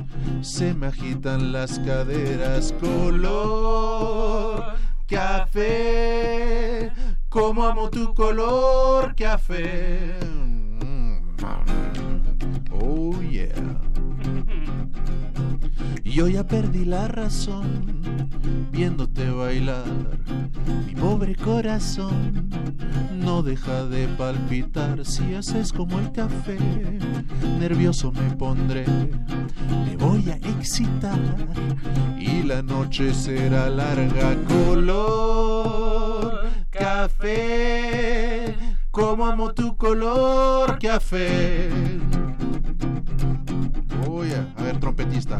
se 0.42 0.74
me 0.74 0.88
agitan 0.88 1.52
las 1.52 1.80
caderas. 1.80 2.74
Color 2.80 4.76
café, 5.14 6.92
como 7.30 7.64
amo 7.64 7.90
tu 7.92 8.16
color 8.16 9.14
café. 9.16 10.18
Oh 12.72 13.22
yeah. 13.22 13.93
Yo 16.14 16.28
ya 16.28 16.44
perdí 16.44 16.86
la 16.86 17.08
razón 17.08 18.30
viéndote 18.72 19.32
bailar. 19.32 19.84
Mi 20.86 20.94
pobre 20.94 21.36
corazón 21.36 22.52
no 23.12 23.42
deja 23.42 23.86
de 23.86 24.08
palpitar 24.10 25.04
si 25.06 25.34
haces 25.34 25.74
como 25.74 25.98
el 25.98 26.12
café. 26.12 26.60
Nervioso 27.60 28.12
me 28.12 28.30
pondré, 28.36 28.86
me 29.86 29.98
voy 29.98 30.30
a 30.30 30.36
excitar 30.36 31.20
y 32.20 32.44
la 32.44 32.62
noche 32.62 33.12
será 33.16 33.68
larga. 33.72 34.36
Color 34.48 36.44
café, 36.70 38.56
como 38.92 39.26
amo 39.26 39.52
tu 39.52 39.76
color 39.76 40.78
café. 40.78 41.72
Yeah. 44.06 44.46
A 44.58 44.64
ver, 44.64 44.80
trompetista. 44.80 45.40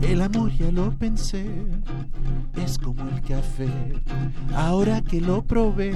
El 0.00 0.22
amor 0.22 0.50
ya 0.52 0.70
lo 0.72 0.90
pensé, 0.98 1.44
es 2.64 2.78
como 2.78 3.08
el 3.08 3.20
café. 3.22 3.68
Ahora 4.54 5.00
que 5.02 5.20
lo 5.20 5.42
probé, 5.42 5.92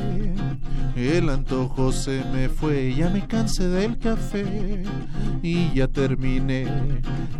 el 0.96 1.28
antojo 1.28 1.92
se 1.92 2.24
me 2.32 2.48
fue. 2.48 2.94
Ya 2.94 3.08
me 3.10 3.26
cansé 3.26 3.68
del 3.68 3.98
café 3.98 4.82
y 5.42 5.72
ya 5.74 5.88
terminé. 5.88 6.66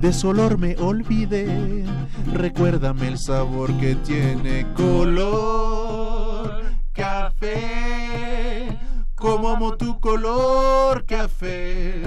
De 0.01 0.13
su 0.13 0.29
olor 0.29 0.59
me 0.59 0.77
olvidé. 0.77 1.85
Recuérdame 2.33 3.09
el 3.09 3.19
sabor 3.19 3.73
que 3.79 3.95
tiene 3.97 4.67
color 4.75 6.63
café. 6.93 8.79
Como 9.15 9.49
amo 9.49 9.77
tu 9.77 10.01
color 10.01 11.05
café. 11.05 12.03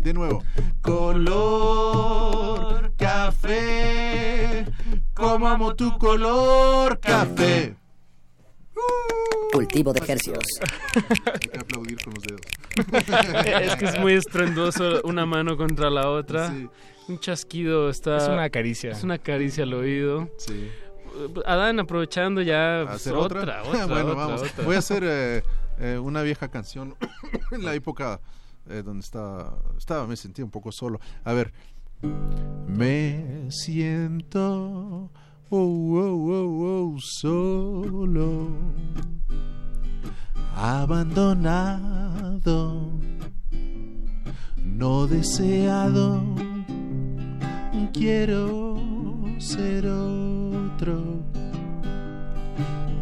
De 0.00 0.12
nuevo. 0.12 0.42
Color 0.80 2.12
café. 2.96 4.66
Como 5.22 5.46
amo 5.46 5.72
tu 5.76 5.96
color 5.98 6.98
café. 6.98 7.76
Cultivo 9.52 9.92
de 9.92 10.00
ejercicios. 10.00 10.44
Hay 11.32 11.38
que 11.38 11.58
aplaudir 11.60 12.02
con 12.02 12.14
los 12.14 12.24
dedos. 12.24 12.40
es 13.62 13.76
que 13.76 13.84
es 13.84 14.00
muy 14.00 14.14
estruendoso 14.14 15.00
una 15.04 15.24
mano 15.24 15.56
contra 15.56 15.90
la 15.90 16.10
otra. 16.10 16.50
Sí. 16.50 16.68
Un 17.06 17.20
chasquido 17.20 17.88
está. 17.88 18.16
Es 18.16 18.28
una 18.28 18.50
caricia. 18.50 18.90
Es 18.90 19.04
una 19.04 19.16
caricia 19.16 19.62
al 19.62 19.74
oído. 19.74 20.28
Sí. 20.38 20.68
Adán, 21.46 21.78
aprovechando 21.78 22.42
ya. 22.42 22.82
pues, 22.84 22.96
¿Hacer 22.96 23.14
otra? 23.14 23.42
otra, 23.42 23.62
otra, 23.62 23.86
bueno, 23.86 24.10
otra, 24.10 24.14
vamos. 24.14 24.42
otra. 24.42 24.64
Voy 24.64 24.74
a 24.74 24.78
hacer 24.80 25.04
eh, 25.06 25.44
eh, 25.78 25.98
una 25.98 26.22
vieja 26.22 26.48
canción 26.48 26.96
en 27.52 27.64
la 27.64 27.74
época 27.74 28.20
eh, 28.68 28.82
donde 28.84 29.04
estaba, 29.04 29.56
estaba, 29.78 30.04
me 30.08 30.16
sentía 30.16 30.44
un 30.44 30.50
poco 30.50 30.72
solo. 30.72 31.00
A 31.22 31.32
ver. 31.32 31.52
Me 32.02 33.50
siento 33.50 35.10
oh, 35.50 35.56
oh, 35.56 36.30
oh, 36.30 36.94
oh, 36.94 36.96
solo, 36.98 38.48
abandonado, 40.56 41.80
no 44.64 45.06
deseado. 45.06 46.22
Quiero 47.92 48.80
ser 49.38 49.86
otro, 49.86 51.22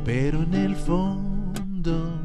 pero 0.05 0.43
en 0.43 0.55
el 0.55 0.75
fondo 0.77 2.21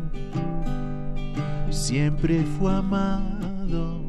siempre 1.70 2.44
fue 2.58 2.74
amado. 2.74 4.05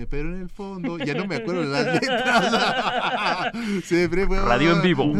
Eh, 0.00 0.06
Pero 0.08 0.34
en 0.34 0.40
el 0.40 0.48
fondo, 0.48 0.96
ya 0.96 1.12
no 1.12 1.26
me 1.26 1.36
acuerdo 1.36 1.60
de 1.60 1.66
las 1.66 1.84
letras. 1.84 3.52
Siempre 3.84 4.26
fue 4.26 4.40
Radio 4.40 4.72
en 4.72 4.80
vivo. 4.80 5.12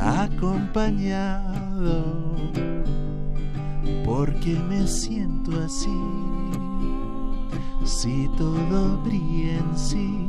Acompañado. 0.00 2.34
Porque 4.04 4.58
me 4.68 4.84
siento 4.88 5.52
así. 5.62 5.88
Si 7.84 8.28
todo 8.36 9.00
brilla 9.04 9.58
en 9.58 9.78
sí. 9.78 10.26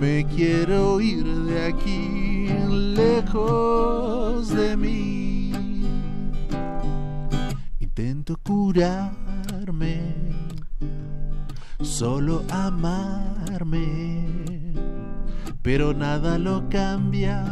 Me 0.00 0.26
quiero 0.26 1.00
ir 1.00 1.24
de 1.24 1.66
aquí, 1.66 2.48
lejos 2.96 4.48
de 4.48 4.76
mí. 4.76 5.52
Intento 7.78 8.36
curarme, 8.42 10.02
solo 11.84 12.42
amarme, 12.50 14.26
pero 15.62 15.92
nada 15.92 16.38
lo 16.38 16.68
cambia. 16.68 17.44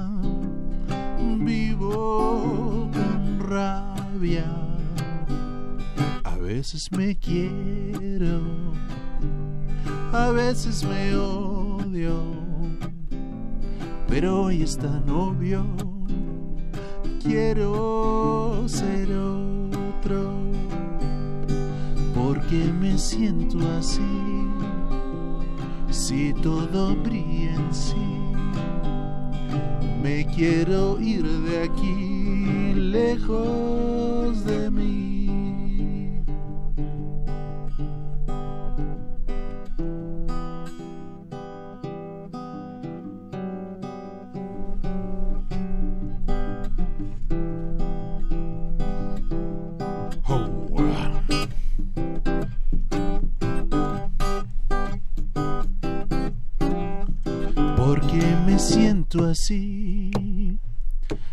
Vivo 1.39 2.89
con 2.93 3.41
rabia, 3.41 4.47
a 6.25 6.37
veces 6.37 6.91
me 6.93 7.19
quiero, 7.19 8.41
a 10.13 10.31
veces 10.31 10.85
me 10.85 11.15
odio, 11.15 12.23
pero 14.09 14.43
hoy 14.43 14.63
es 14.63 14.79
tan 14.79 15.09
obvio. 15.11 15.67
Quiero 17.23 18.65
ser 18.67 19.13
otro, 19.13 20.42
porque 22.53 22.73
me 22.73 22.99
siento 22.99 23.59
así. 23.79 24.01
Si 25.91 26.35
todo 26.35 26.95
brilla 26.97 27.55
en 27.55 27.75
sí, 27.75 27.95
me 30.03 30.27
quiero 30.27 31.01
ir 31.01 31.25
de 31.25 31.63
aquí, 31.65 32.75
lejos 32.75 34.45
de 34.45 34.71
mí. 34.71 34.92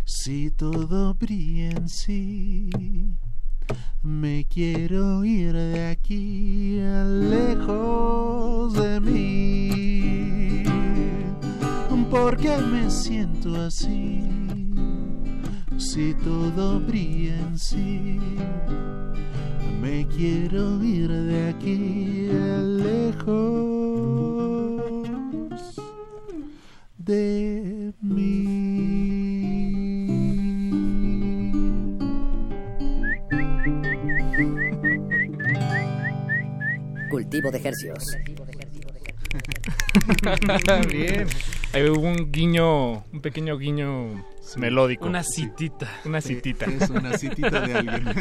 Si 0.05 0.49
todo 0.57 1.13
brilla 1.13 1.69
en 1.77 1.87
sí, 1.87 2.71
me 4.01 4.45
quiero 4.49 5.23
ir 5.23 5.53
de 5.53 5.89
aquí, 5.91 6.79
lejos 7.29 8.73
de 8.73 8.99
mí. 8.99 10.63
Porque 12.09 12.57
me 12.57 12.89
siento 12.89 13.55
así, 13.61 14.23
si 15.77 16.15
todo 16.15 16.79
brilla 16.79 17.37
en 17.37 17.59
sí, 17.59 18.19
me 19.79 20.07
quiero 20.07 20.83
ir 20.83 21.11
de 21.11 21.49
aquí, 21.49 22.29
lejos 22.83 23.78
de 27.09 27.93
mí. 28.01 28.45
Cultivo 37.09 37.51
de 37.51 37.57
ejercicios. 37.57 38.03
Bien. 40.87 41.27
Ahí 41.73 41.89
hubo 41.89 42.01
un 42.01 42.31
guiño, 42.31 43.03
un 43.11 43.21
pequeño 43.21 43.57
guiño 43.57 44.23
melódico. 44.57 45.05
Una 45.05 45.23
citita. 45.23 45.89
Una 46.05 46.21
citita. 46.21 46.65
Es 46.79 46.89
una 46.89 47.17
citita 47.17 47.61
de 47.61 47.73
alguien. 47.73 48.13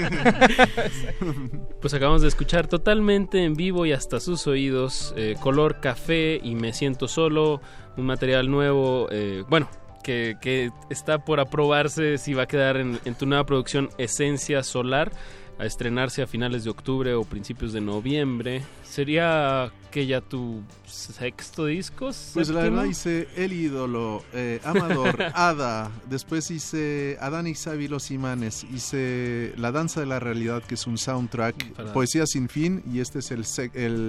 pues 1.81 1.95
acabamos 1.95 2.23
de 2.23 2.29
escuchar 2.29 2.67
totalmente 2.67 3.45
en 3.45 3.55
vivo 3.55 3.87
y 3.87 3.93
hasta 3.93 4.21
sus 4.21 4.47
oídos 4.47 5.15
eh, 5.17 5.37
color 5.41 5.81
café 5.81 6.41
y 6.43 6.55
me 6.55 6.73
siento 6.73 7.09
solo 7.09 7.61
un 7.99 8.07
material 8.07 8.51
nuevo, 8.51 9.09
eh, 9.11 9.45
bueno, 9.49 9.69
que, 10.03 10.37
que 10.41 10.71
está 10.89 11.19
por 11.19 11.41
aprobarse 11.41 12.17
si 12.19 12.33
va 12.33 12.45
a 12.45 12.47
quedar 12.47 12.77
en, 12.77 12.99
en 13.05 13.15
tu 13.15 13.27
nueva 13.27 13.45
producción 13.45 13.91
Esencia 13.99 14.63
Solar, 14.63 15.13
a 15.59 15.67
estrenarse 15.67 16.23
a 16.23 16.27
finales 16.27 16.65
de 16.65 16.71
octubre 16.71 17.15
o 17.15 17.25
principios 17.25 17.73
de 17.73 17.81
noviembre. 17.81 18.63
¿Sería 18.85 19.71
que 19.91 20.07
ya 20.07 20.21
tu 20.21 20.63
sexto 20.87 21.67
disco? 21.67 22.11
Pues 22.35 22.49
la 22.51 22.63
verdad 22.63 22.85
hice 22.85 23.27
El 23.37 23.53
ídolo, 23.53 24.23
eh, 24.33 24.61
Amador, 24.65 25.17
Ada, 25.35 25.91
después 26.09 26.51
hice 26.51 27.17
Adán 27.21 27.47
y 27.47 27.55
Xavi 27.55 27.89
los 27.89 28.11
imanes, 28.11 28.65
hice 28.65 29.53
La 29.57 29.73
danza 29.73 30.01
de 30.01 30.07
la 30.07 30.21
realidad 30.21 30.63
que 30.63 30.75
es 30.75 30.87
un 30.87 30.99
soundtrack, 30.99 31.73
Para- 31.73 31.93
Poesía 31.93 32.27
sin 32.27 32.49
fin 32.49 32.83
y 32.93 33.01
este 33.01 33.19
es 33.21 33.31
el 33.31 33.39
el 33.39 33.45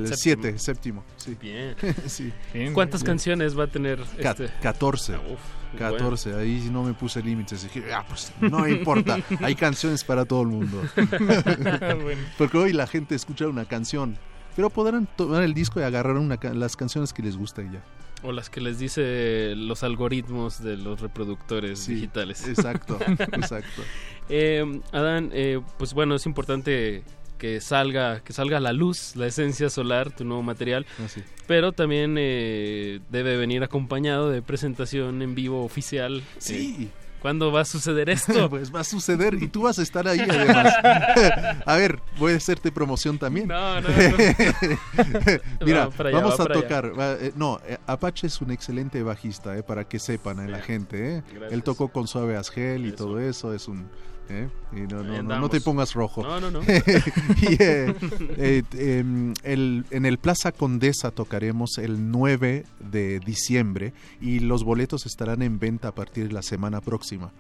Séptimo. 0.08 0.16
siete, 0.16 0.60
séptimo. 0.60 1.04
Sí. 1.18 1.36
Bien. 1.42 1.76
sí. 2.08 2.32
¿Cuántas 2.74 3.02
Bien. 3.02 3.08
canciones 3.14 3.58
va 3.58 3.64
a 3.64 3.68
tener 3.68 4.00
Ca- 4.22 4.32
este? 4.32 4.50
14. 4.62 5.14
Uf, 5.16 5.40
14, 5.78 6.36
ahí 6.36 6.70
no 6.72 6.84
me 6.84 6.94
puse 6.94 7.22
límites. 7.22 7.64
Dije, 7.64 7.94
ah, 7.94 8.04
pues 8.08 8.32
no 8.42 8.68
importa, 8.68 9.18
hay 9.42 9.56
canciones 9.56 10.04
para 10.04 10.26
todo 10.26 10.42
el 10.42 10.48
mundo. 10.48 10.82
Bueno. 12.02 12.22
Porque 12.38 12.58
hoy 12.58 12.74
la 12.74 12.88
gente 12.88 13.16
escucha 13.16 13.48
una 13.48 13.66
canción, 13.66 14.18
pero 14.56 14.70
podrán 14.70 15.08
tomar 15.16 15.44
el 15.44 15.54
disco 15.54 15.80
y 15.80 15.84
agarrar 15.84 16.16
una 16.18 16.38
las 16.54 16.76
canciones 16.76 17.14
que 17.14 17.22
les 17.22 17.38
gustan 17.38 17.72
ya. 17.72 17.84
O 18.22 18.34
las 18.34 18.50
que 18.50 18.60
les 18.60 18.80
dice 18.80 19.54
los 19.56 19.84
algoritmos 19.84 20.62
de 20.62 20.76
los 20.76 21.00
reproductores 21.00 21.80
Sí, 21.80 21.96
digitales. 21.96 22.46
exacto, 22.48 23.00
exacto. 23.08 23.82
Eh, 24.28 24.82
Adán, 24.92 25.30
eh, 25.34 25.62
pues 25.78 25.94
bueno, 25.94 26.16
es 26.16 26.26
importante 26.26 27.04
que 27.40 27.60
salga, 27.62 28.20
que 28.20 28.34
salga 28.34 28.60
la 28.60 28.74
luz 28.74 29.16
la 29.16 29.26
esencia 29.26 29.70
solar, 29.72 30.12
tu 30.16 30.24
nuevo 30.26 30.44
material. 30.44 30.86
Así. 31.04 31.24
Pero 31.48 31.72
también 31.72 32.16
eh, 32.20 33.00
debe 33.10 33.38
venir 33.38 33.64
acompañado 33.64 34.30
de 34.30 34.44
presentación 34.44 35.22
en 35.24 35.34
vivo 35.34 35.64
oficial. 35.64 36.22
Sí. 36.38 36.76
Eh, 36.82 36.88
¿Cuándo 37.22 37.52
va 37.52 37.62
a 37.62 37.66
suceder 37.66 38.10
esto? 38.10 38.50
pues 38.50 38.74
va 38.74 38.80
a 38.80 38.84
suceder 38.86 39.34
y 39.42 39.50
tú 39.50 39.64
vas 39.64 39.78
a 39.78 39.82
estar 39.82 40.08
ahí 40.08 40.20
además. 40.22 40.74
a 41.66 41.76
ver, 41.76 42.00
voy 42.18 42.32
a 42.32 42.38
hacerte 42.38 42.72
promoción 42.72 43.18
también. 43.18 43.50
No, 43.50 43.82
no, 43.82 43.90
Mira, 45.66 45.88
Va 45.88 45.92
para 45.92 46.10
allá, 46.10 46.20
vamos 46.20 46.40
va 46.40 46.44
a 46.46 46.48
tocar. 46.48 46.98
va, 46.98 47.14
eh, 47.14 47.34
no, 47.36 47.60
eh, 47.68 47.78
Apache 47.88 48.28
es 48.28 48.40
un 48.42 48.52
excelente 48.52 49.04
bajista, 49.04 49.58
eh, 49.58 49.64
para 49.64 49.84
que 49.86 50.00
sepan 50.00 50.40
eh, 50.40 50.50
la 50.50 50.62
gente. 50.62 51.18
eh. 51.18 51.24
Él 51.52 51.64
tocó 51.64 51.90
con 51.90 52.08
Suave 52.08 52.38
Asgel 52.38 52.86
y 52.86 52.92
todo 52.94 53.20
eso. 53.20 53.54
Es 53.54 53.68
un. 53.68 53.90
Eh, 54.30 54.48
y 54.72 54.82
no, 54.82 55.04
no, 55.04 55.24
no, 55.24 55.40
no 55.40 55.50
te 55.50 55.60
pongas 55.62 55.94
rojo. 55.94 56.22
No, 56.24 56.40
no, 56.40 56.52
no. 56.52 56.62
y, 56.68 57.56
eh, 57.60 57.96
eh, 58.38 58.64
em, 58.74 59.34
el- 59.44 59.86
en 59.92 60.06
el 60.06 60.18
Plaza 60.20 60.52
Condesa 60.52 61.12
tocaremos 61.12 61.78
el 61.78 62.12
9 62.12 62.66
de 62.80 63.20
diciembre 63.20 63.94
y 64.22 64.40
los 64.40 64.64
boletos 64.64 65.06
estarán 65.06 65.42
en 65.42 65.60
venta 65.60 65.90
a 65.90 65.96
partir 65.96 66.28
de 66.28 66.34
la 66.34 66.42
semana 66.44 66.82
próxima. 66.82 67.32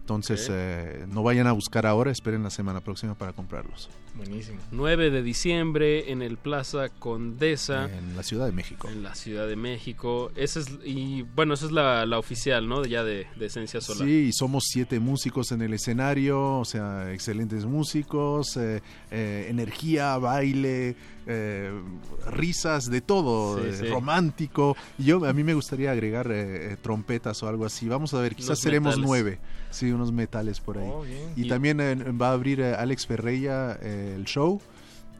Entonces, 0.00 0.48
eh, 0.50 1.04
no 1.12 1.22
vayan 1.22 1.46
a 1.46 1.52
buscar 1.52 1.84
ahora, 1.84 2.10
esperen 2.10 2.42
la 2.42 2.48
semana 2.48 2.80
próxima 2.80 3.14
para 3.14 3.34
comprarlos. 3.34 3.90
Buenísimo. 4.16 4.58
9 4.72 5.10
de 5.10 5.22
diciembre 5.22 6.10
en 6.10 6.22
el 6.22 6.36
Plaza 6.38 6.88
Condesa. 6.88 7.84
En 7.90 8.16
la 8.16 8.22
Ciudad 8.22 8.46
de 8.46 8.52
México. 8.52 8.88
En 8.88 9.02
la 9.02 9.14
Ciudad 9.14 9.46
de 9.46 9.56
México. 9.56 10.30
Esa 10.36 10.60
es, 10.60 10.66
y 10.84 11.22
bueno, 11.22 11.54
esa 11.54 11.66
es 11.66 11.72
la, 11.72 12.04
la 12.06 12.18
oficial, 12.18 12.68
¿no? 12.68 12.84
Ya 12.84 13.04
de, 13.04 13.26
de 13.36 13.46
Esencia 13.46 13.80
Solar. 13.80 14.06
Sí, 14.06 14.26
y 14.28 14.32
somos 14.32 14.64
siete 14.68 14.98
músicos 15.00 15.52
en 15.52 15.62
el 15.62 15.72
escenario, 15.74 16.58
o 16.58 16.64
sea, 16.64 17.12
excelentes 17.12 17.64
músicos, 17.64 18.56
eh, 18.56 18.82
eh, 19.10 19.46
energía, 19.48 20.16
baile, 20.18 20.96
eh, 21.26 21.70
risas, 22.26 22.86
de 22.90 23.00
todo, 23.00 23.58
Sí, 23.62 23.68
eh, 23.68 23.76
sí. 23.80 23.86
romántico. 23.86 24.76
Y 24.98 25.04
Yo, 25.04 25.24
a 25.24 25.32
mí 25.32 25.44
me 25.44 25.54
gustaría 25.54 25.92
agregar 25.92 26.30
eh, 26.30 26.72
eh, 26.72 26.76
trompetas 26.80 27.42
o 27.42 27.48
algo 27.48 27.64
así. 27.66 27.88
Vamos 27.88 28.14
a 28.14 28.20
ver, 28.20 28.34
quizás 28.34 28.48
Unos 28.50 28.60
seremos 28.60 28.96
metales. 28.96 29.06
nueve. 29.08 29.38
Sí, 29.70 29.92
unos 29.92 30.12
metales 30.12 30.60
por 30.60 30.78
ahí. 30.78 30.88
Oh, 30.90 31.02
bien. 31.02 31.28
Y, 31.36 31.44
Y- 31.44 31.48
también 31.48 31.78
eh, 31.80 31.94
va 32.12 32.30
a 32.30 32.32
abrir 32.32 32.60
eh, 32.60 32.74
Alex 32.74 33.06
Ferreira 33.06 33.78
eh, 33.82 33.97
el 34.14 34.24
show. 34.24 34.60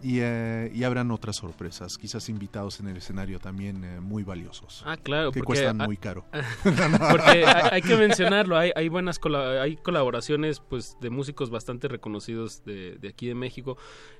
Y, 0.00 0.20
eh, 0.20 0.70
y 0.72 0.84
habrán 0.84 1.10
otras 1.10 1.34
sorpresas, 1.34 1.98
quizás 1.98 2.28
invitados 2.28 2.78
en 2.78 2.86
el 2.86 2.96
escenario 2.98 3.40
también 3.40 3.82
eh, 3.82 3.98
muy 4.00 4.22
valiosos. 4.22 4.84
Ah, 4.86 4.96
claro. 4.96 5.32
Que 5.32 5.40
porque- 5.40 5.60
cuestan 5.60 5.76
muy 5.78 5.96
caro. 5.96 6.24
porque 7.10 7.44
hay, 7.44 7.68
hay 7.72 7.82
que 7.82 7.96
mencionarlo, 7.96 8.56
hay, 8.56 8.70
hay 8.76 8.88
buenas 8.88 9.18
hay 9.60 9.76
colaboraciones 9.76 10.60
pues 10.60 10.96
de 11.00 11.10
músicos 11.10 11.50
bastante 11.50 11.88
reconocidos 11.88 12.64
de, 12.64 12.96
de 12.96 13.08
aquí 13.08 13.26
de 13.26 13.34
México, 13.34 13.76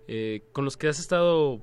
eh, 0.08 0.42
con 0.52 0.64
los 0.64 0.76
que 0.76 0.88
has 0.88 0.98
estado 0.98 1.62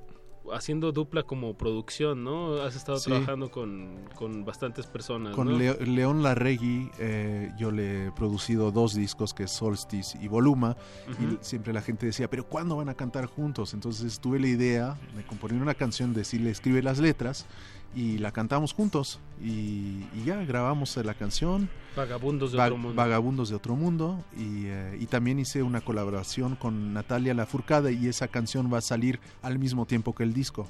haciendo 0.52 0.92
dupla 0.92 1.22
como 1.24 1.54
producción, 1.56 2.24
¿no? 2.24 2.54
Has 2.62 2.76
estado 2.76 2.98
Sí. 2.98 3.10
trabajando 3.10 3.50
con, 3.50 4.08
con 4.14 4.44
bastantes 4.44 4.86
personas, 4.86 5.34
Con 5.34 5.48
¿no? 5.52 5.58
Leo- 5.58 5.76
León 5.84 6.22
Larregui 6.22 6.90
eh, 6.98 7.52
yo 7.58 7.70
le 7.70 8.06
he 8.06 8.12
producido 8.12 8.70
dos 8.72 8.94
discos 8.94 9.34
que 9.34 9.44
es 9.44 9.50
Solstice 9.50 10.18
y 10.22 10.28
Voluma 10.28 10.76
y 11.20 11.38
siempre 11.44 11.72
la 11.72 11.82
gente 11.82 12.06
decía, 12.06 12.28
pero 12.30 12.46
¿cuándo 12.46 12.76
van 12.76 12.88
a 12.88 12.94
cantar 12.94 13.26
juntos? 13.26 13.74
Entonces 13.74 14.20
tuve 14.20 14.38
la 14.40 14.48
idea 14.48 14.98
de 15.16 15.24
componer 15.26 15.60
una 15.60 15.74
canción, 15.74 16.12
decirle 16.14 16.50
escribe 16.50 16.82
las 16.82 16.98
letras 16.98 17.46
y 17.94 18.18
la 18.18 18.30
cantamos 18.32 18.72
juntos 18.74 19.20
y, 19.42 20.04
y 20.14 20.24
ya 20.26 20.36
grabamos 20.44 20.96
la 20.96 21.14
canción. 21.14 21.68
Vagabundos 21.96 22.52
de 22.52 22.58
Va- 22.58 22.64
otro 22.66 22.76
mundo. 22.76 22.94
Vagabundos 22.94 23.48
de 23.48 23.54
otro 23.56 23.74
mundo 23.76 24.22
y, 24.36 24.66
eh, 24.66 24.98
y 25.00 25.06
también 25.06 25.38
hice 25.38 25.62
una 25.62 25.80
colaboración 25.80 26.56
con 26.56 26.92
Natalia 26.92 27.32
Lafourcade 27.32 27.92
y 27.94 28.08
esa 28.08 28.28
canción 28.28 28.70
va 28.72 28.78
a 28.78 28.82
salir 28.82 29.18
al 29.42 29.58
mismo 29.58 29.86
tiempo 29.86 30.14
que 30.14 30.22
el 30.24 30.34
disco. 30.34 30.68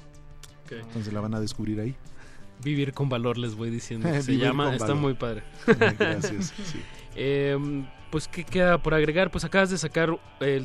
Entonces 0.69 1.11
la 1.13 1.21
van 1.21 1.33
a 1.33 1.39
descubrir 1.39 1.79
ahí. 1.79 1.95
Vivir 2.63 2.93
con 2.93 3.07
valor 3.09 3.37
les 3.37 3.55
voy 3.55 3.69
diciendo. 3.69 4.09
Se 4.21 4.37
llama, 4.37 4.71
está 4.73 4.87
valor. 4.87 5.01
muy 5.01 5.13
padre. 5.13 5.43
Gracias, 5.99 6.53
sí. 6.63 6.79
Eh, 7.15 7.57
pues 8.11 8.27
qué 8.27 8.43
queda 8.45 8.81
por 8.81 8.93
agregar, 8.93 9.31
pues 9.31 9.43
acabas 9.43 9.69
de 9.69 9.77
sacar 9.77 10.17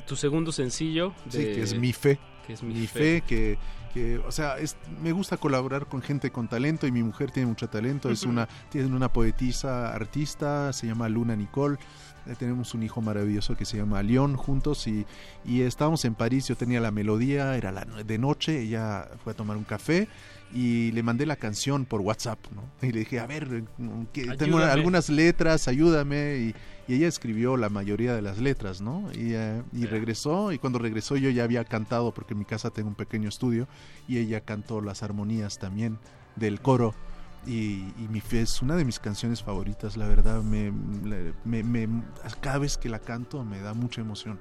tu 0.06 0.14
segundo 0.16 0.52
sencillo. 0.52 1.12
Sí, 1.28 1.38
que 1.38 1.62
es 1.62 1.76
mi 1.76 1.92
fe. 1.92 2.18
Que 2.46 2.52
es 2.54 2.62
mi, 2.62 2.74
mi 2.74 2.86
fe. 2.86 2.98
fe, 3.20 3.22
que, 3.26 3.58
que, 3.92 4.18
o 4.18 4.32
sea, 4.32 4.58
es, 4.58 4.76
me 5.02 5.12
gusta 5.12 5.36
colaborar 5.36 5.86
con 5.86 6.02
gente 6.02 6.30
con 6.30 6.48
talento 6.48 6.86
y 6.86 6.92
mi 6.92 7.02
mujer 7.02 7.30
tiene 7.30 7.48
mucho 7.48 7.68
talento, 7.68 8.10
es 8.10 8.24
una, 8.24 8.48
tiene 8.70 8.94
una 8.94 9.12
poetisa 9.12 9.94
artista, 9.94 10.72
se 10.72 10.86
llama 10.86 11.08
Luna 11.08 11.36
Nicole. 11.36 11.78
eh, 12.26 12.34
tenemos 12.38 12.74
un 12.74 12.82
hijo 12.82 13.00
maravilloso 13.00 13.56
que 13.56 13.64
se 13.64 13.76
llama 13.76 14.02
León 14.02 14.36
juntos 14.36 14.86
y, 14.86 15.06
y 15.44 15.62
estábamos 15.62 16.04
en 16.04 16.14
París, 16.14 16.48
yo 16.48 16.56
tenía 16.56 16.80
la 16.80 16.90
melodía, 16.90 17.56
era 17.56 17.72
la, 17.72 17.84
de 17.84 18.18
noche, 18.18 18.60
ella 18.60 19.08
fue 19.22 19.32
a 19.32 19.36
tomar 19.36 19.56
un 19.56 19.64
café 19.64 20.08
y 20.54 20.92
le 20.92 21.02
mandé 21.02 21.24
la 21.26 21.36
canción 21.36 21.84
por 21.86 22.00
WhatsApp, 22.00 22.38
¿no? 22.54 22.62
Y 22.86 22.92
le 22.92 23.00
dije, 23.00 23.20
a 23.20 23.26
ver, 23.26 23.48
tengo 23.76 24.06
Ayúdame. 24.38 24.64
algunas 24.72 25.08
letras, 25.08 25.66
ayúdame. 25.68 26.36
Y, 26.36 26.54
y 26.92 26.96
ella 26.96 27.08
escribió 27.08 27.56
la 27.56 27.68
mayoría 27.68 28.14
de 28.14 28.22
las 28.22 28.38
letras, 28.38 28.80
¿no? 28.80 29.08
Y, 29.14 29.34
eh, 29.34 29.62
y 29.72 29.86
regresó, 29.86 30.52
y 30.52 30.58
cuando 30.58 30.78
regresó 30.78 31.16
yo 31.16 31.30
ya 31.30 31.44
había 31.44 31.64
cantado, 31.64 32.12
porque 32.12 32.34
en 32.34 32.40
mi 32.40 32.44
casa 32.44 32.70
tengo 32.70 32.88
un 32.88 32.94
pequeño 32.96 33.28
estudio, 33.28 33.66
y 34.08 34.18
ella 34.18 34.40
cantó 34.40 34.80
las 34.80 35.02
armonías 35.02 35.58
también 35.58 35.98
del 36.36 36.60
coro. 36.60 36.94
Y, 37.46 37.84
y 37.98 38.06
mi 38.10 38.20
fe 38.20 38.42
es 38.42 38.62
una 38.62 38.76
de 38.76 38.84
mis 38.84 38.98
canciones 39.00 39.42
favoritas, 39.42 39.96
la 39.96 40.06
verdad, 40.06 40.42
me, 40.42 40.70
me- 41.44 41.62
me- 41.64 42.02
cada 42.40 42.58
vez 42.58 42.76
que 42.76 42.88
la 42.88 42.98
canto 43.00 43.44
me 43.44 43.60
da 43.60 43.74
mucha 43.74 44.00
emoción. 44.00 44.38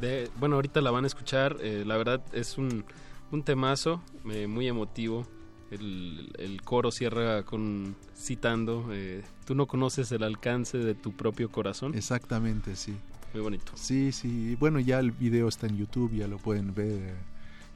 De- 0.00 0.30
bueno, 0.38 0.56
ahorita 0.56 0.80
la 0.80 0.90
van 0.90 1.04
a 1.04 1.06
escuchar. 1.06 1.56
eh, 1.60 1.84
la 1.86 1.96
verdad 1.96 2.20
es 2.32 2.58
un, 2.58 2.84
un 3.30 3.42
temazo 3.42 4.02
eh, 4.30 4.46
muy 4.46 4.68
emotivo. 4.68 5.26
El, 5.70 6.32
el 6.38 6.62
coro 6.62 6.90
cierra 6.90 7.42
con 7.44 7.94
citando: 8.16 8.88
eh, 8.90 9.22
Tú 9.44 9.54
no 9.54 9.66
conoces 9.66 10.10
el 10.12 10.22
alcance 10.22 10.78
de 10.78 10.94
tu 10.94 11.12
propio 11.12 11.50
corazón. 11.50 11.94
Exactamente, 11.94 12.74
sí. 12.76 12.96
Muy 13.34 13.42
bonito. 13.42 13.72
Sí, 13.74 14.10
sí. 14.12 14.56
Bueno, 14.58 14.80
ya 14.80 14.98
el 14.98 15.10
video 15.12 15.48
está 15.48 15.66
en 15.66 15.76
YouTube, 15.76 16.14
ya 16.14 16.26
lo 16.26 16.38
pueden 16.38 16.74
ver. 16.74 17.14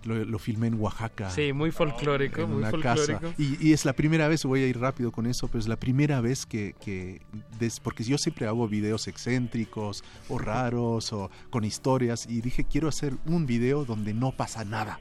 Lo, 0.05 0.25
lo 0.25 0.39
filmé 0.41 0.67
en 0.67 0.81
Oaxaca. 0.81 1.31
Sí, 1.31 1.53
muy 1.53 1.71
folclórico, 1.71 2.41
en 2.41 2.49
muy 2.49 2.59
una 2.59 2.71
folclórico. 2.71 3.21
casa. 3.21 3.35
Y, 3.39 3.69
y 3.69 3.73
es 3.73 3.85
la 3.85 3.93
primera 3.93 4.27
vez, 4.27 4.45
voy 4.45 4.63
a 4.63 4.67
ir 4.67 4.81
rápido 4.81 5.13
con 5.13 5.27
eso, 5.27 5.47
pero 5.47 5.61
es 5.61 5.69
la 5.69 5.77
primera 5.77 6.21
vez 6.21 6.45
que, 6.45 6.75
que 6.81 7.21
des- 7.61 7.79
porque 7.79 8.03
yo 8.03 8.19
siempre 8.19 8.47
hago 8.49 8.67
videos 8.67 9.07
excéntricos 9.07 10.03
o 10.29 10.39
raros 10.39 11.13
o 11.13 11.31
con 11.51 11.63
historias 11.63 12.27
y 12.29 12.41
dije 12.41 12.65
quiero 12.65 12.89
hacer 12.89 13.15
un 13.27 13.47
video 13.47 13.85
donde 13.85 14.13
no 14.13 14.33
pasa 14.33 14.65
nada, 14.65 14.99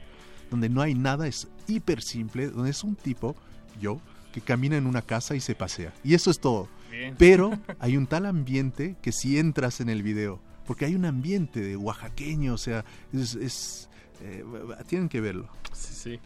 donde 0.52 0.68
no 0.68 0.82
hay 0.82 0.94
nada, 0.94 1.26
es 1.26 1.48
hiper 1.66 2.02
simple, 2.02 2.48
donde 2.48 2.70
es 2.70 2.84
un 2.84 2.94
tipo, 2.94 3.34
yo, 3.80 4.00
que 4.34 4.42
camina 4.42 4.76
en 4.76 4.86
una 4.86 5.00
casa 5.00 5.34
y 5.34 5.40
se 5.40 5.54
pasea. 5.54 5.94
Y 6.04 6.12
eso 6.12 6.30
es 6.30 6.40
todo. 6.40 6.68
Bien. 6.90 7.14
Pero 7.18 7.58
hay 7.80 7.96
un 7.96 8.06
tal 8.06 8.26
ambiente 8.26 8.96
que 9.00 9.12
si 9.12 9.38
entras 9.38 9.80
en 9.80 9.88
el 9.88 10.02
video, 10.02 10.40
porque 10.66 10.84
hay 10.84 10.94
un 10.94 11.06
ambiente 11.06 11.60
de 11.60 11.76
oaxaqueño, 11.76 12.52
o 12.52 12.58
sea, 12.58 12.84
es... 13.14 13.34
es, 13.34 13.88
eh, 14.20 14.44
tienen 14.86 15.08
que 15.08 15.22
verlo. 15.22 15.48
Sí, 15.72 15.94
sí. 15.94 16.20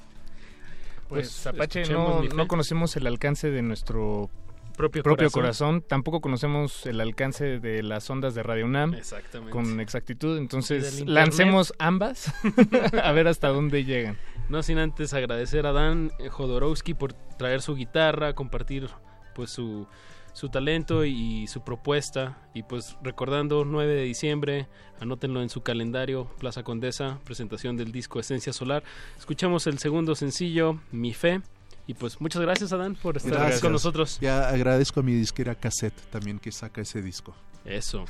Pues, 1.09 1.47
Apache, 1.47 1.82
escuchemos 1.82 2.28
no, 2.28 2.36
no 2.36 2.48
conocemos 2.48 2.97
el 2.97 3.07
alcance 3.07 3.48
de 3.48 3.62
nuestro 3.62 4.28
Propio 4.77 5.03
corazón. 5.03 5.31
corazón. 5.31 5.82
tampoco 5.82 6.20
conocemos 6.20 6.86
el 6.86 7.01
alcance 7.01 7.59
de 7.61 7.82
las 7.82 8.09
ondas 8.11 8.35
de 8.35 8.43
Radio 8.43 8.66
UNAM 8.66 8.94
Exactamente. 8.94 9.51
con 9.51 9.81
exactitud, 9.81 10.39
entonces 10.39 11.05
lancemos 11.07 11.73
ambas 11.78 12.32
a 13.03 13.12
ver 13.12 13.28
hasta 13.28 13.48
dónde 13.48 13.85
llegan. 13.85 14.19
No 14.48 14.62
sin 14.62 14.78
antes 14.78 15.12
agradecer 15.15 15.66
a 15.66 15.73
Dan 15.73 16.12
Jodorowsky 16.31 16.94
por 16.94 17.12
traer 17.12 17.62
su 17.62 17.74
guitarra, 17.74 18.35
compartir 18.35 18.89
pues 19.35 19.51
su, 19.51 19.86
su 20.32 20.51
talento 20.51 21.05
y 21.05 21.47
su 21.47 21.62
propuesta. 21.65 22.39
Y 22.55 22.62
pues 22.62 22.97
recordando 23.03 23.65
9 23.65 23.94
de 23.94 24.03
diciembre, 24.03 24.69
anótenlo 25.01 25.43
en 25.43 25.48
su 25.48 25.62
calendario, 25.62 26.27
Plaza 26.39 26.62
Condesa, 26.62 27.19
presentación 27.24 27.77
del 27.77 27.90
disco 27.90 28.20
Esencia 28.20 28.53
Solar. 28.53 28.85
Escuchamos 29.19 29.66
el 29.66 29.78
segundo 29.78 30.15
sencillo, 30.15 30.78
Mi 30.93 31.12
Fe. 31.12 31.40
Y 31.86 31.94
pues 31.94 32.20
muchas 32.20 32.42
gracias 32.42 32.72
Adán 32.72 32.96
por 32.96 33.16
estar 33.16 33.32
Gracias. 33.32 33.60
con 33.60 33.72
nosotros. 33.72 34.18
Ya 34.20 34.48
agradezco 34.48 35.00
a 35.00 35.02
mi 35.02 35.14
disquera 35.14 35.54
Cassette 35.54 36.00
también 36.10 36.38
que 36.38 36.50
saca 36.50 36.80
ese 36.80 37.00
disco. 37.00 37.34
Eso. 37.64 38.04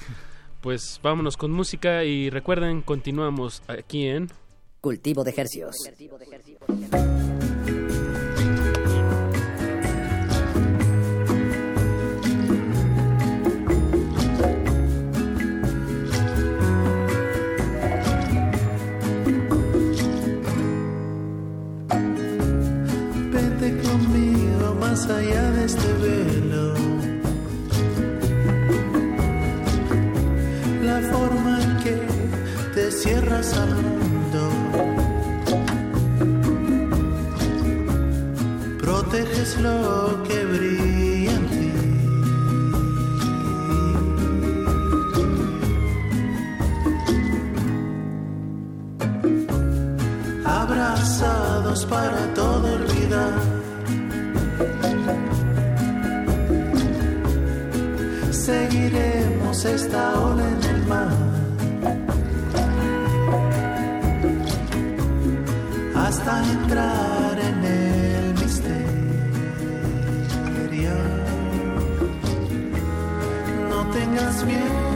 Pues 0.60 0.98
vámonos 1.02 1.36
con 1.36 1.52
música 1.52 2.04
y 2.04 2.30
recuerden, 2.30 2.82
continuamos 2.82 3.62
aquí 3.68 4.06
en 4.06 4.30
Cultivo 4.80 5.24
de 5.24 5.34
Hercios. 5.36 5.76
Vete 5.84 7.55
más 24.96 25.10
allá 25.10 25.50
de 25.50 25.64
este 25.66 25.92
velo. 26.04 26.74
La 30.88 31.00
forma 31.12 31.62
en 31.62 31.76
que 31.84 31.96
te 32.74 32.90
cierras 32.90 33.52
al 33.58 33.74
mundo. 33.84 34.42
Proteges 38.80 39.60
lo 39.60 40.22
que 40.26 40.38
brilla 40.54 41.32
en 41.40 41.46
ti. 41.54 41.72
Abrazados 50.46 51.84
para 51.84 52.34
todo 52.34 52.66
olvidar. 52.80 53.55
Seguiremos 58.30 59.64
esta 59.64 60.20
ola 60.20 60.44
en 60.48 60.62
el 60.74 60.86
mar. 60.86 61.16
Hasta 65.94 66.32
entrar 66.52 67.38
en 67.40 67.64
el 67.64 68.34
misterio. 68.34 68.76
No 73.70 73.90
tengas 73.90 74.44
miedo 74.44 74.95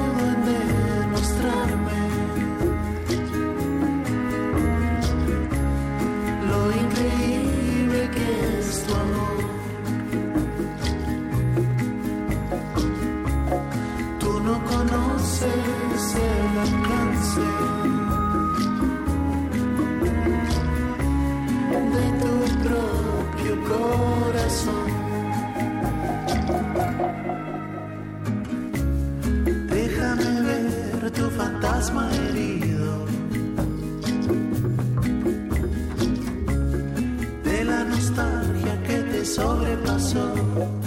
herido. 31.89 33.07
De 37.43 37.65
la 37.65 37.85
nostalgia 37.85 38.83
que 38.83 38.99
te 38.99 39.25
sobrepasó. 39.25 40.80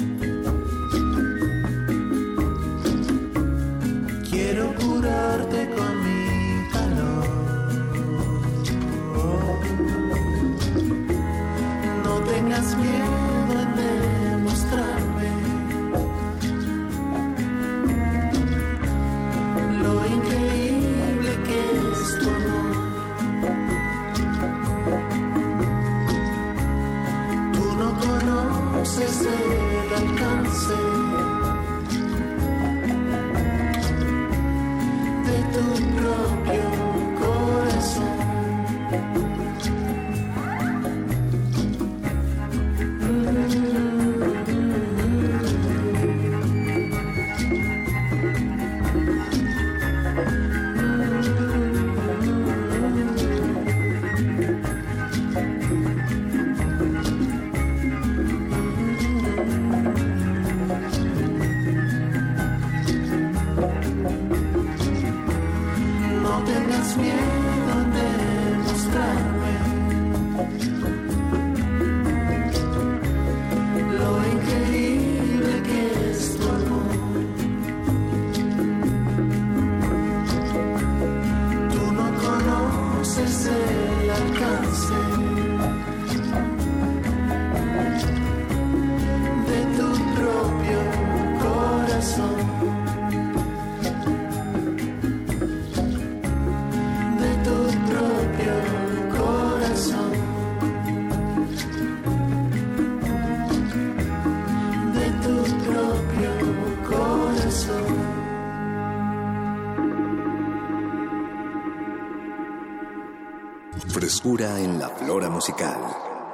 Musical. 115.14 115.77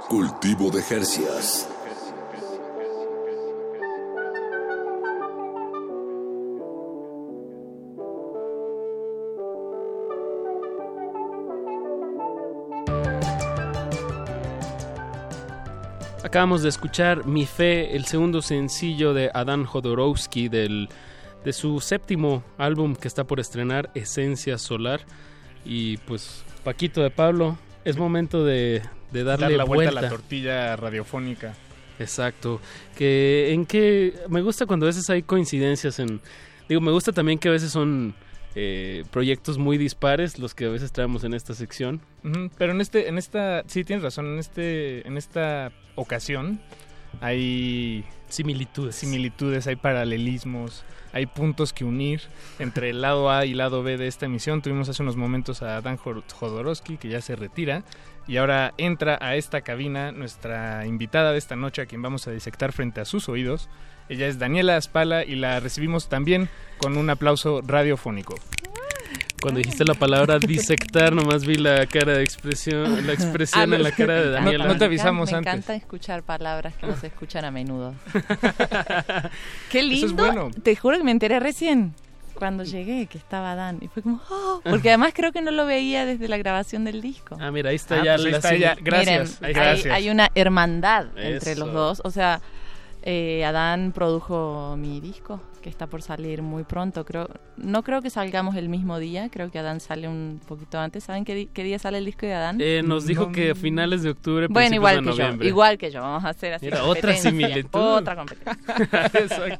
Cultivo 0.07 0.71
de 0.71 0.81
Jercias. 0.81 1.67
Acabamos 16.23 16.61
de 16.61 16.69
escuchar 16.69 17.25
Mi 17.25 17.45
Fe, 17.45 17.97
el 17.97 18.05
segundo 18.05 18.41
sencillo 18.41 19.13
de 19.13 19.29
Adán 19.33 19.65
Jodorowsky 19.65 20.47
del, 20.47 20.87
de 21.43 21.51
su 21.51 21.81
séptimo 21.81 22.43
álbum 22.57 22.95
que 22.95 23.09
está 23.09 23.25
por 23.25 23.41
estrenar, 23.41 23.91
Esencia 23.93 24.57
Solar. 24.57 25.01
Y 25.65 25.97
pues, 25.97 26.45
Paquito 26.63 27.01
de 27.01 27.11
Pablo, 27.11 27.57
es 27.85 27.97
momento 27.97 28.43
de, 28.43 28.81
de 29.11 29.23
darle 29.23 29.47
Dar 29.47 29.51
la 29.51 29.63
vuelta, 29.63 29.91
vuelta 29.91 29.99
a 29.99 30.01
la 30.03 30.09
tortilla 30.09 30.75
radiofónica. 30.75 31.55
Exacto. 31.99 32.61
Que 32.95 33.51
en 33.53 33.65
que 33.65 34.13
me 34.29 34.41
gusta 34.41 34.65
cuando 34.65 34.85
a 34.85 34.87
veces 34.87 35.09
hay 35.09 35.23
coincidencias 35.23 35.99
en 35.99 36.21
digo, 36.69 36.81
me 36.81 36.91
gusta 36.91 37.11
también 37.11 37.39
que 37.39 37.49
a 37.49 37.51
veces 37.51 37.71
son 37.71 38.13
eh, 38.55 39.03
proyectos 39.11 39.57
muy 39.57 39.77
dispares 39.77 40.39
los 40.39 40.55
que 40.55 40.65
a 40.65 40.69
veces 40.69 40.91
traemos 40.91 41.23
en 41.23 41.33
esta 41.33 41.53
sección. 41.53 42.01
Pero 42.57 42.71
en 42.71 42.81
este, 42.81 43.09
en 43.09 43.17
esta, 43.17 43.63
sí 43.67 43.83
tienes 43.83 44.03
razón, 44.03 44.27
en 44.27 44.39
este, 44.39 45.05
en 45.07 45.17
esta 45.17 45.71
ocasión 45.95 46.61
hay 47.21 48.05
similitudes, 48.29 48.95
similitudes, 48.95 49.67
hay 49.67 49.75
paralelismos, 49.75 50.83
hay 51.11 51.25
puntos 51.25 51.73
que 51.73 51.85
unir 51.85 52.21
entre 52.59 52.91
el 52.91 53.01
lado 53.01 53.31
A 53.31 53.45
y 53.45 53.51
el 53.51 53.57
lado 53.57 53.83
B 53.83 53.97
de 53.97 54.07
esta 54.07 54.25
emisión. 54.25 54.61
Tuvimos 54.61 54.89
hace 54.89 55.01
unos 55.01 55.15
momentos 55.15 55.61
a 55.61 55.81
Dan 55.81 55.97
Jodorowsky 55.97 56.97
que 56.97 57.09
ya 57.09 57.21
se 57.21 57.35
retira 57.35 57.83
y 58.27 58.37
ahora 58.37 58.73
entra 58.77 59.17
a 59.21 59.35
esta 59.35 59.61
cabina 59.61 60.11
nuestra 60.11 60.85
invitada 60.85 61.31
de 61.31 61.39
esta 61.39 61.55
noche 61.55 61.81
a 61.81 61.85
quien 61.87 62.01
vamos 62.01 62.27
a 62.27 62.31
disectar 62.31 62.71
frente 62.71 63.01
a 63.01 63.05
sus 63.05 63.27
oídos. 63.27 63.69
Ella 64.07 64.27
es 64.27 64.39
Daniela 64.39 64.77
Aspala 64.77 65.23
y 65.23 65.35
la 65.35 65.59
recibimos 65.59 66.09
también 66.09 66.49
con 66.77 66.97
un 66.97 67.09
aplauso 67.09 67.61
radiofónico. 67.65 68.35
Cuando 69.41 69.59
dijiste 69.59 69.85
la 69.85 69.93
palabra 69.93 70.37
disectar, 70.37 71.13
nomás 71.13 71.45
vi 71.45 71.55
la 71.55 71.85
cara 71.85 72.13
de 72.13 72.23
expresión, 72.23 73.07
la 73.07 73.13
expresión 73.13 73.71
Ah, 73.71 73.75
en 73.77 73.83
la 73.83 73.91
cara 73.91 74.15
de 74.15 74.29
Daniela. 74.31 74.65
no 74.67 74.77
te 74.77 74.83
avisamos 74.85 75.31
me 75.31 75.37
antes. 75.37 75.53
encanta 75.53 75.75
escuchar 75.75 76.23
palabras 76.23 76.75
que 76.75 76.85
no 76.87 76.95
se 76.97 77.07
escuchan 77.07 77.45
a 77.45 77.51
menudo. 77.51 77.93
Qué 79.69 79.79
Eso 79.79 79.87
es 79.87 80.01
lindo. 80.01 80.25
bueno. 80.25 80.51
Te 80.63 80.75
juro 80.75 80.97
que 80.97 81.03
me 81.03 81.11
enteré 81.11 81.39
recién 81.39 81.93
cuando 82.35 82.63
llegué 82.63 83.05
que 83.07 83.17
estaba 83.17 83.55
Dan. 83.55 83.79
Y 83.81 83.87
fue 83.87 84.03
como, 84.03 84.21
"Oh", 84.29 84.61
porque 84.63 84.89
además 84.89 85.13
creo 85.15 85.31
que 85.31 85.41
no 85.41 85.51
lo 85.51 85.65
veía 85.65 86.05
desde 86.05 86.27
la 86.27 86.37
grabación 86.37 86.83
del 86.85 87.01
disco. 87.01 87.37
Ah, 87.39 87.51
mira, 87.51 87.69
ahí 87.69 87.75
está 87.77 87.95
Ah, 88.01 88.03
ya 88.03 88.15
pues 88.15 88.25
ahí 88.25 88.31
la 88.31 88.37
está 88.37 88.55
ya. 88.55 88.75
Gracias, 88.81 89.39
Miren, 89.41 89.53
gracias. 89.55 89.85
Hay, 89.85 89.91
hay 90.03 90.09
una 90.09 90.29
hermandad 90.35 91.07
entre 91.17 91.53
Eso. 91.53 91.65
los 91.65 91.73
dos. 91.73 92.01
O 92.03 92.11
sea, 92.11 92.41
eh, 93.03 93.43
Adán 93.45 93.91
produjo 93.93 94.75
mi 94.77 94.99
disco, 94.99 95.41
que 95.59 95.69
está 95.69 95.87
por 95.87 96.01
salir 96.01 96.41
muy 96.41 96.63
pronto. 96.63 97.05
Creo, 97.05 97.29
no 97.57 97.83
creo 97.83 98.01
que 98.01 98.09
salgamos 98.09 98.55
el 98.55 98.69
mismo 98.69 98.99
día, 98.99 99.29
creo 99.29 99.51
que 99.51 99.59
Adán 99.59 99.79
sale 99.79 100.07
un 100.07 100.39
poquito 100.47 100.79
antes. 100.79 101.03
¿Saben 101.03 101.25
qué, 101.25 101.47
qué 101.53 101.63
día 101.63 101.79
sale 101.79 101.97
el 101.99 102.05
disco 102.05 102.25
de 102.25 102.33
Adán? 102.33 102.57
Eh, 102.61 102.81
nos 102.83 103.05
dijo 103.05 103.31
que 103.31 103.51
a 103.51 103.55
finales 103.55 104.03
de 104.03 104.11
octubre, 104.11 104.47
Bueno, 104.49 104.75
igual 104.75 105.03
de 105.03 105.11
que 105.11 105.17
yo, 105.17 105.43
igual 105.43 105.77
que 105.77 105.91
yo, 105.91 106.01
vamos 106.01 106.23
a 106.25 106.29
hacer 106.29 106.53
así. 106.53 106.65
Mira, 106.65 106.83
otra 106.83 107.13
competencia, 107.13 107.29
similitud. 107.31 107.79
Otra 107.79 108.15
competencia. 108.15 109.59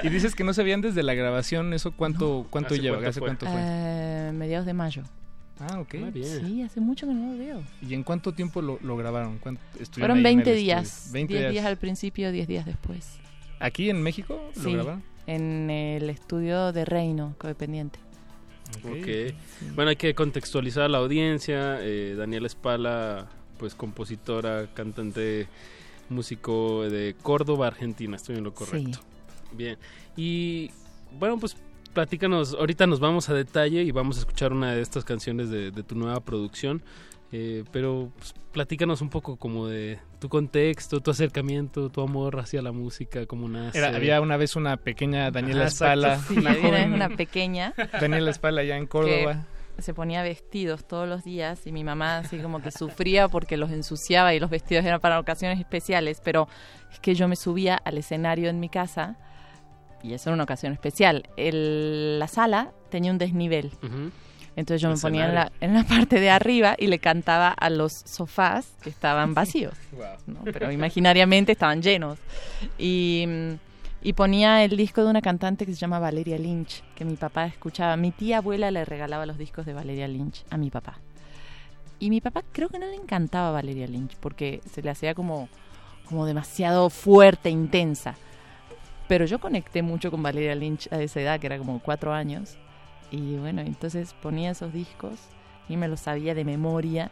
Y 0.02 0.08
dices 0.08 0.34
que 0.34 0.44
no 0.44 0.52
se 0.52 0.62
veían 0.62 0.80
desde 0.80 1.02
la 1.02 1.14
grabación, 1.14 1.72
¿eso 1.72 1.92
cuánto, 1.92 2.46
cuánto 2.50 2.74
¿Hace 2.74 2.82
lleva? 2.82 2.96
cuánto 2.96 3.10
¿Hace 3.10 3.20
cuánto 3.20 3.46
fue? 3.46 3.54
Eh, 3.58 4.32
mediados 4.34 4.66
de 4.66 4.74
mayo. 4.74 5.02
Ah, 5.60 5.78
ok. 5.80 5.94
Sí, 6.22 6.62
hace 6.62 6.80
mucho 6.80 7.06
que 7.06 7.12
no 7.12 7.32
lo 7.32 7.38
veo. 7.38 7.62
¿Y 7.86 7.92
en 7.94 8.02
cuánto 8.02 8.32
tiempo 8.32 8.62
lo, 8.62 8.78
lo 8.82 8.96
grabaron? 8.96 9.38
¿Cuánto 9.38 9.60
estuvieron 9.78 10.16
Fueron 10.16 10.26
ahí 10.26 10.32
en 10.32 10.38
20 10.38 10.50
el 10.52 10.56
días. 10.56 10.86
estudio? 10.88 11.12
20 11.12 11.32
10 11.34 11.40
días. 11.42 11.52
días 11.52 11.66
al 11.66 11.76
principio, 11.76 12.32
10 12.32 12.48
días 12.48 12.64
después. 12.66 13.18
¿Aquí 13.58 13.90
en 13.90 14.02
México 14.02 14.40
lo 14.56 14.62
Sí, 14.62 14.72
grabaron? 14.72 15.02
En 15.30 15.70
el 15.70 16.10
estudio 16.10 16.72
de 16.72 16.84
Reino, 16.84 17.34
codependiente. 17.38 18.00
Ok. 18.84 19.34
Bueno, 19.74 19.90
hay 19.90 19.96
que 19.96 20.14
contextualizar 20.14 20.84
a 20.84 20.88
la 20.88 20.98
audiencia. 20.98 21.78
Eh, 21.80 22.14
Daniela 22.16 22.46
Espala, 22.46 23.28
pues 23.58 23.74
compositora, 23.74 24.68
cantante, 24.74 25.48
músico 26.08 26.82
de 26.88 27.14
Córdoba, 27.22 27.68
Argentina. 27.68 28.16
Estoy 28.16 28.36
en 28.36 28.44
lo 28.44 28.54
correcto. 28.54 28.98
Bien. 29.52 29.78
Y 30.16 30.70
bueno, 31.18 31.38
pues 31.38 31.56
platícanos. 31.92 32.54
Ahorita 32.54 32.86
nos 32.88 32.98
vamos 32.98 33.28
a 33.28 33.34
detalle 33.34 33.82
y 33.82 33.92
vamos 33.92 34.16
a 34.16 34.20
escuchar 34.20 34.52
una 34.52 34.74
de 34.74 34.82
estas 34.82 35.04
canciones 35.04 35.50
de, 35.50 35.70
de 35.70 35.82
tu 35.84 35.94
nueva 35.94 36.20
producción. 36.20 36.82
Eh, 37.32 37.62
pero 37.70 38.10
pues, 38.18 38.34
platícanos 38.52 39.00
un 39.02 39.08
poco 39.08 39.36
como 39.36 39.68
de 39.68 39.98
tu 40.18 40.28
contexto, 40.28 41.00
tu 41.00 41.12
acercamiento, 41.12 41.88
tu 41.88 42.00
amor 42.02 42.40
hacia 42.40 42.60
la 42.60 42.72
música, 42.72 43.24
cómo 43.26 43.48
nace. 43.48 43.78
Era- 43.78 43.94
había 43.94 44.20
una 44.20 44.36
vez 44.36 44.56
una 44.56 44.76
pequeña 44.76 45.30
Daniela 45.30 45.64
exacto. 45.64 46.06
Espala, 46.06 46.18
Sí, 46.26 46.38
una 46.38 46.54
joven 46.54 46.92
una 46.92 47.08
pequeña. 47.08 47.72
Daniela 48.00 48.30
Espala 48.30 48.62
allá 48.62 48.76
en 48.76 48.86
Córdoba. 48.86 49.46
que 49.76 49.82
se 49.82 49.94
ponía 49.94 50.22
vestidos 50.24 50.84
todos 50.86 51.08
los 51.08 51.22
días 51.24 51.66
y 51.66 51.72
mi 51.72 51.84
mamá 51.84 52.18
así 52.18 52.38
como 52.38 52.60
que 52.60 52.70
sufría 52.72 53.28
porque 53.28 53.56
los 53.56 53.70
ensuciaba 53.70 54.34
y 54.34 54.40
los 54.40 54.50
vestidos 54.50 54.84
eran 54.84 55.00
para 55.00 55.18
ocasiones 55.20 55.58
especiales, 55.60 56.20
pero 56.24 56.48
es 56.92 56.98
que 56.98 57.14
yo 57.14 57.28
me 57.28 57.36
subía 57.36 57.76
al 57.76 57.96
escenario 57.96 58.50
en 58.50 58.58
mi 58.60 58.68
casa 58.68 59.16
y 60.02 60.12
eso 60.14 60.30
era 60.30 60.34
una 60.34 60.42
ocasión 60.44 60.72
especial. 60.72 61.28
El- 61.36 62.18
la 62.18 62.26
sala 62.28 62.72
tenía 62.90 63.12
un 63.12 63.18
desnivel. 63.18 63.66
Ujú. 63.82 64.10
Entonces 64.56 64.82
yo 64.82 64.90
me 64.90 64.96
ponía 64.96 65.28
en 65.28 65.34
la, 65.34 65.52
en 65.60 65.74
la 65.74 65.84
parte 65.84 66.20
de 66.20 66.30
arriba 66.30 66.74
y 66.78 66.88
le 66.88 66.98
cantaba 66.98 67.50
a 67.50 67.70
los 67.70 67.92
sofás 67.92 68.72
que 68.82 68.90
estaban 68.90 69.32
vacíos. 69.32 69.74
¿no? 70.26 70.40
Pero 70.44 70.70
imaginariamente 70.70 71.52
estaban 71.52 71.82
llenos. 71.82 72.18
Y, 72.78 73.24
mm, 73.26 73.52
y 74.02 74.12
ponía 74.14 74.64
el 74.64 74.76
disco 74.76 75.04
de 75.04 75.10
una 75.10 75.20
cantante 75.20 75.66
que 75.66 75.72
se 75.72 75.78
llama 75.78 75.98
Valeria 75.98 76.38
Lynch, 76.38 76.82
que 76.94 77.04
mi 77.04 77.16
papá 77.16 77.46
escuchaba. 77.46 77.96
Mi 77.96 78.10
tía 78.10 78.38
abuela 78.38 78.70
le 78.70 78.84
regalaba 78.84 79.26
los 79.26 79.38
discos 79.38 79.66
de 79.66 79.74
Valeria 79.74 80.08
Lynch 80.08 80.44
a 80.50 80.56
mi 80.56 80.70
papá. 80.70 80.98
Y 81.98 82.08
mi 82.08 82.22
papá 82.22 82.42
creo 82.50 82.70
que 82.70 82.78
no 82.78 82.86
le 82.86 82.94
encantaba 82.94 83.50
Valeria 83.50 83.86
Lynch 83.86 84.16
porque 84.16 84.62
se 84.72 84.80
le 84.82 84.88
hacía 84.88 85.14
como, 85.14 85.50
como 86.08 86.24
demasiado 86.24 86.88
fuerte, 86.88 87.50
intensa. 87.50 88.14
Pero 89.06 89.26
yo 89.26 89.38
conecté 89.38 89.82
mucho 89.82 90.10
con 90.10 90.22
Valeria 90.22 90.54
Lynch 90.54 90.90
a 90.92 91.02
esa 91.02 91.20
edad, 91.20 91.38
que 91.38 91.46
era 91.46 91.58
como 91.58 91.78
cuatro 91.80 92.14
años. 92.14 92.56
Y 93.10 93.36
bueno, 93.36 93.60
entonces 93.62 94.14
ponía 94.22 94.50
esos 94.52 94.72
discos 94.72 95.18
y 95.68 95.76
me 95.76 95.88
los 95.88 96.00
sabía 96.00 96.34
de 96.34 96.44
memoria 96.44 97.10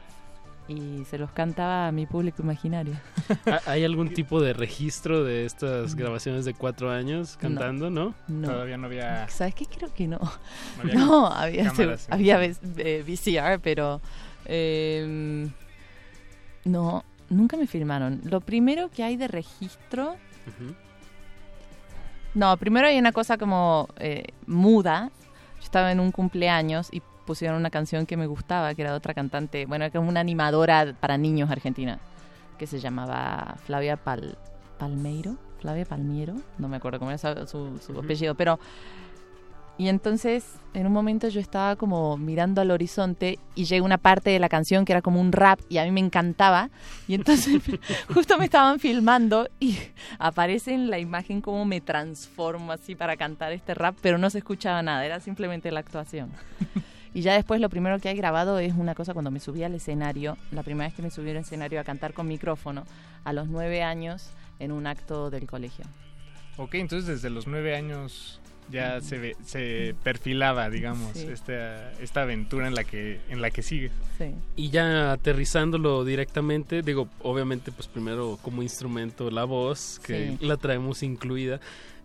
y 0.69 1.05
se 1.07 1.16
los 1.16 1.31
cantaba 1.33 1.89
a 1.89 1.93
mi 1.93 2.05
público 2.07 2.43
imaginario. 2.43 2.95
¿Ha- 3.47 3.70
¿Hay 3.70 3.85
algún 3.85 4.12
tipo 4.12 4.41
de 4.41 4.53
registro 4.53 5.25
de 5.25 5.47
estas 5.47 5.95
grabaciones 5.95 6.45
de 6.45 6.53
cuatro 6.55 6.91
años 6.91 7.37
cantando, 7.41 7.89
no? 7.91 8.15
No. 8.29 8.49
Todavía 8.51 8.77
no 8.77 8.87
había... 8.87 9.27
¿Sabes 9.29 9.55
qué? 9.55 9.65
Creo 9.66 9.93
que 9.95 10.07
no. 10.07 10.19
No 10.19 10.31
había 10.83 10.95
No, 10.95 11.27
había, 11.27 11.65
cámaras, 11.65 12.03
sí. 12.03 12.07
había 12.11 12.37
ves- 12.39 12.61
eh, 12.77 13.03
VCR, 13.07 13.61
pero 13.61 14.01
eh, 14.45 15.49
no, 16.65 17.03
nunca 17.31 17.57
me 17.57 17.66
filmaron. 17.66 18.20
Lo 18.25 18.41
primero 18.41 18.91
que 18.91 19.03
hay 19.03 19.16
de 19.16 19.27
registro, 19.27 20.16
no, 22.35 22.57
primero 22.59 22.87
hay 22.89 22.99
una 22.99 23.12
cosa 23.12 23.39
como 23.39 23.89
eh, 23.99 24.25
muda. 24.47 25.11
Estaba 25.69 25.93
en 25.93 26.01
un 26.01 26.12
cumpleaños 26.12 26.89
y 26.90 27.03
pusieron 27.27 27.59
una 27.59 27.69
canción 27.69 28.07
que 28.07 28.16
me 28.16 28.27
gustaba, 28.27 28.74
que 28.74 28.81
era 28.81 28.93
de 28.93 28.97
otra 28.97 29.12
cantante, 29.12 29.66
bueno, 29.66 29.85
era 29.85 29.93
como 29.93 30.09
una 30.09 30.20
animadora 30.20 30.95
para 30.99 31.19
niños 31.19 31.51
argentina, 31.51 31.99
que 32.57 32.66
se 32.66 32.81
llamaba 32.81 33.55
Flavia 33.66 33.99
Pal, 33.99 34.39
Palmeiro, 34.78 35.36
Flavia 35.61 35.85
Palmiero, 35.85 36.36
no 36.57 36.69
me 36.69 36.78
acuerdo 36.78 36.99
cómo 36.99 37.11
era 37.11 37.19
su, 37.19 37.47
su- 37.47 37.78
su 37.81 37.99
apellido, 38.01 38.35
pero... 38.35 38.59
Y 39.78 39.88
entonces, 39.88 40.44
en 40.74 40.86
un 40.86 40.92
momento 40.92 41.28
yo 41.28 41.40
estaba 41.40 41.76
como 41.76 42.16
mirando 42.16 42.60
al 42.60 42.72
horizonte 42.72 43.38
y 43.55 43.64
llega 43.64 43.84
una 43.84 43.96
parte 43.96 44.28
de 44.30 44.40
la 44.40 44.48
canción 44.48 44.84
que 44.84 44.92
era 44.92 45.02
como 45.02 45.20
un 45.20 45.30
rap 45.30 45.60
y 45.68 45.78
a 45.78 45.84
mí 45.84 45.92
me 45.92 46.00
encantaba. 46.00 46.68
Y 47.06 47.14
entonces 47.14 47.62
justo 48.12 48.36
me 48.38 48.46
estaban 48.46 48.80
filmando 48.80 49.48
y 49.60 49.78
aparece 50.18 50.74
en 50.74 50.90
la 50.90 50.98
imagen 50.98 51.40
como 51.40 51.64
me 51.64 51.80
transformo 51.80 52.72
así 52.72 52.96
para 52.96 53.16
cantar 53.16 53.52
este 53.52 53.72
rap, 53.74 53.96
pero 54.02 54.18
no 54.18 54.30
se 54.30 54.38
escuchaba 54.38 54.82
nada, 54.82 55.06
era 55.06 55.20
simplemente 55.20 55.70
la 55.70 55.78
actuación. 55.78 56.32
Y 57.14 57.22
ya 57.22 57.34
después 57.34 57.60
lo 57.60 57.70
primero 57.70 57.98
que 58.00 58.09
hay 58.09 58.16
grabado 58.16 58.59
es 58.59 58.74
una 58.74 58.94
cosa 58.94 59.12
cuando 59.12 59.30
me 59.30 59.40
subí 59.40 59.62
al 59.62 59.74
escenario, 59.74 60.36
la 60.50 60.62
primera 60.62 60.88
vez 60.88 60.94
que 60.94 61.02
me 61.02 61.10
subí 61.10 61.30
al 61.30 61.38
escenario 61.38 61.80
a 61.80 61.84
cantar 61.84 62.12
con 62.12 62.26
micrófono, 62.26 62.84
a 63.24 63.32
los 63.32 63.48
nueve 63.48 63.82
años 63.82 64.30
en 64.59 64.72
un 64.72 64.86
acto 64.86 65.30
del 65.30 65.46
colegio. 65.46 65.84
Ok, 66.56 66.74
entonces 66.74 67.06
desde 67.06 67.30
los 67.30 67.46
nueve 67.46 67.76
años 67.76 68.40
ya 68.70 69.01
se, 69.01 69.19
ve- 69.19 69.36
se 69.45 69.95
perfilaba, 70.03 70.69
digamos, 70.70 71.12
Sí. 71.16 71.27
esta, 71.31 71.93
esta 72.01 72.23
aventura 72.23 72.66
en 72.69 72.74
la 72.74 72.85
que 72.85 73.20
en 73.28 73.40
la 73.40 73.51
que 73.51 73.62
sigue. 73.62 73.90
Sí. 74.19 74.35
Y 74.57 74.70
ya 74.70 75.12
aterrizándolo 75.12 76.05
directamente, 76.05 76.82
digo, 76.82 77.09
obviamente, 77.23 77.73
pues 77.73 77.89
primero 77.89 78.39
como 78.43 78.62
instrumento 78.62 79.31
la 79.31 79.45
voz, 79.45 80.01
que 80.05 80.36
Sí. 80.39 80.45
la 80.47 80.57
traemos 80.57 81.03
incluida. 81.03 81.61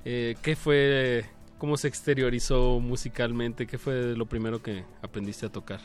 Eh, 0.05 0.35
¿Qué 0.41 0.55
fue, 0.55 1.25
cómo 1.57 1.77
se 1.77 1.87
exteriorizó 1.87 2.79
musicalmente? 2.79 3.67
¿Qué 3.67 3.77
fue 3.77 4.15
lo 4.15 4.25
primero 4.25 4.61
que 4.61 4.83
aprendiste 5.01 5.45
a 5.45 5.49
tocar? 5.49 5.79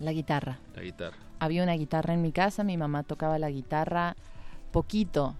La 0.00 0.12
guitarra. 0.12 0.58
La 0.74 0.82
guitarra. 0.82 1.16
Había 1.40 1.62
una 1.62 1.74
guitarra 1.74 2.14
en 2.14 2.22
mi 2.22 2.32
casa, 2.32 2.64
mi 2.64 2.76
mamá 2.76 3.02
tocaba 3.02 3.38
la 3.38 3.50
guitarra 3.50 4.16
poquito. 4.72 5.34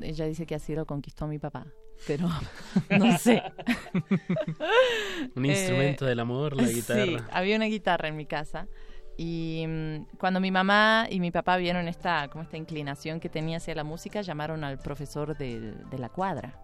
Ella 0.00 0.24
dice 0.26 0.46
que 0.46 0.54
así 0.54 0.74
lo 0.74 0.86
conquistó 0.86 1.26
mi 1.26 1.38
papá, 1.38 1.66
pero 2.06 2.28
no 2.90 3.18
sé. 3.18 3.42
Un 5.34 5.44
instrumento 5.46 6.04
del 6.06 6.20
amor, 6.20 6.56
la 6.56 6.66
Sí, 6.66 6.74
guitarra. 6.74 7.28
había 7.32 7.56
una 7.56 7.66
guitarra 7.66 8.08
en 8.08 8.16
mi 8.16 8.26
casa. 8.26 8.66
Y 9.16 9.64
mm, 9.68 10.16
cuando 10.18 10.40
mi 10.40 10.50
mamá 10.50 11.06
y 11.10 11.20
mi 11.20 11.30
papá 11.30 11.56
vieron 11.56 11.88
esta, 11.88 12.28
como 12.28 12.42
esta 12.42 12.56
inclinación 12.56 13.20
que 13.20 13.28
tenía 13.28 13.58
hacia 13.58 13.74
la 13.74 13.84
música, 13.84 14.22
llamaron 14.22 14.64
al 14.64 14.78
profesor 14.78 15.36
de, 15.36 15.72
de 15.72 15.98
la 15.98 16.08
cuadra. 16.08 16.54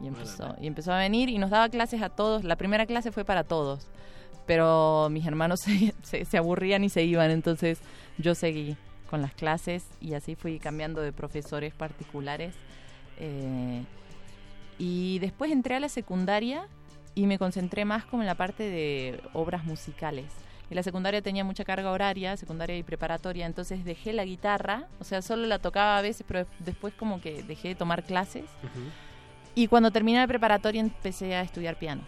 Y 0.00 0.06
empezó, 0.08 0.54
y 0.60 0.66
empezó 0.66 0.92
a 0.92 0.98
venir 0.98 1.28
y 1.28 1.38
nos 1.38 1.50
daba 1.50 1.68
clases 1.68 2.02
a 2.02 2.08
todos. 2.10 2.44
La 2.44 2.56
primera 2.56 2.86
clase 2.86 3.12
fue 3.12 3.24
para 3.24 3.44
todos. 3.44 3.88
Pero 4.46 5.08
mis 5.10 5.26
hermanos 5.26 5.60
se, 5.64 5.92
se- 6.02 6.24
se 6.24 6.38
aburrían 6.38 6.84
y 6.84 6.88
se 6.88 7.02
iban, 7.02 7.30
entonces 7.30 7.78
yo 8.18 8.34
seguí. 8.34 8.76
con 9.10 9.22
las 9.22 9.34
clases 9.34 9.84
y 10.00 10.14
así 10.14 10.34
fui 10.34 10.58
cambiando 10.58 11.00
de 11.02 11.12
profesores 11.12 11.72
particulares. 11.74 12.54
Eh, 13.18 13.82
y 14.78 15.18
después 15.20 15.50
entré 15.50 15.76
a 15.76 15.80
la 15.80 15.88
secundaria 15.88 16.68
y 17.14 17.26
me 17.26 17.38
concentré 17.38 17.84
más 17.84 18.04
como 18.04 18.22
en 18.22 18.26
la 18.26 18.34
parte 18.34 18.64
de 18.64 19.20
obras 19.32 19.64
musicales. 19.64 20.26
Y 20.70 20.74
la 20.74 20.82
secundaria 20.82 21.22
tenía 21.22 21.44
mucha 21.44 21.64
carga 21.64 21.90
horaria, 21.92 22.36
secundaria 22.36 22.76
y 22.76 22.82
preparatoria, 22.82 23.46
entonces 23.46 23.84
dejé 23.84 24.12
la 24.12 24.24
guitarra, 24.24 24.88
o 24.98 25.04
sea, 25.04 25.22
solo 25.22 25.46
la 25.46 25.60
tocaba 25.60 25.96
a 25.98 26.02
veces, 26.02 26.24
pero 26.26 26.46
después 26.58 26.92
como 26.94 27.20
que 27.20 27.42
dejé 27.44 27.68
de 27.68 27.74
tomar 27.76 28.02
clases. 28.02 28.44
Y 29.54 29.68
cuando 29.68 29.90
terminé 29.90 30.18
la 30.18 30.26
preparatoria 30.26 30.80
empecé 30.80 31.34
a 31.36 31.42
estudiar 31.42 31.78
piano 31.78 32.02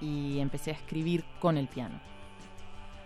y 0.00 0.38
empecé 0.40 0.70
a 0.70 0.74
escribir 0.74 1.24
con 1.40 1.56
el 1.56 1.68
piano. 1.68 2.00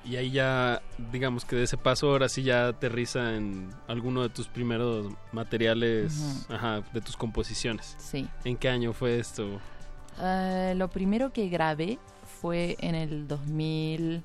Y 0.05 0.17
ahí 0.17 0.31
ya, 0.31 0.81
digamos 1.13 1.45
que 1.45 1.57
de 1.57 1.65
ese 1.65 1.77
paso 1.77 2.09
ahora 2.11 2.29
sí 2.29 2.43
ya 2.43 2.69
aterriza 2.69 3.35
en 3.37 3.69
alguno 3.89 4.23
de 4.23 4.31
tus 4.31 4.49
primeros 4.49 5.13
materiales, 5.33 6.47
ajá, 6.49 6.83
de 6.93 7.01
tus 7.01 7.17
composiciones. 7.17 7.95
Sí. 7.99 8.27
¿En 8.45 8.57
qué 8.57 8.69
año 8.71 8.93
fue 8.95 9.19
esto? 9.19 9.61
Eh, 10.21 10.73
lo 10.77 10.89
primero 10.89 11.33
que 11.33 11.49
grabé 11.49 11.99
fue 12.41 12.77
en 12.81 12.95
el 12.95 13.29
2000, 13.29 14.23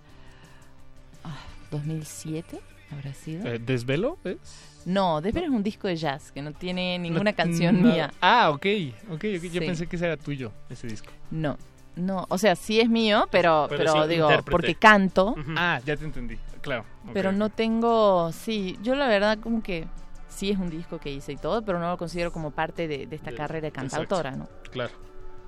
ah, 1.23 1.37
2007, 1.71 2.59
habrá 2.91 3.13
sido. 3.13 3.45
Eh, 3.47 3.59
¿Desvelo? 3.59 4.17
¿Es? 4.23 4.37
No, 4.85 5.21
Desvelo 5.21 5.47
es 5.47 5.51
un 5.51 5.63
disco 5.63 5.87
de 5.87 5.95
jazz 5.95 6.31
que 6.31 6.41
no 6.41 6.51
tiene 6.53 6.97
ninguna 6.99 7.31
No- 7.31 7.35
canción 7.37 7.81
no- 7.81 7.91
mía. 7.91 8.13
Ah, 8.21 8.51
ok, 8.51 8.65
ok, 9.11 9.23
ok, 9.37 9.43
Yo 9.51 9.59
pensé 9.61 9.87
que 9.87 9.95
ese 9.97 10.05
era 10.05 10.17
tuyo, 10.17 10.51
ese 10.69 10.87
disco. 10.87 11.11
No, 11.31 11.57
no, 11.95 12.25
o 12.29 12.37
sea, 12.37 12.55
sí 12.55 12.79
es 12.79 12.89
mío, 12.89 13.27
pero, 13.31 13.67
Pero 13.69 13.77
pero, 13.91 14.03
sí, 14.03 14.09
digo, 14.09 14.25
intérprete. 14.25 14.51
porque 14.51 14.75
canto, 14.75 15.35
Ah, 15.57 15.79
ya 15.85 15.95
te 15.95 16.05
entendí, 16.05 16.37
claro. 16.61 16.85
pero 17.13 17.31
no 17.31 17.49
tengo, 17.49 18.31
sí, 18.31 18.77
yo 18.81 18.95
la 18.95 19.07
verdad 19.07 19.37
como 19.39 19.61
que 19.61 19.87
sí 20.27 20.49
es 20.49 20.57
un 20.57 20.69
disco 20.69 20.97
que 20.99 21.11
hice 21.11 21.33
y 21.33 21.37
todo, 21.37 21.61
pero 21.63 21.77
no 21.79 21.89
lo 21.89 21.97
considero 21.97 22.31
como 22.31 22.51
parte 22.51 22.87
de, 22.87 23.05
de 23.05 23.15
esta 23.15 23.29
De- 23.31 23.37
carrera 23.37 23.61
de 23.61 23.67
exacto. 23.67 23.89
cantautora, 23.89 24.31
¿no? 24.31 24.47
Claro. 24.71 24.91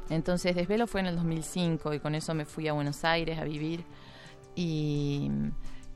Entonces 0.09 0.55
Desvelo 0.55 0.85
fue 0.85 1.01
en 1.01 1.07
el 1.07 1.15
2005 1.15 1.93
y 1.95 1.99
con 1.99 2.13
eso 2.13 2.35
me 2.35 2.45
fui 2.45 2.67
a 2.67 2.73
Buenos 2.73 3.03
Aires 3.03 3.39
a 3.39 3.43
vivir 3.43 3.83
y, 4.55 5.31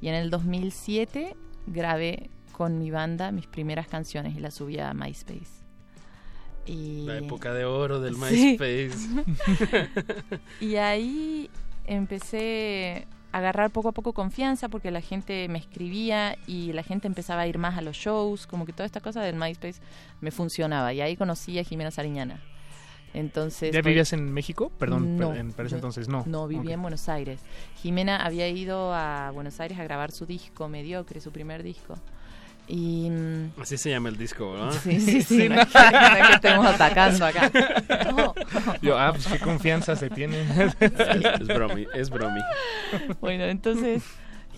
y 0.01 0.07
en 0.07 0.15
el 0.15 0.29
2007 0.31 1.35
grabé 1.67 2.31
con 2.51 2.79
mi 2.79 2.89
banda 2.91 3.31
mis 3.31 3.45
primeras 3.47 3.87
canciones 3.87 4.35
y 4.35 4.39
las 4.39 4.55
subí 4.55 4.79
a 4.79 4.93
MySpace. 4.95 5.58
Y... 6.69 7.05
La 7.05 7.17
época 7.17 7.53
de 7.53 7.65
oro 7.65 7.99
del 7.99 8.15
Sí. 8.15 8.57
MySpace. 8.59 9.25
y 10.61 10.75
ahí 10.75 11.49
empecé 11.85 13.07
a 13.31 13.37
agarrar 13.39 13.69
poco 13.71 13.89
a 13.89 13.91
poco 13.91 14.13
confianza 14.13 14.69
porque 14.69 14.91
la 14.91 15.01
gente 15.01 15.47
me 15.49 15.59
escribía 15.59 16.37
y 16.47 16.73
la 16.73 16.83
gente 16.83 17.07
empezaba 17.07 17.41
a 17.41 17.47
ir 17.47 17.57
más 17.57 17.77
a 17.77 17.81
los 17.81 17.95
shows, 17.95 18.47
como 18.47 18.65
que 18.65 18.73
toda 18.73 18.85
esta 18.85 19.01
cosa 19.01 19.21
del 19.21 19.35
MySpace 19.35 19.79
me 20.21 20.31
funcionaba 20.31 20.93
y 20.93 21.01
ahí 21.01 21.15
conocí 21.15 21.57
a 21.59 21.63
Jimena 21.63 21.91
Sariñana. 21.91 22.41
Entonces, 23.13 23.71
¿Ya 23.73 23.81
por- 23.81 23.89
vivías 23.89 24.13
en 24.13 24.31
México? 24.31 24.71
Perdón, 24.77 25.17
No, 25.17 25.29
per- 25.29 25.39
en- 25.39 25.51
para 25.53 25.65
ese 25.65 25.73
yo- 25.73 25.77
entonces 25.77 26.07
no. 26.07 26.23
No, 26.27 26.47
vivía 26.47 26.75
en 26.75 26.81
Buenos 26.83 27.09
Aires. 27.09 27.41
Jimena 27.81 28.23
había 28.23 28.47
ido 28.47 28.93
a 28.93 29.31
Buenos 29.31 29.59
Aires 29.59 29.79
a 29.79 29.83
grabar 29.83 30.11
su 30.11 30.27
disco, 30.27 30.67
Mediocre, 30.69 31.19
su 31.19 31.31
primer 31.31 31.63
disco. 31.63 31.95
Y... 32.71 33.09
mm, 33.09 33.53
Así 33.61 33.77
se 33.77 33.89
llama 33.89 34.09
el 34.09 34.17
disco, 34.17 34.51
¿verdad? 34.51 34.71
Sí, 34.83 34.99
sí, 34.99 35.21
sí, 35.23 35.49
no 35.49 35.59
es 35.61 35.67
que- 35.67 35.79
no 35.91 36.17
es 36.17 36.27
que 36.27 36.33
estemos 36.35 36.65
atacando 36.67 37.25
acá. 37.25 37.51
No. 38.15 38.33
Yo, 38.81 38.97
ah, 38.97 39.11
pues 39.11 39.25
qué 39.27 39.39
confianza 39.39 39.95
se 39.95 40.09
tiene. 40.11 40.37
es 40.79 41.47
bromi, 41.47 41.87
es 41.95 42.09
bromi. 42.09 42.41
Bueno, 43.21 43.45
entonces 43.45 44.03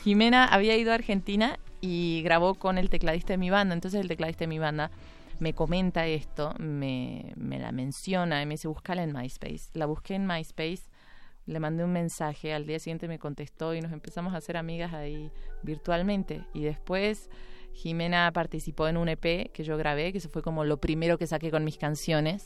Jimena 0.03 0.45
había 0.45 0.75
ido 0.77 0.91
a 0.91 0.95
Argentina 0.95 1.57
y 1.79 2.21
grabó 2.23 2.55
con 2.55 2.77
el 2.77 2.89
tecladista 2.89 3.33
de 3.33 3.37
mi 3.37 3.49
banda. 3.49 3.73
Entonces 3.73 4.01
el 4.01 4.07
tecladista 4.09 4.39
de 4.43 4.47
mi 4.47 4.59
banda 4.59 4.91
me 5.39 5.53
comenta 5.53 6.05
esto, 6.05 6.53
me, 6.59 7.33
me 7.35 7.59
la 7.59 7.71
menciona 7.71 8.41
y 8.41 8.45
me 8.45 8.55
dice, 8.55 8.67
búscala 8.67 9.03
en 9.03 9.13
MySpace. 9.13 9.69
La 9.73 9.85
busqué 9.87 10.15
en 10.15 10.27
MySpace, 10.27 10.83
le 11.47 11.59
mandé 11.59 11.83
un 11.83 11.93
mensaje, 11.93 12.53
al 12.53 12.67
día 12.67 12.77
siguiente 12.77 13.07
me 13.07 13.17
contestó 13.17 13.73
y 13.73 13.81
nos 13.81 13.91
empezamos 13.91 14.33
a 14.33 14.37
hacer 14.37 14.57
amigas 14.57 14.93
ahí 14.93 15.31
virtualmente. 15.63 16.43
Y 16.53 16.61
después 16.63 17.29
Jimena 17.73 18.31
participó 18.33 18.87
en 18.87 18.97
un 18.97 19.09
EP 19.09 19.51
que 19.51 19.63
yo 19.63 19.77
grabé, 19.77 20.11
que 20.11 20.17
eso 20.17 20.29
fue 20.29 20.41
como 20.41 20.63
lo 20.63 20.77
primero 20.77 21.17
que 21.17 21.27
saqué 21.27 21.51
con 21.51 21.63
mis 21.63 21.77
canciones, 21.77 22.45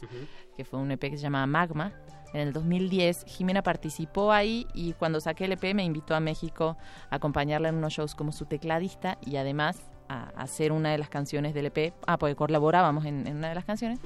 que 0.55 0.65
fue 0.65 0.79
un 0.79 0.91
EP 0.91 0.99
que 0.99 1.17
se 1.17 1.23
llama 1.23 1.45
Magma. 1.45 1.93
En 2.33 2.41
el 2.41 2.53
2010 2.53 3.25
Jimena 3.27 3.63
participó 3.63 4.31
ahí 4.31 4.67
y 4.73 4.93
cuando 4.93 5.21
saqué 5.21 5.45
el 5.45 5.53
EP 5.53 5.73
me 5.73 5.83
invitó 5.83 6.15
a 6.15 6.19
México 6.19 6.77
a 7.09 7.15
acompañarla 7.15 7.69
en 7.69 7.75
unos 7.75 7.93
shows 7.93 8.13
como 8.13 8.31
su 8.31 8.45
tecladista 8.45 9.17
y 9.25 9.37
además 9.37 9.79
a 10.09 10.29
hacer 10.35 10.71
una 10.71 10.91
de 10.91 10.97
las 10.97 11.09
canciones 11.09 11.53
del 11.53 11.67
EP. 11.67 11.93
Ah, 12.05 12.17
porque 12.17 12.35
colaborábamos 12.35 13.05
en, 13.05 13.25
en 13.27 13.37
una 13.37 13.49
de 13.49 13.55
las 13.55 13.65
canciones. 13.65 13.99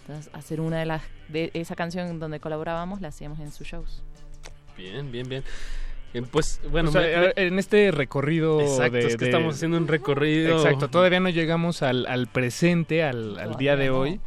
Entonces, 0.00 0.30
hacer 0.32 0.60
una 0.60 0.78
de 0.78 0.86
las 0.86 1.02
de 1.28 1.50
esa 1.52 1.76
canción 1.76 2.18
donde 2.18 2.40
colaborábamos 2.40 3.02
la 3.02 3.08
hacíamos 3.08 3.38
en 3.40 3.52
sus 3.52 3.66
shows. 3.66 4.02
Bien, 4.76 5.10
bien, 5.12 5.28
bien. 5.28 5.44
Eh, 6.14 6.22
Pues 6.30 6.60
bueno, 6.70 6.88
O 6.88 6.92
sea, 6.92 7.02
me- 7.02 7.32
me- 7.36 7.46
en 7.48 7.58
este 7.58 7.90
recorrido 7.90 8.60
Exacto, 8.60 8.92
de, 8.92 9.06
es 9.06 9.16
que 9.16 9.24
de- 9.24 9.30
estamos 9.30 9.54
haciendo 9.56 9.76
un 9.76 9.88
recorrido. 9.88 10.56
Exacto, 10.56 10.88
todavía 10.88 11.20
no 11.20 11.28
llegamos 11.28 11.82
al, 11.82 12.06
al 12.06 12.26
presente, 12.28 13.02
al, 13.02 13.38
al 13.38 13.56
día 13.56 13.76
de 13.76 13.90
hoy. 13.90 14.20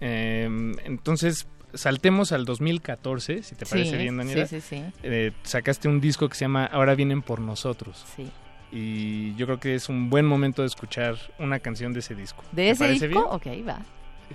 Eh, 0.00 0.48
entonces, 0.84 1.46
saltemos 1.72 2.30
al 2.32 2.44
2014, 2.44 3.42
si 3.42 3.54
te 3.56 3.64
Sí, 3.64 3.70
parece 3.70 3.96
bien, 3.96 4.16
Daniela. 4.16 4.46
sí, 4.46 4.60
sí, 4.60 4.76
sí. 4.76 4.84
Eh, 5.02 5.32
sacaste 5.42 5.88
un 5.88 6.00
disco 6.00 6.28
que 6.28 6.34
se 6.36 6.44
llama 6.44 6.66
Ahora 6.66 6.94
vienen 6.94 7.20
por 7.22 7.40
nosotros. 7.40 8.04
Sí. 8.16 8.30
Y 8.70 9.34
yo 9.36 9.46
creo 9.46 9.60
que 9.60 9.74
es 9.74 9.88
un 9.88 10.10
buen 10.10 10.26
momento 10.26 10.62
de 10.62 10.68
escuchar 10.68 11.16
una 11.38 11.58
canción 11.60 11.92
de 11.92 12.00
ese 12.00 12.14
disco. 12.14 12.42
¿De 12.52 12.64
¿Te 12.64 12.70
ese 12.70 12.88
disco? 12.88 13.06
bien? 13.08 13.22
Ok, 13.62 13.68
va. 13.68 13.78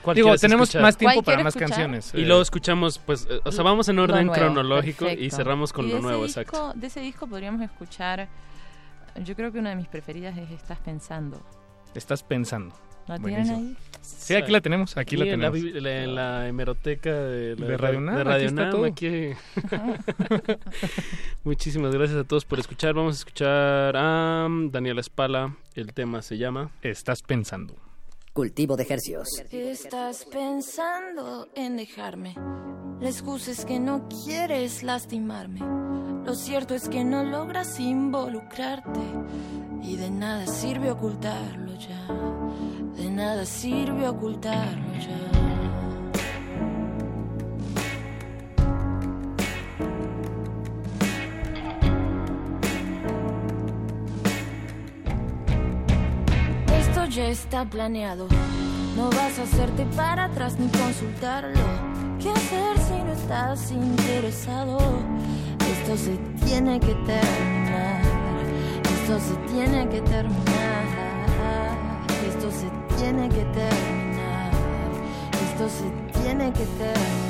¿Cuál 0.01 0.15
Digo, 0.15 0.35
tenemos 0.37 0.69
escuchar? 0.69 0.81
más 0.81 0.97
tiempo 0.97 1.15
¿Cuál 1.23 1.25
para 1.25 1.43
más 1.43 1.55
escuchar? 1.55 1.69
canciones. 1.69 2.11
Y 2.13 2.21
Eh, 2.21 2.25
luego 2.25 2.41
escuchamos, 2.41 2.99
pues, 2.99 3.27
eh, 3.29 3.39
o 3.43 3.51
sea, 3.51 3.63
vamos 3.63 3.87
en 3.89 3.99
orden 3.99 4.27
nuevo, 4.27 4.41
cronológico 4.41 5.07
y 5.09 5.29
cerramos 5.31 5.71
con 5.73 5.87
Y 5.87 5.91
lo 5.91 5.99
nuevo, 6.01 6.25
disco- 6.25 6.41
exacto. 6.41 6.73
De 6.75 6.87
ese 6.87 7.01
disco 7.01 7.27
podríamos 7.27 7.61
escuchar, 7.61 8.27
yo 9.23 9.35
creo 9.35 9.51
que 9.51 9.59
una 9.59 9.69
de 9.71 9.75
mis 9.75 9.87
preferidas 9.87 10.37
es 10.37 10.49
Estás 10.51 10.79
Pensando. 10.79 11.41
Estás 11.95 12.23
pensando. 12.23 12.73
¿La 13.07 13.17
tienen 13.17 13.49
ahí? 13.49 13.75
Sí, 14.01 14.35
aquí 14.35 14.51
la 14.51 14.61
tenemos, 14.61 14.95
aquí 14.95 15.17
la 15.17 15.25
Sí, 15.25 15.31
en 15.31 15.41
la, 15.41 15.51
tenemos. 15.51 15.75
en 15.83 16.15
la 16.15 16.47
hemeroteca 16.47 17.11
de, 17.11 17.55
la- 17.55 17.65
De 17.65 17.77
Radio 17.77 18.01
de 18.01 18.11
aquí 18.11 18.23
Radio 18.23 18.45
está 18.47 18.61
UNAM, 18.61 18.71
todo. 18.71 18.85
aquí. 18.85 19.29
Muchísimas 21.43 21.93
gracias 21.95 22.19
a 22.19 22.23
todos 22.23 22.45
por 22.45 22.59
escuchar. 22.59 22.93
Vamos 22.93 23.15
a 23.15 23.17
escuchar 23.19 23.97
a 23.97 24.45
um, 24.47 24.69
Daniela 24.69 25.01
Espala. 25.01 25.55
El 25.73 25.91
tema 25.93 26.21
se 26.21 26.37
llama 26.37 26.69
Estás 26.83 27.23
pensando. 27.23 27.75
Cultivo 28.33 28.77
de 28.77 28.83
ejercicios. 28.83 29.27
Estás 29.51 30.25
pensando 30.25 31.49
en 31.55 31.77
dejarme. 31.77 32.35
La 32.99 33.09
excusa 33.09 33.51
es 33.51 33.65
que 33.65 33.79
no 33.79 34.07
quieres 34.07 34.83
lastimarme. 34.83 35.61
Lo 36.25 36.35
cierto 36.35 36.75
es 36.75 36.87
que 36.89 37.03
no 37.03 37.23
logras 37.23 37.79
involucrarte. 37.79 38.99
Y 39.81 39.95
de 39.95 40.11
nada 40.11 40.45
sirve 40.47 40.91
ocultarlo 40.91 41.73
ya. 41.75 42.07
De 42.95 43.09
nada 43.09 43.45
sirve 43.45 44.07
ocultarlo 44.07 44.93
ya. 44.99 45.48
Ya 57.09 57.27
está 57.27 57.65
planeado. 57.65 58.27
No 58.95 59.09
vas 59.09 59.39
a 59.39 59.43
hacerte 59.43 59.85
para 59.95 60.25
atrás 60.25 60.57
ni 60.59 60.67
consultarlo. 60.67 61.59
¿Qué 62.21 62.29
hacer 62.29 62.77
si 62.77 63.03
no 63.03 63.11
estás 63.13 63.71
interesado? 63.71 64.77
Esto 65.71 65.97
se 65.97 66.17
tiene 66.45 66.79
que 66.79 66.93
terminar. 66.93 68.01
Esto 68.83 69.19
se 69.19 69.35
tiene 69.51 69.89
que 69.89 70.01
terminar. 70.01 70.83
Esto 72.27 72.51
se 72.51 72.95
tiene 72.97 73.29
que 73.29 73.45
terminar. 73.45 74.51
Esto 75.45 75.69
se 75.69 76.21
tiene 76.21 76.51
que 76.51 76.65
terminar. 76.65 77.28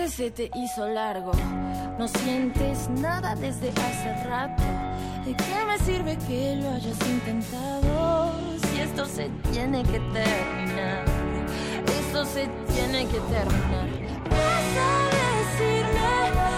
Que 0.00 0.08
se 0.08 0.30
te 0.30 0.50
hizo 0.54 0.88
largo. 0.88 1.32
No 1.98 2.08
sientes 2.08 2.88
nada 2.88 3.34
desde 3.34 3.68
hace 3.68 4.24
rato. 4.24 4.62
¿De 5.26 5.34
qué 5.34 5.64
me 5.66 5.78
sirve 5.78 6.16
que 6.26 6.56
lo 6.56 6.70
hayas 6.70 6.98
intentado? 7.06 8.32
Si 8.62 8.80
esto 8.80 9.04
se 9.04 9.28
tiene 9.52 9.82
que 9.82 10.00
terminar. 10.18 11.04
Esto 12.00 12.24
se 12.24 12.48
tiene 12.72 13.06
que 13.08 13.20
terminar. 13.34 13.88
Vas 14.30 14.70
a 14.88 15.00
decirme 15.36 16.49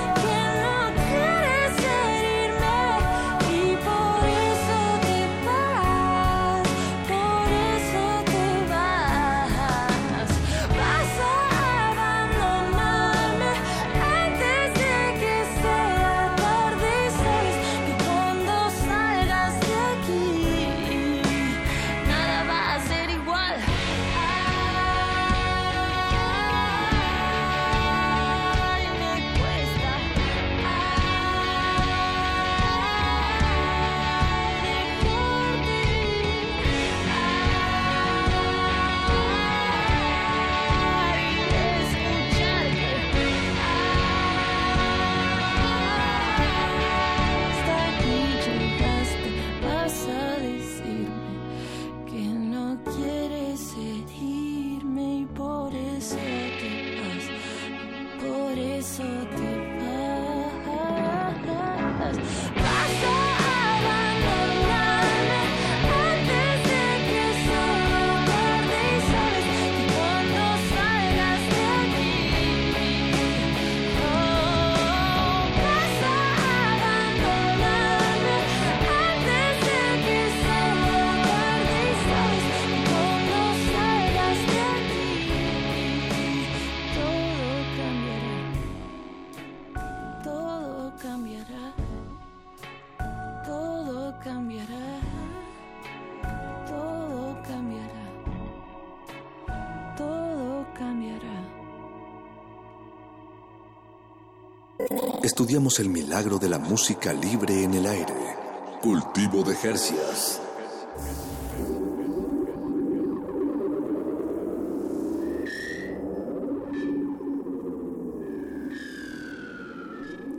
Estudiamos 105.32 105.80
el 105.80 105.88
milagro 105.88 106.36
de 106.38 106.46
la 106.46 106.58
música 106.58 107.10
libre 107.14 107.64
en 107.64 107.72
el 107.72 107.86
aire. 107.86 108.36
Cultivo 108.82 109.42
de 109.42 109.54
Jercias. 109.56 110.38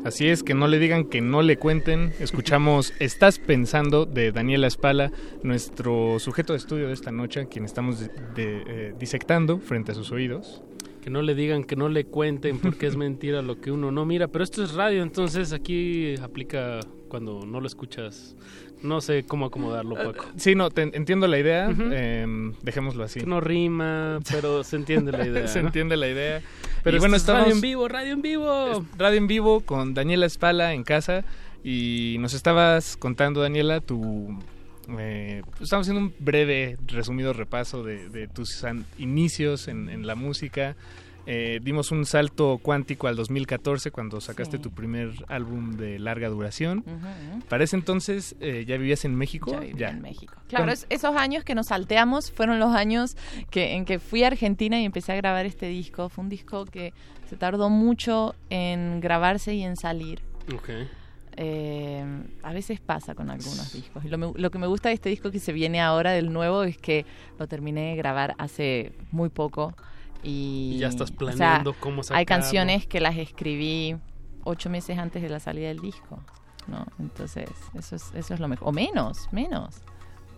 Así 0.03 0.27
es, 0.27 0.43
que 0.43 0.53
no 0.53 0.67
le 0.67 0.79
digan 0.79 1.05
que 1.05 1.21
no 1.21 1.41
le 1.41 1.57
cuenten. 1.57 2.11
Escuchamos 2.19 2.93
Estás 2.99 3.39
pensando 3.39 4.05
de 4.05 4.33
Daniela 4.33 4.67
Espala, 4.67 5.11
nuestro 5.43 6.19
sujeto 6.19 6.51
de 6.53 6.57
estudio 6.59 6.87
de 6.87 6.93
esta 6.93 7.11
noche, 7.11 7.41
a 7.41 7.45
quien 7.45 7.63
estamos 7.63 8.01
de- 8.01 8.09
eh, 8.35 8.93
disectando 8.99 9.59
frente 9.59 9.93
a 9.93 9.95
sus 9.95 10.11
oídos. 10.11 10.61
Que 11.03 11.09
no 11.09 11.21
le 11.21 11.35
digan, 11.35 11.65
que 11.65 11.75
no 11.75 11.89
le 11.89 12.05
cuenten, 12.05 12.59
porque 12.59 12.87
es 12.87 12.95
mentira 12.95 13.41
lo 13.41 13.59
que 13.59 13.71
uno 13.71 13.91
no 13.91 14.05
mira. 14.05 14.29
Pero 14.29 14.43
esto 14.43 14.63
es 14.63 14.73
radio, 14.73 15.03
entonces 15.03 15.51
aquí 15.51 16.15
aplica 16.21 16.79
cuando 17.09 17.45
no 17.45 17.59
lo 17.59 17.67
escuchas. 17.67 18.35
No 18.81 18.99
sé 19.01 19.23
cómo 19.23 19.45
acomodarlo, 19.45 19.95
Paco. 19.95 20.25
Sí, 20.35 20.55
no, 20.55 20.69
te- 20.69 20.81
entiendo 20.95 21.27
la 21.27 21.39
idea. 21.39 21.69
Em, 21.69 22.53
dejémoslo 22.63 23.03
así. 23.03 23.19
Que 23.21 23.25
no 23.25 23.39
rima, 23.39 24.19
pero 24.29 24.63
se 24.63 24.75
entiende 24.77 25.11
la 25.11 25.25
idea. 25.27 25.47
Se 25.47 25.61
¿no? 25.61 25.67
entiende 25.67 25.95
la 25.97 26.07
idea. 26.09 26.41
Pero 26.83 26.99
bueno, 26.99 27.15
estamos 27.15 27.43
radio 27.43 27.55
en 27.55 27.61
vivo, 27.61 27.87
radio 27.87 28.13
en 28.13 28.21
vivo. 28.21 28.85
radio 28.97 29.17
en 29.17 29.27
vivo 29.27 29.61
con 29.61 29.93
Daniela 29.93 30.25
Espala 30.25 30.73
en 30.73 30.83
casa 30.83 31.23
y 31.63 32.17
nos 32.19 32.33
estabas 32.33 32.97
contando, 32.97 33.41
Daniela, 33.41 33.79
tu... 33.79 34.37
eh, 34.99 35.41
estamos 35.61 35.87
haciendo 35.87 36.01
un 36.07 36.13
breve, 36.19 36.77
resumido 36.87 37.33
repaso 37.33 37.83
de, 37.83 38.09
de 38.09 38.27
tus 38.27 38.63
inicios 38.97 39.67
en, 39.67 39.89
en 39.89 40.05
la 40.07 40.15
música. 40.15 40.75
Eh, 41.25 41.61
dimos 41.63 41.91
un 41.91 42.05
salto 42.05 42.59
cuántico 42.61 43.07
al 43.07 43.15
2014 43.15 43.91
cuando 43.91 44.19
sacaste 44.19 44.57
Sí. 44.57 44.63
tu 44.63 44.71
primer 44.71 45.11
álbum 45.29 45.77
de 45.77 45.97
larga 45.97 46.27
duración. 46.27 46.79
Ujú. 46.79 47.39
Para 47.47 47.63
ese 47.63 47.77
entonces 47.77 48.35
eh, 48.41 48.65
ya 48.67 48.75
vivías 48.75 49.05
en 49.05 49.15
México. 49.15 49.51
Ya 49.53 49.59
vivía 49.61 49.89
en 49.89 50.01
México. 50.01 50.33
Claro, 50.49 50.65
Claro, 50.65 50.71
es- 50.73 50.85
esos 50.89 51.15
años 51.15 51.45
que 51.45 51.55
nos 51.55 51.67
salteamos 51.67 52.29
fueron 52.29 52.59
los 52.59 52.75
años 52.75 53.15
que, 53.51 53.75
en 53.75 53.85
que 53.85 53.99
fui 53.99 54.23
a 54.25 54.27
Argentina 54.27 54.81
y 54.81 54.83
empecé 54.83 55.13
a 55.13 55.15
grabar 55.15 55.45
este 55.45 55.67
disco. 55.67 56.09
Fue 56.09 56.25
un 56.25 56.29
disco 56.29 56.65
que 56.65 56.91
se 57.29 57.37
tardó 57.37 57.69
mucho 57.69 58.35
en 58.49 58.99
grabarse 58.99 59.53
y 59.55 59.63
en 59.63 59.77
salir. 59.77 60.19
Ok. 60.53 60.69
Eh, 61.37 62.05
a 62.43 62.53
veces 62.53 62.79
pasa 62.79 63.15
con 63.15 63.29
algunos 63.29 63.73
discos. 63.73 64.03
Y 64.05 64.09
lo, 64.09 64.17
me- 64.17 64.33
lo 64.35 64.51
que 64.51 64.59
me 64.59 64.67
gusta 64.67 64.89
de 64.89 64.95
este 64.95 65.09
disco 65.09 65.31
que 65.31 65.39
se 65.39 65.51
viene 65.53 65.81
ahora 65.81 66.11
del 66.11 66.31
nuevo 66.31 66.63
es 66.63 66.77
que 66.77 67.05
lo 67.39 67.47
terminé 67.47 67.89
de 67.91 67.95
grabar 67.95 68.35
hace 68.37 68.93
muy 69.11 69.29
poco. 69.29 69.73
Y, 70.23 70.73
Y 70.75 70.77
ya 70.79 70.87
estás 70.87 71.09
o 71.09 71.13
sea, 71.13 71.17
planeando 71.17 71.73
cómo 71.79 71.97
Hay 71.99 72.03
sacarlo. 72.03 72.25
canciones 72.25 72.87
que 72.87 72.99
las 73.01 73.17
escribí 73.17 73.95
ocho 74.43 74.69
meses 74.69 74.97
antes 74.97 75.21
de 75.21 75.29
la 75.29 75.39
salida 75.39 75.67
del 75.69 75.79
disco. 75.79 76.19
¿no? 76.67 76.85
Entonces, 76.99 77.49
eso 77.77 77.95
es, 77.97 78.11
eso 78.15 78.33
es 78.33 78.39
lo 78.39 78.47
mejor. 78.47 78.69
O 78.69 78.71
menos, 78.71 79.27
menos. 79.33 79.75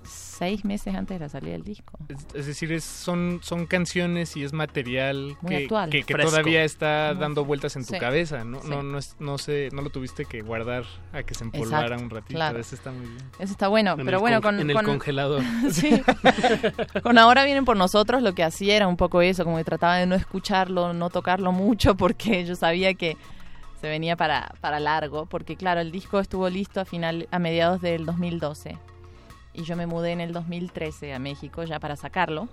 Seis 0.07 0.65
meses 0.65 0.93
antes 0.95 1.17
de 1.19 1.25
la 1.25 1.29
salida 1.29 1.53
del 1.53 1.63
disco. 1.63 1.97
Es, 2.09 2.25
es 2.33 2.45
decir, 2.45 2.71
es- 2.71 2.83
son, 2.83 3.39
son 3.41 3.65
canciones 3.65 4.35
y 4.37 4.43
es 4.43 4.53
material 4.53 5.37
Muy 5.41 5.49
que, 5.49 5.63
actual. 5.63 5.89
que- 5.89 6.03
todavía 6.03 6.63
está 6.63 7.11
Muy- 7.13 7.21
dando 7.21 7.45
vueltas 7.45 7.75
en 7.75 7.85
tu 7.85 7.93
Sí. 7.93 7.99
cabeza, 7.99 8.43
¿no? 8.43 8.61
Sí. 8.61 8.67
No, 8.69 8.83
no, 8.83 8.97
es- 8.97 9.15
no, 9.19 9.37
sé, 9.37 9.69
no 9.73 9.81
lo 9.81 9.89
tuviste 9.89 10.25
que 10.25 10.41
guardar 10.41 10.83
a 11.13 11.23
que 11.23 11.33
se 11.33 11.43
empolvara 11.43 11.85
Exacto, 11.85 12.03
un 12.03 12.09
ratito. 12.09 12.33
claro. 12.35 12.59
Eso 12.59 12.75
está 12.75 12.91
muy 12.91 13.05
bien. 13.07 13.17
Eso 13.39 13.51
está 13.51 13.67
bueno, 13.67 13.91
En 13.93 14.05
pero 14.05 14.17
el 14.17 14.21
bueno, 14.21 14.41
con- 14.41 14.55
con... 14.55 14.59
en 14.61 14.69
el 14.69 14.75
con- 14.75 14.85
congelador. 14.85 15.41
sí. 15.71 16.01
con 17.03 17.17
Ahora 17.17 17.43
vienen 17.45 17.65
por 17.65 17.77
nosotros, 17.77 18.21
lo 18.21 18.33
que 18.35 18.43
hacía 18.43 18.75
era 18.75 18.87
un 18.87 18.97
poco 18.97 19.21
eso, 19.21 19.43
como 19.43 19.57
que 19.57 19.63
trataba 19.63 19.95
de 19.97 20.05
no 20.05 20.15
escucharlo, 20.15 20.93
no 20.93 21.09
tocarlo 21.09 21.51
mucho, 21.51 21.95
porque 21.95 22.45
yo 22.45 22.55
sabía 22.55 22.93
que 22.93 23.17
se 23.81 23.89
venía 23.89 24.15
para, 24.15 24.53
para 24.61 24.79
largo, 24.79 25.25
porque 25.25 25.55
claro, 25.55 25.79
el 25.81 25.91
disco 25.91 26.19
estuvo 26.19 26.49
listo 26.49 26.79
a, 26.81 26.85
final, 26.85 27.27
a 27.31 27.39
mediados 27.39 27.81
del 27.81 28.05
2012. 28.05 28.77
Y 29.55 29.63
yo 29.63 29.75
me 29.75 29.87
mudé 29.87 30.11
en 30.11 30.21
el 30.21 30.33
2013 30.33 31.13
a 31.13 31.19
México 31.19 31.63
ya 31.63 31.79
para 31.79 31.95
sacarlo, 31.95 32.47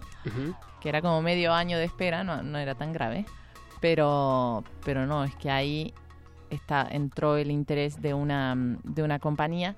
que 0.81 0.89
era 0.89 1.01
como 1.03 1.21
medio 1.23 1.53
año 1.53 1.77
de 1.79 1.85
espera, 1.85 2.23
no, 2.25 2.43
no 2.43 2.59
era 2.59 2.75
tan 2.75 2.93
grave. 2.93 3.27
Pero, 3.81 4.63
pero 4.85 5.07
no, 5.07 5.25
es 5.25 5.35
que 5.37 5.51
ahí 5.51 5.93
está, 6.51 6.87
entró 6.91 7.37
el 7.37 7.51
interés 7.51 8.01
de 8.01 8.15
una, 8.15 8.55
de 8.57 9.03
una 9.03 9.19
compañía, 9.19 9.75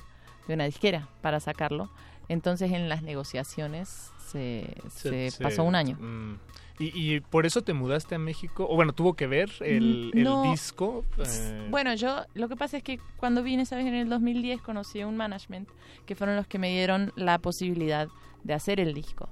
de 0.47 0.55
una 0.55 0.65
disquera, 0.65 1.09
para 1.23 1.41
sacarlo. 1.41 1.91
Entonces 2.29 2.73
en 2.73 2.89
las 2.89 3.03
negociaciones 3.03 4.11
se, 4.19 4.75
se 4.91 5.31
Se- 5.31 5.43
pasó 5.43 5.65
un 5.65 5.75
año. 5.75 5.97
mm. 5.99 6.39
¿Y, 6.79 7.15
y 7.15 7.21
por 7.21 7.47
eso 7.47 7.63
te 7.63 7.73
mudaste 7.73 8.17
a 8.17 8.19
México? 8.19 8.67
O 8.69 8.75
bueno, 8.75 8.93
tuvo 8.93 9.15
que 9.15 9.27
ver 9.27 9.51
el, 9.61 10.11
disco. 10.43 11.05
eh, 11.19 11.69
Bueno, 11.71 11.95
yo 11.95 12.25
lo 12.35 12.49
que 12.49 12.57
pasa 12.57 12.77
es 12.79 12.83
que 12.83 12.99
cuando 13.17 13.43
vine 13.43 13.63
esa 13.63 13.77
vez 13.77 13.87
en 13.87 13.95
el 13.95 14.09
2010 14.09 14.61
conocí 14.61 15.01
a 15.01 15.07
un 15.07 15.17
management 15.17 15.69
que 16.05 16.15
fueron 16.15 16.37
los 16.37 16.47
que 16.47 16.59
me 16.59 16.71
dieron 16.71 17.13
la 17.15 17.39
posibilidad 17.39 18.09
de 18.43 18.55
hacer 18.55 18.81
el 18.81 18.93
disco. 18.93 19.29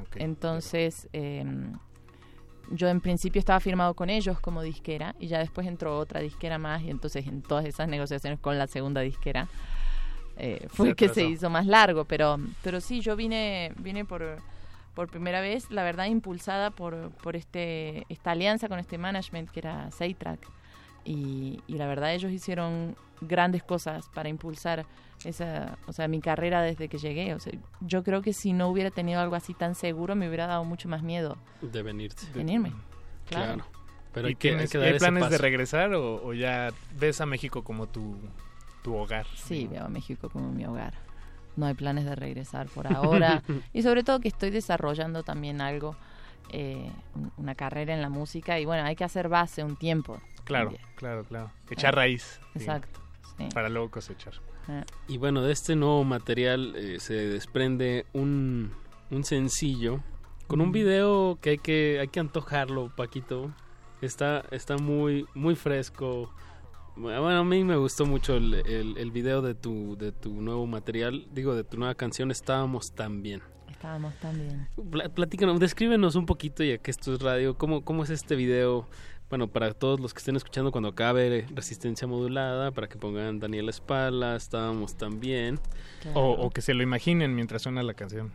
ok. 0.00 0.16
Entonces, 0.16 1.08
eh, 1.12 1.44
yo 2.70 2.88
en 2.88 3.00
principio 3.00 3.38
estaba 3.38 3.60
firmado 3.60 3.94
con 3.94 4.08
ellos 4.10 4.40
como 4.40 4.62
disquera 4.62 5.14
y 5.18 5.26
ya 5.26 5.38
después 5.38 5.66
entró 5.66 5.98
otra 5.98 6.20
disquera 6.20 6.58
más 6.58 6.82
y 6.82 6.90
entonces 6.90 7.26
en 7.26 7.42
todas 7.42 7.64
esas 7.66 7.88
negociaciones 7.88 8.38
con 8.40 8.58
la 8.58 8.66
segunda 8.66 9.00
disquera 9.02 9.48
eh, 10.36 10.66
fue 10.68 10.88
Se 10.88 10.94
que 10.94 11.08
se 11.08 11.24
hizo 11.24 11.50
más 11.50 11.66
largo, 11.66 12.04
pero 12.04 12.38
pero 12.62 12.80
sí, 12.80 13.00
yo 13.00 13.14
vine 13.16 13.72
vine 13.76 14.04
por 14.04 14.38
por 14.94 15.08
primera 15.08 15.40
vez, 15.40 15.70
la 15.70 15.82
verdad, 15.82 16.06
impulsada 16.06 16.70
por, 16.70 17.10
por 17.22 17.36
este, 17.36 18.04
esta 18.08 18.30
alianza 18.32 18.68
con 18.68 18.78
este 18.78 18.96
management 18.98 19.50
que 19.50 19.60
era 19.60 19.90
Seitrack. 19.90 20.40
Y, 21.04 21.60
y 21.66 21.74
la 21.74 21.86
verdad, 21.86 22.14
ellos 22.14 22.32
hicieron 22.32 22.96
grandes 23.20 23.62
cosas 23.62 24.08
para 24.14 24.28
impulsar 24.28 24.86
esa, 25.24 25.76
o 25.86 25.92
sea, 25.92 26.08
mi 26.08 26.20
carrera 26.20 26.62
desde 26.62 26.88
que 26.88 26.98
llegué. 26.98 27.34
O 27.34 27.38
sea, 27.40 27.52
yo 27.80 28.02
creo 28.02 28.22
que 28.22 28.32
si 28.32 28.52
no 28.52 28.68
hubiera 28.68 28.90
tenido 28.90 29.20
algo 29.20 29.36
así 29.36 29.52
tan 29.54 29.74
seguro, 29.74 30.14
me 30.14 30.28
hubiera 30.28 30.46
dado 30.46 30.64
mucho 30.64 30.88
más 30.88 31.02
miedo 31.02 31.36
De 31.60 31.82
venirte. 31.82 32.22
venirme. 32.34 32.72
Claro. 33.28 33.54
Claro. 33.54 33.64
Pero 34.12 34.28
¿Y 34.28 34.30
hay 34.30 34.34
que, 34.36 34.48
hay 34.50 34.54
tienes- 34.54 34.70
que 34.70 34.78
dar 34.78 34.86
¿Hay 34.86 34.94
ese 34.94 34.98
planes 35.00 35.24
de 35.24 35.30
paso. 35.30 35.42
regresar 35.42 35.94
o, 35.94 36.24
o 36.24 36.32
ya 36.34 36.68
ves 36.98 37.20
a 37.20 37.26
México 37.26 37.64
como 37.64 37.88
tu, 37.88 38.16
tu 38.82 38.94
hogar? 38.94 39.26
Sí, 39.34 39.66
veo 39.66 39.84
a 39.84 39.88
México 39.88 40.28
como 40.30 40.52
mi 40.52 40.64
hogar. 40.64 40.94
No 41.56 41.66
hay 41.66 41.74
planes 41.74 42.04
de 42.04 42.14
regresar 42.14 42.66
por 42.68 42.86
ahora. 42.92 43.42
y 43.72 43.82
sobre 43.82 44.02
todo 44.02 44.20
que 44.20 44.28
estoy 44.28 44.50
desarrollando 44.50 45.22
también 45.22 45.60
algo, 45.60 45.96
eh, 46.50 46.90
un- 47.14 47.32
una 47.36 47.54
carrera 47.54 47.94
en 47.94 48.02
la 48.02 48.08
música. 48.08 48.58
Y 48.60 48.64
bueno, 48.64 48.84
hay 48.84 48.96
que 48.96 49.04
hacer 49.04 49.28
base 49.28 49.62
un 49.64 49.76
tiempo. 49.76 50.20
Claro, 50.44 50.70
también. 50.70 50.86
claro, 50.96 51.24
claro. 51.24 51.50
Echar 51.70 51.94
raíz. 51.94 52.40
Exacto. 52.54 53.00
sí. 53.38 53.48
Para 53.54 53.68
luego 53.68 53.90
cosechar. 53.90 54.34
Ah. 54.68 54.84
Y 55.08 55.18
bueno, 55.18 55.42
de 55.42 55.52
este 55.52 55.76
nuevo 55.76 56.04
material 56.04 56.74
eh, 56.76 56.98
se 57.00 57.14
desprende 57.14 58.06
un, 58.12 58.72
un 59.10 59.24
sencillo 59.24 60.00
con 60.46 60.60
un 60.60 60.68
Mm. 60.68 60.72
video 60.72 61.38
que 61.40 61.50
hay 61.50 61.58
que 61.58 61.98
hay 62.00 62.08
que 62.08 62.20
antojarlo, 62.20 62.90
Paquito. 62.94 63.50
Está 64.02 64.44
está 64.50 64.76
muy 64.76 65.26
muy 65.34 65.54
fresco. 65.56 66.30
Bueno, 66.96 67.28
a 67.28 67.44
mí 67.44 67.64
me 67.64 67.76
gustó 67.76 68.06
mucho 68.06 68.36
el, 68.36 68.54
el, 68.54 68.96
el 68.98 69.10
video 69.10 69.42
de 69.42 69.54
tu 69.54 69.96
de 69.96 70.12
tu 70.12 70.30
nuevo 70.40 70.66
material, 70.66 71.26
digo 71.32 71.54
de 71.54 71.64
tu 71.64 71.76
nueva 71.76 71.94
canción 71.94 72.30
Estábamos 72.30 72.92
tan 72.92 73.22
bien. 73.22 73.42
Estábamos 73.70 74.14
también. 74.20 74.68
Pla- 74.90 75.08
Platícanos, 75.08 75.58
descríbenos 75.60 76.14
un 76.14 76.24
poquito, 76.26 76.62
ya 76.62 76.78
que 76.78 76.90
esto 76.90 77.12
es 77.12 77.20
radio, 77.20 77.58
¿cómo, 77.58 77.84
cómo 77.84 78.04
es 78.04 78.10
este 78.10 78.36
video? 78.36 78.86
Bueno, 79.34 79.48
para 79.48 79.72
todos 79.74 79.98
los 79.98 80.14
que 80.14 80.18
estén 80.18 80.36
escuchando 80.36 80.70
cuando 80.70 80.90
acabe 80.90 81.44
Resistencia 81.52 82.06
Modulada, 82.06 82.70
para 82.70 82.86
que 82.88 82.96
pongan 82.96 83.40
Daniela 83.40 83.68
Espala, 83.70 84.36
estábamos 84.36 84.94
también. 84.94 85.58
O, 86.14 86.30
o 86.34 86.50
que 86.50 86.60
se 86.62 86.72
lo 86.72 86.84
imaginen 86.84 87.34
mientras 87.34 87.62
suena 87.62 87.82
la 87.82 87.94
canción. 87.94 88.30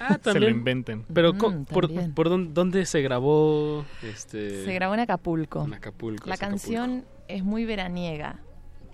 Ah, 0.00 0.16
se 0.22 0.38
lo 0.38 0.48
inventen. 0.48 1.06
Pero, 1.12 1.32
Mm, 1.32 1.64
por, 1.64 2.28
dónde, 2.28 2.52
dónde 2.52 2.86
se 2.86 3.02
grabó? 3.02 3.84
Este, 4.04 4.64
Se 4.64 4.72
grabó 4.74 4.94
en 4.94 5.00
Acapulco. 5.00 5.64
En 5.64 5.74
Acapulco. 5.74 6.28
La 6.28 6.34
es 6.36 6.40
Acapulco. 6.40 6.62
canción 6.62 7.04
es 7.26 7.42
muy 7.42 7.64
veraniega. 7.64 8.38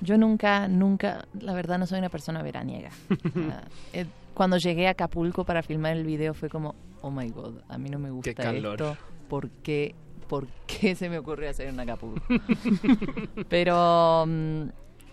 Yo 0.01 0.17
nunca, 0.17 0.67
nunca, 0.67 1.27
la 1.39 1.53
verdad 1.53 1.79
no 1.79 1.85
soy 1.87 1.99
una 1.99 2.09
persona 2.09 2.43
veraniega. 2.43 2.89
Eh, 3.93 4.07
Cuando 4.33 4.57
llegué 4.57 4.89
a 4.89 4.93
Acapulco 4.93 5.45
para 5.45 5.63
filmar 5.63 5.95
el 5.95 6.07
video 6.07 6.33
fue 6.33 6.49
como, 6.49 6.75
oh 7.03 7.11
my 7.11 7.29
god, 7.29 7.57
a 7.69 7.77
mí 7.77 7.91
no 7.91 7.99
me 7.99 8.11
gusta 8.11 8.33
calor. 8.33 8.81
esto. 8.81 8.97
¿Por 9.29 9.51
qué, 9.51 9.95
¿Por 10.31 10.47
qué 10.69 10.95
se 10.95 11.09
me 11.11 11.19
ocurrió 11.19 11.51
hacer 11.51 11.67
en 11.67 11.81
Acapulco? 11.81 12.23
Pero 13.49 14.25
mm, 14.29 14.63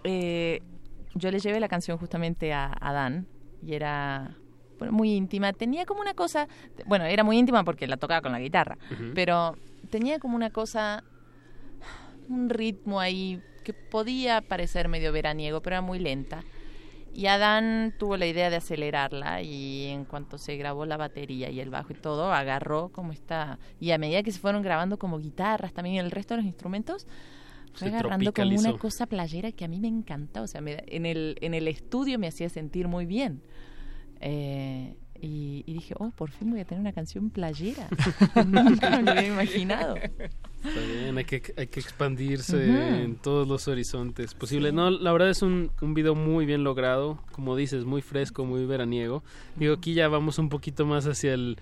eh, 0.03 0.61
yo 1.15 1.31
le 1.31 1.39
llevé 1.39 1.60
la 1.60 1.68
canción 1.68 1.98
justamente 1.98 2.53
a, 2.53 2.72
a 2.80 2.94
Dan 2.94 3.26
y 3.65 3.73
era 3.73 4.38
bueno, 4.77 4.94
muy 4.94 5.15
íntima. 5.15 5.53
Tenía 5.53 5.88
como 5.88 6.02
una 6.02 6.14
cosa, 6.14 6.48
bueno, 6.85 7.06
era 7.06 7.23
muy 7.23 7.39
íntima 7.39 7.64
porque 7.64 7.88
la 7.88 7.98
tocaba 7.98 8.22
con 8.22 8.31
la 8.31 8.39
guitarra, 8.39 8.77
pero 9.15 9.57
tenía 9.89 10.19
como 10.19 10.35
una 10.35 10.52
cosa, 10.52 11.03
un 12.30 12.49
ritmo 12.52 12.99
ahí 12.99 13.41
que 13.64 13.73
podía 13.73 14.41
parecer 14.41 14.88
medio 14.88 15.11
veraniego, 15.11 15.61
pero 15.61 15.77
era 15.77 15.81
muy 15.81 15.98
lenta. 15.98 16.44
Y 17.13 17.27
Adán 17.27 17.93
tuvo 17.97 18.15
la 18.17 18.27
idea 18.27 18.49
de 18.49 18.57
acelerarla 18.57 19.41
y 19.41 19.88
en 19.88 20.05
cuanto 20.05 20.38
se 20.38 20.55
grabó 20.57 20.85
la 20.85 20.97
batería 20.97 21.49
y 21.49 21.59
el 21.59 21.69
bajo 21.69 21.93
y 21.93 21.95
todo, 21.95 22.31
agarró 22.31 22.89
como 22.89 23.11
está. 23.11 23.59
Y 23.79 23.91
a 23.91 23.97
medida 23.97 24.21
que 24.23 24.31
se 24.31 24.39
fueron 24.39 24.61
grabando 24.61 24.99
como 24.99 25.17
guitarras, 25.17 25.73
también 25.73 26.03
el 26.03 26.11
resto 26.11 26.35
de 26.35 26.41
los 26.41 26.45
instrumentos, 26.45 27.07
fue 27.73 27.89
Se 27.89 27.95
agarrando 27.95 28.34
como 28.34 28.55
una 28.55 28.77
cosa 28.77 29.05
playera 29.05 29.51
que 29.51 29.65
a 29.65 29.67
mí 29.67 29.79
me 29.79 29.88
encanta. 29.88 30.41
O 30.41 30.47
sea, 30.47 30.61
me 30.61 30.84
en, 30.88 31.05
el, 31.05 31.38
en 31.41 31.53
el 31.53 31.67
estudio 31.67 32.19
me 32.19 32.27
hacía 32.27 32.49
sentir 32.49 32.88
muy 32.88 33.05
bien. 33.05 33.41
Eh, 34.19 34.95
y, 35.22 35.64
y 35.65 35.73
dije, 35.73 35.94
oh, 35.98 36.11
por 36.11 36.30
fin 36.31 36.52
voy 36.52 36.60
a 36.61 36.65
tener 36.65 36.81
una 36.81 36.94
canción 36.94 37.30
playera. 37.30 37.88
Nunca 38.45 38.89
me 38.91 39.03
lo 39.03 39.11
había 39.11 39.27
imaginado. 39.27 39.95
Está 39.95 40.81
bien, 40.81 41.18
hay 41.18 41.23
que, 41.26 41.41
hay 41.56 41.68
que 41.68 41.80
expandirse 41.80 42.56
Ujú. 42.57 42.77
en 42.77 43.15
todos 43.15 43.48
los 43.48 43.68
horizontes 43.68 44.34
posibles. 44.34 44.73
No, 44.73 44.89
la 44.89 45.11
verdad 45.11 45.30
es 45.30 45.41
un, 45.41 45.72
un 45.81 45.94
video 45.94 46.15
muy 46.15 46.45
bien 46.45 46.64
logrado, 46.64 47.19
como 47.31 47.56
dices, 47.56 47.85
muy 47.85 48.02
fresco, 48.02 48.45
muy 48.45 48.65
veraniego. 48.65 49.23
Digo, 49.56 49.76
aquí 49.76 49.94
ya 49.94 50.07
vamos 50.07 50.39
un 50.39 50.49
poquito 50.49 50.85
más 50.85 51.06
hacia 51.06 51.34
el 51.34 51.57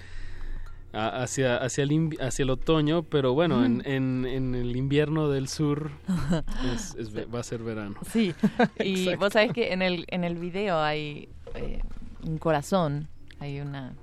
hacia 0.94 1.58
hacia 1.58 1.84
el 1.84 2.18
hacia 2.22 2.44
el 2.44 2.50
otoño, 2.50 3.04
pero 3.04 3.34
bueno, 3.34 3.66
en, 3.66 3.80
Ujú. 3.82 3.90
en, 3.90 4.26
en 4.26 4.56
el 4.56 4.76
invierno 4.78 5.30
del 5.30 5.50
sur 5.50 5.92
es- 6.74 6.96
es 6.96 7.14
va 7.14 7.40
a 7.42 7.44
ser 7.44 7.62
verano. 7.64 7.96
Sí, 8.12 8.34
y 8.84 9.14
vos 9.16 9.34
sabés 9.34 9.52
que 9.52 9.74
en 9.74 9.82
el, 9.82 10.06
en 10.08 10.24
el 10.24 10.36
video 10.36 10.80
hay 10.80 11.28
eh, 11.54 11.82
un 12.26 12.38
corazón, 12.38 13.10
hay 13.40 13.60
una, 13.60 13.94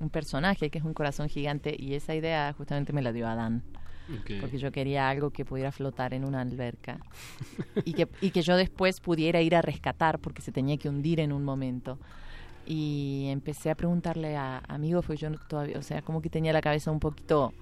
un 0.00 0.10
personaje 0.10 0.70
que 0.70 0.78
es 0.78 0.84
un 0.84 0.94
corazón 0.94 1.28
gigante 1.28 1.76
y 1.78 1.94
esa 1.94 2.14
idea 2.14 2.52
justamente 2.56 2.92
me 2.92 3.02
la 3.02 3.12
dio 3.12 3.28
Adán. 3.28 3.62
Porque 4.40 4.58
yo 4.58 4.72
quería 4.72 5.08
algo 5.08 5.30
que 5.30 5.44
pudiera 5.44 5.70
flotar 5.70 6.14
en 6.14 6.24
una 6.24 6.40
alberca 6.40 6.98
y 7.84 7.92
que, 7.92 8.08
y 8.20 8.30
que 8.32 8.42
yo 8.42 8.56
después 8.56 9.00
pudiera 9.00 9.40
ir 9.40 9.54
a 9.54 9.62
rescatar 9.62 10.18
porque 10.18 10.42
se 10.42 10.50
tenía 10.50 10.76
que 10.78 10.88
hundir 10.88 11.20
en 11.20 11.32
un 11.32 11.44
momento. 11.44 11.96
Y 12.66 13.26
empecé 13.28 13.70
a 13.70 13.76
preguntarle 13.76 14.36
a 14.36 14.62
amigos, 14.66 15.06
porque 15.06 15.20
yo 15.20 15.30
todavía, 15.48 15.78
o 15.78 15.82
sea, 15.82 16.02
como 16.02 16.20
que 16.20 16.28
tenía 16.28 16.52
la 16.52 16.60
cabeza 16.60 16.90
un 16.90 16.98
poquito 16.98 17.52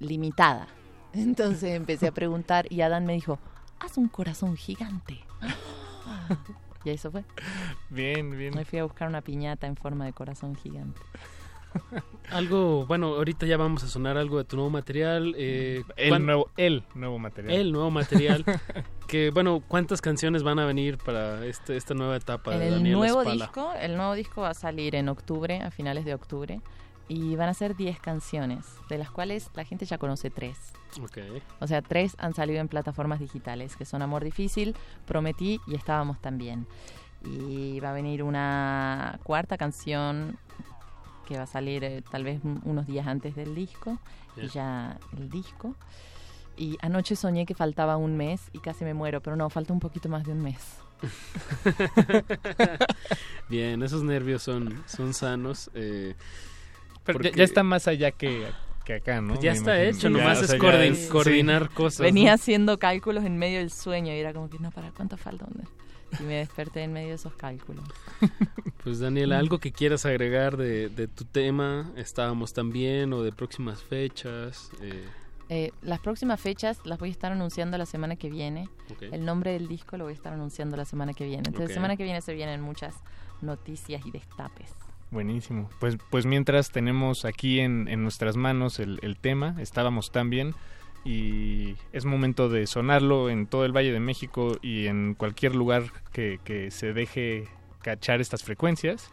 limitada. 0.00 0.68
Entonces 1.14 1.74
empecé 1.74 2.08
a 2.08 2.12
preguntar 2.12 2.70
y 2.70 2.82
Adán 2.82 3.06
me 3.06 3.14
dijo, 3.14 3.38
haz 3.78 3.96
un 3.96 4.08
corazón 4.08 4.56
gigante. 4.56 5.20
Y 6.84 6.90
eso 6.90 7.10
fue. 7.10 7.24
Bien, 7.90 8.36
bien. 8.36 8.54
Me 8.54 8.64
fui 8.64 8.78
a 8.78 8.84
buscar 8.84 9.08
una 9.08 9.20
piñata 9.20 9.66
en 9.66 9.76
forma 9.76 10.06
de 10.06 10.12
corazón 10.12 10.56
gigante. 10.56 11.00
algo, 12.30 12.86
bueno, 12.86 13.08
ahorita 13.08 13.46
ya 13.46 13.56
vamos 13.56 13.84
a 13.84 13.88
sonar 13.88 14.16
algo 14.16 14.38
de 14.38 14.44
tu 14.44 14.56
nuevo 14.56 14.70
material. 14.70 15.34
Eh, 15.36 15.82
el, 15.96 16.24
nuevo, 16.24 16.50
el 16.56 16.84
nuevo 16.94 17.18
material. 17.18 17.54
El 17.54 17.72
nuevo 17.72 17.90
material. 17.90 18.44
que, 19.06 19.30
bueno, 19.30 19.62
¿cuántas 19.66 20.00
canciones 20.00 20.42
van 20.42 20.58
a 20.58 20.64
venir 20.64 20.98
para 20.98 21.44
este, 21.46 21.76
esta 21.76 21.94
nueva 21.94 22.16
etapa 22.16 22.56
de 22.56 22.68
el 22.68 22.74
Daniel 22.74 22.96
nuevo 22.96 23.24
disco 23.24 23.72
El 23.80 23.96
nuevo 23.96 24.14
disco 24.14 24.42
va 24.42 24.50
a 24.50 24.54
salir 24.54 24.94
en 24.94 25.08
octubre, 25.08 25.60
a 25.62 25.70
finales 25.70 26.04
de 26.04 26.14
octubre. 26.14 26.60
Y 27.08 27.34
van 27.34 27.48
a 27.48 27.54
ser 27.54 27.74
10 27.74 27.98
canciones, 27.98 28.66
de 28.88 28.96
las 28.96 29.10
cuales 29.10 29.50
la 29.54 29.64
gente 29.64 29.84
ya 29.84 29.98
conoce 29.98 30.30
3. 30.30 30.56
Okay. 30.98 31.42
O 31.60 31.66
sea, 31.66 31.82
tres 31.82 32.16
han 32.18 32.34
salido 32.34 32.60
en 32.60 32.68
plataformas 32.68 33.20
digitales, 33.20 33.76
que 33.76 33.84
son 33.84 34.02
Amor 34.02 34.24
Difícil, 34.24 34.74
Prometí 35.06 35.60
y 35.66 35.74
Estábamos 35.74 36.20
también. 36.20 36.66
Y 37.24 37.80
va 37.80 37.90
a 37.90 37.92
venir 37.92 38.22
una 38.22 39.18
cuarta 39.22 39.58
canción 39.58 40.38
que 41.28 41.36
va 41.36 41.44
a 41.44 41.46
salir 41.46 41.84
eh, 41.84 42.02
tal 42.10 42.24
vez 42.24 42.40
unos 42.64 42.86
días 42.86 43.06
antes 43.06 43.36
del 43.36 43.54
disco, 43.54 43.98
yeah. 44.36 44.44
y 44.44 44.48
ya 44.48 44.98
el 45.16 45.30
disco. 45.30 45.76
Y 46.56 46.76
anoche 46.82 47.14
soñé 47.14 47.46
que 47.46 47.54
faltaba 47.54 47.96
un 47.96 48.16
mes 48.16 48.50
y 48.52 48.58
casi 48.58 48.84
me 48.84 48.94
muero, 48.94 49.20
pero 49.20 49.36
no, 49.36 49.48
falta 49.48 49.72
un 49.72 49.80
poquito 49.80 50.08
más 50.08 50.24
de 50.24 50.32
un 50.32 50.42
mes. 50.42 50.78
Bien, 53.48 53.82
esos 53.82 54.02
nervios 54.02 54.42
son, 54.42 54.82
son 54.86 55.14
sanos. 55.14 55.70
Eh, 55.74 56.14
pero 57.04 57.18
porque... 57.18 57.30
ya, 57.30 57.38
ya 57.38 57.44
está 57.44 57.62
más 57.62 57.88
allá 57.88 58.10
que 58.10 58.46
que 58.84 58.94
acá, 58.94 59.20
¿no? 59.20 59.34
Pues 59.34 59.40
ya 59.40 59.52
Me 59.52 59.58
está 59.58 59.74
imagino. 59.76 59.96
hecho, 59.96 60.08
Ya, 60.08 60.10
nomás 60.10 60.38
o 60.38 60.40
es 60.42 60.46
sea, 60.50 60.58
ya 60.58 60.64
coordin- 60.64 60.92
es- 60.92 61.08
coordinar 61.08 61.68
sí. 61.68 61.74
cosas. 61.74 62.00
Venía 62.00 62.30
¿no? 62.30 62.34
haciendo 62.34 62.78
cálculos 62.78 63.24
en 63.24 63.38
medio 63.38 63.58
del 63.58 63.70
sueño 63.70 64.12
y 64.12 64.16
era 64.18 64.32
como 64.32 64.48
que, 64.50 64.58
no, 64.58 64.70
¿para 64.70 64.90
cuánto 64.92 65.16
falta? 65.16 65.46
¿Dónde? 65.46 65.64
Y 66.18 66.24
me 66.24 66.34
desperté 66.36 66.82
en 66.82 66.92
medio 66.92 67.08
de 67.10 67.14
esos 67.14 67.34
cálculos. 67.34 67.84
Pues 68.82 68.98
Daniela, 68.98 69.38
algo 69.38 69.58
que 69.58 69.72
quieras 69.72 70.06
agregar 70.06 70.56
de, 70.56 70.88
de 70.88 71.06
tu 71.06 71.24
tema, 71.26 71.92
estábamos 71.96 72.54
también, 72.54 73.12
o 73.12 73.22
de 73.22 73.30
próximas 73.30 73.82
fechas. 73.82 74.70
eh, 74.80 75.04
Eh, 75.50 75.70
las 75.82 76.00
próximas 76.00 76.40
fechas 76.40 76.78
las 76.84 76.98
voy 76.98 77.10
a 77.10 77.12
estar 77.12 77.30
anunciando 77.30 77.76
la 77.76 77.84
semana 77.84 78.16
que 78.16 78.30
viene. 78.30 78.68
Ok. 78.90 79.02
El 79.12 79.24
nombre 79.26 79.52
del 79.52 79.68
disco 79.68 79.98
lo 79.98 80.04
voy 80.04 80.12
a 80.12 80.16
estar 80.16 80.32
anunciando 80.32 80.76
la 80.78 80.86
semana 80.86 81.12
que 81.12 81.24
viene. 81.26 81.42
Entonces, 81.46 81.64
Ok. 81.64 81.68
la 81.70 81.74
semana 81.74 81.96
que 81.96 82.04
viene 82.04 82.20
se 82.22 82.32
vienen 82.32 82.62
muchas 82.62 82.94
noticias 83.42 84.00
y 84.06 84.10
destapes. 84.10 84.72
Buenísimo. 85.10 85.68
Pues, 85.80 85.98
pues 86.10 86.24
mientras 86.26 86.70
tenemos 86.70 87.24
aquí 87.24 87.60
en, 87.60 87.88
en 87.88 88.02
nuestras 88.02 88.36
manos 88.36 88.78
el, 88.78 88.98
el 89.02 89.16
tema, 89.16 89.56
estábamos 89.58 90.12
tan 90.12 90.30
bien 90.30 90.54
y 91.04 91.76
es 91.92 92.04
momento 92.04 92.48
de 92.48 92.66
sonarlo 92.66 93.30
en 93.30 93.46
todo 93.46 93.64
el 93.64 93.76
Valle 93.76 93.92
de 93.92 94.00
México 94.00 94.58
y 94.62 94.86
en 94.86 95.14
cualquier 95.14 95.54
lugar 95.54 95.84
que, 96.12 96.38
que 96.44 96.70
se 96.70 96.92
deje 96.92 97.48
cachar 97.82 98.20
estas 98.20 98.44
frecuencias. 98.44 99.10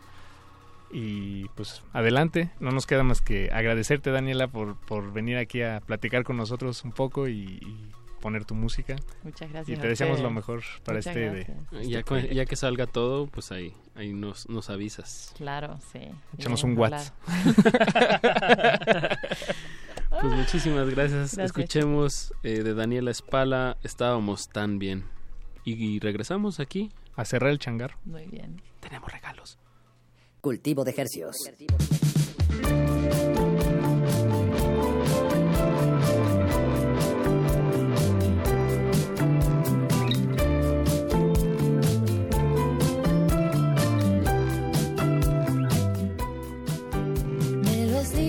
Y 0.92 1.50
pues 1.56 1.84
adelante, 1.94 2.52
no 2.60 2.72
nos 2.72 2.86
queda 2.86 3.04
más 3.04 3.22
que 3.22 3.50
agradecerte 3.52 4.12
Daniela 4.12 4.48
por, 4.48 4.78
por 4.78 5.12
venir 5.12 5.38
aquí 5.38 5.62
a 5.62 5.82
platicar 5.82 6.24
con 6.24 6.38
nosotros 6.38 6.84
un 6.86 6.92
poco 6.92 7.28
y, 7.28 7.60
y 7.62 7.92
poner 8.22 8.46
tu 8.46 8.56
música. 8.56 8.96
Muchas 9.24 9.52
gracias 9.52 9.78
Y 9.78 9.82
te 9.82 9.88
deseamos 9.88 10.20
lo 10.20 10.30
mejor 10.30 10.62
para 10.84 10.98
Muchas 11.00 11.16
este, 11.16 11.30
gracias. 11.30 11.58
este 11.72 12.36
Ya, 12.36 12.46
que 12.46 12.56
salga 12.56 12.86
todo, 12.88 13.28
pues 13.28 13.52
ahí, 13.52 13.74
ahí 13.96 14.14
nos, 14.14 14.48
nos 14.50 14.70
avisas. 14.70 15.34
Claro, 15.38 15.80
sí. 15.92 16.00
Echamos 16.38 16.64
Bien, 16.64 16.74
un. 16.74 16.80
WhatsApp. 16.80 17.14
Pues 20.20 20.34
muchísimas 20.34 20.90
gracias. 20.90 21.36
Gracias. 21.36 21.46
Escuchemos 21.46 22.34
eh, 22.42 22.64
de 22.64 22.74
Daniela 22.74 23.12
Espala, 23.12 23.78
estábamos 23.84 24.50
tan 24.50 24.80
bien. 24.80 25.04
Y, 25.64 25.74
y 25.74 26.00
regresamos 26.00 26.60
aquí. 26.60 26.92
A 27.16 27.24
cerrar 27.26 27.52
el 27.52 27.60
changar. 27.60 27.98
Muy 28.04 28.26
bien. 28.26 28.60
Tenemos 28.80 29.12
regalos. 29.12 29.60
Cultivo 30.42 30.84
de 30.84 30.96
hercios. 30.98 31.36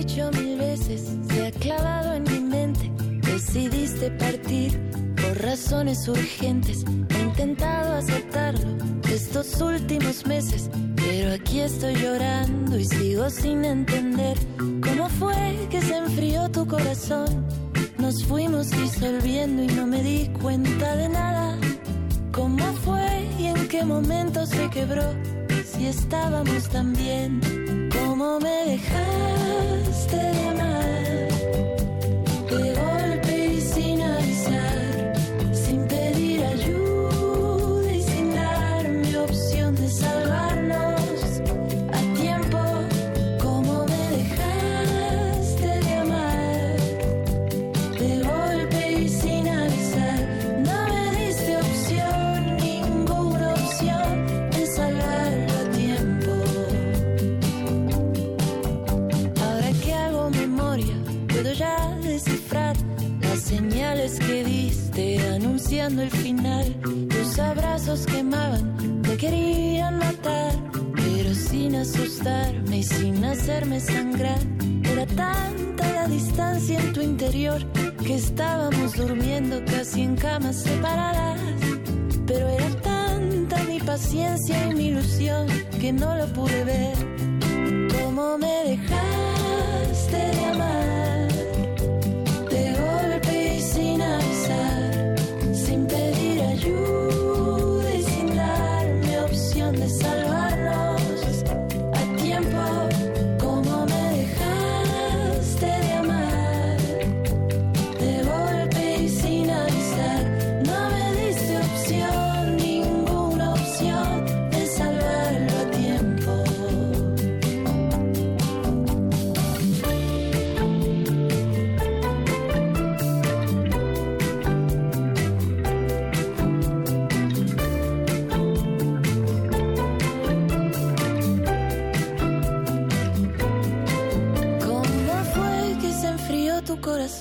Dicho 0.09 0.31
mil 0.31 0.57
veces, 0.57 1.03
se 1.29 1.47
ha 1.47 1.51
clavado 1.51 2.15
en 2.15 2.23
mi 2.23 2.39
mente. 2.39 2.91
Decidiste 3.21 4.09
partir 4.11 4.79
por 5.15 5.41
razones 5.43 6.07
urgentes. 6.07 6.83
He 7.09 7.21
intentado 7.21 7.93
aceptarlo 7.93 8.77
estos 9.11 9.61
últimos 9.61 10.25
meses, 10.25 10.69
pero 10.95 11.33
aquí 11.33 11.61
estoy 11.61 11.95
llorando 11.95 12.77
y 12.77 12.85
sigo 12.85 13.29
sin 13.29 13.63
entender 13.65 14.37
cómo 14.57 15.09
fue 15.09 15.67
que 15.69 15.81
se 15.81 15.97
enfrió 15.97 16.49
tu 16.49 16.65
corazón. 16.65 17.45
Nos 17.99 18.23
fuimos 18.23 18.71
disolviendo 18.71 19.63
y 19.63 19.67
no 19.67 19.85
me 19.85 20.01
di 20.01 20.29
cuenta 20.41 20.95
de 20.95 21.09
nada. 21.09 21.57
¿Cómo 22.31 22.65
fue 22.85 23.27
y 23.37 23.47
en 23.47 23.67
qué 23.67 23.83
momento 23.83 24.45
se 24.45 24.69
quebró? 24.69 25.38
Si 25.79 25.87
estábamos 25.87 26.67
tan 26.67 26.91
bien, 26.91 27.39
¿cómo 27.93 28.37
me 28.41 28.65
dejaste 28.65 30.17
de 30.17 30.49
amar? 30.49 30.68
El 65.79 66.11
final. 66.11 66.75
Tus 67.09 67.39
abrazos 67.39 68.05
quemaban, 68.05 69.01
me 69.01 69.15
querían 69.15 69.97
matar, 69.97 70.53
pero 70.93 71.33
sin 71.33 71.75
asustarme 71.75 72.79
y 72.79 72.83
sin 72.83 73.23
hacerme 73.23 73.79
sangrar. 73.79 74.39
Era 74.83 75.05
tanta 75.05 75.89
la 75.93 76.07
distancia 76.07 76.79
en 76.79 76.91
tu 76.91 77.01
interior 77.01 77.65
que 78.05 78.15
estábamos 78.15 78.93
durmiendo 78.93 79.63
casi 79.65 80.01
en 80.01 80.17
camas 80.17 80.57
separadas. 80.57 81.39
Pero 82.27 82.49
era 82.49 82.69
tanta 82.81 83.63
mi 83.63 83.79
paciencia 83.79 84.67
y 84.69 84.75
mi 84.75 84.87
ilusión 84.87 85.47
que 85.79 85.93
no 85.93 86.13
lo 86.13 86.27
pude 86.33 86.63
ver. 86.65 86.97
¿Cómo 88.01 88.37
me 88.37 88.53
dejaste 88.65 89.08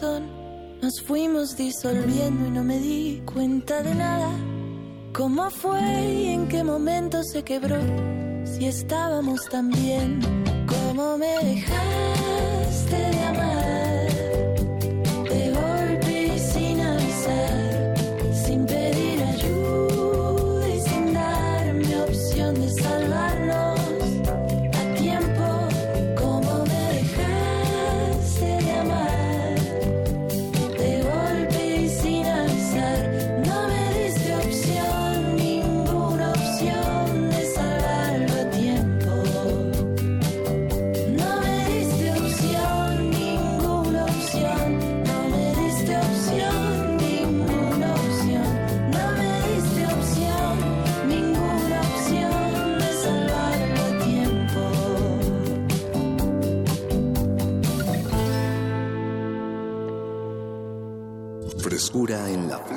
Nos 0.01 1.03
fuimos 1.03 1.57
disolviendo 1.57 2.47
y 2.47 2.51
no 2.51 2.63
me 2.63 2.79
di 2.79 3.21
cuenta 3.25 3.83
de 3.83 3.97
nada. 3.97 4.31
¿Cómo 5.13 5.51
fue 5.51 5.81
y 5.81 6.29
en 6.29 6.47
qué 6.47 6.63
momento 6.63 7.25
se 7.25 7.43
quebró? 7.43 7.79
Si 8.45 8.67
estábamos 8.67 9.45
tan 9.51 9.71
bien, 9.71 10.21
¿cómo 10.69 11.19
me 11.19 11.45
dejaste 11.45 11.88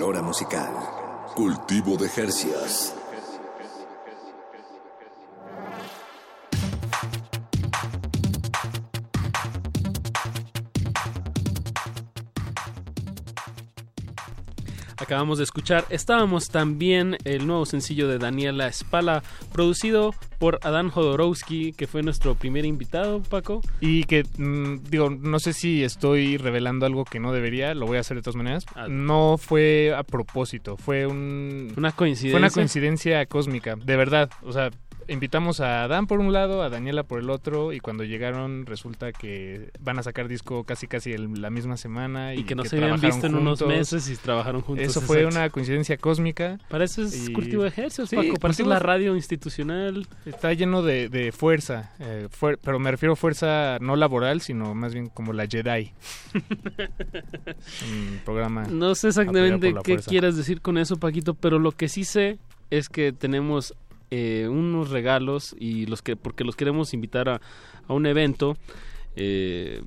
Flora 0.01 0.23
musical. 0.23 0.73
Cultivo 1.35 1.95
de 1.95 2.09
Jercias. 2.09 3.00
Acabamos 15.11 15.39
de 15.39 15.43
escuchar 15.43 15.83
Estábamos 15.89 16.47
también 16.47 17.17
el 17.25 17.45
nuevo 17.45 17.65
sencillo 17.65 18.07
de 18.07 18.17
Daniela 18.17 18.67
Espala, 18.67 19.23
producido 19.51 20.15
por 20.39 20.57
Adán 20.61 20.89
Jodorowsky, 20.89 21.73
que 21.73 21.85
fue 21.85 22.01
nuestro 22.01 22.35
primer 22.35 22.63
invitado, 22.65 23.21
Paco. 23.21 23.59
Y 23.81 24.05
que, 24.05 24.23
mm, 24.23 24.89
digo, 24.89 25.09
no 25.09 25.39
sé 25.39 25.51
si 25.51 25.83
estoy 25.83 26.37
revelando 26.37 26.85
algo 26.85 27.03
que 27.03 27.19
no 27.19 27.33
debería, 27.33 27.73
lo 27.73 27.87
voy 27.87 27.97
a 27.97 27.99
hacer 27.99 28.15
de 28.15 28.23
todas 28.23 28.37
maneras. 28.37 28.65
No 28.87 29.37
fue 29.37 29.93
a 29.93 30.03
propósito, 30.03 30.77
fue 30.77 31.05
un... 31.05 31.73
Una 31.75 31.91
coincidencia. 31.91 32.31
Fue 32.31 32.39
una 32.39 32.49
coincidencia 32.49 33.25
cósmica, 33.25 33.75
de 33.75 33.97
verdad. 33.97 34.29
O 34.43 34.53
sea, 34.53 34.71
invitamos 35.11 35.59
a 35.59 35.87
Dan 35.87 36.07
por 36.07 36.19
un 36.19 36.33
lado, 36.33 36.63
a 36.63 36.69
Daniela 36.69 37.03
por 37.03 37.19
el 37.19 37.29
otro, 37.29 37.73
y 37.73 37.79
cuando 37.79 38.03
llegaron 38.03 38.65
resulta 38.65 39.11
que 39.11 39.69
van 39.79 39.99
a 39.99 40.03
sacar 40.03 40.27
disco 40.27 40.63
casi 40.63 40.87
casi 40.87 41.11
el- 41.13 41.41
la 41.41 41.49
misma 41.49 41.77
semana. 41.77 42.33
Y 42.35 42.43
que 42.43 42.55
no 42.55 42.63
se 42.65 42.77
habían 42.77 42.99
visto 42.99 43.27
en 43.27 43.35
unos 43.35 43.61
meses 43.65 44.09
y 44.09 44.15
trabajaron 44.17 44.61
juntos. 44.61 44.85
Eso 44.87 45.01
fue 45.01 45.17
exacto. 45.19 45.37
una 45.39 45.49
coincidencia 45.49 45.97
cósmica. 45.97 46.57
Para 46.69 46.85
eso 46.85 47.03
es 47.03 47.29
Y- 47.29 47.33
cultivo 47.33 47.63
de 47.63 47.69
ejercicios, 47.69 48.09
Sí, 48.09 48.15
Paco. 48.15 48.33
Para 48.39 48.51
eso 48.53 48.63
es 48.63 48.69
la 48.69 48.79
radio 48.79 49.15
institucional. 49.15 50.07
Está 50.25 50.53
lleno 50.53 50.81
de, 50.81 51.09
de 51.09 51.31
fuerza, 51.31 51.91
eh, 51.99 52.27
fuer- 52.29 52.57
pero 52.63 52.79
me 52.79 52.89
refiero 52.91 53.13
a 53.13 53.15
fuerza 53.15 53.77
no 53.81 53.95
laboral, 53.95 54.41
sino 54.41 54.73
más 54.73 54.93
bien 54.93 55.07
como 55.09 55.33
la 55.33 55.45
Jedi. 55.47 55.91
Un 57.91 58.19
programa. 58.25 58.63
No 58.69 58.95
sé 58.95 59.09
exactamente 59.09 59.73
qué 59.83 59.93
fuerza. 59.93 60.09
quieras 60.09 60.35
decir 60.37 60.61
con 60.61 60.77
eso, 60.77 60.97
Paquito, 60.97 61.33
pero 61.33 61.59
lo 61.59 61.71
que 61.71 61.87
sí 61.89 62.03
sé 62.03 62.39
es 62.69 62.89
que 62.89 63.11
tenemos 63.11 63.73
eh, 64.11 64.47
unos 64.49 64.89
regalos 64.91 65.55
y 65.59 65.85
los 65.87 66.01
que 66.01 66.15
porque 66.15 66.43
los 66.43 66.55
queremos 66.55 66.93
invitar 66.93 67.27
a, 67.29 67.41
a 67.87 67.93
un 67.93 68.05
evento 68.05 68.55
eh, 69.15 69.81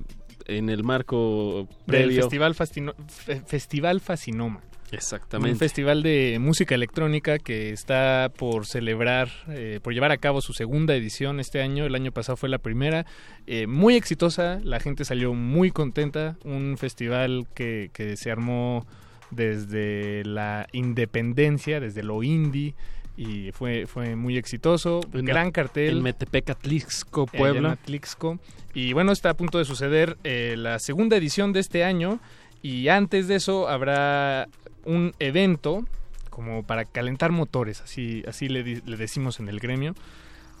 en 0.47 0.69
el 0.69 0.83
marco 0.83 1.67
Del 1.67 1.85
previo. 1.85 2.21
Festival, 2.21 2.53
Fascino- 2.55 2.95
Fe- 3.07 3.41
Festival 3.45 4.01
Fascinoma. 4.01 4.61
Exactamente. 4.91 5.51
Un 5.53 5.57
festival 5.59 6.03
de 6.03 6.37
música 6.39 6.75
electrónica 6.75 7.39
que 7.39 7.71
está 7.71 8.31
por 8.37 8.65
celebrar, 8.67 9.29
eh, 9.49 9.79
por 9.81 9.93
llevar 9.93 10.11
a 10.11 10.17
cabo 10.17 10.41
su 10.41 10.53
segunda 10.53 10.95
edición 10.95 11.39
este 11.39 11.61
año. 11.61 11.85
El 11.85 11.95
año 11.95 12.11
pasado 12.11 12.37
fue 12.37 12.49
la 12.49 12.59
primera. 12.59 13.05
Eh, 13.47 13.65
muy 13.67 13.95
exitosa, 13.95 14.59
la 14.63 14.79
gente 14.79 15.03
salió 15.03 15.33
muy 15.33 15.71
contenta. 15.71 16.37
Un 16.45 16.77
festival 16.77 17.47
que, 17.55 17.89
que 17.93 18.15
se 18.15 18.29
armó 18.31 18.85
desde 19.31 20.23
la 20.23 20.67
independencia, 20.71 21.79
desde 21.79 22.03
lo 22.03 22.21
indie. 22.23 22.75
Y 23.17 23.51
fue, 23.51 23.85
fue 23.87 24.15
muy 24.15 24.37
exitoso. 24.37 25.01
En 25.13 25.25
Gran 25.25 25.51
cartel. 25.51 25.97
en 25.97 26.03
Metepec, 26.03 26.49
Atlixco, 26.49 27.25
Puebla. 27.25 27.59
en 27.59 27.65
Atlixco. 27.73 28.39
Y 28.73 28.93
bueno, 28.93 29.11
está 29.11 29.29
a 29.29 29.33
punto 29.35 29.57
de 29.57 29.65
suceder 29.65 30.17
eh, 30.23 30.55
la 30.57 30.79
segunda 30.79 31.15
edición 31.15 31.53
de 31.53 31.61
este 31.61 31.83
año. 31.83 32.19
Y 32.61 32.89
antes 32.89 33.27
de 33.27 33.35
eso 33.35 33.69
habrá 33.69 34.47
un 34.83 35.13
evento 35.19 35.85
como 36.29 36.63
para 36.63 36.83
calentar 36.83 37.31
motores, 37.31 37.79
así, 37.79 38.21
así 38.27 38.49
le 38.49 38.63
decimos 38.63 39.39
en 39.39 39.47
el 39.47 39.61
gremio. 39.61 39.95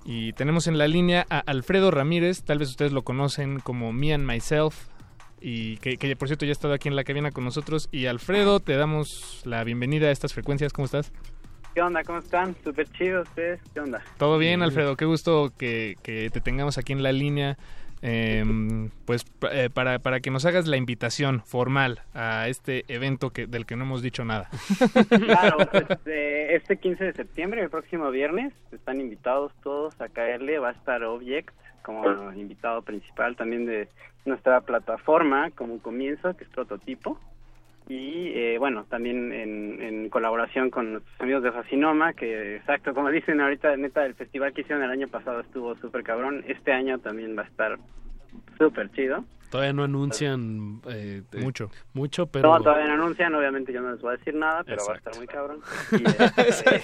Y 0.05 0.33
tenemos 0.33 0.67
en 0.67 0.77
la 0.77 0.87
línea 0.87 1.25
a 1.29 1.39
Alfredo 1.39 1.89
Ramírez, 1.89 2.43
tal 2.43 2.59
vez 2.59 2.69
ustedes 2.69 2.91
lo 2.91 3.01
conocen 3.01 3.59
como 3.59 3.91
Me 3.91 4.13
and 4.13 4.25
Myself, 4.25 4.85
y 5.41 5.77
que, 5.77 5.97
que 5.97 6.15
por 6.15 6.27
cierto 6.27 6.45
ya 6.45 6.51
ha 6.51 6.53
estado 6.53 6.75
aquí 6.75 6.87
en 6.87 6.95
la 6.95 7.03
cabina 7.03 7.31
con 7.31 7.43
nosotros. 7.43 7.89
Y 7.91 8.05
Alfredo, 8.05 8.59
te 8.59 8.77
damos 8.77 9.41
la 9.45 9.63
bienvenida 9.63 10.07
a 10.07 10.11
estas 10.11 10.33
frecuencias, 10.33 10.73
¿cómo 10.73 10.85
estás? 10.85 11.11
¿Qué 11.75 11.81
onda? 11.81 12.05
¿Cómo 12.05 12.19
están? 12.19 12.55
Súper 12.63 12.87
chido 12.91 13.23
ustedes. 13.23 13.59
¿Qué 13.73 13.81
onda? 13.81 14.01
Todo 14.17 14.37
bien, 14.37 14.63
Alfredo, 14.63 14.95
qué 14.95 15.03
gusto 15.03 15.51
que, 15.57 15.95
que 16.03 16.29
te 16.29 16.39
tengamos 16.39 16.77
aquí 16.77 16.93
en 16.93 17.03
la 17.03 17.11
línea. 17.11 17.57
Em, 18.01 18.91
pues 19.05 19.25
eh, 19.51 19.69
para, 19.73 19.99
para 19.99 20.21
que 20.21 20.31
nos 20.31 20.45
hagas 20.45 20.67
la 20.67 20.77
invitación 20.77 21.41
formal 21.41 22.01
a 22.13 22.47
este 22.47 22.85
evento 22.87 23.31
que, 23.31 23.45
del 23.45 23.65
que 23.65 23.75
no 23.75 23.83
hemos 23.83 24.01
dicho 24.01 24.23
nada. 24.23 24.49
Claro, 25.09 25.57
pues 25.69 25.83
eh, 26.05 26.47
este 26.51 26.77
15 26.77 27.03
de 27.03 27.13
septiembre, 27.13 27.61
el 27.61 27.69
próximo 27.69 28.09
viernes, 28.09 28.53
están 28.71 29.01
invitados 29.01 29.51
todos 29.61 29.99
a 29.99 30.07
caerle. 30.07 30.59
Va 30.59 30.69
a 30.69 30.73
estar 30.73 31.03
Object 31.03 31.53
como 31.81 32.31
invitado 32.31 32.83
principal 32.83 33.35
también 33.35 33.65
de 33.65 33.89
nuestra 34.23 34.61
plataforma 34.61 35.51
como 35.51 35.79
comienzo, 35.79 36.37
que 36.37 36.45
es 36.45 36.49
prototipo. 36.51 37.19
Y 37.87 38.31
eh, 38.33 38.57
bueno, 38.57 38.85
también 38.89 39.31
en, 39.31 40.09
colaboración 40.09 40.69
con 40.69 40.93
nuestros 40.93 41.21
amigos 41.21 41.43
de 41.43 41.51
Fascinoma, 41.51 42.13
que 42.13 42.55
exacto, 42.55 42.93
como 42.93 43.09
dicen 43.09 43.41
ahorita, 43.41 43.75
neta, 43.75 44.05
el 44.05 44.15
festival 44.15 44.53
que 44.53 44.61
hicieron 44.61 44.83
el 44.83 44.91
año 44.91 45.07
pasado 45.07 45.41
estuvo 45.41 45.75
súper 45.75 46.03
cabrón. 46.03 46.43
Este 46.47 46.71
año 46.71 46.99
también 46.99 47.37
va 47.37 47.41
a 47.41 47.45
estar 47.45 47.77
súper 48.57 48.91
chido. 48.91 49.23
Todavía 49.49 49.73
no 49.73 49.83
anuncian 49.83 50.81
eh, 50.89 51.21
eh, 51.31 51.37
mucho. 51.39 51.69
Mucho, 51.93 52.25
pero 52.27 52.49
No, 52.51 52.61
todavía 52.61 52.87
no 52.87 52.93
anuncian, 52.95 53.33
obviamente 53.35 53.71
yo 53.71 53.79
no 53.81 53.91
les 53.91 54.01
voy 54.01 54.13
a 54.13 54.17
decir 54.17 54.35
nada, 54.35 54.63
pero 54.65 54.85
va 54.85 54.95
a 54.95 54.97
estar 54.97 55.15
muy 55.15 55.27
cabrón. 55.27 55.59
Y, 55.91 56.03
este, 56.41 56.81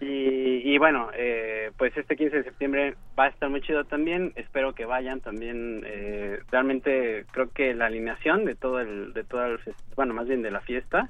y, 0.04 0.74
y 0.74 0.78
bueno, 0.78 1.08
eh, 1.14 1.70
pues 1.78 1.96
este 1.96 2.16
15 2.16 2.36
de 2.38 2.44
septiembre 2.44 2.96
va 3.18 3.24
a 3.24 3.28
estar 3.28 3.48
muy 3.48 3.62
chido 3.62 3.84
también. 3.84 4.32
Espero 4.36 4.74
que 4.74 4.84
vayan 4.84 5.20
también. 5.20 5.82
eh, 5.86 6.40
realmente 6.50 7.24
creo 7.30 7.50
que 7.50 7.72
la 7.74 7.86
alineación 7.86 8.44
de 8.44 8.54
todo 8.54 8.80
el, 8.80 9.12
de 9.14 9.24
todo 9.24 9.44
el, 9.46 9.60
bueno, 9.96 10.12
más 10.12 10.26
bien 10.26 10.42
de 10.42 10.50
la 10.50 10.60
fiesta, 10.60 11.08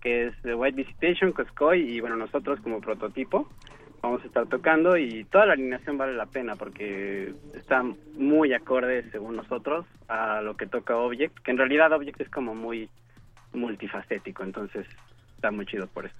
que 0.00 0.28
es 0.28 0.34
The 0.42 0.54
White 0.54 0.76
Visitation, 0.76 1.32
Coscoy 1.32 1.80
y 1.82 2.00
bueno, 2.00 2.16
nosotros 2.16 2.60
como 2.60 2.80
prototipo 2.80 3.46
vamos 4.02 4.22
a 4.22 4.26
estar 4.26 4.46
tocando 4.46 4.96
y 4.96 5.24
toda 5.24 5.46
la 5.46 5.52
alineación 5.54 5.98
vale 5.98 6.14
la 6.14 6.26
pena 6.26 6.56
porque 6.56 7.34
está 7.54 7.82
muy 8.16 8.52
acorde 8.54 9.08
según 9.10 9.36
nosotros 9.36 9.84
a 10.08 10.40
lo 10.42 10.56
que 10.56 10.66
toca 10.66 10.96
Object, 10.96 11.38
que 11.40 11.50
en 11.50 11.58
realidad 11.58 11.92
Object 11.92 12.20
es 12.20 12.28
como 12.30 12.54
muy 12.54 12.88
multifacético, 13.52 14.42
entonces 14.42 14.86
está 15.36 15.50
muy 15.50 15.66
chido 15.66 15.86
por 15.88 16.06
eso. 16.06 16.14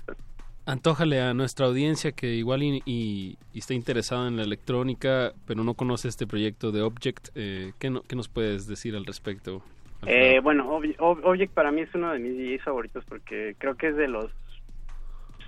antójale 0.66 1.20
a 1.20 1.34
nuestra 1.34 1.66
audiencia 1.66 2.12
que 2.12 2.34
igual 2.34 2.62
y, 2.62 2.82
y- 2.84 3.36
y 3.52 3.58
está 3.58 3.74
interesada 3.74 4.28
en 4.28 4.36
la 4.36 4.42
electrónica, 4.44 5.32
pero 5.46 5.64
no 5.64 5.74
conoce 5.74 6.06
este 6.08 6.26
proyecto 6.26 6.70
de 6.70 6.82
Object. 6.82 7.28
Eh, 7.34 7.72
¿qué, 7.80 7.90
no- 7.90 8.02
qué 8.02 8.14
nos 8.14 8.28
puedes 8.28 8.66
decir 8.68 8.94
al 8.94 9.04
respecto? 9.06 9.62
Eh, 10.06 10.38
bueno, 10.42 10.70
Ob- 10.70 10.96
Ob- 10.98 11.20
Object 11.24 11.52
para 11.54 11.72
mí 11.72 11.80
es 11.80 11.94
uno 11.94 12.12
de 12.12 12.18
mis 12.20 12.36
DJs 12.38 12.62
favoritos 12.64 13.04
porque 13.06 13.54
creo 13.58 13.74
que 13.76 13.88
es 13.88 13.96
de 13.96 14.06
los, 14.08 14.30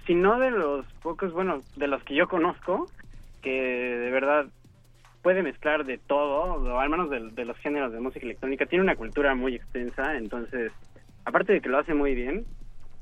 si 0.06 0.14
no 0.14 0.38
de 0.38 0.50
los 0.50 0.86
pocos, 1.02 1.32
bueno, 1.32 1.62
de 1.76 1.86
los 1.88 2.02
que 2.04 2.14
yo 2.14 2.28
conozco, 2.28 2.88
que 3.40 3.50
de 3.50 4.10
verdad 4.10 4.46
puede 5.22 5.42
mezclar 5.42 5.84
de 5.84 5.98
todo, 5.98 6.78
al 6.78 6.90
menos 6.90 7.10
de, 7.10 7.30
de 7.30 7.44
los 7.44 7.56
géneros 7.58 7.92
de 7.92 8.00
música 8.00 8.24
electrónica. 8.24 8.66
Tiene 8.66 8.84
una 8.84 8.96
cultura 8.96 9.34
muy 9.34 9.54
extensa, 9.54 10.16
entonces, 10.16 10.72
aparte 11.24 11.52
de 11.52 11.60
que 11.60 11.68
lo 11.68 11.78
hace 11.78 11.94
muy 11.94 12.14
bien, 12.14 12.44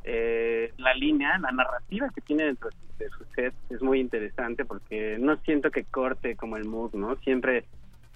eh, 0.05 0.73
la 0.79 0.95
línea, 0.95 1.39
la 1.39 1.51
narrativa 1.51 2.09
que 2.15 2.21
tiene 2.23 2.45
dentro 2.45 2.71
de 2.99 3.09
su 3.11 3.25
set 3.35 3.55
es 3.69 3.83
muy 3.83 4.01
interesante 4.01 4.65
porque 4.65 5.17
no 5.19 5.37
siento 5.39 5.71
que 5.71 5.85
corte 5.85 6.37
como 6.37 6.57
el 6.57 6.65
mood, 6.65 6.95
¿no? 6.95 7.17
Siempre 7.17 7.65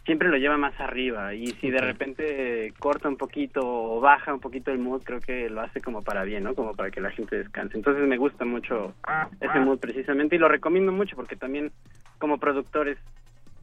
siempre 0.05 0.29
lo 0.29 0.37
lleva 0.37 0.59
más 0.59 0.79
arriba 0.81 1.35
y 1.35 1.47
si 1.61 1.71
de 1.71 1.81
repente 1.81 2.73
corta 2.79 3.09
un 3.09 3.17
poquito 3.17 3.61
o 3.65 4.01
baja 4.01 4.35
un 4.35 4.41
poquito 4.41 4.71
el 4.71 4.79
mood, 4.79 5.03
creo 5.03 5.21
que 5.21 5.49
lo 5.49 5.63
hace 5.63 5.81
como 5.81 6.03
para 6.03 6.25
bien, 6.25 6.45
¿no? 6.45 6.55
Como 6.55 6.75
para 6.75 6.91
que 6.91 7.01
la 7.01 7.11
gente 7.11 7.39
descanse. 7.39 7.77
Entonces 7.77 8.07
me 8.07 8.19
gusta 8.19 8.45
mucho 8.45 8.95
ese 9.41 9.61
mood 9.61 9.79
precisamente 9.79 10.37
y 10.37 10.39
lo 10.39 10.49
recomiendo 10.49 10.93
mucho 10.93 11.17
porque 11.17 11.37
también 11.37 11.73
como 12.19 12.39
productores 12.39 12.99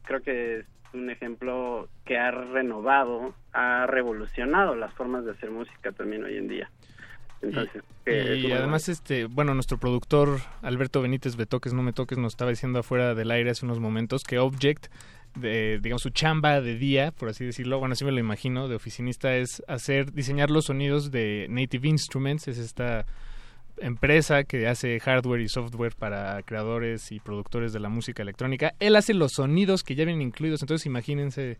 creo 0.04 0.20
que 0.20 0.58
es 0.60 0.66
un 0.92 1.10
ejemplo 1.10 1.88
que 2.04 2.18
ha 2.18 2.30
renovado, 2.30 3.34
ha 3.52 3.86
revolucionado 3.86 4.74
las 4.74 4.92
formas 4.94 5.24
de 5.24 5.32
hacer 5.32 5.50
música 5.50 5.92
también 5.92 6.24
hoy 6.24 6.36
en 6.36 6.48
día. 6.48 6.70
Entonces, 7.40 7.82
Y 8.06 8.52
además, 8.52 8.88
este, 8.88 9.24
bueno, 9.26 9.54
nuestro 9.54 9.76
productor 9.76 10.38
Alberto 10.62 11.02
Benítez 11.02 11.34
Betoques, 11.36 11.72
no 11.72 11.82
me 11.82 11.92
toques, 11.92 12.18
nos 12.18 12.34
estaba 12.34 12.50
diciendo 12.50 12.78
afuera 12.78 13.14
del 13.14 13.30
aire 13.32 13.50
hace 13.50 13.64
unos 13.64 13.80
momentos 13.80 14.22
que 14.22 14.38
Object, 14.38 14.86
de, 15.34 15.78
digamos, 15.80 16.02
su 16.02 16.10
chamba 16.10 16.60
de 16.60 16.76
día, 16.76 17.10
por 17.12 17.28
así 17.28 17.44
decirlo, 17.44 17.78
bueno, 17.78 17.94
así 17.94 18.04
me 18.04 18.12
lo 18.12 18.20
imagino, 18.20 18.68
de 18.68 18.74
oficinista, 18.74 19.36
es 19.36 19.62
hacer, 19.68 20.12
diseñar 20.12 20.50
los 20.50 20.66
sonidos 20.66 21.10
de 21.10 21.46
Native 21.48 21.88
Instruments, 21.88 22.48
es 22.48 22.58
esta 22.58 23.06
empresa 23.78 24.44
que 24.44 24.68
hace 24.68 25.00
hardware 25.00 25.40
y 25.40 25.48
software 25.48 25.94
para 25.96 26.42
creadores 26.42 27.10
y 27.10 27.20
productores 27.20 27.72
de 27.72 27.80
la 27.80 27.88
música 27.88 28.22
electrónica. 28.22 28.74
Él 28.78 28.96
hace 28.96 29.14
los 29.14 29.32
sonidos 29.32 29.82
que 29.82 29.94
ya 29.94 30.04
vienen 30.04 30.22
incluidos, 30.22 30.62
entonces 30.62 30.86
imagínense 30.86 31.58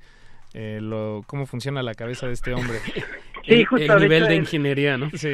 eh, 0.55 0.79
lo, 0.81 1.25
cómo 1.27 1.47
funciona 1.47 1.83
la 1.83 1.95
cabeza 1.95 2.27
de 2.27 2.35
este 2.35 2.55
hombre. 2.55 2.79
Sí, 3.45 3.55
el, 3.55 3.67
justo, 3.67 3.95
el 3.95 3.99
de 3.99 4.05
nivel 4.07 4.23
hecho, 4.23 4.31
de 4.31 4.37
ingeniería, 4.37 4.97
¿no? 4.97 5.11
Sí. 5.17 5.31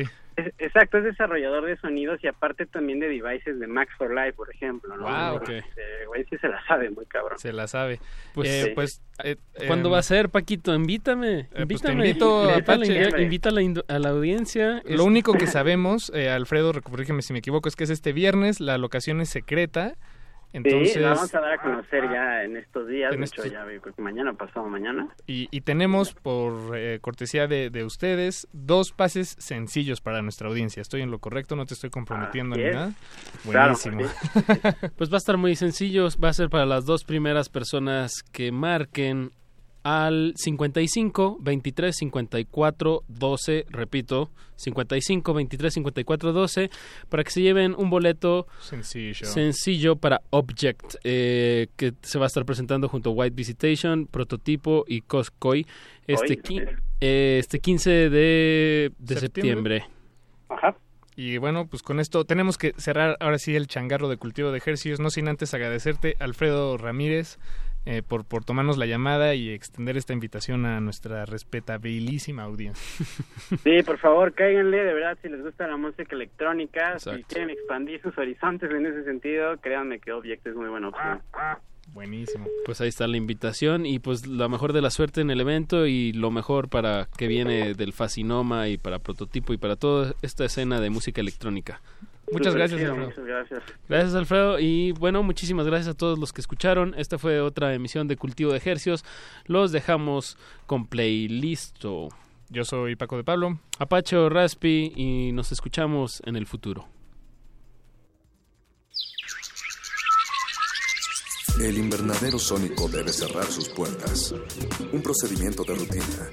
Exacto, 0.59 0.99
es 0.99 1.05
desarrollador 1.05 1.67
de 1.67 1.77
sonidos 1.79 2.23
y 2.23 2.29
aparte 2.29 2.67
también 2.67 3.01
de 3.01 3.09
devices 3.09 3.59
de 3.59 3.67
Max 3.67 3.93
for 3.99 4.15
Life, 4.15 4.35
por 4.35 4.53
ejemplo, 4.53 4.97
¿no? 4.97 5.05
Wow, 5.05 5.37
ok. 5.37 5.49
Este, 5.49 6.07
güey 6.07 6.25
sí 6.25 6.37
se 6.39 6.49
la 6.49 6.65
sabe 6.67 6.91
muy 6.91 7.07
cabrón. 7.07 7.39
Se 7.39 7.53
la 7.53 7.67
sabe. 7.67 8.01
Pues, 8.35 8.49
Eh, 8.49 8.63
sí. 8.67 8.71
pues 8.75 9.03
eh, 9.25 9.37
¿Cuándo 9.67 9.89
em, 9.89 9.95
va 9.95 9.99
a 9.99 10.03
ser, 10.03 10.29
Paquito? 10.29 10.75
Invítame. 10.75 11.49
pues 11.51 11.57
te 11.57 11.63
invítame. 11.63 12.07
invito, 12.09 12.51
Invita 12.51 12.73
a 12.73 13.21
invita 13.21 13.49
a 13.49 13.53
la, 13.53 13.83
a 13.89 13.99
la 13.99 14.09
audiencia. 14.11 14.83
Lo 14.85 15.05
único 15.05 15.33
que 15.35 15.47
sabemos, 15.47 16.13
eh, 16.15 16.31
Alfredo, 16.31 16.73
corrígeme 16.83 17.23
si 17.23 17.33
me 17.33 17.41
equivoco, 17.41 17.69
es 17.69 17.77
que 17.77 17.85
es 17.85 17.91
este 17.91 18.13
viernes, 18.13 18.61
la 18.61 18.79
locación 18.79 19.21
es 19.21 19.29
secreta. 19.29 19.95
Entonces, 20.53 20.95
sí, 20.95 20.99
la 20.99 21.11
vamos 21.11 21.35
a 21.35 21.41
dar 21.41 21.53
a 21.53 21.59
conocer 21.63 22.05
ya 22.11 22.43
en 22.43 22.57
estos 22.57 22.89
días, 22.89 23.13
En 23.13 23.21
de 23.21 23.27
hecho 23.27 23.45
ya 23.45 23.65
creo 23.65 23.95
que 23.95 24.03
mañana 24.03 24.33
pasado 24.33 24.67
mañana. 24.69 25.09
y, 25.27 25.49
y 25.51 25.61
tenemos, 25.61 26.15
por 26.15 26.77
eh, 26.77 26.99
cortesía 27.01 27.47
de, 27.47 27.71
de 27.71 27.85
ustedes, 27.85 28.49
dos 28.53 28.93
pases 28.93 29.37
sencillos 29.39 30.01
para 30.01 30.23
nuestra 30.23 30.49
audiencia. 30.49 30.81
¿Estoy 30.81 31.03
en 31.03 31.11
lo 31.11 31.19
correcto? 31.19 31.55
¿No 31.57 31.67
te 31.67 31.75
estoy 31.75 31.91
comprometiendo 31.91 32.57
ni 32.57 32.63
es. 32.63 32.75
nada? 32.75 32.93
Claro, 33.51 33.75
Buenísimo. 33.85 34.03
Pues 34.97 35.11
va 35.11 35.17
a 35.17 35.19
estar 35.19 35.37
muy 35.37 35.55
sencillo. 35.57 36.09
Va 36.23 36.31
a 36.31 36.33
ser 36.33 36.49
para 36.49 36.67
las 36.67 36.85
dos 36.87 37.05
primeras 37.05 37.49
personas 37.49 38.23
que 38.33 38.51
marquen 38.53 39.31
al 39.83 40.35
55 40.37 41.39
23 41.41 41.97
54 41.97 43.05
12, 43.09 43.67
repito, 43.71 44.31
55 44.57 45.35
23 45.35 45.75
54 45.75 46.33
12, 46.33 46.71
para 47.09 47.25
que 47.25 47.31
se 47.31 47.43
lleven 47.43 47.75
un 47.77 47.91
boleto 47.91 48.47
Sencillo. 48.61 49.27
sencillo 49.27 49.97
para 49.97 50.21
Object, 50.31 50.97
eh, 51.05 51.69
que 51.77 51.95
se 52.03 52.19
va 52.19 52.27
a 52.27 52.29
estar 52.29 52.45
presentando 52.45 52.89
junto 52.89 53.11
a 53.11 53.13
White 53.13 53.35
Visitation, 53.35 54.07
Prototipo 54.07 54.85
y 54.87 55.03
Coscoy 55.03 55.67
este, 56.07 56.41
eh, 57.01 57.39
este 57.41 57.61
15 57.61 57.91
de, 57.91 58.93
de 58.99 59.17
¿Septiembre? 59.17 59.81
septiembre. 59.81 59.85
Ajá. 60.49 60.77
Y 61.17 61.37
bueno, 61.39 61.67
pues 61.67 61.83
con 61.83 61.99
esto 61.99 62.25
tenemos 62.25 62.59
que 62.59 62.75
cerrar 62.77 63.17
ahora 63.19 63.39
sí 63.39 63.57
el 63.57 63.67
changarro 63.67 64.09
de 64.09 64.19
cultivo 64.19 64.53
de 64.53 64.59
ejercicios, 64.59 65.01
no 65.01 65.11
sin 65.11 65.27
antes 65.27 65.53
agradecerte, 65.53 66.15
Alfredo 66.21 66.77
Ramírez, 66.79 67.41
eh, 67.87 68.03
por, 68.07 68.25
por 68.25 68.45
tomarnos 68.45 68.77
la 68.77 68.87
llamada 68.87 69.35
y 69.35 69.51
extender 69.51 69.97
esta 69.97 70.13
invitación 70.13 70.67
a 70.67 70.81
nuestra 70.81 71.25
respetabilísima 71.25 72.43
audiencia. 72.43 73.07
Sí, 73.65 73.83
por 73.83 73.99
favor, 73.99 74.35
cáiganle, 74.35 74.79
de 74.79 74.95
verdad, 74.95 75.19
si 75.23 75.29
les 75.29 75.43
gusta 75.43 75.67
la 75.67 75.77
música 75.77 76.15
electrónica, 76.15 76.99
si 76.99 77.11
Exacto. 77.11 77.27
quieren 77.29 77.51
expandir 77.51 78.01
sus 78.03 78.17
horizontes 78.19 78.71
en 78.71 78.87
ese 78.87 79.05
sentido, 79.05 79.57
créanme 79.59 79.99
que 80.01 80.13
Object 80.13 80.47
es 80.47 80.55
muy 80.55 80.69
buena 80.69 80.89
opción. 80.89 81.23
Buenísimo. 81.93 82.47
Pues 82.65 82.81
ahí 82.81 82.89
está 82.89 83.07
la 83.07 83.17
invitación 83.17 83.87
y 83.87 83.99
pues 83.99 84.27
la 84.27 84.49
mejor 84.49 84.73
de 84.73 84.83
la 84.83 84.91
suerte 84.91 85.21
en 85.21 85.31
el 85.31 85.41
evento 85.41 85.87
y 85.87 86.13
lo 86.13 86.31
mejor 86.31 86.69
para 86.69 87.09
que 87.17 87.27
viene 87.27 87.75
del 87.75 87.93
Fascinoma 87.93 88.69
y 88.69 88.77
para 88.77 88.99
Prototipo 88.99 89.53
y 89.53 89.57
para 89.57 89.77
toda 89.77 90.15
esta 90.23 90.45
escena 90.45 90.81
de 90.81 90.91
música 90.91 91.21
electrónica. 91.21 91.81
Muchas 92.33 92.55
gracias, 92.55 92.81
chido, 92.81 92.93
Alfredo. 92.93 93.09
Muchas 93.09 93.25
gracias. 93.25 93.63
Gracias 93.89 94.15
Alfredo 94.15 94.59
y 94.59 94.93
bueno, 94.93 95.23
muchísimas 95.23 95.67
gracias 95.67 95.95
a 95.95 95.97
todos 95.97 96.19
los 96.19 96.33
que 96.33 96.41
escucharon. 96.41 96.95
Esta 96.97 97.19
fue 97.19 97.41
otra 97.41 97.75
emisión 97.75 98.09
de 98.09 98.17
Cultivo 98.17 98.53
de 98.53 98.63
Hercios. 98.65 99.05
Los 99.47 99.73
dejamos 99.73 100.37
con 100.67 100.87
playlisto. 100.87 102.09
Yo 102.51 102.65
soy 102.65 102.97
Paco 102.97 103.17
de 103.17 103.25
Pablo. 103.25 103.61
Apacho 103.79 104.29
Raspi 104.29 104.93
y 104.97 105.33
nos 105.33 105.53
escuchamos 105.53 106.23
en 106.25 106.37
el 106.37 106.47
futuro. 106.47 106.89
El 111.61 111.77
invernadero 111.77 112.39
sónico 112.39 112.89
debe 112.89 113.13
cerrar 113.13 113.45
sus 113.47 113.69
puertas. 113.69 114.33
Un 114.93 115.03
procedimiento 115.03 115.65
de 115.65 115.75
rutina. 115.75 116.31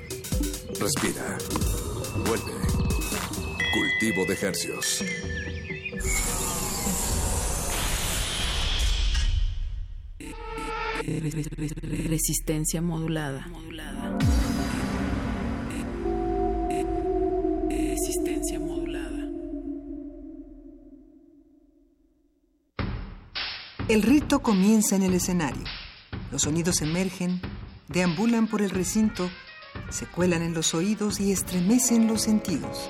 Respira. 0.80 1.38
Vuelve. 2.28 2.54
Cultivo 3.74 4.26
de 4.28 4.34
ejercios. 4.34 5.04
Resistencia 12.07 12.82
modulada. 12.82 13.45
Resistencia 17.69 18.60
modulada. 18.60 19.30
El 23.88 24.02
rito 24.02 24.40
comienza 24.40 24.95
en 24.95 25.03
el 25.03 25.14
escenario. 25.14 25.64
Los 26.32 26.44
sonidos 26.44 26.82
emergen, 26.82 27.40
deambulan 27.88 28.48
por 28.48 28.61
el 28.61 28.72
recinto, 28.72 29.30
se 29.90 30.07
cuelan 30.07 30.41
en 30.41 30.53
los 30.53 30.73
oídos 30.73 31.19
y 31.19 31.32
estremecen 31.32 32.07
los 32.07 32.23
sentidos. 32.23 32.90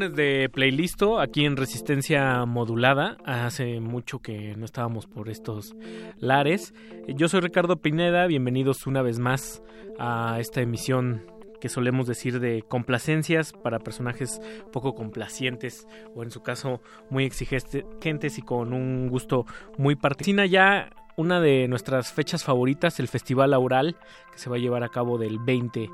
De 0.00 0.48
playlisto 0.48 1.20
aquí 1.20 1.44
en 1.44 1.58
Resistencia 1.58 2.46
Modulada. 2.46 3.18
Hace 3.26 3.80
mucho 3.80 4.20
que 4.20 4.56
no 4.56 4.64
estábamos 4.64 5.06
por 5.06 5.28
estos 5.28 5.76
lares. 6.16 6.72
Yo 7.06 7.28
soy 7.28 7.40
Ricardo 7.40 7.76
Pineda, 7.76 8.26
bienvenidos 8.26 8.86
una 8.86 9.02
vez 9.02 9.18
más 9.18 9.62
a 9.98 10.38
esta 10.40 10.62
emisión 10.62 11.26
que 11.60 11.68
solemos 11.68 12.06
decir 12.06 12.40
de 12.40 12.62
complacencias 12.62 13.52
para 13.52 13.78
personajes 13.78 14.40
poco 14.72 14.94
complacientes 14.94 15.86
o 16.14 16.22
en 16.22 16.30
su 16.30 16.42
caso 16.42 16.80
muy 17.10 17.26
exigentes 17.26 18.38
y 18.38 18.42
con 18.42 18.72
un 18.72 19.06
gusto 19.08 19.44
muy 19.76 19.96
particular. 19.96 20.46
ya 20.46 20.90
una 21.16 21.40
de 21.40 21.68
nuestras 21.68 22.12
fechas 22.14 22.42
favoritas, 22.44 22.98
el 22.98 23.08
Festival 23.08 23.52
Aural, 23.52 23.96
que 24.32 24.38
se 24.38 24.48
va 24.48 24.56
a 24.56 24.58
llevar 24.58 24.82
a 24.82 24.88
cabo 24.88 25.18
del 25.18 25.38
20 25.38 25.90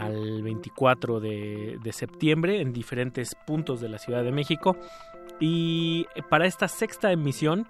al 0.00 0.42
24 0.42 1.20
de, 1.20 1.78
de 1.82 1.92
septiembre 1.92 2.60
en 2.60 2.72
diferentes 2.72 3.34
puntos 3.46 3.80
de 3.80 3.88
la 3.88 3.98
Ciudad 3.98 4.22
de 4.22 4.32
México. 4.32 4.76
Y 5.38 6.06
para 6.30 6.46
esta 6.46 6.68
sexta 6.68 7.12
emisión 7.12 7.66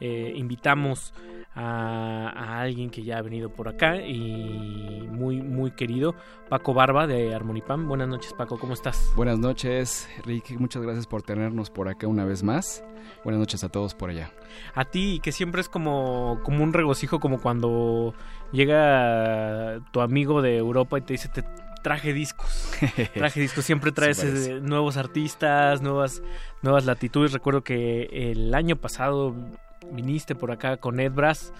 eh, 0.00 0.32
invitamos 0.36 1.14
a, 1.54 2.28
a, 2.30 2.60
alguien 2.60 2.90
que 2.90 3.04
ya 3.04 3.18
ha 3.18 3.22
venido 3.22 3.50
por 3.50 3.68
acá 3.68 3.96
y 3.96 5.06
muy 5.08 5.40
muy 5.40 5.70
querido, 5.70 6.16
Paco 6.48 6.74
Barba 6.74 7.06
de 7.06 7.32
Armonipam. 7.32 7.86
Buenas 7.86 8.08
noches 8.08 8.32
Paco, 8.32 8.58
¿cómo 8.58 8.74
estás? 8.74 9.12
Buenas 9.14 9.38
noches 9.38 10.08
Rick, 10.24 10.58
muchas 10.58 10.82
gracias 10.82 11.06
por 11.06 11.22
tenernos 11.22 11.70
por 11.70 11.88
acá 11.88 12.08
una 12.08 12.24
vez 12.24 12.42
más. 12.42 12.82
Buenas 13.22 13.38
noches 13.38 13.62
a 13.62 13.68
todos 13.68 13.94
por 13.94 14.10
allá. 14.10 14.32
A 14.74 14.84
ti, 14.84 15.20
que 15.22 15.30
siempre 15.30 15.60
es 15.60 15.68
como, 15.68 16.40
como 16.42 16.64
un 16.64 16.72
regocijo, 16.72 17.20
como 17.20 17.40
cuando 17.40 18.14
llega 18.54 19.80
tu 19.90 20.00
amigo 20.00 20.40
de 20.40 20.56
Europa 20.56 20.98
y 20.98 21.02
te 21.02 21.12
dice, 21.14 21.28
te 21.28 21.44
traje 21.82 22.14
discos. 22.14 22.72
traje 23.14 23.40
discos, 23.40 23.64
siempre 23.64 23.92
traes 23.92 24.24
eh, 24.24 24.60
nuevos 24.62 24.96
artistas, 24.96 25.82
nuevas, 25.82 26.22
nuevas 26.62 26.86
latitudes. 26.86 27.32
Recuerdo 27.32 27.62
que 27.62 28.32
el 28.32 28.54
año 28.54 28.76
pasado 28.76 29.34
viniste 29.92 30.34
por 30.34 30.50
acá 30.50 30.78
con 30.78 30.98
Ed 30.98 31.12
Brass. 31.12 31.52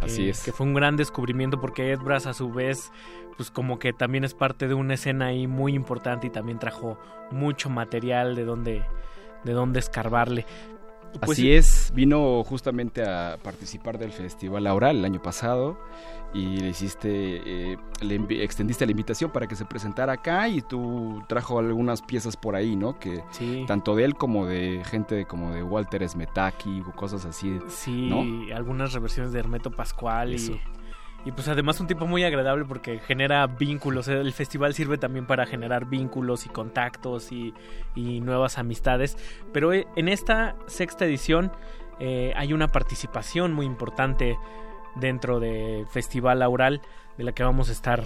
Así 0.00 0.26
eh, 0.26 0.30
es. 0.30 0.42
Que 0.42 0.52
fue 0.52 0.66
un 0.66 0.74
gran 0.74 0.96
descubrimiento 0.96 1.60
porque 1.60 1.92
Ed 1.92 2.00
Brass 2.00 2.26
a 2.26 2.34
su 2.34 2.52
vez, 2.52 2.90
pues 3.36 3.50
como 3.50 3.78
que 3.78 3.92
también 3.92 4.24
es 4.24 4.34
parte 4.34 4.66
de 4.66 4.74
una 4.74 4.94
escena 4.94 5.26
ahí 5.26 5.46
muy 5.46 5.74
importante 5.74 6.26
y 6.26 6.30
también 6.30 6.58
trajo 6.58 6.98
mucho 7.30 7.70
material 7.70 8.34
de 8.34 8.44
donde, 8.44 8.82
de 9.44 9.52
donde 9.52 9.78
escarbarle. 9.78 10.46
Pues, 11.20 11.38
Así 11.38 11.52
es, 11.52 11.92
vino 11.94 12.44
justamente 12.44 13.02
a 13.02 13.38
participar 13.42 13.98
del 13.98 14.12
Festival 14.12 14.66
Aural 14.66 14.98
el 14.98 15.04
año 15.04 15.22
pasado 15.22 15.78
y 16.34 16.58
le 16.58 16.68
hiciste, 16.68 17.72
eh, 17.72 17.78
le 18.02 18.44
extendiste 18.44 18.84
la 18.84 18.90
invitación 18.90 19.30
para 19.30 19.46
que 19.46 19.56
se 19.56 19.64
presentara 19.64 20.12
acá 20.12 20.48
y 20.48 20.60
tú 20.60 21.22
trajo 21.26 21.58
algunas 21.58 22.02
piezas 22.02 22.36
por 22.36 22.54
ahí, 22.54 22.76
¿no? 22.76 22.98
Que 22.98 23.22
sí. 23.30 23.64
tanto 23.66 23.96
de 23.96 24.04
él 24.04 24.14
como 24.14 24.46
de 24.46 24.82
gente 24.84 25.24
como 25.24 25.52
de 25.52 25.62
Walter 25.62 26.06
Smetaki 26.06 26.82
o 26.82 26.92
cosas 26.92 27.24
así. 27.24 27.58
Sí, 27.68 28.10
¿no? 28.10 28.54
algunas 28.54 28.92
reversiones 28.92 29.32
de 29.32 29.40
Hermeto 29.40 29.70
Pascual 29.70 30.34
Eso. 30.34 30.52
y 30.52 30.77
y 31.24 31.32
pues 31.32 31.48
además 31.48 31.80
un 31.80 31.86
tipo 31.86 32.06
muy 32.06 32.24
agradable 32.24 32.64
porque 32.64 33.00
genera 33.00 33.46
vínculos. 33.46 34.08
El 34.08 34.32
festival 34.32 34.74
sirve 34.74 34.98
también 34.98 35.26
para 35.26 35.46
generar 35.46 35.86
vínculos 35.86 36.46
y 36.46 36.48
contactos 36.48 37.32
y, 37.32 37.54
y 37.94 38.20
nuevas 38.20 38.58
amistades. 38.58 39.16
Pero 39.52 39.72
en 39.72 40.08
esta 40.08 40.54
sexta 40.66 41.04
edición 41.04 41.52
eh, 41.98 42.32
hay 42.36 42.52
una 42.52 42.68
participación 42.68 43.52
muy 43.52 43.66
importante 43.66 44.38
dentro 44.94 45.40
del 45.40 45.86
Festival 45.88 46.42
Aural 46.42 46.80
de 47.16 47.24
la 47.24 47.32
que 47.32 47.42
vamos 47.42 47.68
a 47.68 47.72
estar 47.72 48.04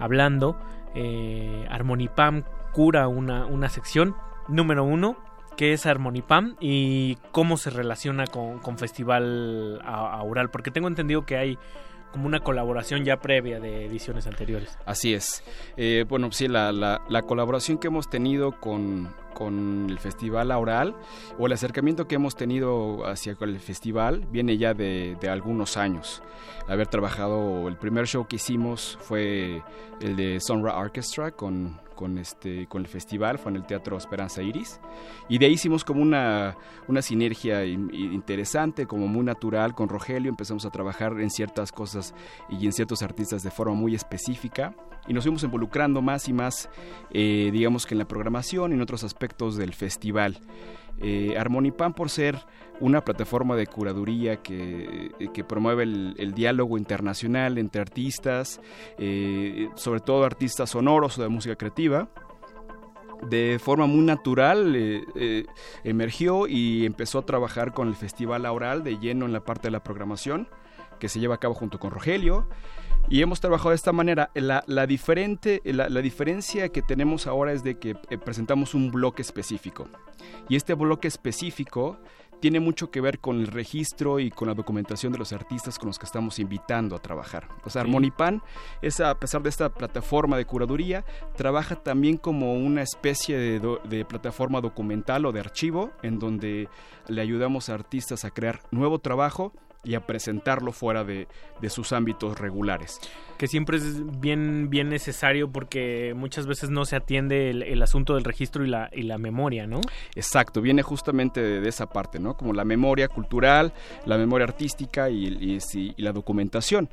hablando. 0.00 0.58
Eh, 0.94 1.66
Armonipam 1.70 2.44
cura 2.72 3.06
una, 3.06 3.44
una 3.46 3.68
sección 3.68 4.16
número 4.48 4.84
uno 4.84 5.16
qué 5.56 5.72
es 5.72 5.86
Armonipam 5.86 6.56
y 6.60 7.16
cómo 7.32 7.56
se 7.56 7.70
relaciona 7.70 8.26
con, 8.26 8.58
con 8.58 8.78
Festival 8.78 9.80
Aural, 9.84 10.50
porque 10.50 10.70
tengo 10.70 10.86
entendido 10.88 11.24
que 11.24 11.36
hay 11.36 11.58
como 12.16 12.28
una 12.28 12.40
colaboración 12.40 13.04
ya 13.04 13.18
previa 13.18 13.60
de 13.60 13.84
ediciones 13.84 14.26
anteriores. 14.26 14.78
Así 14.86 15.12
es. 15.12 15.44
Eh, 15.76 16.06
bueno, 16.08 16.32
sí, 16.32 16.48
la, 16.48 16.72
la, 16.72 17.02
la, 17.10 17.20
colaboración 17.20 17.76
que 17.76 17.88
hemos 17.88 18.08
tenido 18.08 18.52
con, 18.58 19.14
con 19.34 19.88
el 19.90 19.98
Festival 19.98 20.50
Aural 20.50 20.96
o 21.38 21.46
el 21.46 21.52
acercamiento 21.52 22.08
que 22.08 22.14
hemos 22.14 22.34
tenido 22.34 23.04
hacia 23.04 23.36
el 23.38 23.60
festival 23.60 24.26
viene 24.30 24.56
ya 24.56 24.72
de, 24.72 25.18
de, 25.20 25.28
algunos 25.28 25.76
años. 25.76 26.22
Haber 26.68 26.86
trabajado, 26.86 27.68
el 27.68 27.76
primer 27.76 28.06
show 28.06 28.26
que 28.26 28.36
hicimos 28.36 28.96
fue 29.02 29.62
el 30.00 30.16
de 30.16 30.40
Sonra 30.40 30.74
Orchestra 30.78 31.32
con, 31.32 31.78
con, 31.96 32.18
este, 32.18 32.68
con 32.68 32.82
el 32.82 32.88
festival, 32.88 33.38
fue 33.38 33.50
en 33.50 33.56
el 33.56 33.66
Teatro 33.66 33.96
Esperanza 33.96 34.42
Iris. 34.42 34.80
Y 35.28 35.38
de 35.38 35.46
ahí 35.46 35.52
hicimos 35.54 35.84
como 35.84 36.00
una, 36.00 36.56
una 36.86 37.02
sinergia 37.02 37.64
interesante, 37.64 38.86
como 38.86 39.08
muy 39.08 39.24
natural 39.24 39.74
con 39.74 39.88
Rogelio. 39.88 40.30
Empezamos 40.30 40.64
a 40.64 40.70
trabajar 40.70 41.20
en 41.20 41.30
ciertas 41.30 41.72
cosas 41.72 42.14
y 42.48 42.66
en 42.66 42.72
ciertos 42.72 43.02
artistas 43.02 43.42
de 43.42 43.50
forma 43.50 43.74
muy 43.74 43.96
específica. 43.96 44.76
Y 45.08 45.12
nos 45.12 45.24
fuimos 45.24 45.42
involucrando 45.42 46.02
más 46.02 46.28
y 46.28 46.32
más, 46.32 46.68
eh, 47.10 47.50
digamos 47.52 47.86
que 47.86 47.94
en 47.94 47.98
la 47.98 48.08
programación 48.08 48.72
y 48.72 48.74
en 48.74 48.82
otros 48.82 49.02
aspectos 49.02 49.56
del 49.56 49.72
festival. 49.72 50.38
Eh, 51.00 51.36
Armonipan 51.38 51.92
por 51.92 52.08
ser 52.10 52.38
una 52.80 53.04
plataforma 53.04 53.56
de 53.56 53.66
curaduría 53.66 54.36
que, 54.42 55.10
que 55.32 55.44
promueve 55.44 55.84
el, 55.84 56.32
diálogo 56.34 56.78
internacional 56.78 57.58
entre 57.58 57.80
artistas, 57.80 58.60
eh, 58.98 59.68
sobre 59.74 60.00
todo 60.00 60.24
artistas 60.24 60.70
sonoros 60.70 61.18
o 61.18 61.22
de 61.22 61.28
música 61.28 61.56
creativa. 61.56 62.08
De 63.22 63.58
forma 63.58 63.86
muy 63.86 64.04
natural 64.04 64.76
eh, 64.76 65.02
eh, 65.14 65.46
emergió 65.84 66.46
y 66.46 66.84
empezó 66.84 67.20
a 67.20 67.26
trabajar 67.26 67.72
con 67.72 67.88
el 67.88 67.94
Festival 67.94 68.44
Aural 68.44 68.84
de 68.84 68.98
lleno 68.98 69.24
en 69.24 69.32
la 69.32 69.40
parte 69.40 69.68
de 69.68 69.70
la 69.70 69.82
programación 69.82 70.48
que 70.98 71.08
se 71.08 71.18
lleva 71.18 71.36
a 71.36 71.38
cabo 71.38 71.54
junto 71.54 71.78
con 71.78 71.90
Rogelio. 71.90 72.46
Y 73.08 73.22
hemos 73.22 73.40
trabajado 73.40 73.70
de 73.70 73.76
esta 73.76 73.92
manera. 73.92 74.30
La, 74.34 74.64
la 74.66 74.86
diferente, 74.86 75.62
la, 75.64 75.88
la, 75.88 76.00
diferencia 76.00 76.68
que 76.70 76.82
tenemos 76.82 77.26
ahora 77.26 77.52
es 77.52 77.62
de 77.62 77.78
que 77.78 77.96
eh, 78.10 78.18
presentamos 78.18 78.74
un 78.74 78.90
bloque 78.90 79.22
específico. 79.22 79.88
Y 80.48 80.56
este 80.56 80.74
bloque 80.74 81.06
específico 81.06 81.98
tiene 82.40 82.60
mucho 82.60 82.90
que 82.90 83.00
ver 83.00 83.18
con 83.18 83.40
el 83.40 83.46
registro 83.46 84.20
y 84.20 84.30
con 84.30 84.48
la 84.48 84.54
documentación 84.54 85.12
de 85.12 85.18
los 85.18 85.32
artistas 85.32 85.78
con 85.78 85.86
los 85.86 85.98
que 85.98 86.04
estamos 86.04 86.38
invitando 86.38 86.96
a 86.96 86.98
trabajar. 86.98 87.48
O 87.64 87.70
sea, 87.70 87.82
Armonipan, 87.82 88.42
es, 88.82 89.00
a 89.00 89.18
pesar 89.18 89.42
de 89.42 89.48
esta 89.48 89.72
plataforma 89.72 90.36
de 90.36 90.44
curaduría, 90.44 91.04
trabaja 91.36 91.76
también 91.76 92.16
como 92.16 92.54
una 92.54 92.82
especie 92.82 93.38
de, 93.38 93.60
do, 93.60 93.80
de 93.84 94.04
plataforma 94.04 94.60
documental 94.60 95.24
o 95.26 95.32
de 95.32 95.40
archivo 95.40 95.92
en 96.02 96.18
donde 96.18 96.68
le 97.08 97.22
ayudamos 97.22 97.68
a 97.68 97.74
artistas 97.74 98.24
a 98.24 98.30
crear 98.30 98.60
nuevo 98.70 98.98
trabajo 98.98 99.52
y 99.84 99.94
a 99.94 100.06
presentarlo 100.06 100.72
fuera 100.72 101.04
de, 101.04 101.28
de, 101.60 101.70
sus 101.70 101.92
ámbitos 101.92 102.38
regulares. 102.38 102.98
Que 103.38 103.46
siempre 103.46 103.76
es 103.76 104.20
bien, 104.20 104.68
bien 104.68 104.88
necesario 104.88 105.50
porque 105.50 106.12
muchas 106.16 106.46
veces 106.46 106.70
no 106.70 106.84
se 106.84 106.96
atiende 106.96 107.50
el, 107.50 107.62
el 107.62 107.82
asunto 107.82 108.14
del 108.14 108.24
registro 108.24 108.64
y 108.64 108.68
la, 108.68 108.90
y 108.92 109.02
la, 109.02 109.18
memoria, 109.18 109.66
¿no? 109.66 109.80
Exacto, 110.14 110.60
viene 110.60 110.82
justamente 110.82 111.40
de, 111.40 111.60
de, 111.60 111.68
esa 111.68 111.86
parte, 111.86 112.18
¿no? 112.18 112.36
Como 112.36 112.52
la 112.52 112.64
memoria 112.64 113.08
cultural, 113.08 113.72
la 114.04 114.18
memoria 114.18 114.44
artística 114.44 115.08
y, 115.08 115.26
y, 115.26 115.58
y 115.96 116.02
la 116.02 116.12
documentación. 116.12 116.88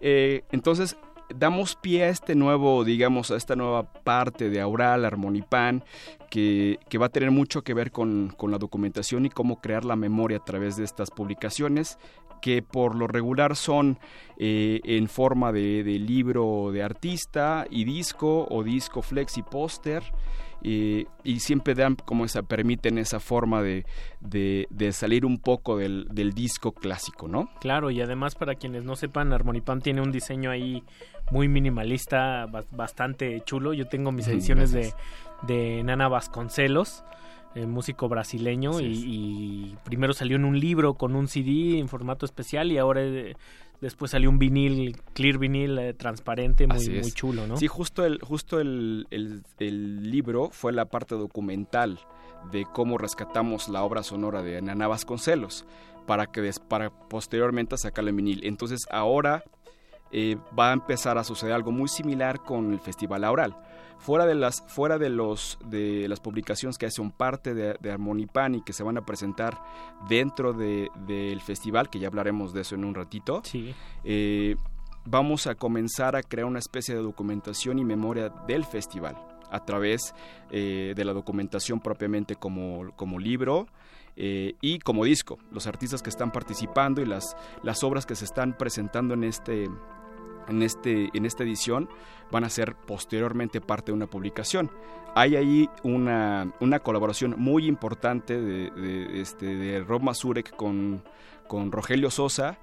Eh, 0.00 0.44
entonces, 0.50 0.96
damos 1.34 1.76
pie 1.76 2.04
a 2.04 2.08
este 2.08 2.34
nuevo, 2.34 2.84
digamos, 2.84 3.30
a 3.30 3.36
esta 3.36 3.56
nueva 3.56 3.84
parte 3.92 4.50
de 4.50 4.60
Aural, 4.60 5.04
Armonipan, 5.04 5.84
que, 6.30 6.78
que 6.88 6.98
va 6.98 7.06
a 7.06 7.10
tener 7.10 7.30
mucho 7.30 7.62
que 7.62 7.74
ver 7.74 7.90
con, 7.90 8.32
con, 8.36 8.50
la 8.50 8.58
documentación 8.58 9.26
y 9.26 9.30
cómo 9.30 9.60
crear 9.60 9.84
la 9.84 9.96
memoria 9.96 10.38
a 10.38 10.44
través 10.44 10.76
de 10.76 10.84
estas 10.84 11.10
publicaciones 11.10 11.98
que 12.40 12.62
por 12.62 12.94
lo 12.94 13.06
regular 13.06 13.56
son 13.56 13.98
eh, 14.38 14.80
en 14.84 15.08
forma 15.08 15.52
de, 15.52 15.82
de, 15.82 15.98
libro 15.98 16.70
de 16.72 16.82
artista 16.82 17.66
y 17.70 17.84
disco 17.84 18.46
o 18.50 18.62
disco 18.62 19.02
flex 19.02 19.38
y 19.38 19.42
póster. 19.42 20.02
Eh, 20.62 21.06
y 21.22 21.38
siempre 21.38 21.74
dan 21.74 21.94
como 21.94 22.24
esa, 22.24 22.42
permiten 22.42 22.98
esa 22.98 23.20
forma 23.20 23.62
de, 23.62 23.86
de, 24.20 24.66
de 24.70 24.90
salir 24.90 25.24
un 25.24 25.38
poco 25.38 25.76
del, 25.76 26.08
del, 26.10 26.32
disco 26.32 26.72
clásico, 26.72 27.28
¿no? 27.28 27.48
Claro, 27.60 27.92
y 27.92 28.00
además 28.00 28.34
para 28.34 28.56
quienes 28.56 28.82
no 28.82 28.96
sepan, 28.96 29.32
Armonipan 29.32 29.80
tiene 29.80 30.00
un 30.00 30.10
diseño 30.10 30.50
ahí 30.50 30.82
muy 31.30 31.46
minimalista, 31.46 32.46
bastante 32.72 33.40
chulo. 33.44 33.72
Yo 33.72 33.86
tengo 33.86 34.10
mis 34.10 34.26
ediciones 34.26 34.72
de, 34.72 34.92
de 35.42 35.82
Nana 35.84 36.08
Vasconcelos. 36.08 37.04
Eh, 37.58 37.66
músico 37.66 38.08
brasileño 38.08 38.78
y, 38.78 38.84
y, 38.84 39.76
primero 39.82 40.12
salió 40.12 40.36
en 40.36 40.44
un 40.44 40.60
libro 40.60 40.94
con 40.94 41.16
un 41.16 41.26
CD 41.26 41.80
en 41.80 41.88
formato 41.88 42.24
especial 42.24 42.70
y 42.70 42.78
ahora 42.78 43.02
eh, 43.02 43.34
después 43.80 44.12
salió 44.12 44.30
un 44.30 44.38
vinil, 44.38 44.96
clear 45.12 45.38
vinil 45.38 45.76
eh, 45.76 45.92
transparente, 45.92 46.68
muy, 46.68 46.88
muy, 46.88 47.10
chulo, 47.10 47.48
¿no? 47.48 47.56
Sí, 47.56 47.66
justo 47.66 48.04
el, 48.04 48.20
justo 48.20 48.60
el, 48.60 49.08
el, 49.10 49.42
el, 49.58 50.08
libro 50.08 50.50
fue 50.52 50.72
la 50.72 50.84
parte 50.84 51.16
documental 51.16 51.98
de 52.52 52.64
cómo 52.64 52.96
rescatamos 52.96 53.68
la 53.68 53.82
obra 53.82 54.04
sonora 54.04 54.40
de 54.42 54.62
Nana 54.62 54.86
Vasconcelos 54.86 55.64
para 56.06 56.26
que 56.26 56.40
des, 56.40 56.60
para 56.60 56.90
posteriormente 56.90 57.76
sacarlo 57.76 58.10
en 58.10 58.16
vinil. 58.16 58.40
Entonces 58.44 58.86
ahora 58.88 59.42
eh, 60.12 60.36
va 60.56 60.70
a 60.70 60.74
empezar 60.74 61.18
a 61.18 61.24
suceder 61.24 61.54
algo 61.54 61.72
muy 61.72 61.88
similar 61.88 62.40
con 62.40 62.72
el 62.72 62.78
Festival 62.78 63.24
Aural 63.24 63.56
fuera 63.98 64.26
de 64.26 64.34
las 64.34 64.62
fuera 64.66 64.98
de 64.98 65.10
los 65.10 65.58
de 65.64 66.06
las 66.08 66.20
publicaciones 66.20 66.78
que 66.78 66.90
son 66.90 67.10
parte 67.10 67.54
de, 67.54 67.76
de 67.80 67.90
Armonipan 67.90 68.54
y 68.54 68.62
que 68.62 68.72
se 68.72 68.82
van 68.82 68.96
a 68.96 69.04
presentar 69.04 69.60
dentro 70.08 70.52
del 70.52 70.90
de, 71.06 71.40
festival 71.44 71.90
que 71.90 71.98
ya 71.98 72.08
hablaremos 72.08 72.52
de 72.52 72.62
eso 72.62 72.74
en 72.74 72.84
un 72.84 72.94
ratito 72.94 73.42
sí. 73.44 73.74
eh, 74.04 74.56
vamos 75.04 75.46
a 75.46 75.54
comenzar 75.54 76.16
a 76.16 76.22
crear 76.22 76.46
una 76.46 76.58
especie 76.58 76.94
de 76.94 77.02
documentación 77.02 77.78
y 77.78 77.84
memoria 77.84 78.28
del 78.46 78.64
festival 78.64 79.16
a 79.50 79.64
través 79.64 80.14
eh, 80.50 80.92
de 80.94 81.04
la 81.04 81.12
documentación 81.12 81.80
propiamente 81.80 82.36
como, 82.36 82.92
como 82.96 83.18
libro 83.18 83.66
eh, 84.20 84.54
y 84.60 84.80
como 84.80 85.04
disco, 85.04 85.38
los 85.52 85.68
artistas 85.68 86.02
que 86.02 86.10
están 86.10 86.32
participando 86.32 87.00
y 87.00 87.06
las, 87.06 87.36
las 87.62 87.84
obras 87.84 88.04
que 88.04 88.16
se 88.16 88.24
están 88.24 88.58
presentando 88.58 89.14
en 89.14 89.22
este 89.22 89.68
en, 90.48 90.62
este, 90.62 91.10
en 91.12 91.26
esta 91.26 91.44
edición 91.44 91.88
van 92.30 92.44
a 92.44 92.50
ser 92.50 92.74
posteriormente 92.74 93.60
parte 93.60 93.92
de 93.92 93.96
una 93.96 94.06
publicación. 94.06 94.70
Hay 95.14 95.36
ahí 95.36 95.68
una, 95.82 96.52
una 96.60 96.80
colaboración 96.80 97.34
muy 97.38 97.66
importante 97.66 98.40
de, 98.40 99.20
este, 99.20 99.46
de 99.46 99.80
Rob 99.80 100.02
Mazurek 100.02 100.54
con, 100.54 101.02
con 101.46 101.72
Rogelio 101.72 102.10
Sosa, 102.10 102.58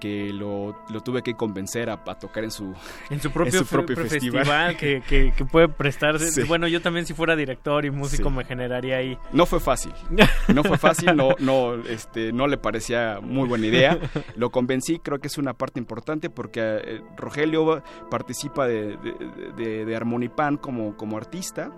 que 0.00 0.32
lo, 0.32 0.76
lo, 0.88 1.00
tuve 1.02 1.22
que 1.22 1.34
convencer 1.34 1.90
a, 1.90 2.02
a, 2.06 2.18
tocar 2.18 2.44
en 2.44 2.50
su, 2.50 2.74
en 3.10 3.20
su 3.20 3.30
propio, 3.30 3.60
en 3.60 3.64
su 3.64 3.66
propio 3.66 3.96
festival, 3.96 4.44
festival 4.44 4.76
que, 4.76 5.02
que, 5.08 5.32
que, 5.36 5.44
puede 5.44 5.68
prestarse. 5.68 6.30
Sí. 6.30 6.42
Bueno, 6.42 6.66
yo 6.66 6.82
también 6.82 7.06
si 7.06 7.14
fuera 7.14 7.36
director 7.36 7.84
y 7.84 7.90
músico 7.90 8.30
sí. 8.30 8.36
me 8.36 8.44
generaría 8.44 8.96
ahí. 8.96 9.18
No 9.32 9.46
fue 9.46 9.60
fácil, 9.60 9.92
no 10.54 10.64
fue 10.64 10.78
fácil, 10.78 11.14
no, 11.14 11.36
no, 11.38 11.74
este, 11.74 12.32
no 12.32 12.46
le 12.46 12.58
parecía 12.58 13.20
muy 13.22 13.46
buena 13.46 13.66
idea. 13.66 13.98
Lo 14.34 14.50
convencí, 14.50 14.98
creo 14.98 15.20
que 15.20 15.28
es 15.28 15.38
una 15.38 15.54
parte 15.54 15.78
importante 15.78 16.30
porque 16.30 16.60
eh, 16.60 17.02
Rogelio 17.16 17.82
participa 18.10 18.66
de, 18.66 18.96
de, 18.96 19.54
de, 19.56 19.84
de 19.84 19.96
Harmonipan 19.96 20.56
como, 20.56 20.96
como 20.96 21.16
artista 21.16 21.70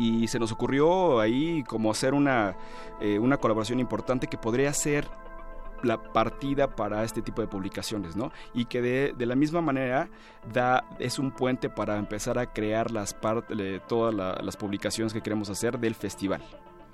y 0.00 0.28
se 0.28 0.38
nos 0.38 0.50
ocurrió 0.50 1.20
ahí 1.20 1.62
como 1.64 1.90
hacer 1.90 2.14
una, 2.14 2.56
eh, 3.00 3.18
una 3.18 3.36
colaboración 3.36 3.80
importante 3.80 4.28
que 4.28 4.38
podría 4.38 4.72
ser 4.72 5.06
la 5.82 6.02
partida 6.02 6.74
para 6.74 7.04
este 7.04 7.22
tipo 7.22 7.42
de 7.42 7.48
publicaciones, 7.48 8.16
¿no? 8.16 8.32
Y 8.54 8.66
que 8.66 8.82
de, 8.82 9.14
de 9.16 9.26
la 9.26 9.34
misma 9.34 9.60
manera 9.60 10.08
da, 10.52 10.84
es 10.98 11.18
un 11.18 11.30
puente 11.30 11.68
para 11.70 11.96
empezar 11.96 12.38
a 12.38 12.52
crear 12.52 12.90
las 12.90 13.14
part, 13.14 13.50
todas 13.88 14.14
la, 14.14 14.38
las 14.42 14.56
publicaciones 14.56 15.12
que 15.12 15.20
queremos 15.20 15.50
hacer 15.50 15.78
del 15.78 15.94
festival. 15.94 16.42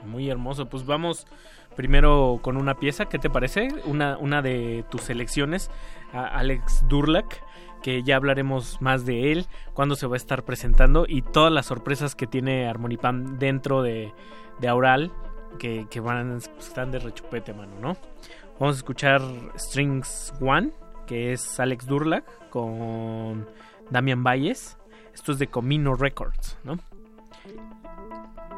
Muy 0.05 0.31
hermoso, 0.31 0.67
pues 0.67 0.87
vamos 0.87 1.27
primero 1.75 2.39
con 2.43 2.57
una 2.57 2.75
pieza, 2.75 3.07
¿qué 3.07 3.19
te 3.19 3.31
parece? 3.31 3.69
Una, 3.85 4.17
una 4.19 4.41
de 4.43 4.85
tus 4.91 5.03
selecciones, 5.03 5.71
Alex 6.13 6.85
Durlak, 6.89 7.43
que 7.83 8.03
ya 8.03 8.17
hablaremos 8.17 8.81
más 8.81 9.05
de 9.05 9.33
él, 9.33 9.47
cuándo 9.75 9.95
se 9.95 10.07
va 10.07 10.15
a 10.15 10.17
estar 10.17 10.45
presentando 10.45 11.05
y 11.09 11.23
todas 11.23 11.53
las 11.53 11.67
sorpresas 11.67 12.15
que 12.15 12.27
tiene 12.27 12.67
Harmonipan 12.67 13.39
dentro 13.39 13.83
de, 13.83 14.13
de 14.59 14.69
Aural, 14.69 15.13
que, 15.59 15.87
que 15.89 16.01
van, 16.01 16.39
están 16.59 16.91
de 16.91 16.99
rechupete, 16.99 17.53
mano, 17.53 17.73
¿no? 17.81 17.97
Vamos 18.59 18.77
a 18.77 18.79
escuchar 18.79 19.21
Strings 19.59 20.33
One, 20.41 20.73
que 21.07 21.33
es 21.33 21.61
Alex 21.61 21.87
Durlak 21.87 22.49
con 22.49 23.47
Damian 23.91 24.25
Valles. 24.25 24.79
Esto 25.13 25.33
es 25.33 25.39
de 25.39 25.49
Comino 25.49 25.95
Records, 25.95 26.57
¿no? 26.65 26.79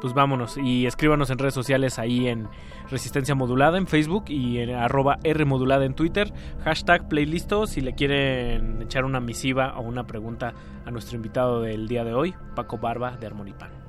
Pues 0.00 0.14
vámonos 0.14 0.56
y 0.56 0.86
escríbanos 0.86 1.30
en 1.30 1.38
redes 1.38 1.54
sociales 1.54 1.98
ahí 1.98 2.28
en 2.28 2.48
Resistencia 2.88 3.34
Modulada 3.34 3.76
en 3.76 3.88
Facebook 3.88 4.26
y 4.28 4.58
en 4.58 4.70
arroba 4.70 5.18
R 5.24 5.44
Modulada 5.44 5.84
en 5.84 5.94
Twitter. 5.94 6.32
Hashtag 6.62 7.08
playlisto 7.08 7.66
si 7.66 7.80
le 7.80 7.94
quieren 7.94 8.80
echar 8.82 9.04
una 9.04 9.18
misiva 9.18 9.76
o 9.76 9.82
una 9.82 10.06
pregunta 10.06 10.54
a 10.86 10.92
nuestro 10.92 11.16
invitado 11.16 11.60
del 11.60 11.88
día 11.88 12.04
de 12.04 12.14
hoy, 12.14 12.36
Paco 12.54 12.78
Barba 12.78 13.16
de 13.16 13.26
Armonipan. 13.26 13.87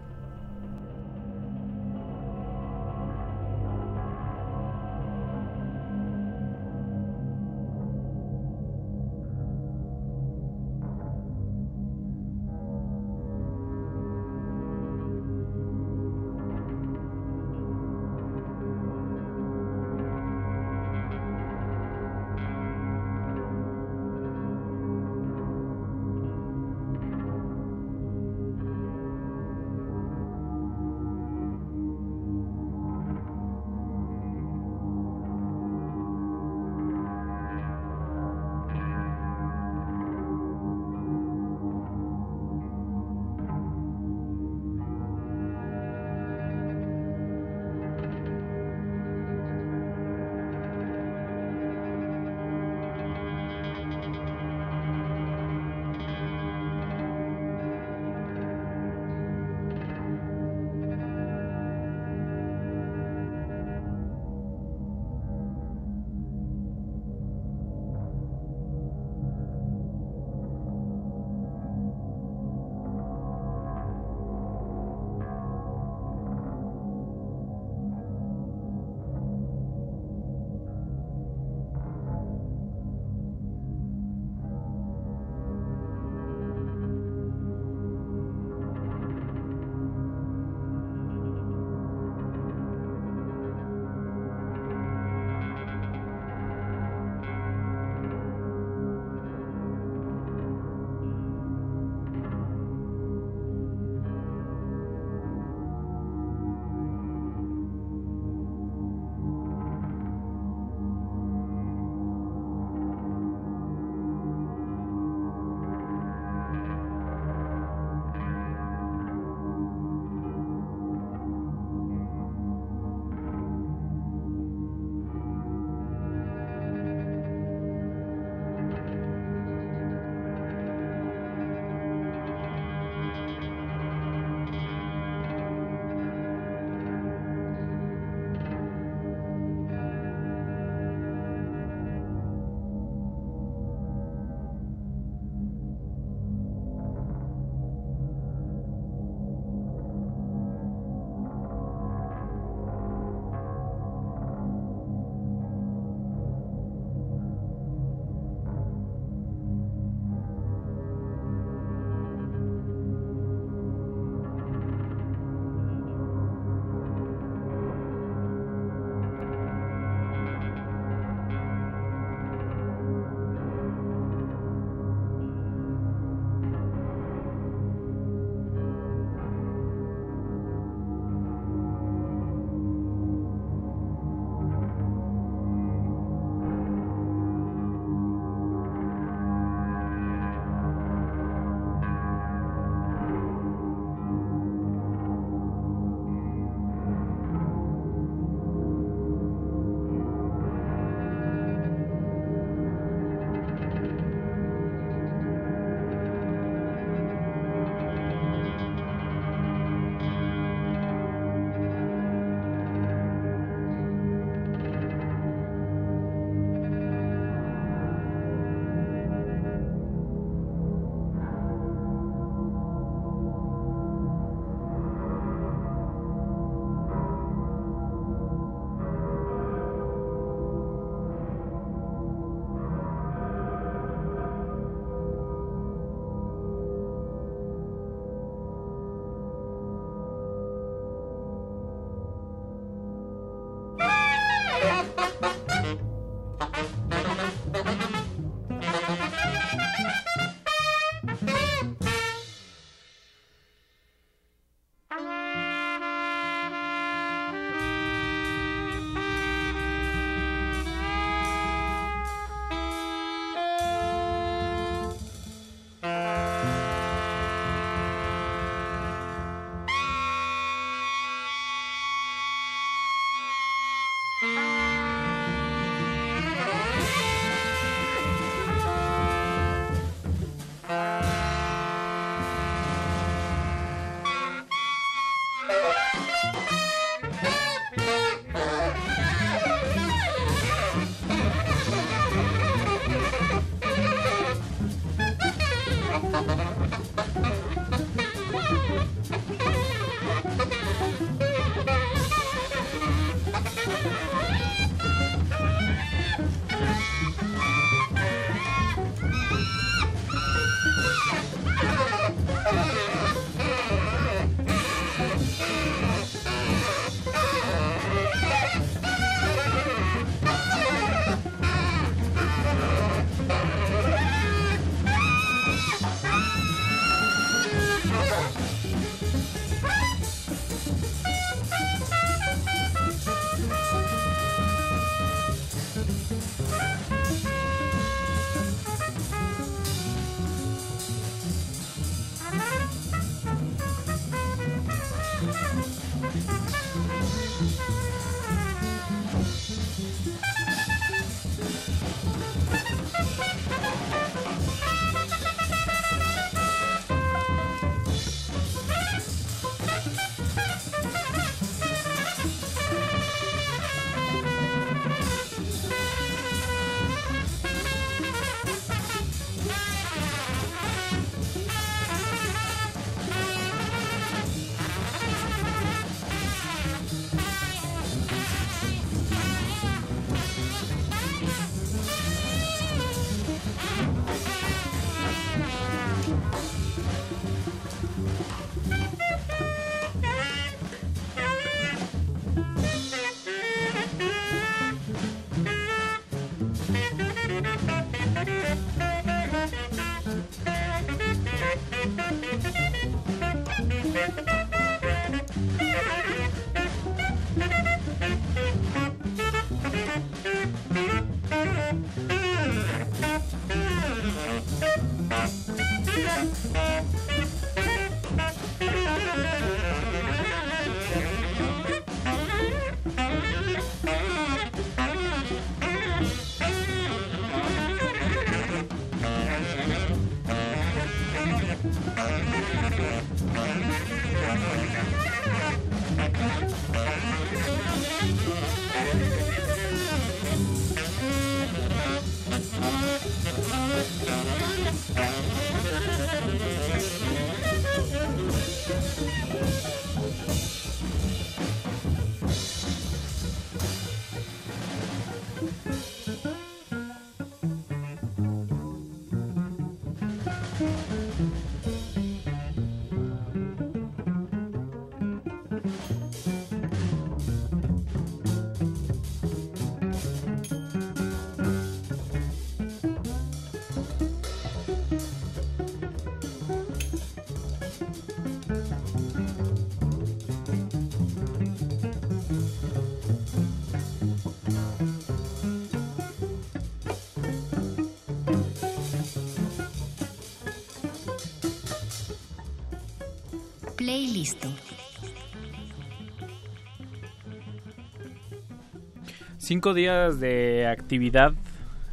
Cinco 499.50 499.74
días 499.74 500.19
de 500.19 500.68
actividad 500.68 501.34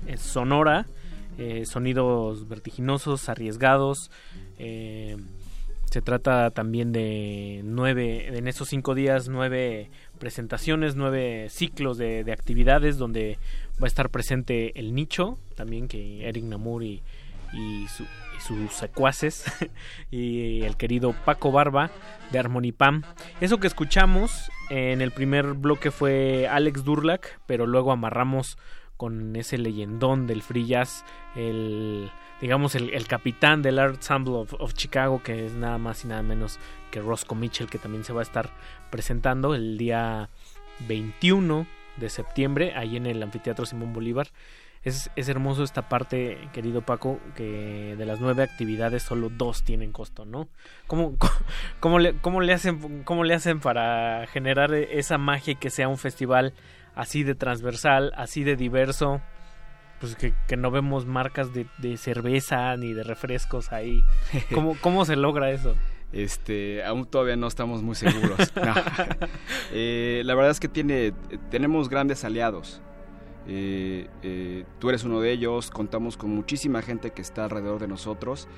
eh, 0.06 0.18
sonora, 0.18 0.84
eh, 1.38 1.64
sonidos 1.64 2.46
vertiginosos, 2.46 3.30
arriesgados. 3.30 4.10
eh, 4.58 5.16
se 5.90 6.02
trata 6.02 6.50
también 6.50 6.92
de 6.92 7.62
nueve, 7.64 8.36
en 8.36 8.46
esos 8.46 8.68
cinco 8.68 8.94
días, 8.94 9.30
nueve 9.30 9.88
presentaciones, 10.18 10.96
nueve 10.96 11.46
ciclos 11.48 11.96
de, 11.96 12.24
de 12.24 12.32
actividades 12.32 12.98
donde 12.98 13.38
va 13.82 13.86
a 13.86 13.88
estar 13.88 14.10
presente 14.10 14.78
el 14.78 14.94
nicho, 14.94 15.38
también 15.54 15.88
que 15.88 16.28
Eric 16.28 16.44
Namur 16.44 16.82
y, 16.82 17.02
y, 17.52 17.86
su- 17.88 18.06
sus 18.40 18.72
secuaces, 18.72 19.44
y 20.10 20.62
el 20.62 20.76
querido 20.76 21.12
Paco 21.24 21.50
Barba 21.52 21.90
de 22.30 22.38
Harmonipam. 22.38 23.02
Eso 23.40 23.58
que 23.58 23.66
escuchamos 23.66 24.50
en 24.70 25.00
el 25.00 25.10
primer 25.12 25.54
bloque 25.54 25.90
fue 25.90 26.48
Alex 26.48 26.84
Durlac, 26.84 27.40
pero 27.46 27.66
luego 27.66 27.92
amarramos 27.92 28.58
con 28.96 29.36
ese 29.36 29.58
leyendón 29.58 30.26
del 30.26 30.42
free 30.42 30.66
jazz, 30.66 31.04
el 31.34 32.10
digamos 32.40 32.74
el, 32.74 32.90
el 32.94 33.06
capitán 33.06 33.62
del 33.62 33.78
Art 33.78 33.94
Ensemble 33.96 34.34
of, 34.34 34.54
of 34.58 34.74
Chicago, 34.74 35.22
que 35.22 35.46
es 35.46 35.52
nada 35.52 35.78
más 35.78 36.04
y 36.04 36.08
nada 36.08 36.22
menos 36.22 36.58
que 36.90 37.00
Roscoe 37.00 37.34
Mitchell, 37.36 37.68
que 37.68 37.78
también 37.78 38.04
se 38.04 38.12
va 38.12 38.20
a 38.20 38.22
estar 38.22 38.50
presentando 38.90 39.54
el 39.54 39.78
día 39.78 40.28
21 40.88 41.66
de 41.96 42.08
septiembre, 42.10 42.74
ahí 42.76 42.96
en 42.96 43.06
el 43.06 43.22
Anfiteatro 43.22 43.64
Simón 43.66 43.92
Bolívar. 43.92 44.28
Es, 44.86 45.10
es 45.16 45.28
hermoso 45.28 45.64
esta 45.64 45.88
parte, 45.88 46.38
querido 46.52 46.80
Paco, 46.80 47.18
que 47.34 47.96
de 47.98 48.06
las 48.06 48.20
nueve 48.20 48.44
actividades 48.44 49.02
solo 49.02 49.30
dos 49.30 49.64
tienen 49.64 49.90
costo, 49.90 50.24
¿no? 50.24 50.48
¿Cómo, 50.86 51.16
cómo, 51.18 51.32
cómo 51.80 51.98
le, 51.98 52.14
cómo 52.18 52.40
le 52.40 52.52
hacen, 52.52 53.02
¿Cómo 53.02 53.24
le 53.24 53.34
hacen 53.34 53.58
para 53.58 54.28
generar 54.28 54.72
esa 54.74 55.18
magia 55.18 55.54
y 55.54 55.56
que 55.56 55.70
sea 55.70 55.88
un 55.88 55.98
festival 55.98 56.54
así 56.94 57.24
de 57.24 57.34
transversal, 57.34 58.12
así 58.16 58.44
de 58.44 58.54
diverso? 58.54 59.20
Pues 59.98 60.14
que, 60.14 60.34
que 60.46 60.56
no 60.56 60.70
vemos 60.70 61.04
marcas 61.04 61.52
de, 61.52 61.66
de 61.78 61.96
cerveza 61.96 62.76
ni 62.76 62.92
de 62.92 63.02
refrescos 63.02 63.72
ahí. 63.72 64.04
¿Cómo, 64.54 64.76
cómo 64.80 65.04
se 65.04 65.16
logra 65.16 65.50
eso? 65.50 65.74
Este, 66.12 66.84
aún 66.84 67.06
todavía 67.06 67.34
no 67.34 67.48
estamos 67.48 67.82
muy 67.82 67.96
seguros. 67.96 68.52
No. 68.54 68.72
Eh, 69.72 70.22
la 70.24 70.36
verdad 70.36 70.52
es 70.52 70.60
que 70.60 70.68
tiene, 70.68 71.12
tenemos 71.50 71.88
grandes 71.88 72.24
aliados. 72.24 72.80
Eh, 73.48 74.08
eh, 74.22 74.64
tú 74.78 74.88
eres 74.88 75.04
uno 75.04 75.20
de 75.20 75.30
ellos, 75.30 75.70
contamos 75.70 76.16
con 76.16 76.30
muchísima 76.30 76.82
gente 76.82 77.12
que 77.12 77.22
está 77.22 77.44
alrededor 77.44 77.80
de 77.80 77.88
nosotros 77.88 78.48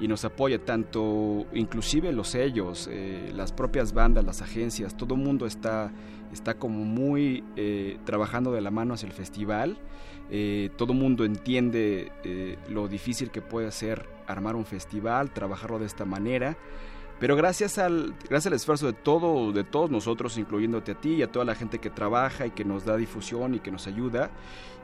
y 0.00 0.08
nos 0.08 0.24
apoya 0.24 0.64
tanto, 0.64 1.46
inclusive 1.52 2.12
los 2.12 2.28
sellos, 2.28 2.88
eh, 2.90 3.32
las 3.34 3.52
propias 3.52 3.92
bandas, 3.92 4.24
las 4.24 4.42
agencias, 4.42 4.96
todo 4.96 5.14
el 5.14 5.20
mundo 5.20 5.46
está, 5.46 5.92
está 6.32 6.54
como 6.54 6.84
muy 6.84 7.42
trabajando 8.04 8.52
de 8.52 8.60
la 8.60 8.70
mano 8.70 8.94
hacia 8.94 9.06
el 9.06 9.12
festival. 9.12 9.76
Todo 10.76 10.92
el 10.92 10.98
mundo 10.98 11.24
entiende 11.24 12.10
lo 12.68 12.88
difícil 12.88 13.30
que 13.30 13.42
puede 13.42 13.70
ser 13.70 14.06
armar 14.26 14.56
un 14.56 14.64
festival, 14.64 15.30
trabajarlo 15.30 15.78
de 15.78 15.86
esta 15.86 16.04
manera. 16.04 16.56
Pero 17.18 17.34
gracias 17.34 17.78
al, 17.78 18.14
gracias 18.28 18.46
al 18.48 18.52
esfuerzo 18.52 18.86
de 18.86 18.92
todo, 18.92 19.50
de 19.52 19.64
todos 19.64 19.90
nosotros, 19.90 20.36
incluyéndote 20.36 20.92
a 20.92 20.94
ti 20.96 21.14
y 21.14 21.22
a 21.22 21.32
toda 21.32 21.46
la 21.46 21.54
gente 21.54 21.78
que 21.78 21.88
trabaja 21.88 22.46
y 22.46 22.50
que 22.50 22.64
nos 22.64 22.84
da 22.84 22.96
difusión 22.96 23.54
y 23.54 23.60
que 23.60 23.70
nos 23.70 23.86
ayuda 23.86 24.30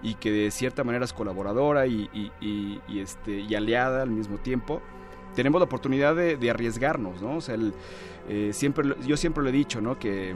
y 0.03 0.15
que 0.15 0.31
de 0.33 0.51
cierta 0.51 0.83
manera 0.83 1.05
es 1.05 1.13
colaboradora 1.13 1.87
y, 1.87 2.09
y- 2.15 2.33
y- 2.89 2.99
este, 3.01 3.43
aliada 3.55 4.03
al 4.03 4.11
mismo 4.11 4.39
tiempo, 4.39 4.81
tenemos 5.35 5.61
la 5.61 5.67
oportunidad 5.67 6.17
de, 6.17 6.51
arriesgarnos, 6.51 7.21
¿no? 7.21 7.39
Eh, 8.29 8.51
siempre, 8.53 8.95
yo 9.07 9.17
siempre 9.19 9.43
lo 9.43 9.51
he 9.51 9.53
dicho, 9.53 9.81
¿no? 9.83 9.99
Que, 9.99 10.35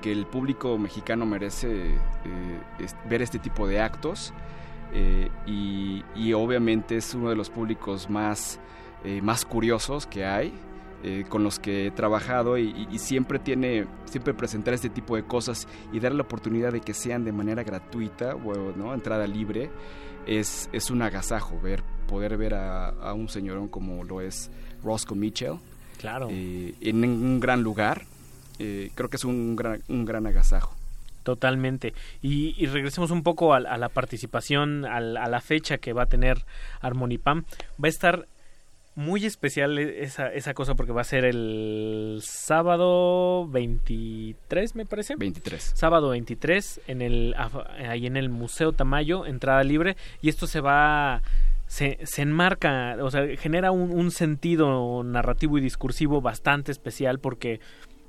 que 0.00 0.12
el 0.12 0.24
público 0.26 0.78
mexicano 0.78 1.26
merece 1.26 1.94
eh, 1.94 1.98
ver 3.08 3.22
este 3.22 3.40
tipo 3.40 3.66
de 3.66 3.80
actos 3.80 4.32
eh, 4.92 5.28
y, 5.46 6.04
y 6.14 6.32
obviamente 6.32 6.96
es 6.96 7.12
uno 7.14 7.28
de 7.30 7.36
los 7.36 7.50
públicos 7.50 8.08
más, 8.08 8.60
eh, 9.04 9.20
más 9.20 9.44
curiosos 9.44 10.06
que 10.06 10.24
hay 10.24 10.52
eh, 11.02 11.24
con 11.28 11.44
los 11.44 11.58
que 11.58 11.86
he 11.86 11.90
trabajado 11.90 12.58
y, 12.58 12.86
siempre 12.98 13.38
tiene 13.38 13.86
siempre 14.06 14.34
presentar 14.34 14.74
este 14.74 14.88
tipo 14.88 15.14
de 15.16 15.22
cosas 15.22 15.68
y 15.92 16.00
dar 16.00 16.12
la 16.14 16.22
oportunidad 16.22 16.72
de 16.72 16.80
que 16.80 16.94
sean 16.94 17.24
de 17.24 17.32
manera 17.32 17.62
gratuita 17.62 18.34
o 18.34 18.72
no 18.76 18.92
entrada 18.94 19.26
libre 19.26 19.70
es, 20.26 20.68
es 20.72 20.90
un 20.90 21.02
agasajo 21.02 21.60
ver 21.60 21.82
poder 22.08 22.36
ver 22.36 22.54
a, 22.54 22.88
a 22.88 23.12
un 23.14 23.28
señorón 23.28 23.68
como 23.68 24.02
lo 24.04 24.20
es 24.20 24.50
Roscoe 24.82 25.16
Mitchell 25.16 25.54
Claro. 25.98 26.28
eh, 26.30 26.74
en 26.80 27.04
un 27.04 27.38
gran 27.40 27.62
lugar 27.62 28.02
eh, 28.58 28.90
creo 28.94 29.08
que 29.08 29.16
es 29.16 29.24
un 29.24 29.54
gran, 29.56 29.82
un 29.88 30.04
gran 30.04 30.26
agasajo 30.26 30.74
Totalmente. 31.24 31.92
Y, 32.22 32.54
y 32.56 32.66
regresemos 32.68 33.10
un 33.10 33.22
poco 33.22 33.52
a, 33.52 33.58
a 33.58 33.76
la 33.76 33.90
participación, 33.90 34.86
al- 34.86 35.18
a, 35.18 35.28
la 35.28 35.42
fecha 35.42 35.76
que 35.76 35.92
va 35.92 36.04
a 36.04 36.06
tener 36.06 36.38
Harmonipam. 36.80 37.44
Va 37.72 37.86
a 37.86 37.88
estar 37.88 38.26
muy 38.98 39.24
especial 39.24 39.78
esa, 39.78 40.26
esa 40.34 40.54
cosa 40.54 40.74
porque 40.74 40.90
va 40.90 41.02
a 41.02 41.04
ser 41.04 41.24
el 41.24 42.18
sábado 42.20 43.46
23, 43.46 44.74
me 44.74 44.86
parece. 44.86 45.14
23. 45.14 45.72
Sábado 45.76 46.08
23, 46.08 46.80
en 46.88 47.02
el, 47.02 47.36
ahí 47.88 48.08
en 48.08 48.16
el 48.16 48.28
Museo 48.28 48.72
Tamayo, 48.72 49.24
entrada 49.24 49.62
libre. 49.62 49.96
Y 50.20 50.28
esto 50.28 50.48
se 50.48 50.60
va... 50.60 51.22
Se, 51.68 51.98
se 52.02 52.22
enmarca, 52.22 52.96
o 53.00 53.10
sea, 53.10 53.24
genera 53.36 53.70
un, 53.70 53.92
un 53.92 54.10
sentido 54.10 55.04
narrativo 55.04 55.58
y 55.58 55.60
discursivo 55.60 56.22
bastante 56.22 56.72
especial 56.72 57.18
porque 57.18 57.60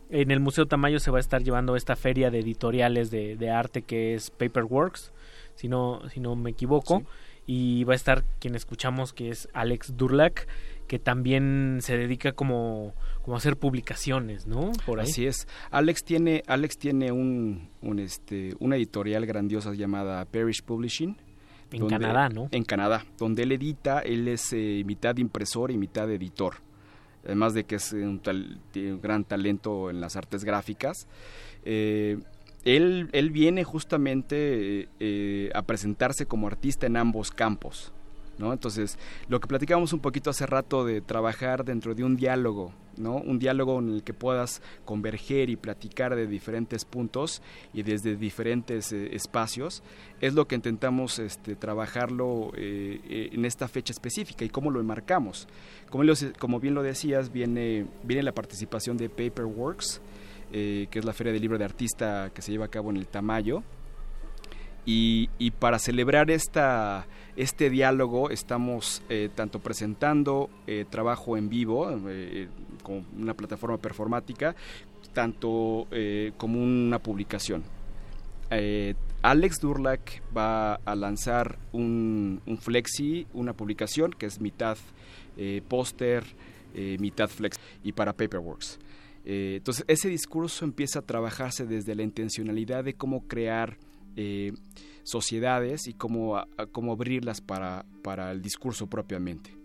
en 0.09 0.31
el 0.31 0.39
Museo 0.39 0.65
Tamayo 0.65 0.99
se 0.99 1.11
va 1.11 1.17
a 1.17 1.19
estar 1.19 1.43
llevando 1.43 1.75
esta 1.75 1.97
feria 1.97 2.31
de 2.31 2.39
editoriales 2.39 3.11
de, 3.11 3.35
de 3.35 3.51
arte 3.51 3.81
que 3.81 4.15
es 4.15 4.31
Paperworks, 4.31 5.11
si 5.55 5.67
no, 5.67 6.01
si 6.09 6.19
no 6.19 6.35
me 6.35 6.49
equivoco. 6.49 7.03
Y 7.45 7.83
va 7.83 7.93
a 7.93 7.95
estar 7.95 8.23
quien 8.39 8.55
escuchamos 8.55 9.11
que 9.11 9.29
es 9.29 9.49
Alex 9.53 9.97
Durlac, 9.97 10.47
que 10.89 10.99
también 10.99 11.77
se 11.81 11.95
dedica 11.97 12.33
como, 12.33 12.95
como 13.21 13.35
a 13.35 13.37
hacer 13.37 13.55
publicaciones, 13.57 14.47
¿no? 14.47 14.71
Por 14.87 14.99
ahí. 14.99 15.05
Así 15.05 15.27
es. 15.27 15.47
Alex 15.69 16.03
tiene, 16.03 16.43
Alex 16.47 16.77
tiene 16.79 17.11
un, 17.11 17.69
un, 17.81 17.99
este, 17.99 18.55
una 18.59 18.75
editorial 18.75 19.25
grandiosa 19.27 19.73
llamada 19.73 20.25
Parish 20.25 20.63
Publishing. 20.63 21.15
En 21.71 21.87
Canadá, 21.87 22.27
¿no? 22.29 22.47
En 22.51 22.63
Canadá, 22.63 23.05
donde 23.19 23.43
él 23.43 23.51
edita, 23.51 23.99
él 23.99 24.27
es 24.27 24.51
eh, 24.51 24.81
mitad 24.83 25.15
impresor 25.17 25.69
y 25.69 25.77
mitad 25.77 26.09
editor. 26.11 26.55
Además 27.23 27.53
de 27.53 27.65
que 27.65 27.75
es 27.75 27.93
un, 27.93 28.19
tal- 28.19 28.59
tiene 28.71 28.93
un 28.93 29.01
gran 29.01 29.23
talento 29.23 29.91
en 29.91 30.01
las 30.01 30.15
artes 30.15 30.43
gráficas. 30.43 31.07
Eh, 31.65 32.17
él, 32.65 33.09
él 33.11 33.29
viene 33.29 33.63
justamente 33.63 34.89
eh, 34.99 35.51
a 35.53 35.61
presentarse 35.61 36.25
como 36.25 36.47
artista 36.47 36.87
en 36.87 36.97
ambos 36.97 37.29
campos. 37.29 37.93
¿No? 38.39 38.53
Entonces, 38.53 38.97
lo 39.27 39.39
que 39.39 39.47
platicábamos 39.47 39.93
un 39.93 39.99
poquito 39.99 40.29
hace 40.29 40.45
rato 40.45 40.85
de 40.85 41.01
trabajar 41.01 41.65
dentro 41.65 41.93
de 41.93 42.05
un 42.05 42.15
diálogo, 42.15 42.71
¿no? 42.97 43.17
Un 43.17 43.37
diálogo 43.37 43.79
en 43.79 43.89
el 43.89 44.03
que 44.03 44.13
puedas 44.13 44.61
converger 44.85 45.49
y 45.49 45.57
platicar 45.57 46.15
de 46.15 46.25
diferentes 46.25 46.85
puntos 46.85 47.41
y 47.73 47.83
desde 47.83 48.15
diferentes 48.15 48.93
eh, 48.93 49.13
espacios, 49.13 49.83
es 50.21 50.33
lo 50.33 50.47
que 50.47 50.55
intentamos 50.55 51.19
este, 51.19 51.55
trabajarlo 51.55 52.51
eh, 52.55 53.01
eh, 53.09 53.29
en 53.33 53.43
esta 53.43 53.67
fecha 53.67 53.91
específica 53.91 54.45
y 54.45 54.49
cómo 54.49 54.71
lo 54.71 54.79
enmarcamos. 54.79 55.47
Como, 55.89 56.59
bien 56.59 56.75
lo 56.75 56.83
decías, 56.83 57.31
viene, 57.33 57.87
viene 58.03 58.23
la 58.23 58.33
participación 58.33 58.95
de 58.95 59.09
Paperworks, 59.09 60.01
que 60.51 60.89
es 60.91 61.05
la 61.05 61.13
feria 61.13 61.31
del 61.31 61.41
libro 61.41 61.57
de 61.59 61.65
artista 61.65 62.31
que 62.33 62.41
se 62.41 62.51
lleva 62.51 62.65
a 62.65 62.69
cabo 62.69 62.89
en 62.89 62.97
el 62.97 63.07
Tamayo, 63.07 63.63
y, 64.91 65.51
para 65.51 65.77
celebrar 65.77 66.31
esta, 66.31 67.05
este 67.35 67.69
diálogo 67.69 68.31
estamos 68.31 69.03
eh, 69.09 69.29
tanto 69.35 69.59
presentando 69.59 70.49
eh, 70.65 70.83
trabajo 70.89 71.37
en 71.37 71.47
vivo, 71.47 71.87
eh, 72.07 72.47
como 72.81 73.05
una 73.15 73.35
plataforma 73.35 73.77
performática, 73.77 74.55
tanto 75.13 75.87
como 76.37 76.61
una 76.61 76.99
publicación. 76.99 77.63
Alex 79.21 79.59
Durlak 79.59 80.23
va 80.35 80.75
a 80.75 80.95
lanzar 80.95 81.59
un, 81.71 82.41
un, 82.47 82.57
flexi, 82.57 83.27
una 83.33 83.53
publicación 83.53 84.11
que 84.11 84.25
es 84.25 84.39
mitad 84.39 84.77
póster, 85.67 86.23
mitad 86.99 87.27
flex 87.27 87.59
y 87.83 87.91
para 87.91 88.13
Paperworks. 88.13 88.79
entonces 89.25 89.83
ese 89.87 90.09
discurso 90.09 90.63
empieza 90.63 90.99
a 90.99 91.01
trabajarse 91.01 91.65
desde 91.65 91.95
la 91.95 92.03
intencionalidad 92.03 92.83
de 92.83 92.93
cómo 92.93 93.27
crear 93.27 93.77
eh, 94.15 94.53
sociedades 95.03 95.87
y 95.87 95.93
cómo, 95.93 96.43
cómo 96.71 96.93
abrirlas 96.93 97.41
para, 97.41 97.85
para 98.03 98.31
el 98.31 98.41
discurso 98.41 98.87
propiamente. 98.87 99.59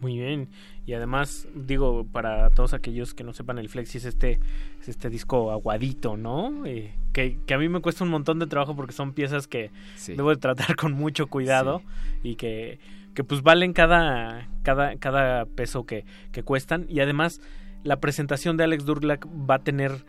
Muy 0.00 0.16
bien. 0.18 0.48
Y 0.86 0.92
además, 0.92 1.48
digo, 1.54 2.04
para 2.04 2.50
todos 2.50 2.72
aquellos 2.72 3.14
que 3.14 3.24
no 3.24 3.32
sepan, 3.32 3.58
el 3.58 3.68
Flexi 3.68 3.98
es 3.98 4.04
este, 4.04 4.38
es 4.80 4.88
este 4.88 5.10
disco 5.10 5.50
aguadito, 5.50 6.16
¿no? 6.16 6.64
Eh, 6.66 6.94
que, 7.12 7.38
que, 7.46 7.54
a 7.54 7.58
mí 7.58 7.68
me 7.68 7.80
cuesta 7.80 8.04
un 8.04 8.10
montón 8.10 8.38
de 8.38 8.46
trabajo 8.46 8.76
porque 8.76 8.92
son 8.92 9.12
piezas 9.12 9.48
que 9.48 9.70
debo 10.06 10.30
de 10.30 10.36
tratar 10.36 10.76
con 10.76 10.92
mucho 10.92 11.26
cuidado 11.26 11.82
y 12.22 12.36
que, 12.36 12.78
que 13.14 13.24
pues 13.24 13.42
valen 13.42 13.72
cada, 13.72 14.48
cada, 14.62 14.96
cada 14.96 15.46
peso 15.46 15.84
que, 15.84 16.04
que 16.30 16.44
cuestan. 16.44 16.86
Y 16.88 17.00
además, 17.00 17.40
la 17.82 17.98
presentación 17.98 18.56
de 18.56 18.64
Alex 18.64 18.84
Durlak 18.84 19.26
va 19.26 19.56
a 19.56 19.64
tener, 19.64 20.04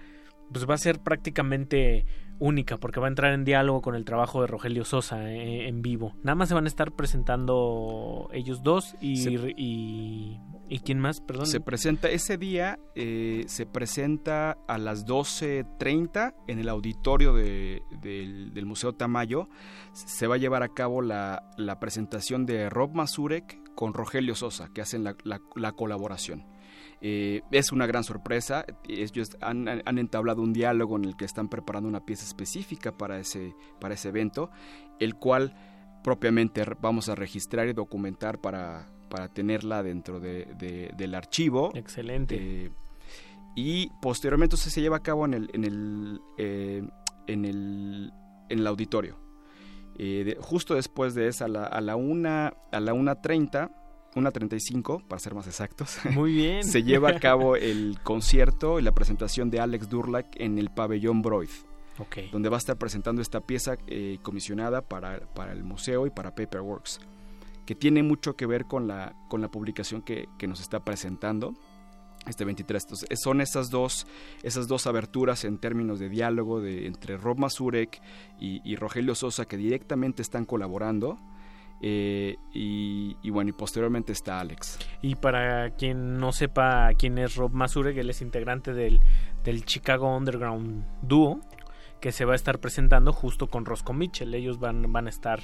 pues 0.51 0.69
va 0.69 0.75
a 0.75 0.77
ser 0.77 0.99
prácticamente 0.99 2.05
única 2.39 2.77
porque 2.77 2.99
va 2.99 3.07
a 3.07 3.09
entrar 3.09 3.33
en 3.33 3.43
diálogo 3.43 3.81
con 3.81 3.95
el 3.95 4.05
trabajo 4.05 4.41
de 4.41 4.47
Rogelio 4.47 4.85
Sosa 4.85 5.29
eh, 5.29 5.67
en 5.67 5.81
vivo. 5.81 6.13
Nada 6.23 6.35
más 6.35 6.49
se 6.49 6.55
van 6.55 6.65
a 6.65 6.67
estar 6.67 6.93
presentando 6.93 8.29
ellos 8.33 8.63
dos 8.63 8.95
y, 9.01 9.27
y, 9.57 10.39
y, 10.69 10.79
quién 10.79 10.99
más, 10.99 11.21
perdón. 11.21 11.47
Se 11.47 11.59
presenta 11.59 12.09
ese 12.09 12.37
día, 12.37 12.79
eh, 12.95 13.43
se 13.47 13.65
presenta 13.65 14.57
a 14.67 14.77
las 14.77 15.05
12.30 15.05 16.33
en 16.47 16.59
el 16.59 16.69
auditorio 16.69 17.33
de, 17.33 17.81
del, 18.01 18.65
Museo 18.65 18.93
Tamayo. 18.93 19.49
Se 19.93 20.27
va 20.27 20.35
a 20.35 20.37
llevar 20.39 20.63
a 20.63 20.69
cabo 20.69 21.01
la, 21.01 21.51
la 21.57 21.79
presentación 21.79 22.45
de 22.45 22.69
Rob 22.69 22.93
Mazurek 22.93 23.59
con 23.75 23.93
Rogelio 23.93 24.35
Sosa, 24.35 24.69
que 24.73 24.81
hacen 24.81 25.03
la, 25.03 25.15
la 25.23 25.71
colaboración. 25.71 26.45
Eh, 27.01 27.41
es 27.51 27.71
una 27.71 27.85
gran 27.87 28.03
sorpresa. 28.03 28.65
Ellos 28.87 29.37
han, 29.41 29.67
entablado 29.97 30.41
un 30.41 30.53
diálogo 30.53 30.97
en 30.97 31.05
el 31.05 31.15
que 31.15 31.25
están 31.25 31.49
preparando 31.49 31.87
una 31.87 32.05
pieza 32.05 32.25
específica 32.25 32.97
para 32.97 33.19
ese, 33.19 33.55
para 33.79 33.93
ese 33.93 34.09
evento, 34.09 34.49
el 34.99 35.15
cual 35.15 35.55
propiamente 36.03 36.63
vamos 36.81 37.09
a 37.09 37.15
registrar 37.15 37.67
y 37.67 37.73
documentar 37.73 38.39
para, 38.39 38.87
para 39.09 39.29
tenerla 39.29 39.83
dentro 39.83 40.19
de, 40.19 40.91
del 40.95 41.15
archivo. 41.15 41.71
Excelente. 41.73 42.35
Eh, 42.65 42.71
y 43.55 43.89
posteriormente 44.01 44.57
se 44.57 44.81
lleva 44.81 44.97
a 44.97 45.03
cabo 45.03 45.25
en 45.25 45.33
el, 45.33 45.49
en 45.53 45.63
el, 45.63 46.21
eh, 46.37 46.87
en 47.27 47.45
el, 47.45 48.11
en 48.49 48.59
el 48.59 48.67
auditorio. 48.67 49.17
justo 50.39 50.75
después 50.75 51.13
de 51.13 51.27
esa, 51.27 51.45
a 51.45 51.47
la, 51.47 51.65
a 51.65 51.81
la 51.81 51.95
1.30 51.95 53.78
1.35, 54.15 55.03
para 55.07 55.19
ser 55.19 55.35
más 55.35 55.47
exactos. 55.47 55.97
Muy 56.11 56.33
bien. 56.33 56.63
se 56.63 56.83
lleva 56.83 57.09
a 57.09 57.19
cabo 57.19 57.55
el 57.55 57.99
concierto 58.03 58.79
y 58.79 58.83
la 58.83 58.91
presentación 58.91 59.49
de 59.49 59.59
Alex 59.59 59.89
Durlak 59.89 60.27
en 60.39 60.57
el 60.57 60.69
pabellón 60.69 61.21
Broid. 61.21 61.49
Okay. 61.97 62.29
Donde 62.31 62.47
va 62.47 62.55
a 62.55 62.59
estar 62.59 62.77
presentando 62.77 63.21
esta 63.21 63.41
pieza 63.41 63.77
eh, 63.87 64.19
comisionada 64.21 64.81
para, 64.81 65.19
para, 65.33 65.51
el 65.51 65.65
museo 65.65 66.07
y 66.07 66.09
para 66.09 66.33
Paperworks, 66.33 67.01
que 67.65 67.75
tiene 67.75 68.03
mucho 68.03 68.37
que 68.37 68.45
ver 68.45 68.65
con 68.65 68.87
la, 68.87 69.13
con 69.27 69.41
la 69.41 69.51
publicación 69.51 70.01
que, 70.01 70.29
que 70.37 70.47
nos 70.47 70.61
está 70.61 70.79
presentando 70.85 71.55
este 72.25 72.45
23. 72.45 72.83
Entonces, 72.83 73.19
son 73.21 73.41
esas 73.41 73.69
dos, 73.69 74.07
esas 74.43 74.69
dos 74.69 74.87
aberturas 74.87 75.43
en 75.43 75.57
términos 75.57 75.99
de 75.99 76.07
diálogo 76.07 76.61
de, 76.61 76.87
entre 76.87 77.17
Rob 77.17 77.37
Mazurek 77.37 78.01
y, 78.39 78.61
y 78.63 78.77
Rogelio 78.77 79.13
Sosa 79.13 79.45
que 79.45 79.57
directamente 79.57 80.21
están 80.21 80.45
colaborando 80.45 81.17
eh, 81.81 82.37
y, 82.53 83.29
bueno, 83.29 83.49
y 83.49 83.53
posteriormente 83.53 84.11
está 84.11 84.39
Alex. 84.39 84.79
Y 85.01 85.15
para 85.15 85.71
quien 85.71 86.17
no 86.17 86.31
sepa 86.31 86.89
quién 86.97 87.17
es 87.17 87.35
Rob 87.35 87.51
Masure, 87.51 87.93
que 87.93 88.01
él 88.01 88.09
es 88.09 88.21
integrante 88.21 88.73
del, 88.73 89.01
del 89.43 89.65
Chicago 89.65 90.15
Underground 90.15 90.85
Duo, 91.01 91.39
que 92.01 92.11
se 92.11 92.25
va 92.25 92.33
a 92.33 92.35
estar 92.35 92.59
presentando 92.59 93.13
justo 93.13 93.47
con 93.47 93.65
Roscoe 93.65 93.95
Mitchell. 93.95 94.33
Ellos 94.33 94.59
van, 94.59 94.91
van 94.91 95.07
a 95.07 95.09
estar 95.09 95.39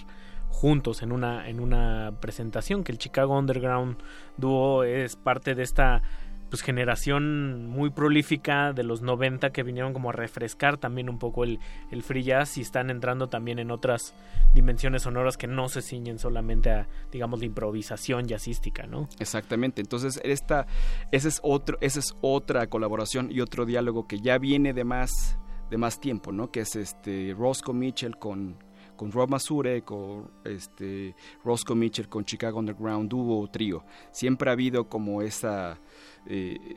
juntos 0.50 1.02
en 1.04 1.12
una, 1.12 1.50
en 1.50 1.60
una 1.60 2.14
presentación, 2.22 2.84
que 2.84 2.92
el 2.92 2.98
Chicago 2.98 3.38
Underground 3.38 3.98
Duo 4.38 4.84
es 4.84 5.16
parte 5.16 5.54
de 5.54 5.64
esta 5.64 6.02
pues 6.50 6.62
generación 6.62 7.68
muy 7.68 7.90
prolífica 7.90 8.74
de 8.74 8.84
los 8.84 9.02
90 9.02 9.52
que 9.52 9.64
vinieron 9.64 9.94
como 9.94 10.10
a 10.10 10.14
refrescar 10.14 10.78
también 10.78 11.10
un 11.10 11.20
poco 11.20 11.44
el, 11.44 11.60
el 11.92 12.04
free 12.04 12.24
jazz 12.24 12.58
y 12.58 12.62
están 12.62 12.90
entrando 12.90 13.28
también 13.28 13.60
en 13.60 13.72
otras 13.72 14.14
dimensiones 14.54 15.04
sonoras 15.04 15.38
que 15.38 15.48
no 15.48 15.70
se 15.70 15.82
ciñen 15.82 16.20
solamente 16.20 16.72
a 16.72 16.88
digamos 17.12 17.40
la 17.40 17.46
improvisación 17.46 18.28
jazzística, 18.28 18.88
¿no? 18.88 19.10
Exactamente. 19.20 19.82
Entonces, 19.82 20.20
esta 20.24 20.68
ese 21.12 21.28
es 21.28 21.40
otro 21.44 21.78
esa 21.82 22.00
es 22.00 22.16
otra 22.22 22.68
colaboración 22.68 23.32
y 23.32 23.42
otro 23.42 23.66
diálogo 23.66 24.08
que 24.08 24.20
ya 24.20 24.38
viene 24.38 24.74
de 24.74 24.84
más 24.84 25.38
de 25.70 25.78
más 25.78 26.00
tiempo, 26.00 26.32
¿no? 26.32 26.52
Que 26.52 26.62
es 26.62 26.76
este 26.76 27.36
Roscoe 27.38 27.74
Mitchell 27.74 28.18
con 28.18 28.58
con 28.96 29.12
Rob 29.12 29.30
Masure, 29.30 29.82
con 29.84 30.32
este 30.44 31.16
Roscoe 31.44 31.76
Mitchell 31.76 32.08
con 32.08 32.26
Chicago 32.26 32.60
Underground 32.60 33.10
Duo 33.10 33.48
trío. 33.50 33.84
Siempre 34.12 34.50
ha 34.50 34.54
habido 34.54 34.88
como 34.88 35.22
esa 35.22 35.80
eh, 36.28 36.76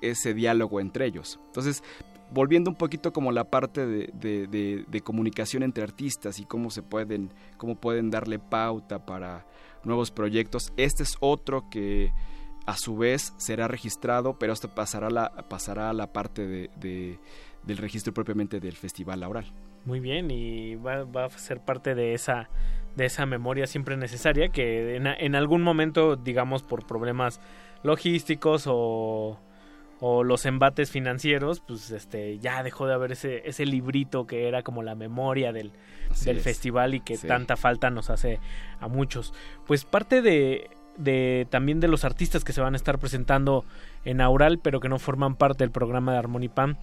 ese 0.00 0.34
diálogo 0.34 0.80
entre 0.80 1.06
ellos. 1.06 1.40
Entonces, 1.46 1.82
volviendo 2.32 2.70
un 2.70 2.76
poquito 2.76 3.12
como 3.12 3.32
la 3.32 3.44
parte 3.44 3.86
de, 3.86 5.02
comunicación 5.04 5.62
entre 5.62 5.82
artistas 5.82 6.38
y 6.38 6.44
cómo 6.44 6.70
se 6.70 6.82
pueden, 6.82 7.30
cómo 7.56 7.76
pueden 7.76 8.10
darle 8.10 8.38
pauta 8.38 9.04
para 9.04 9.46
nuevos 9.84 10.10
proyectos, 10.10 10.72
este 10.76 11.02
es 11.02 11.16
otro 11.20 11.68
que 11.70 12.12
a 12.66 12.76
su 12.76 12.96
vez 12.96 13.32
será 13.38 13.68
registrado, 13.68 14.38
pero 14.38 14.52
esto 14.52 14.74
pasará 14.74 15.10
la, 15.10 15.30
pasará 15.48 15.90
a 15.90 15.92
la 15.92 16.12
parte 16.12 16.46
de, 16.46 17.18
del 17.64 17.76
registro 17.76 18.12
propiamente 18.12 18.60
del 18.60 18.76
Festival 18.76 19.20
Laural. 19.20 19.46
Muy 19.86 19.98
bien, 19.98 20.30
y 20.30 20.76
va, 20.76 21.24
a 21.24 21.30
ser 21.30 21.60
parte 21.60 21.94
de 21.94 22.12
esa, 22.12 22.50
de 22.96 23.06
esa 23.06 23.24
memoria 23.24 23.66
siempre 23.66 23.96
necesaria 23.96 24.50
que 24.50 24.96
en 24.96 25.34
algún 25.34 25.62
momento, 25.62 26.16
digamos, 26.16 26.62
por 26.62 26.86
problemas 26.86 27.40
logísticos 27.82 28.64
o, 28.66 29.38
o 30.00 30.24
los 30.24 30.46
embates 30.46 30.90
financieros, 30.90 31.60
pues 31.60 31.90
este 31.90 32.38
ya 32.38 32.62
dejó 32.62 32.86
de 32.86 32.94
haber 32.94 33.12
ese, 33.12 33.48
ese 33.48 33.66
librito 33.66 34.26
que 34.26 34.48
era 34.48 34.62
como 34.62 34.82
la 34.82 34.94
memoria 34.94 35.52
del, 35.52 35.72
del 36.24 36.40
festival 36.40 36.94
y 36.94 37.00
que 37.00 37.18
tanta 37.18 37.56
falta 37.56 37.90
nos 37.90 38.08
hace 38.10 38.40
a 38.80 38.88
muchos. 38.88 39.34
Pues 39.66 39.84
parte 39.84 40.22
de, 40.22 40.70
de 40.96 41.46
también 41.50 41.80
de 41.80 41.88
los 41.88 42.04
artistas 42.04 42.44
que 42.44 42.52
se 42.52 42.62
van 42.62 42.74
a 42.74 42.76
estar 42.76 42.98
presentando 42.98 43.64
en 44.04 44.20
Aural, 44.22 44.58
pero 44.58 44.80
que 44.80 44.88
no 44.88 44.98
forman 44.98 45.36
parte 45.36 45.64
del 45.64 45.70
programa 45.70 46.12
de 46.12 46.18
Harmonipam, 46.18 46.76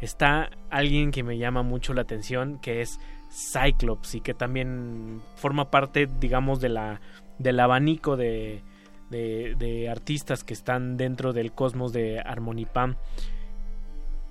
está 0.00 0.50
alguien 0.70 1.10
que 1.10 1.24
me 1.24 1.38
llama 1.38 1.62
mucho 1.62 1.92
la 1.92 2.02
atención, 2.02 2.60
que 2.60 2.82
es 2.82 3.00
Cyclops 3.30 4.14
y 4.14 4.20
que 4.20 4.34
también 4.34 5.20
forma 5.34 5.70
parte, 5.70 6.08
digamos, 6.20 6.60
de 6.60 6.68
la 6.68 7.00
del 7.38 7.58
abanico 7.58 8.16
de, 8.16 8.62
de, 9.10 9.88
artistas 9.90 10.44
que 10.44 10.54
están 10.54 10.96
dentro 10.96 11.32
del 11.32 11.52
cosmos 11.52 11.92
de 11.92 12.20
Harmonipam. 12.20 12.96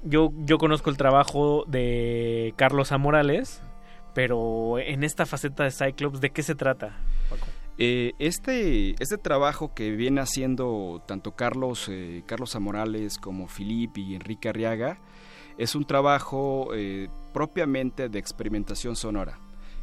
Yo, 0.03 0.32
yo 0.45 0.58
conozco 0.58 0.90
el 0.90 0.98
trabajo 0.98 1.66
de 1.67 2.53
Carlos 2.56 2.91
Amorales, 2.91 3.61
pero 4.14 4.80
en 4.80 5.03
esta 5.03 5.25
faceta 5.25 5.64
de 5.64 5.72
Cyclops, 5.72 6.22
¿de 6.22 6.30
qué 6.30 6.41
se 6.41 6.56
trata, 6.56 6.98
eh, 7.82 8.11
este, 8.19 9.01
este 9.01 9.17
trabajo 9.17 9.74
que 9.74 9.91
viene 9.91 10.19
haciendo 10.19 11.01
tanto 11.08 11.32
Carlos, 11.32 11.88
eh, 11.90 12.24
Carlos 12.25 12.53
Amorales 12.58 13.17
como 13.17 13.48
Filipe 13.48 14.01
y 14.01 14.16
Enrique 14.16 14.49
Arriaga 14.49 14.99
es 15.58 15.75
un 15.75 15.85
trabajo 15.85 16.72
eh, 16.75 17.08
propiamente 17.33 18.09
de 18.09 18.19
experimentación 18.19 18.98
sonora. 18.98 19.40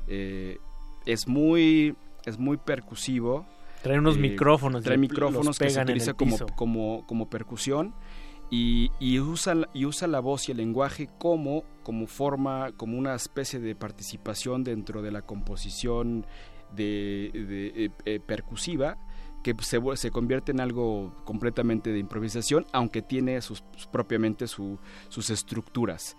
es, 0.06 1.26
muy, 1.26 1.96
es 2.26 2.38
muy 2.38 2.58
percusivo, 2.58 3.46
Trae 3.86 3.98
unos 3.98 4.16
micrófonos, 4.18 4.82
Trae 4.82 4.96
micrófonos 4.98 5.58
que 5.58 5.64
se 5.70 5.80
utiliza 5.92 6.12
como, 6.14 6.36
como, 6.56 7.06
como 7.06 7.30
percusión 7.30 7.94
y, 8.50 8.90
y 9.00 9.18
usa, 9.20 9.54
la- 9.54 9.68
y 9.74 9.86
usa 9.86 10.06
la 10.08 10.20
voz 10.20 10.48
y 10.48 10.52
el 10.52 10.58
lenguaje 10.58 11.08
como, 11.18 11.64
como 11.82 12.06
forma, 12.06 12.72
como 12.76 12.98
una 12.98 13.14
especie 13.14 13.58
de 13.60 13.74
participación 13.74 14.64
dentro 14.64 15.02
de 15.02 15.10
la 15.10 15.22
composición 15.22 16.26
de, 16.74 17.30
de, 17.32 17.84
eh, 17.86 17.90
eh, 18.04 18.20
percusiva 18.20 18.98
que 19.42 19.54
se, 19.60 19.80
se 19.94 20.10
convierte 20.10 20.50
en 20.50 20.60
algo 20.60 21.14
completamente 21.24 21.90
de 21.92 21.98
improvisación, 22.00 22.66
aunque 22.72 23.02
tiene 23.02 23.40
sus, 23.40 23.62
propiamente 23.92 24.48
su- 24.48 24.78
sus 25.08 25.30
estructuras. 25.30 26.16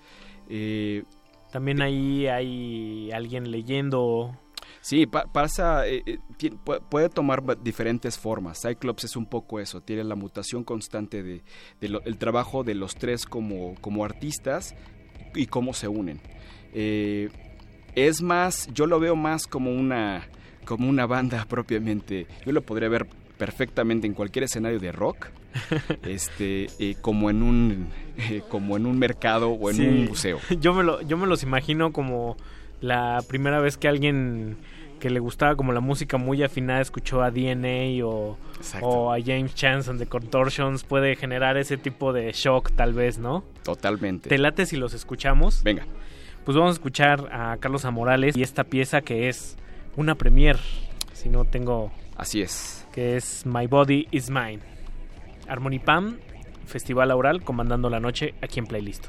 Eh, 0.49 1.03
También 1.51 1.81
ahí 1.81 2.27
hay 2.27 3.11
alguien 3.11 3.51
leyendo. 3.51 4.33
Sí, 4.81 5.05
pa- 5.05 5.25
pasa, 5.25 5.87
eh, 5.87 6.03
eh, 6.05 6.17
puede 6.89 7.09
tomar 7.09 7.43
diferentes 7.63 8.17
formas. 8.17 8.61
Cyclops 8.61 9.03
es 9.05 9.15
un 9.15 9.25
poco 9.25 9.59
eso, 9.59 9.81
tiene 9.81 10.03
la 10.03 10.15
mutación 10.15 10.63
constante 10.63 11.23
de, 11.23 11.43
de 11.81 11.99
el 12.05 12.17
trabajo 12.17 12.63
de 12.63 12.75
los 12.75 12.95
tres 12.95 13.25
como, 13.25 13.75
como 13.81 14.05
artistas 14.05 14.75
y 15.35 15.47
cómo 15.47 15.73
se 15.73 15.87
unen. 15.87 16.19
Eh, 16.73 17.29
es 17.95 18.21
más, 18.21 18.67
yo 18.73 18.85
lo 18.85 18.99
veo 18.99 19.15
más 19.15 19.47
como 19.47 19.71
una, 19.71 20.27
como 20.65 20.87
una 20.89 21.05
banda 21.05 21.45
propiamente. 21.49 22.27
Yo 22.45 22.51
lo 22.51 22.61
podría 22.61 22.89
ver 22.89 23.07
perfectamente 23.37 24.07
en 24.07 24.13
cualquier 24.13 24.45
escenario 24.45 24.79
de 24.79 24.91
rock, 24.91 25.27
este, 26.03 26.67
eh, 26.79 26.95
como 27.01 27.29
en 27.29 27.43
un, 27.43 27.87
eh, 28.17 28.41
como 28.49 28.77
en 28.77 28.85
un 28.85 28.97
mercado 28.97 29.49
o 29.51 29.69
en 29.69 29.75
Sí. 29.75 29.85
un 29.87 30.05
museo. 30.05 30.39
Yo 30.59 30.73
me, 30.73 30.83
lo, 30.83 31.01
yo 31.01 31.17
me 31.17 31.27
los 31.27 31.43
imagino 31.43 31.91
como 31.91 32.35
la 32.81 33.19
primera 33.27 33.59
vez 33.59 33.77
que 33.77 33.87
alguien 33.87 34.57
que 34.99 35.09
le 35.09 35.19
gustaba 35.19 35.55
como 35.55 35.73
la 35.73 35.79
música 35.79 36.17
muy 36.17 36.43
afinada 36.43 36.81
escuchó 36.81 37.21
a 37.21 37.31
DNA 37.31 38.05
o, 38.05 38.37
o 38.81 39.11
a 39.11 39.17
James 39.23 39.53
Chance 39.53 39.91
and 39.91 39.99
the 39.99 40.07
Contortions 40.07 40.83
puede 40.83 41.15
generar 41.15 41.57
ese 41.57 41.77
tipo 41.77 42.13
de 42.13 42.31
shock 42.31 42.71
tal 42.71 42.93
vez, 42.93 43.17
¿no? 43.17 43.43
Totalmente. 43.63 44.29
¿Te 44.29 44.37
late 44.37 44.65
si 44.65 44.75
los 44.75 44.93
escuchamos? 44.93 45.63
Venga. 45.63 45.85
Pues 46.45 46.57
vamos 46.57 46.71
a 46.71 46.73
escuchar 46.73 47.29
a 47.31 47.57
Carlos 47.57 47.85
Amorales 47.85 48.35
y 48.35 48.41
esta 48.41 48.63
pieza 48.63 49.01
que 49.01 49.27
es 49.27 49.57
una 49.95 50.15
premier, 50.15 50.57
si 51.13 51.29
no 51.29 51.45
tengo... 51.45 51.91
Así 52.15 52.41
es. 52.41 52.87
Que 52.91 53.17
es 53.17 53.45
My 53.45 53.67
Body 53.67 54.07
Is 54.11 54.29
Mine. 54.29 54.59
Harmony 55.47 55.79
Pam, 55.79 56.17
Festival 56.65 57.11
Aural, 57.11 57.43
comandando 57.43 57.89
la 57.89 57.99
noche 57.99 58.33
aquí 58.41 58.59
en 58.59 58.65
Playlist. 58.65 59.07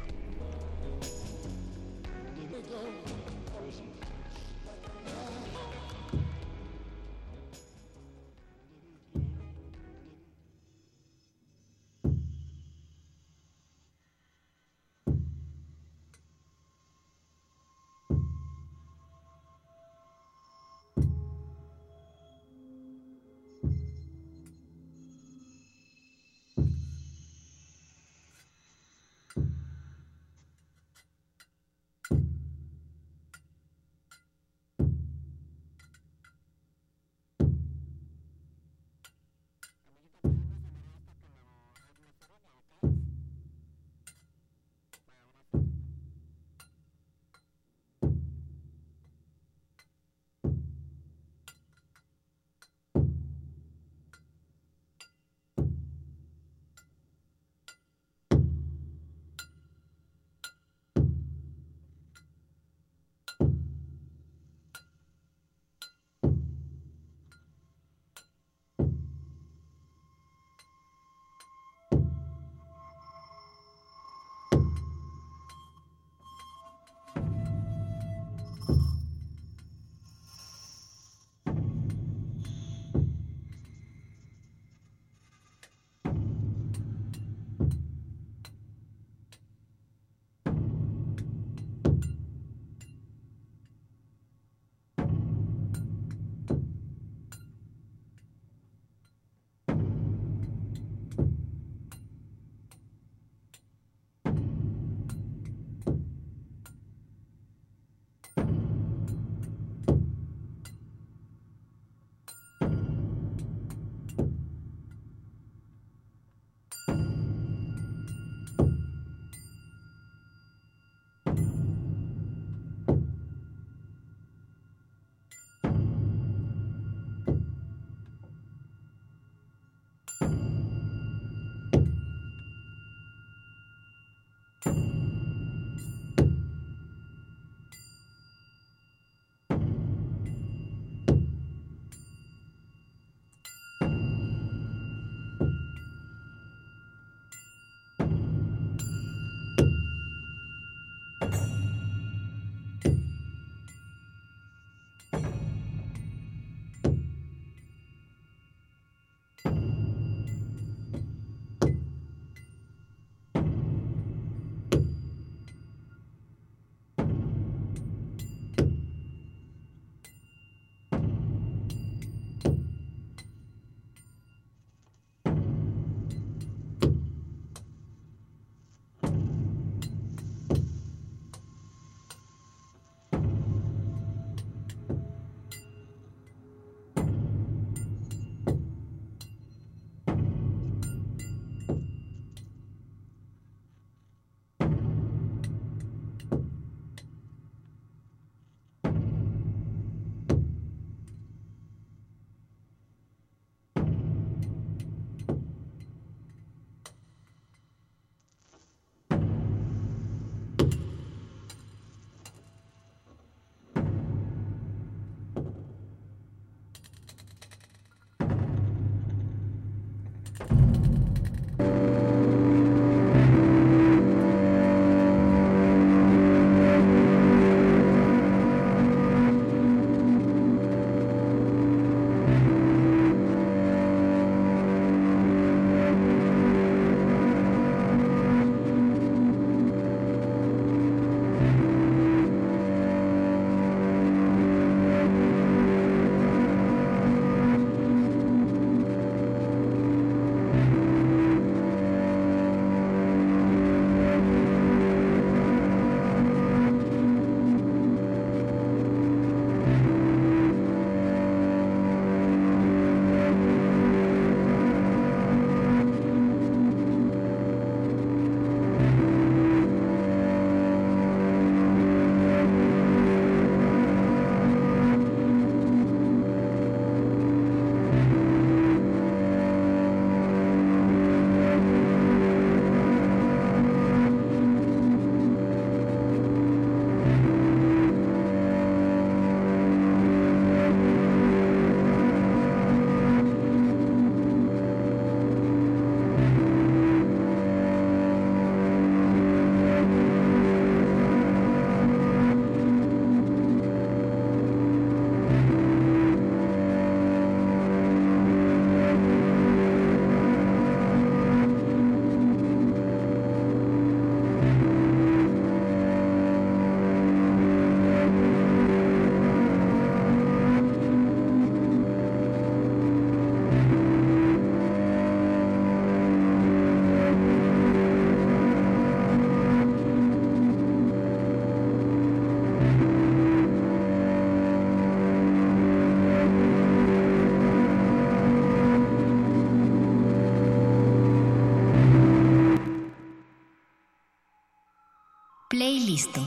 Playlisto. 345.68 346.22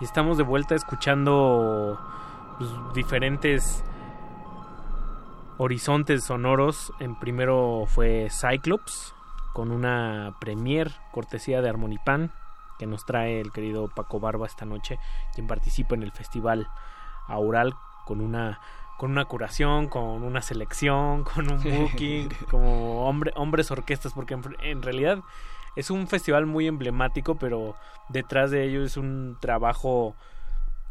Y 0.00 0.04
estamos 0.04 0.38
de 0.38 0.42
vuelta 0.42 0.74
escuchando 0.74 2.00
pues, 2.56 2.70
diferentes 2.94 3.84
horizontes 5.58 6.24
sonoros. 6.24 6.94
En 7.00 7.16
primero 7.16 7.84
fue 7.86 8.28
Cyclops 8.30 9.14
con 9.52 9.70
una 9.70 10.34
premier 10.40 10.90
cortesía 11.12 11.60
de 11.60 11.68
Harmonipan 11.68 12.32
que 12.78 12.86
nos 12.86 13.04
trae 13.04 13.38
el 13.42 13.52
querido 13.52 13.88
Paco 13.94 14.18
Barba 14.18 14.46
esta 14.46 14.64
noche, 14.64 14.98
quien 15.34 15.46
participa 15.46 15.94
en 15.94 16.02
el 16.02 16.12
festival 16.12 16.66
Aural 17.28 17.74
con 18.04 18.20
una 18.20 18.60
con 18.96 19.10
una 19.10 19.24
curación, 19.24 19.88
con 19.88 20.22
una 20.22 20.40
selección, 20.40 21.24
con 21.24 21.50
un 21.50 21.60
booking, 21.60 22.28
como 22.50 23.08
hombre, 23.08 23.32
hombres 23.34 23.70
orquestas, 23.72 24.12
porque 24.12 24.34
en, 24.34 24.42
en 24.62 24.82
realidad 24.82 25.18
es 25.74 25.90
un 25.90 26.06
festival 26.06 26.46
muy 26.46 26.68
emblemático, 26.68 27.34
pero 27.34 27.74
detrás 28.08 28.52
de 28.52 28.64
ello 28.64 28.84
es 28.84 28.96
un 28.96 29.36
trabajo 29.40 30.14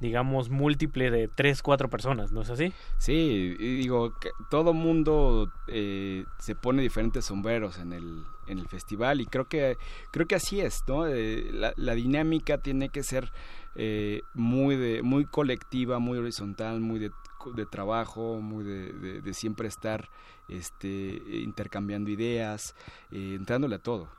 digamos, 0.03 0.49
múltiple 0.49 1.09
de 1.09 1.29
tres, 1.29 1.63
cuatro 1.63 1.89
personas, 1.89 2.33
¿no 2.33 2.41
es 2.41 2.49
así? 2.49 2.73
Sí, 2.97 3.55
y 3.57 3.75
digo, 3.77 4.13
que 4.19 4.31
todo 4.49 4.73
mundo 4.73 5.49
eh, 5.67 6.25
se 6.39 6.55
pone 6.55 6.81
diferentes 6.81 7.23
sombreros 7.23 7.79
en 7.79 7.93
el, 7.93 8.23
en 8.47 8.59
el 8.59 8.67
festival 8.67 9.21
y 9.21 9.25
creo 9.25 9.47
que, 9.47 9.77
creo 10.11 10.27
que 10.27 10.35
así 10.35 10.59
es, 10.59 10.83
¿no? 10.87 11.07
Eh, 11.07 11.49
la, 11.53 11.73
la, 11.77 11.95
dinámica 11.95 12.57
tiene 12.57 12.89
que 12.89 13.01
ser 13.01 13.31
eh, 13.75 14.21
muy, 14.33 14.75
de, 14.75 15.01
muy 15.01 15.25
colectiva, 15.25 15.99
muy 15.99 16.17
horizontal, 16.17 16.79
muy 16.79 16.99
de, 16.99 17.11
de 17.55 17.65
trabajo, 17.65 18.39
muy 18.39 18.63
de, 18.63 18.93
de, 18.93 19.21
de, 19.21 19.33
siempre 19.33 19.67
estar 19.67 20.09
este, 20.47 21.21
intercambiando 21.43 22.09
ideas, 22.09 22.75
eh, 23.11 23.35
entrándole 23.35 23.75
a 23.75 23.79
todo. 23.79 24.09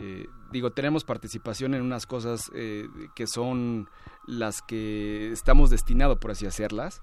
Eh, 0.00 0.28
digo, 0.52 0.70
tenemos 0.70 1.02
participación 1.04 1.74
en 1.74 1.82
unas 1.82 2.06
cosas 2.06 2.50
eh, 2.54 2.88
que 3.16 3.26
son 3.26 3.88
las 4.26 4.62
que 4.62 5.32
estamos 5.32 5.70
destinados, 5.70 6.18
por 6.18 6.30
así 6.30 6.46
hacerlas, 6.46 7.02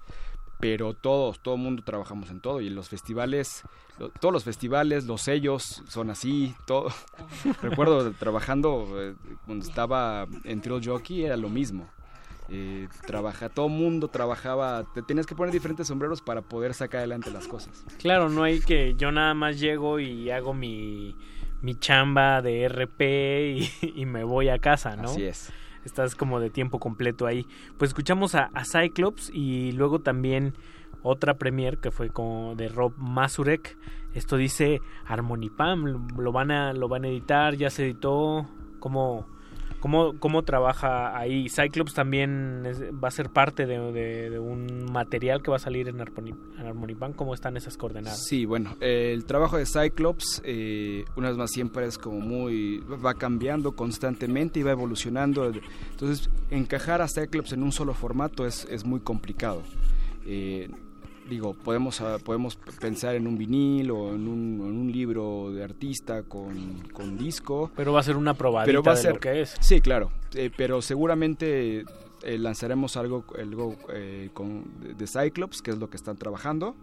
pero 0.58 0.94
todos, 0.94 1.40
todo 1.40 1.54
el 1.54 1.60
mundo 1.60 1.82
trabajamos 1.82 2.30
en 2.30 2.40
todo 2.40 2.60
y 2.60 2.70
los 2.70 2.88
festivales, 2.88 3.62
lo, 3.98 4.08
todos 4.08 4.32
los 4.32 4.44
festivales, 4.44 5.04
los 5.04 5.22
sellos 5.22 5.82
son 5.88 6.10
así, 6.10 6.54
todo. 6.66 6.88
Recuerdo 7.62 8.12
trabajando 8.12 8.86
eh, 8.96 9.14
cuando 9.44 9.66
estaba 9.66 10.26
en 10.44 10.60
Trill 10.60 10.80
Jockey 10.84 11.24
era 11.24 11.36
lo 11.36 11.48
mismo. 11.48 11.88
Eh, 12.48 12.88
trabaja, 13.04 13.48
todo 13.48 13.68
mundo 13.68 14.06
trabajaba, 14.06 14.84
te 14.94 15.02
tienes 15.02 15.26
que 15.26 15.34
poner 15.34 15.52
diferentes 15.52 15.88
sombreros 15.88 16.22
para 16.22 16.42
poder 16.42 16.74
sacar 16.74 16.98
adelante 16.98 17.30
las 17.32 17.48
cosas. 17.48 17.84
Claro, 17.98 18.28
no 18.28 18.44
hay 18.44 18.60
que 18.60 18.94
yo 18.94 19.10
nada 19.10 19.34
más 19.34 19.58
llego 19.58 19.98
y 19.98 20.30
hago 20.30 20.54
mi 20.54 21.16
mi 21.62 21.74
chamba 21.74 22.42
de 22.42 22.68
RP 22.68 23.02
y, 23.02 23.70
y, 24.00 24.06
me 24.06 24.22
voy 24.22 24.48
a 24.48 24.58
casa, 24.58 24.94
¿no? 24.94 25.08
Así 25.08 25.24
es. 25.24 25.52
Estás 25.86 26.16
como 26.16 26.40
de 26.40 26.50
tiempo 26.50 26.80
completo 26.80 27.26
ahí. 27.26 27.46
Pues 27.78 27.90
escuchamos 27.90 28.34
a, 28.34 28.50
Cyclops 28.64 29.30
y 29.32 29.70
luego 29.70 30.00
también 30.00 30.54
otra 31.02 31.34
premier 31.34 31.78
que 31.78 31.92
fue 31.92 32.10
con, 32.10 32.56
de 32.56 32.68
Rob 32.68 32.92
Masurek. 32.96 33.78
Esto 34.12 34.36
dice 34.36 34.80
Harmonipam, 35.06 36.08
lo 36.18 36.32
van 36.32 36.50
a 36.50 36.72
lo 36.72 36.88
van 36.88 37.04
a 37.04 37.08
editar, 37.08 37.54
ya 37.54 37.70
se 37.70 37.84
editó. 37.84 38.48
¿Cómo, 38.80 39.28
cómo, 39.80 40.18
cómo 40.18 40.42
trabaja 40.42 41.16
ahí? 41.16 41.48
Cyclops 41.48 41.94
también 41.94 42.64
es, 42.66 42.82
va 42.82 43.08
a 43.08 43.10
ser 43.10 43.30
parte 43.30 43.66
de, 43.66 43.78
de, 43.92 44.30
de, 44.30 44.38
un 44.38 44.90
material 44.92 45.42
que 45.42 45.50
va 45.50 45.56
a 45.56 45.60
salir 45.60 45.88
en, 45.88 46.00
en 46.00 46.66
Harmonipam. 46.66 47.12
¿Cómo 47.12 47.34
están 47.34 47.56
esas 47.56 47.76
coordenadas? 47.76 48.24
Sí, 48.26 48.44
bueno, 48.44 48.76
el 48.80 49.24
trabajo 49.24 49.56
de 49.56 49.66
Cyclops, 49.66 50.42
eh, 50.44 51.04
una 51.16 51.28
vez 51.28 51.36
más, 51.36 51.50
siempre 51.50 51.86
es 51.86 51.98
como 51.98 52.20
muy. 52.20 52.78
va 52.78 53.14
cambiando 53.14 53.72
constantemente 53.72 54.60
y 54.60 54.62
va 54.62 54.72
evolucionando. 54.72 55.50
Entonces, 55.90 56.30
encajar 56.50 57.02
a 57.02 57.08
Cyclops 57.08 57.52
en 57.52 57.62
un 57.62 57.72
solo 57.72 57.94
formato 57.94 58.46
es, 58.46 58.66
es 58.70 58.84
muy 58.84 59.00
complicado. 59.00 59.62
Eh, 60.26 60.68
digo, 61.28 61.54
podemos, 61.54 62.00
uh, 62.00 62.18
podemos 62.22 62.56
pensar 62.80 63.14
en 63.14 63.26
un 63.26 63.36
vinil 63.36 63.90
o 63.90 64.14
en 64.14 64.28
un, 64.28 64.60
en 64.60 64.76
un 64.76 64.92
libro 64.92 65.52
de 65.52 65.64
artista 65.64 66.22
con, 66.22 66.80
con, 66.92 67.16
disco. 67.16 67.70
Pero 67.76 67.92
va 67.92 68.00
a 68.00 68.02
ser 68.02 68.16
una 68.16 68.34
probadita 68.34 68.66
pero 68.66 68.82
va 68.82 68.92
a 68.92 68.94
de 68.96 69.02
ser, 69.02 69.14
lo 69.14 69.20
que 69.20 69.42
es. 69.42 69.56
Sí, 69.60 69.80
claro. 69.80 70.12
Eh, 70.34 70.50
pero 70.56 70.82
seguramente 70.82 71.84
eh, 72.22 72.38
lanzaremos 72.38 72.96
algo, 72.96 73.24
algo 73.38 73.76
eh, 73.92 74.30
con, 74.32 74.64
de 74.96 75.06
Cyclops, 75.06 75.62
que 75.62 75.70
es 75.70 75.78
lo 75.78 75.88
que 75.90 75.96
están 75.96 76.16
trabajando. 76.16 76.74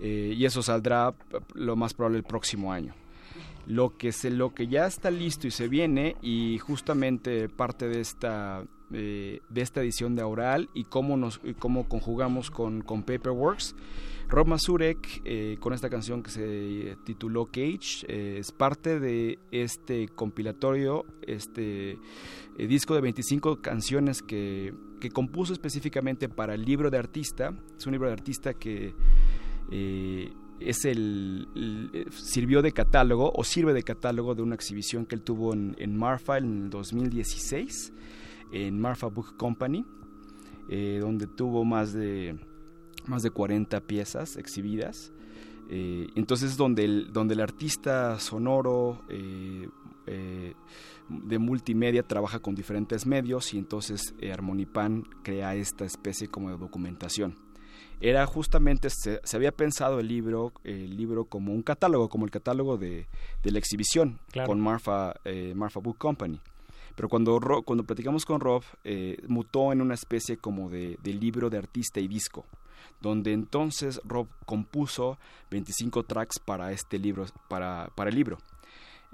y 0.00 0.44
eso 0.44 0.62
saldrá 0.62 1.14
lo 1.54 1.76
más 1.76 1.94
probable 1.94 2.18
el 2.18 2.24
próximo 2.24 2.72
año. 2.72 2.94
Lo 3.66 3.96
que, 3.96 4.12
se, 4.12 4.30
lo 4.30 4.54
que 4.54 4.68
ya 4.68 4.86
está 4.86 5.10
listo 5.10 5.46
y 5.46 5.50
se 5.50 5.68
viene, 5.68 6.16
y 6.22 6.58
justamente 6.58 7.48
parte 7.48 7.88
de 7.88 8.00
esta 8.00 8.64
eh, 8.92 9.40
de 9.48 9.62
esta 9.62 9.82
edición 9.82 10.14
de 10.14 10.22
Aural 10.22 10.70
y 10.72 10.84
cómo, 10.84 11.16
nos, 11.16 11.40
cómo 11.58 11.88
conjugamos 11.88 12.52
con, 12.52 12.82
con 12.82 13.02
Paperworks. 13.02 13.74
Rob 14.28 14.46
Mazurek, 14.46 15.22
eh, 15.24 15.56
con 15.58 15.72
esta 15.72 15.90
canción 15.90 16.22
que 16.22 16.30
se 16.30 16.96
tituló 17.04 17.46
Cage, 17.46 18.06
eh, 18.06 18.36
es 18.38 18.52
parte 18.52 19.00
de 19.00 19.40
este 19.50 20.08
compilatorio, 20.08 21.04
este 21.22 21.98
disco 22.56 22.94
de 22.94 23.00
25 23.00 23.60
canciones 23.60 24.22
que, 24.22 24.72
que, 25.00 25.10
compuso 25.10 25.52
específicamente 25.52 26.28
para 26.28 26.54
el 26.54 26.64
libro 26.64 26.88
de 26.88 26.98
artista. 26.98 27.52
Es 27.76 27.86
un 27.86 27.92
libro 27.92 28.06
de 28.06 28.12
artista 28.12 28.54
que 28.54 28.94
es 30.60 30.84
el, 30.84 32.06
sirvió 32.10 32.62
de 32.62 32.70
catálogo 32.70 33.32
o 33.34 33.42
sirve 33.42 33.74
de 33.74 33.82
catálogo 33.82 34.36
de 34.36 34.42
una 34.42 34.54
exhibición 34.54 35.06
que 35.06 35.16
él 35.16 35.22
tuvo 35.22 35.52
en, 35.54 35.74
en 35.78 35.96
Marfa 35.96 36.38
en 36.38 36.64
el 36.64 36.70
2016 36.70 37.92
en 38.52 38.80
Marfa 38.80 39.08
Book 39.08 39.36
Company, 39.36 39.84
eh, 40.68 40.98
donde 41.00 41.26
tuvo 41.26 41.64
más 41.64 41.92
de, 41.92 42.38
más 43.06 43.22
de 43.22 43.30
40 43.30 43.80
piezas 43.82 44.36
exhibidas. 44.36 45.12
Eh, 45.68 46.08
entonces, 46.14 46.56
donde 46.56 46.84
el, 46.84 47.12
donde 47.12 47.34
el 47.34 47.40
artista 47.40 48.18
sonoro 48.18 49.04
eh, 49.08 49.68
de 51.08 51.38
multimedia 51.38 52.02
trabaja 52.02 52.38
con 52.38 52.54
diferentes 52.54 53.06
medios 53.06 53.52
y 53.54 53.58
entonces 53.58 54.14
Harmonipan 54.32 55.02
crea 55.22 55.54
esta 55.56 55.84
especie 55.84 56.28
como 56.28 56.50
de 56.50 56.56
documentación. 56.56 57.36
Era 58.00 58.26
justamente, 58.26 58.90
se, 58.90 59.20
se, 59.24 59.36
había 59.36 59.52
pensado 59.52 60.00
el 60.00 60.08
libro, 60.08 60.52
el 60.64 60.96
libro 60.96 61.24
como 61.24 61.52
un 61.52 61.62
catálogo, 61.62 62.08
como 62.08 62.24
el 62.24 62.30
catálogo 62.30 62.76
de, 62.76 63.08
de 63.42 63.50
la 63.50 63.58
exhibición 63.58 64.18
claro. 64.30 64.48
con 64.48 64.60
Marfa, 64.60 65.14
Marfa 65.54 65.80
Book 65.80 65.98
Company. 65.98 66.40
Pero 66.96 67.08
cuando, 67.08 67.38
cuando 67.64 67.84
platicamos 67.84 68.24
con 68.24 68.40
Rob, 68.40 68.64
eh, 68.82 69.18
mutó 69.28 69.72
en 69.72 69.80
una 69.80 69.94
especie 69.94 70.38
como 70.38 70.70
de, 70.70 70.98
de, 71.02 71.12
libro 71.12 71.50
de 71.50 71.58
artista 71.58 72.00
y 72.00 72.08
disco, 72.08 72.46
donde 73.00 73.32
entonces 73.32 74.00
Rob 74.04 74.26
compuso 74.46 75.18
25 75.50 76.02
tracks 76.04 76.38
para 76.38 76.72
este 76.72 76.98
libro, 76.98 77.26
para, 77.48 77.90
para 77.94 78.10
el 78.10 78.16
libro. 78.16 78.38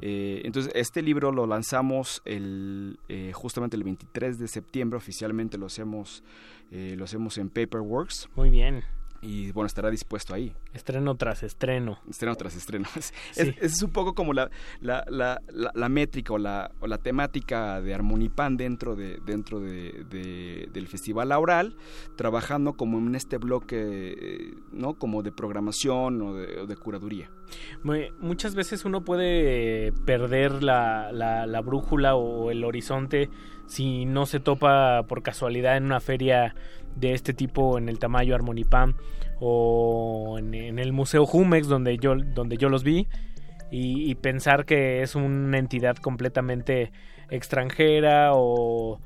Eh, 0.01 0.43
entonces, 0.44 0.73
este 0.75 1.02
libro 1.02 1.33
lo 1.33 1.47
lanzamos 1.47 2.23
el, 2.25 2.99
eh, 3.09 3.33
justamente 3.35 3.77
el 3.77 3.85
23 3.85 4.39
de 4.39 4.49
septiembre, 4.49 4.97
oficialmente 4.97 5.59
lo 5.59 5.67
hacemos, 5.67 6.25
eh, 6.70 6.94
lo 6.97 7.05
hacemos 7.05 7.39
en 7.39 7.51
Paperworks. 7.51 8.28
Muy 8.35 8.51
bien 8.51 8.83
y 9.23 9.52
bueno, 9.52 9.68
estará 9.68 9.89
dispuesto 9.89 10.34
ahí. 10.34 10.52
Estreno 10.75 11.15
tras 11.15 11.44
estreno. 11.44 12.01
Estreno 12.10 12.34
tras 12.34 12.57
estreno. 12.57 12.89
Es, 12.97 13.15
sí. 13.33 13.55
es, 13.60 13.75
es 13.75 13.83
un 13.83 13.91
poco 13.91 14.15
como 14.15 14.33
la, 14.33 14.51
la, 14.81 15.05
la, 15.09 15.41
la, 15.49 15.89
métrica 15.89 16.34
o 16.34 16.39
la, 16.39 16.73
o 16.81 16.86
la 16.86 16.99
temática 16.99 17.81
de 17.81 17.94
Armonipan 17.94 18.57
dentro, 18.57 18.97
de, 18.97 19.18
dentro 19.25 19.60
de, 19.60 20.05
de, 20.10 20.68
del 20.73 20.89
Festival 20.89 21.31
Aural, 21.31 21.76
trabajando 22.17 22.75
como 22.75 22.99
en 22.99 23.15
este 23.15 23.39
bloque, 23.39 24.55
¿no? 24.73 24.94
Como 24.94 25.23
de 25.23 25.31
programación 25.31 26.20
o 26.20 26.34
de, 26.34 26.60
o 26.60 26.67
de 26.67 26.76
curaduría. 26.76 27.31
Muchas 28.18 28.55
veces 28.55 28.84
uno 28.84 29.05
puede 29.05 29.92
perder 30.05 30.62
la, 30.62 31.12
la 31.12 31.60
brújula 31.60 32.17
o 32.17 32.51
el 32.51 32.65
horizonte 32.65 33.31
si 33.67 34.05
no 34.05 34.26
se 34.26 34.41
topa 34.41 35.05
por 35.05 35.23
casualidad 35.23 35.76
en 35.76 35.84
una 35.84 36.01
feria 36.01 36.55
de 36.96 37.12
este 37.12 37.32
tipo 37.32 37.78
en 37.78 37.88
el 37.88 37.98
Tamayo 37.98 38.34
Armonipam 38.34 38.94
o 39.40 40.36
en, 40.38 40.78
el 40.78 40.92
Museo 40.92 41.26
Jumex 41.26 41.66
donde 41.66 41.98
yo, 41.98 42.14
donde 42.16 42.56
yo 42.56 42.68
los 42.68 42.84
vi 42.84 43.08
y, 43.70 44.10
y, 44.10 44.14
pensar 44.14 44.64
que 44.64 45.02
es 45.02 45.14
una 45.14 45.58
entidad 45.58 45.96
completamente 45.96 46.92
extranjera 47.30 48.32
o, 48.34 49.00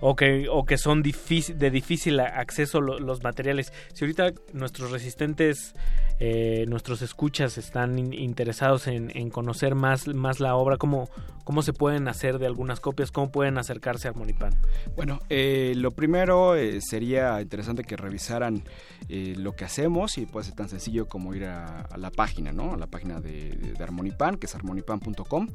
o 0.00 0.16
que, 0.16 0.48
o 0.50 0.64
que 0.64 0.78
son 0.78 1.02
de 1.02 1.70
difícil 1.70 2.20
acceso 2.20 2.80
los 2.80 3.22
materiales. 3.22 3.72
Si 3.92 4.04
ahorita 4.04 4.32
nuestros 4.52 4.90
resistentes, 4.90 5.74
eh, 6.18 6.64
nuestros 6.68 7.02
escuchas 7.02 7.58
están 7.58 7.98
interesados 8.12 8.86
en, 8.86 9.30
conocer 9.30 9.74
más, 9.74 10.08
más 10.08 10.40
la 10.40 10.56
obra, 10.56 10.76
¿cómo, 10.76 11.08
¿cómo 11.44 11.62
se 11.62 11.72
pueden 11.72 12.08
hacer 12.08 12.38
de 12.38 12.46
algunas 12.46 12.80
copias? 12.80 13.10
¿Cómo 13.10 13.30
pueden 13.30 13.58
acercarse 13.58 14.08
a 14.08 14.10
Armonipan? 14.10 14.52
Bueno, 14.96 15.20
eh, 15.28 15.74
lo 15.76 15.90
primero 15.90 16.56
eh, 16.56 16.80
sería 16.80 17.40
interesante 17.40 17.84
que 17.84 17.96
revisaran 17.96 18.62
lo 19.08 19.56
que 19.56 19.64
hacemos 19.64 20.18
y 20.18 20.26
puede 20.26 20.46
ser 20.46 20.54
tan 20.54 20.68
sencillo 20.68 21.08
como 21.08 21.34
ir 21.34 21.44
a, 21.46 21.88
la 21.96 22.10
página, 22.12 22.52
¿no? 22.52 22.74
A 22.74 22.76
la 22.76 22.86
página 22.86 23.20
de, 23.20 23.50
de 23.50 23.82
Armonipan, 23.82 24.36
que 24.36 24.46
es 24.46 24.54
armonipan.com. 24.54 25.48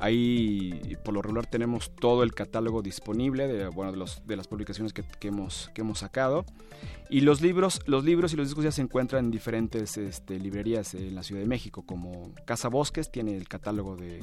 Ahí 0.00 0.96
por 1.04 1.14
lo 1.14 1.22
regular 1.22 1.46
tenemos 1.46 1.94
todo 1.94 2.24
el 2.24 2.34
catálogo 2.34 2.82
disponible 2.82 3.46
de, 3.46 3.64
de, 3.92 3.98
los, 3.98 4.26
de 4.26 4.36
las 4.36 4.48
publicaciones 4.48 4.92
que, 4.92 5.04
hemos, 5.28 5.70
que 5.74 5.80
hemos 5.82 6.00
sacado. 6.00 6.44
Y 7.08 7.20
los 7.20 7.40
libros, 7.40 7.80
los 7.86 8.04
libros 8.04 8.32
y 8.32 8.36
los 8.36 8.48
discos 8.48 8.64
ya 8.64 8.72
se 8.72 8.82
encuentran 8.82 9.26
en 9.26 9.30
diferentes 9.30 9.96
este, 9.96 10.38
librerías 10.38 10.94
en 10.94 11.14
la 11.14 11.22
Ciudad 11.22 11.40
de 11.40 11.46
México, 11.46 11.82
como 11.86 12.32
Casa 12.44 12.68
Bosques 12.68 13.10
tiene 13.10 13.36
el 13.36 13.48
catálogo 13.48 13.96
de, 13.96 14.22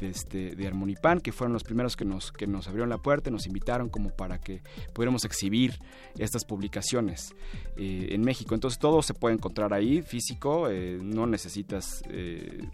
de, 0.00 0.08
este, 0.08 0.54
de 0.54 0.66
Armonipan, 0.66 1.20
que 1.20 1.32
fueron 1.32 1.52
los 1.52 1.64
primeros 1.64 1.96
que 1.96 2.04
nos, 2.04 2.32
que 2.32 2.46
nos 2.46 2.68
abrieron 2.68 2.88
la 2.88 2.98
puerta, 2.98 3.30
nos 3.30 3.46
invitaron 3.46 3.88
como 3.88 4.10
para 4.10 4.38
que 4.38 4.62
pudiéramos 4.92 5.24
exhibir 5.24 5.78
estas 6.18 6.44
publicaciones 6.44 7.34
eh, 7.76 8.08
en 8.10 8.22
México. 8.22 8.54
Entonces 8.54 8.78
todo 8.78 9.02
se 9.02 9.14
puede 9.14 9.34
encontrar 9.34 9.72
ahí, 9.72 10.02
físico, 10.02 10.68
eh, 10.70 10.98
no 11.02 11.26
necesitas 11.26 12.02
eh, 12.08 12.68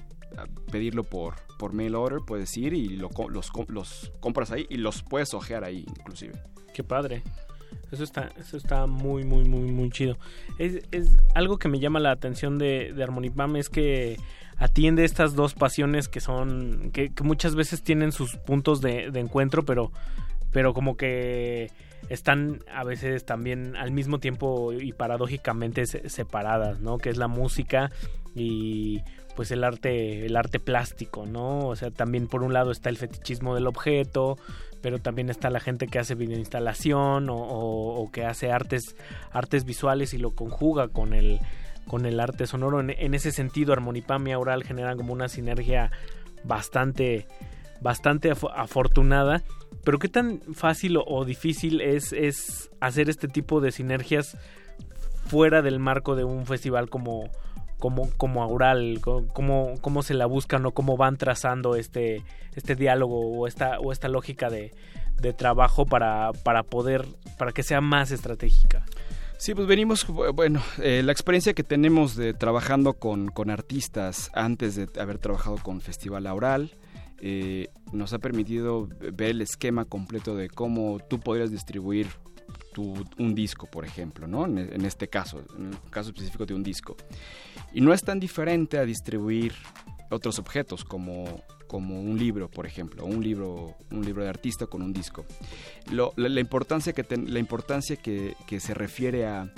pedirlo 0.70 1.04
por, 1.04 1.34
por 1.58 1.72
mail 1.72 1.94
order, 1.94 2.20
puedes 2.26 2.56
ir 2.56 2.74
y 2.74 2.88
lo, 2.96 3.10
los, 3.28 3.50
los 3.68 4.12
compras 4.20 4.50
ahí 4.50 4.66
y 4.68 4.76
los 4.76 5.02
puedes 5.02 5.34
ojear 5.34 5.64
ahí 5.64 5.84
inclusive. 5.88 6.34
Qué 6.72 6.82
padre. 6.82 7.22
Eso 7.90 8.04
está, 8.04 8.30
eso 8.38 8.56
está 8.56 8.86
muy, 8.86 9.24
muy, 9.24 9.44
muy, 9.44 9.70
muy 9.70 9.90
chido. 9.90 10.16
Es, 10.58 10.82
es 10.90 11.16
algo 11.34 11.58
que 11.58 11.68
me 11.68 11.78
llama 11.78 12.00
la 12.00 12.10
atención 12.10 12.58
de, 12.58 12.92
de 12.92 13.02
Harmonipam 13.02 13.56
es 13.56 13.68
que 13.68 14.16
atiende 14.56 15.04
estas 15.04 15.34
dos 15.34 15.54
pasiones 15.54 16.08
que 16.08 16.20
son, 16.20 16.90
que, 16.92 17.12
muchas 17.22 17.54
veces 17.54 17.82
tienen 17.82 18.12
sus 18.12 18.36
puntos 18.36 18.80
de, 18.80 19.10
de, 19.10 19.20
encuentro, 19.20 19.64
pero, 19.64 19.92
pero 20.50 20.74
como 20.74 20.96
que 20.96 21.70
están 22.08 22.60
a 22.72 22.84
veces 22.84 23.24
también 23.24 23.76
al 23.76 23.90
mismo 23.90 24.18
tiempo 24.18 24.72
y 24.72 24.92
paradójicamente 24.92 25.86
separadas, 25.86 26.80
¿no? 26.80 26.98
Que 26.98 27.10
es 27.10 27.16
la 27.16 27.28
música 27.28 27.90
y 28.34 29.02
pues 29.36 29.50
el 29.50 29.64
arte 29.64 30.26
el 30.26 30.36
arte 30.36 30.60
plástico 30.60 31.26
no 31.26 31.66
o 31.66 31.76
sea 31.76 31.90
también 31.90 32.28
por 32.28 32.42
un 32.42 32.52
lado 32.52 32.70
está 32.70 32.88
el 32.88 32.96
fetichismo 32.96 33.54
del 33.54 33.66
objeto 33.66 34.38
pero 34.80 34.98
también 34.98 35.30
está 35.30 35.50
la 35.50 35.60
gente 35.60 35.86
que 35.86 35.98
hace 35.98 36.14
videoinstalación 36.14 37.30
o, 37.30 37.36
o, 37.36 38.10
que 38.12 38.26
hace 38.26 38.52
artes 38.52 38.96
artes 39.32 39.64
visuales 39.64 40.12
y 40.12 40.18
lo 40.18 40.32
conjuga 40.32 40.88
con 40.88 41.14
el 41.14 41.40
con 41.86 42.06
el 42.06 42.20
arte 42.20 42.46
sonoro. 42.46 42.80
En, 42.80 43.14
ese 43.14 43.32
sentido 43.32 43.72
armonipam 43.72 44.26
y 44.26 44.32
aural 44.32 44.64
generan 44.64 44.96
como 44.96 45.12
una 45.12 45.28
sinergia 45.28 45.90
bastante 46.44 47.26
bastante 47.80 48.30
afortunada. 48.30 49.42
Pero 49.84 49.98
qué 49.98 50.08
tan 50.08 50.40
fácil 50.54 50.96
o, 50.96 51.24
difícil 51.24 51.80
es, 51.80 52.12
es 52.12 52.70
hacer 52.80 53.10
este 53.10 53.28
tipo 53.28 53.60
de 53.60 53.72
sinergias 53.72 54.38
fuera 55.26 55.60
del 55.60 55.78
marco 55.78 56.16
de 56.16 56.24
un 56.24 56.46
festival 56.46 56.88
como 56.88 57.28
como, 57.84 58.08
como 58.16 58.42
Aural, 58.42 58.98
cómo, 59.02 59.74
cómo 59.82 60.02
se 60.02 60.14
la 60.14 60.24
buscan 60.24 60.64
o 60.64 60.72
cómo 60.72 60.96
van 60.96 61.18
trazando 61.18 61.76
este, 61.76 62.24
este 62.54 62.76
diálogo 62.76 63.30
o 63.30 63.46
esta, 63.46 63.78
o 63.78 63.92
esta 63.92 64.08
lógica 64.08 64.48
de, 64.48 64.72
trabajo 65.36 65.84
para, 65.84 66.32
para 66.32 66.62
poder, 66.62 67.04
para 67.36 67.52
que 67.52 67.62
sea 67.62 67.82
más 67.82 68.10
estratégica. 68.10 68.86
Sí, 69.36 69.54
pues 69.54 69.66
venimos, 69.66 70.06
bueno, 70.06 70.62
eh, 70.78 71.02
la 71.04 71.12
experiencia 71.12 71.52
que 71.52 71.62
tenemos 71.62 72.16
de 72.16 72.32
trabajando 72.32 72.94
con, 72.94 73.28
con, 73.28 73.50
artistas 73.50 74.30
antes 74.32 74.76
de 74.76 74.88
haber 74.98 75.18
trabajado 75.18 75.58
con 75.58 75.82
Festival 75.82 76.26
Aural, 76.26 76.70
eh, 77.20 77.68
nos 77.92 78.14
ha 78.14 78.18
permitido 78.18 78.88
ver 79.12 79.32
el 79.32 79.42
esquema 79.42 79.84
completo 79.84 80.34
de 80.34 80.48
cómo 80.48 81.00
tú 81.06 81.20
podrías 81.20 81.50
distribuir 81.50 82.06
un 83.18 83.34
disco, 83.34 83.66
por 83.66 83.84
ejemplo, 83.84 84.26
¿no? 84.26 84.46
En, 84.46 84.84
este 84.84 85.08
caso, 85.08 85.42
en 85.56 85.68
el 85.68 85.90
caso 85.90 86.10
específico 86.10 86.46
de 86.46 86.54
un 86.54 86.62
disco. 86.62 86.96
Y 87.74 87.80
no 87.80 87.92
es 87.92 88.02
tan 88.02 88.20
diferente 88.20 88.78
a 88.78 88.84
distribuir 88.84 89.52
otros 90.10 90.38
objetos 90.38 90.84
como, 90.84 91.42
como 91.66 92.00
un 92.00 92.18
libro, 92.18 92.48
por 92.48 92.66
ejemplo, 92.66 93.04
un 93.04 93.22
libro, 93.22 93.76
un 93.90 94.04
libro 94.04 94.22
de 94.22 94.28
artista 94.28 94.66
con 94.66 94.80
un 94.80 94.92
disco. 94.92 95.26
la, 95.90 96.40
importancia, 96.40 96.92
que, 96.92 97.04
la 97.16 97.38
importancia 97.38 97.96
que, 97.96 98.60
se 98.60 98.74
refiere 98.74 99.26
a, 99.26 99.52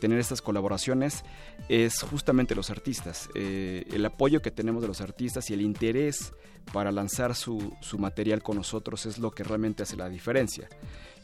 tener 0.00 0.18
estas 0.18 0.40
colaboraciones 0.40 1.22
es 1.68 2.00
justamente 2.02 2.54
los 2.54 2.70
artistas. 2.70 3.28
Eh, 3.34 3.84
el 3.92 4.04
apoyo 4.06 4.40
que 4.40 4.50
tenemos 4.50 4.80
de 4.80 4.88
los 4.88 5.02
artistas 5.02 5.50
y 5.50 5.54
el 5.54 5.60
interés 5.60 6.32
para 6.72 6.90
lanzar 6.90 7.34
su, 7.34 7.74
su 7.80 7.98
material 7.98 8.42
con 8.42 8.56
nosotros 8.56 9.04
es 9.04 9.18
lo 9.18 9.30
que 9.30 9.44
realmente 9.44 9.82
hace 9.82 9.96
la 9.96 10.08
diferencia. 10.08 10.66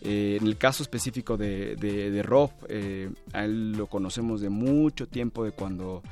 Eh, 0.05 0.39
en 0.41 0.47
el 0.49 0.59
caso 0.59 0.83
específico 0.83 1.37
de, 1.37 1.77
de, 1.77 2.23
Rob, 2.25 2.51
eh, 2.69 3.09
a 3.33 3.45
él 3.45 3.73
lo 3.73 3.87
conocemos 3.87 4.41
de 4.41 4.51
mucho 4.51 5.07
tiempo, 5.07 5.45
de 5.45 5.53
cuando 5.53 6.03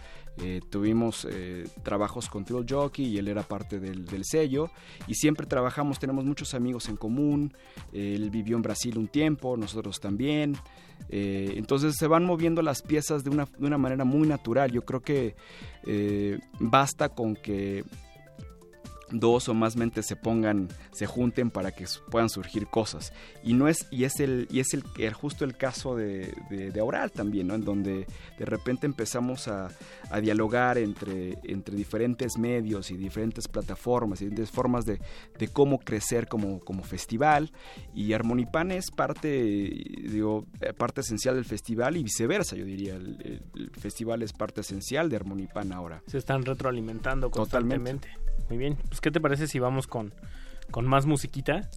eh, 0.43 0.61
tuvimos 0.71 1.27
trabajos 1.83 2.29
con 2.29 2.45
Thrill 2.45 2.65
Jockey 2.69 3.07
y 3.07 3.19
él 3.19 3.27
era 3.27 3.43
parte 3.43 3.81
del, 3.81 4.25
sello. 4.25 4.71
Y 5.09 5.15
siempre 5.15 5.47
trabajamos, 5.47 5.99
tenemos 5.99 6.25
muchos 6.25 6.55
amigos 6.55 6.89
en 6.89 6.97
común. 6.97 7.53
él 7.93 8.31
vivió 8.31 8.57
en 8.57 8.63
Brasil 8.63 8.97
un 8.97 9.09
tiempo, 9.09 9.57
nosotros 9.57 9.99
también. 9.99 10.57
entonces 11.09 11.97
se 11.99 12.07
van 12.07 12.25
moviendo 12.25 12.63
las 12.63 12.83
piezas 12.83 13.25
de 13.25 13.31
una, 13.31 13.47
de 13.59 13.67
una 13.67 13.79
manera 13.79 14.05
muy 14.05 14.29
natural. 14.29 14.71
Yo 14.71 14.83
creo 14.83 15.01
que 15.01 15.35
basta 16.61 17.09
con 17.09 17.35
que 17.35 17.85
dos 19.11 19.49
o 19.49 19.55
más 19.55 19.77
mentes 19.77 20.07
se 20.07 20.17
pongan, 20.17 20.69
se 20.93 21.07
junten 21.07 21.51
para 21.51 21.73
que 21.73 21.87
puedan 22.11 22.29
surgir 22.29 22.67
cosas. 22.67 23.13
Y 23.43 23.55
no 23.55 23.69
es, 23.69 23.87
y 23.91 24.05
es 24.05 24.21
el, 24.21 24.47
y 24.51 24.61
es 24.61 24.75
el, 24.75 24.85
justo 25.13 25.45
el 25.45 25.57
caso 25.57 25.97
de, 25.97 26.35
de, 26.51 26.81
Oral 26.81 27.13
también, 27.13 27.49
¿no? 27.49 27.55
En 27.55 27.65
donde 27.65 28.07
de 28.39 28.45
repente 28.45 28.87
empezamos 28.87 29.49
a, 29.49 29.69
dialogar 30.23 30.77
entre, 30.79 31.39
entre 31.45 31.77
diferentes 31.77 32.37
medios 32.37 32.91
y 32.91 32.97
diferentes 32.97 33.47
plataformas 33.47 34.21
y 34.21 34.25
diferentes 34.25 34.51
formas 34.51 34.85
de, 34.85 34.99
cómo 35.53 35.79
crecer 35.79 36.27
como, 36.27 36.61
como 36.61 36.83
festival. 36.83 37.53
Y 37.95 38.13
Armonipan 38.13 38.71
es 38.71 38.91
parte, 38.91 39.29
digo, 39.29 40.47
parte 40.77 41.03
esencial 41.03 41.37
del 41.37 41.45
festival 41.45 41.97
y 41.97 42.03
viceversa, 42.03 42.57
yo 42.57 42.65
diría. 42.65 42.95
El, 42.95 43.41
festival 43.79 44.23
es 44.23 44.33
parte 44.33 44.61
esencial 44.63 45.09
de 45.09 45.17
Armonipan 45.17 45.73
ahora. 45.73 46.03
Se 46.07 46.19
están 46.19 46.45
retroalimentando 46.45 47.31
constantemente. 47.31 48.09
Muy 48.51 48.59
bien. 48.59 48.77
Pues, 48.89 49.01
¿qué 49.01 49.11
te 49.11 49.21
parece 49.21 49.47
si 49.47 49.59
vamos 49.61 49.87
con, 49.87 50.13
con 50.71 50.87
más 50.87 51.07
musiquita 51.07 51.71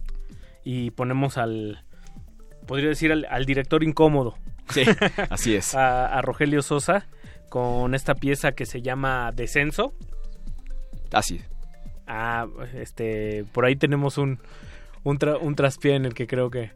y 0.64 0.90
ponemos 0.90 1.38
al, 1.38 1.84
podría 2.66 2.88
decir, 2.88 3.12
al, 3.12 3.44
director 3.46 3.82
incómodo? 3.84 4.34
Sí, 4.70 4.82
así 5.30 5.54
es. 5.54 5.74
a, 5.76 6.20
Rogelio 6.20 6.62
Sosa 6.62 7.06
con 7.48 7.94
esta 7.94 8.16
pieza 8.16 8.52
que 8.52 8.66
se 8.66 8.82
llama 8.82 9.30
Descenso. 9.32 9.94
Así. 11.12 11.40
Ah, 12.08 12.48
este, 12.74 13.44
por 13.52 13.64
ahí 13.64 13.76
tenemos 13.76 14.18
un, 14.18 14.40
un, 15.04 15.18
un 15.40 15.54
traspié 15.54 15.94
en 15.94 16.04
el 16.04 16.14
que 16.14 16.26
creo 16.26 16.50
que 16.50 16.72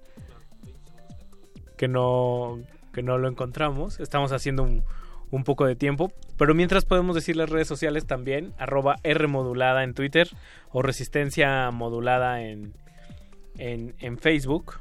que 1.76 1.88
no 1.88 2.58
que 2.92 3.02
no 3.02 3.18
lo 3.18 3.28
encontramos. 3.28 3.98
Estamos 4.00 4.30
haciendo 4.32 4.62
un, 4.62 4.84
un 5.30 5.44
poco 5.44 5.66
de 5.66 5.76
tiempo. 5.76 6.12
Pero 6.36 6.54
mientras 6.54 6.84
podemos 6.84 7.14
decir 7.14 7.36
las 7.36 7.50
redes 7.50 7.68
sociales 7.68 8.06
también, 8.06 8.52
arroba 8.58 8.96
R 9.02 9.26
modulada 9.26 9.84
en 9.84 9.94
Twitter 9.94 10.28
o 10.70 10.82
resistencia 10.82 11.70
modulada 11.70 12.42
en, 12.42 12.74
en, 13.56 14.18
Facebook. 14.18 14.74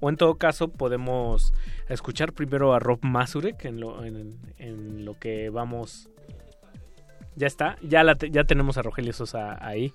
O 0.00 0.08
en 0.08 0.16
todo 0.16 0.36
caso 0.36 0.68
podemos 0.68 1.52
escuchar 1.88 2.32
primero 2.32 2.72
a 2.72 2.78
Rob 2.78 3.00
Masurek 3.02 3.64
en 3.64 3.80
lo, 3.80 4.04
en, 4.04 5.04
lo 5.04 5.18
que 5.18 5.50
vamos... 5.50 6.08
Ya 7.36 7.46
está, 7.46 7.76
ya, 7.80 8.02
la 8.02 8.16
ya 8.18 8.44
tenemos 8.44 8.76
a 8.76 8.82
Rogelio 8.82 9.12
Sosa 9.12 9.56
ahí 9.64 9.94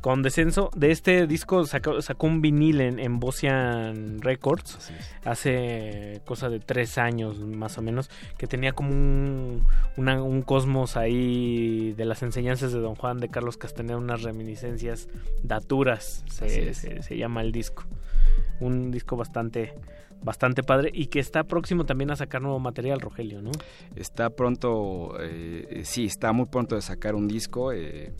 con 0.00 0.22
descenso 0.22 0.70
de 0.76 0.90
este 0.90 1.26
disco 1.26 1.64
sacó, 1.66 1.98
un 2.20 2.40
vinil 2.40 2.80
en, 2.80 2.98
en 2.98 3.18
Bosian 3.18 4.20
Records 4.20 4.92
hace 5.24 6.20
cosa 6.24 6.48
de 6.48 6.60
tres 6.60 6.98
años 6.98 7.40
más 7.40 7.78
o 7.78 7.82
menos 7.82 8.10
que 8.36 8.46
tenía 8.46 8.72
como 8.72 8.90
un, 8.90 9.64
un 9.96 10.42
cosmos 10.42 10.96
ahí 10.96 11.92
de 11.96 12.04
las 12.04 12.22
enseñanzas 12.22 12.72
de 12.72 12.78
Don 12.78 12.94
Juan 12.94 13.18
de 13.18 13.28
Carlos 13.28 13.56
Castaneda 13.56 13.96
unas 13.96 14.22
reminiscencias 14.22 15.08
daturas 15.42 16.24
se, 16.30 16.74
se, 16.74 17.16
llama 17.16 17.42
el 17.42 17.50
disco 17.50 17.84
un 18.60 18.90
disco 18.90 19.16
bastante 19.16 19.74
bastante 20.22 20.62
padre 20.62 20.90
y 20.92 21.06
que 21.06 21.20
está 21.20 21.44
próximo 21.44 21.84
también 21.84 22.10
a 22.10 22.16
sacar 22.16 22.42
nuevo 22.42 22.58
material, 22.58 23.00
Rogelio, 23.00 23.40
¿no? 23.40 23.52
Está 23.94 24.30
pronto, 24.30 25.16
eh, 25.20 25.82
sí, 25.84 26.06
está 26.06 26.32
muy 26.32 26.46
pronto 26.46 26.74
de 26.74 26.82
sacar 26.82 27.14
un 27.14 27.28
disco. 27.28 27.72
Eh, 27.72 28.12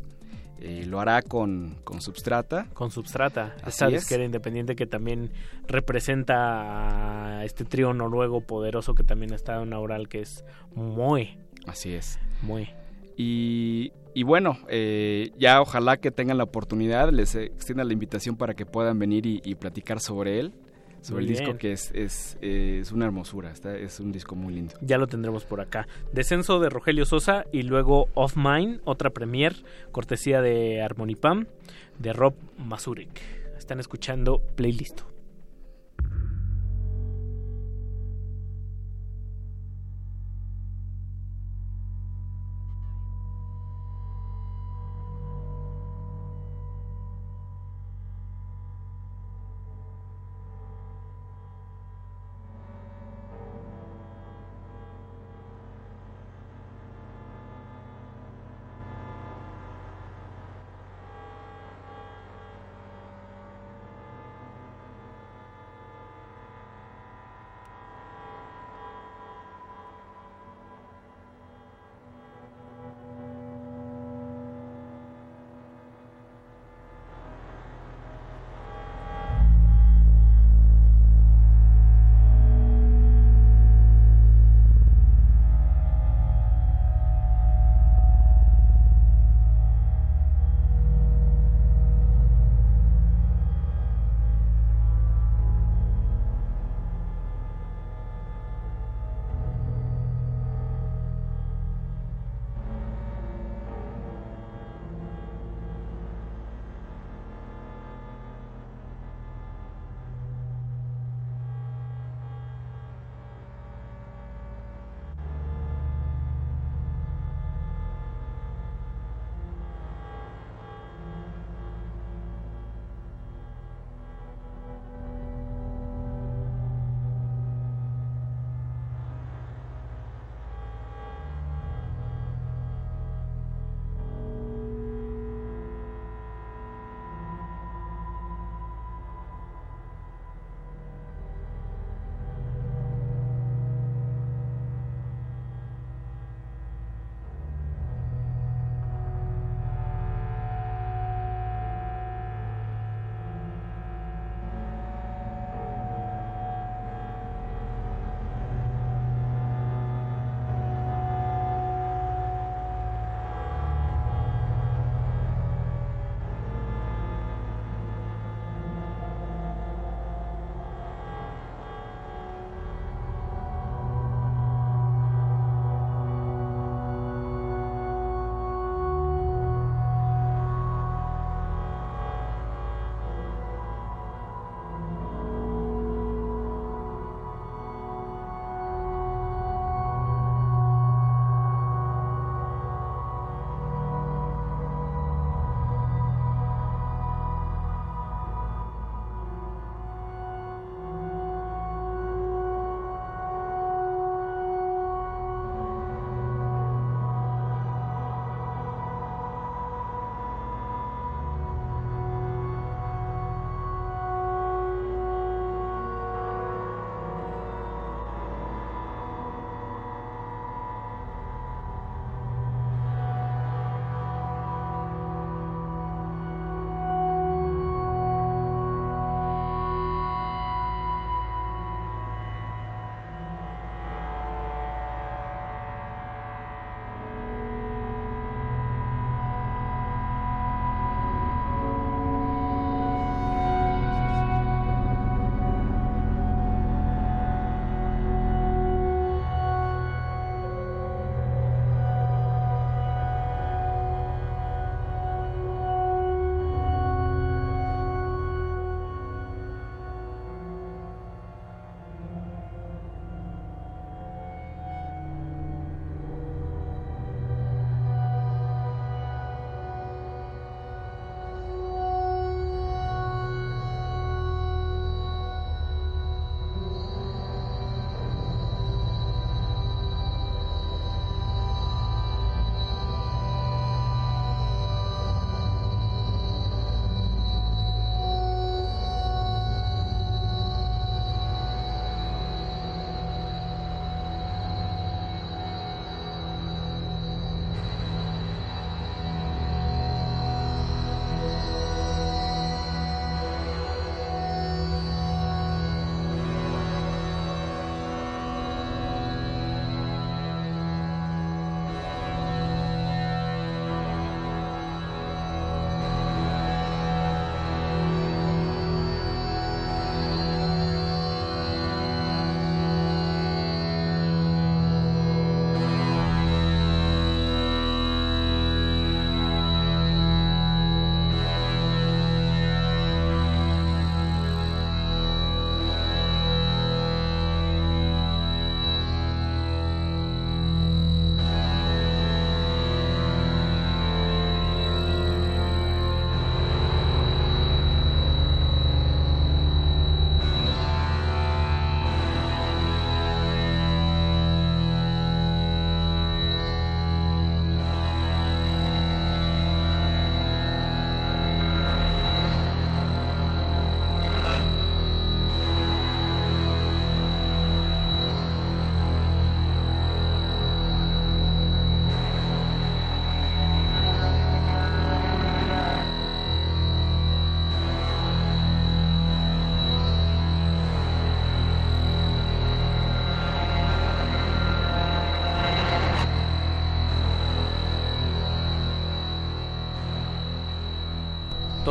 Eh, 0.61 0.85
lo 0.87 1.01
hará 1.01 1.23
con, 1.23 1.77
con 1.85 2.01
Substrata. 2.01 2.67
Con 2.75 2.91
Substrata, 2.91 3.55
Así 3.63 3.69
esta 3.71 3.87
es. 3.87 3.93
disquera 3.93 4.25
independiente 4.25 4.75
que 4.75 4.87
también 4.87 5.31
representa 5.69 7.39
a 7.39 7.45
este 7.45 7.65
trío 7.65 7.93
noruego 7.95 8.41
poderoso 8.41 8.95
que 8.95 9.05
también 9.05 9.33
está 9.33 9.63
en 9.63 9.73
Aural, 9.73 10.09
que 10.09 10.21
es 10.21 10.45
Moe. 10.75 11.39
Así 11.67 11.93
es. 11.95 12.19
Moe. 12.43 12.75
Y, 13.17 13.93
y 14.15 14.23
bueno, 14.23 14.59
eh, 14.69 15.31
ya 15.39 15.61
ojalá 15.61 15.97
que 15.97 16.11
tengan 16.11 16.39
la 16.39 16.45
oportunidad, 16.45 17.11
les 17.13 17.35
extienda 17.35 17.85
la 17.85 17.93
invitación 17.93 18.37
para 18.37 18.55
que 18.55 18.67
puedan 18.67 18.99
venir 18.99 19.27
y, 19.27 19.41
y 19.45 19.55
platicar 19.57 20.01
sobre 20.01 20.39
él, 20.41 20.55
sobre 21.01 21.23
Muy 21.23 21.25
el 21.25 21.29
disco 21.31 21.47
bien. 21.47 21.59
que 21.59 21.73
es, 21.73 21.91
es, 21.95 22.39
eh, 22.43 22.79
es 22.83 22.93
una 22.93 23.07
hermosura, 23.07 23.51
está, 23.51 23.77
es 23.77 24.01
un 24.01 24.13
disco 24.13 24.35
muy 24.35 24.55
lindo. 24.55 24.75
Ya 24.81 24.99
lo 24.99 25.07
tendremos 25.07 25.45
por 25.45 25.61
acá. 25.61 25.87
Descenso 26.13 26.61
de 26.61 26.69
Rogelio 26.69 27.05
Sosa 27.05 27.45
y 27.53 27.63
luego 27.63 28.09
Off 28.15 28.37
Mine, 28.37 28.81
otra 28.85 29.11
premier, 29.11 29.55
cortesía 29.93 30.41
de 30.41 30.83
Harmonipam, 30.83 31.47
de 31.99 32.13
Rob 32.13 32.35
Mazurek. 32.59 33.21
Están 33.57 33.81
escuchando 33.81 34.41
Playlist. 34.57 35.03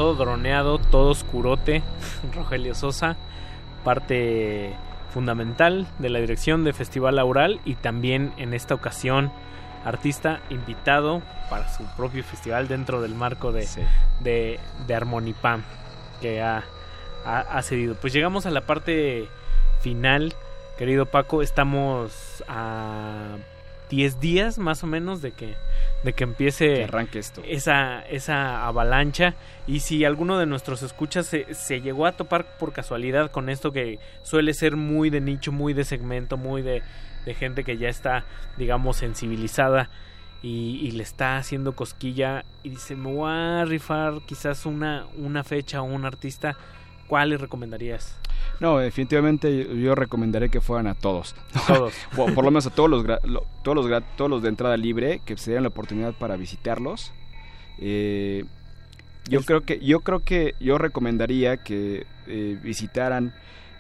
Todo 0.08 0.16
droneado, 0.16 0.80
todo 0.80 1.10
oscurote. 1.10 1.84
Rogelio 2.34 2.74
Sosa, 2.76 3.18
parte 3.84 4.74
fundamental 5.14 5.86
de 6.00 6.10
la 6.10 6.20
dirección 6.20 6.64
de 6.64 6.72
Festival 6.72 7.20
Aural 7.20 7.60
y 7.66 7.76
también 7.76 8.32
en 8.38 8.54
esta 8.54 8.74
ocasión 8.74 9.34
artista 9.84 10.40
invitado 10.50 11.22
para 11.50 11.68
su 11.76 11.84
propio 11.98 12.24
festival 12.24 12.70
dentro 12.70 13.02
del 13.02 13.16
marco 13.16 13.52
de, 13.52 13.68
de, 14.22 14.62
de 14.88 14.96
Armonipam 14.96 15.64
que 16.22 16.42
ha, 16.42 16.64
ha, 17.26 17.40
ha 17.40 17.62
cedido. 17.62 17.96
Pues 17.96 18.14
llegamos 18.14 18.46
a 18.46 18.52
la 18.52 18.62
parte 18.62 19.28
final, 19.82 20.34
querido 20.78 21.06
Paco, 21.06 21.42
estamos 21.42 22.46
a 22.48 23.36
10 23.90 24.20
días 24.20 24.58
más 24.58 24.84
o 24.84 24.88
menos 24.88 25.22
de 25.22 25.32
que 25.32 25.56
de 26.04 26.14
que 26.14 26.24
empiece 26.24 26.74
Que 26.74 26.84
arranque 26.84 27.20
esto. 27.20 27.42
esa 27.48 28.02
esa 28.02 28.66
avalancha 28.68 29.36
y 29.66 29.80
si 29.80 30.06
alguno 30.06 30.38
de 30.38 30.46
nuestros 30.46 30.84
escuchas 30.84 31.26
se, 31.26 31.54
se 31.54 31.82
llegó 31.82 32.06
a 32.06 32.12
topar 32.12 32.46
por 32.58 32.74
casualidad 32.74 33.32
con 33.32 33.50
esto 33.50 33.72
que 33.72 34.00
suele 34.24 34.54
ser 34.54 34.76
muy 34.76 35.10
de 35.10 35.22
nicho, 35.22 35.52
muy 35.52 35.74
de 35.74 35.84
segmento, 35.84 36.38
muy 36.38 36.62
de, 36.62 36.84
de 37.26 37.34
gente 37.34 37.64
que 37.64 37.78
ya 37.78 37.90
está 37.90 38.26
digamos 38.58 38.98
sensibilizada 38.98 39.90
y, 40.42 40.80
y 40.84 40.92
le 40.92 41.04
está 41.04 41.38
haciendo 41.38 41.76
cosquilla 41.76 42.46
y 42.64 42.70
dice 42.70 42.96
me 42.96 43.12
voy 43.12 43.32
a 43.32 43.66
rifar 43.66 44.22
quizás 44.26 44.66
una, 44.66 45.08
una 45.16 45.44
fecha 45.44 45.82
o 45.82 45.86
un 45.86 46.06
artista, 46.06 46.58
¿cuál 47.08 47.30
le 47.30 47.38
recomendarías? 47.38 48.16
No, 48.60 48.78
definitivamente 48.80 49.68
yo- 49.82 49.96
recomendaré 49.96 50.50
que 50.50 50.62
fueran 50.62 50.88
a 50.88 50.96
todos. 50.96 51.36
Todos. 51.68 51.94
por, 52.16 52.34
por 52.34 52.44
lo 52.44 52.52
menos 52.52 52.66
a 52.68 52.70
todos 52.72 52.90
los, 52.90 53.04
todos 53.64 53.76
los 53.90 54.04
todos 54.16 54.30
los 54.30 54.42
de 54.42 54.50
entrada 54.50 54.78
libre 54.78 55.22
que 55.26 55.38
se 55.38 55.52
den 55.52 55.64
la 55.64 55.70
oportunidad 55.70 56.14
para 56.14 56.36
visitarlos. 56.38 57.14
Eh, 57.80 58.46
yo 59.30 59.42
creo 59.42 59.62
que 59.62 59.80
yo 59.80 60.00
creo 60.00 60.20
que 60.22 60.56
yo 60.60 60.78
recomendaría 60.78 61.58
que 61.58 62.08
eh, 62.28 62.58
visitaran 62.64 63.34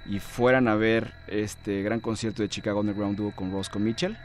y 0.05 0.19
fueran 0.19 0.67
a 0.67 0.75
ver 0.75 1.13
este 1.27 1.81
gran 1.83 1.99
concierto 1.99 2.41
de 2.41 2.49
Chicago 2.49 2.79
Underground 2.81 3.17
Duo 3.17 3.31
con 3.35 3.51
Roscoe 3.51 3.79
Mitchell. 3.81 4.17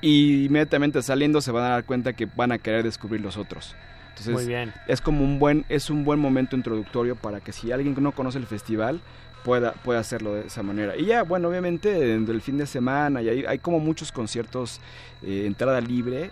Y 0.00 0.44
inmediatamente 0.46 1.02
saliendo 1.02 1.40
se 1.40 1.50
van 1.50 1.64
a 1.64 1.68
dar 1.70 1.84
cuenta 1.84 2.12
que 2.12 2.26
van 2.26 2.52
a 2.52 2.58
querer 2.58 2.82
descubrir 2.84 3.20
los 3.20 3.36
otros. 3.36 3.74
Entonces, 4.18 4.34
Muy 4.34 4.46
bien. 4.46 4.72
es 4.86 5.00
como 5.00 5.24
un 5.24 5.38
buen 5.38 5.64
es 5.68 5.90
un 5.90 6.04
buen 6.04 6.18
momento 6.18 6.56
introductorio 6.56 7.16
para 7.16 7.40
que 7.40 7.52
si 7.52 7.72
alguien 7.72 7.94
que 7.94 8.00
no 8.00 8.12
conoce 8.12 8.38
el 8.38 8.46
festival 8.46 9.00
pueda 9.44 9.72
pueda 9.72 10.00
hacerlo 10.00 10.34
de 10.34 10.46
esa 10.46 10.62
manera 10.62 10.96
y 10.96 11.06
ya 11.06 11.22
bueno 11.22 11.48
obviamente 11.48 11.88
del 12.18 12.40
fin 12.42 12.58
de 12.58 12.66
semana 12.66 13.22
y 13.22 13.28
hay, 13.28 13.44
hay 13.46 13.58
como 13.58 13.78
muchos 13.78 14.10
conciertos 14.12 14.80
eh, 15.22 15.44
entrada 15.46 15.80
libre 15.80 16.30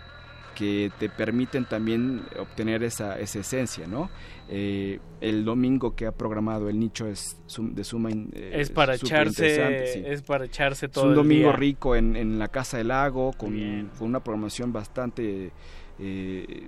que 0.55 0.91
te 0.99 1.07
permiten 1.07 1.65
también 1.65 2.23
obtener 2.39 2.81
esa, 2.81 3.19
esa 3.19 3.37
esencia, 3.39 3.85
¿no? 3.85 4.09
Eh, 4.49 4.99
el 5.21 5.45
domingo 5.45 5.95
que 5.95 6.07
ha 6.07 6.11
programado 6.11 6.67
el 6.67 6.79
nicho 6.79 7.05
es 7.05 7.37
de 7.59 7.83
suma 7.83 8.09
eh, 8.09 8.53
es 8.55 8.71
para 8.71 8.95
echarse 8.95 9.85
sí. 9.93 10.03
es 10.03 10.23
para 10.23 10.45
echarse 10.45 10.87
Es 10.87 10.91
todo 10.91 11.03
un 11.05 11.09
el 11.11 11.15
domingo 11.17 11.49
día. 11.49 11.55
rico 11.57 11.95
en, 11.95 12.15
en 12.15 12.39
la 12.39 12.47
Casa 12.47 12.77
del 12.77 12.87
Lago, 12.87 13.33
con, 13.33 13.51
con 13.99 14.07
una 14.07 14.23
programación 14.23 14.73
bastante 14.73 15.51
eh, 15.99 16.67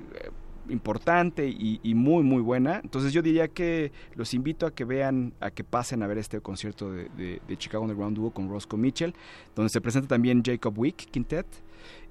importante 0.67 1.47
y, 1.47 1.79
y 1.83 1.93
muy, 1.95 2.23
muy 2.23 2.41
buena. 2.41 2.81
Entonces 2.83 3.13
yo 3.13 3.21
diría 3.21 3.47
que 3.47 3.91
los 4.15 4.33
invito 4.33 4.65
a 4.65 4.71
que 4.71 4.83
vean, 4.85 5.33
a 5.39 5.51
que 5.51 5.63
pasen 5.63 6.03
a 6.03 6.07
ver 6.07 6.17
este 6.17 6.41
concierto 6.41 6.91
de, 6.91 7.09
de- 7.17 7.41
de 7.47 7.57
Chicago 7.57 7.83
Underground 7.83 8.15
Duo 8.17 8.31
con 8.31 8.49
Roscoe 8.49 8.77
Mitchell, 8.79 9.13
donde 9.55 9.69
se 9.69 9.79
presenta 9.81 10.07
también 10.09 10.43
Jacob 10.43 10.77
Wick 10.77 10.97
Quintet. 11.11 11.47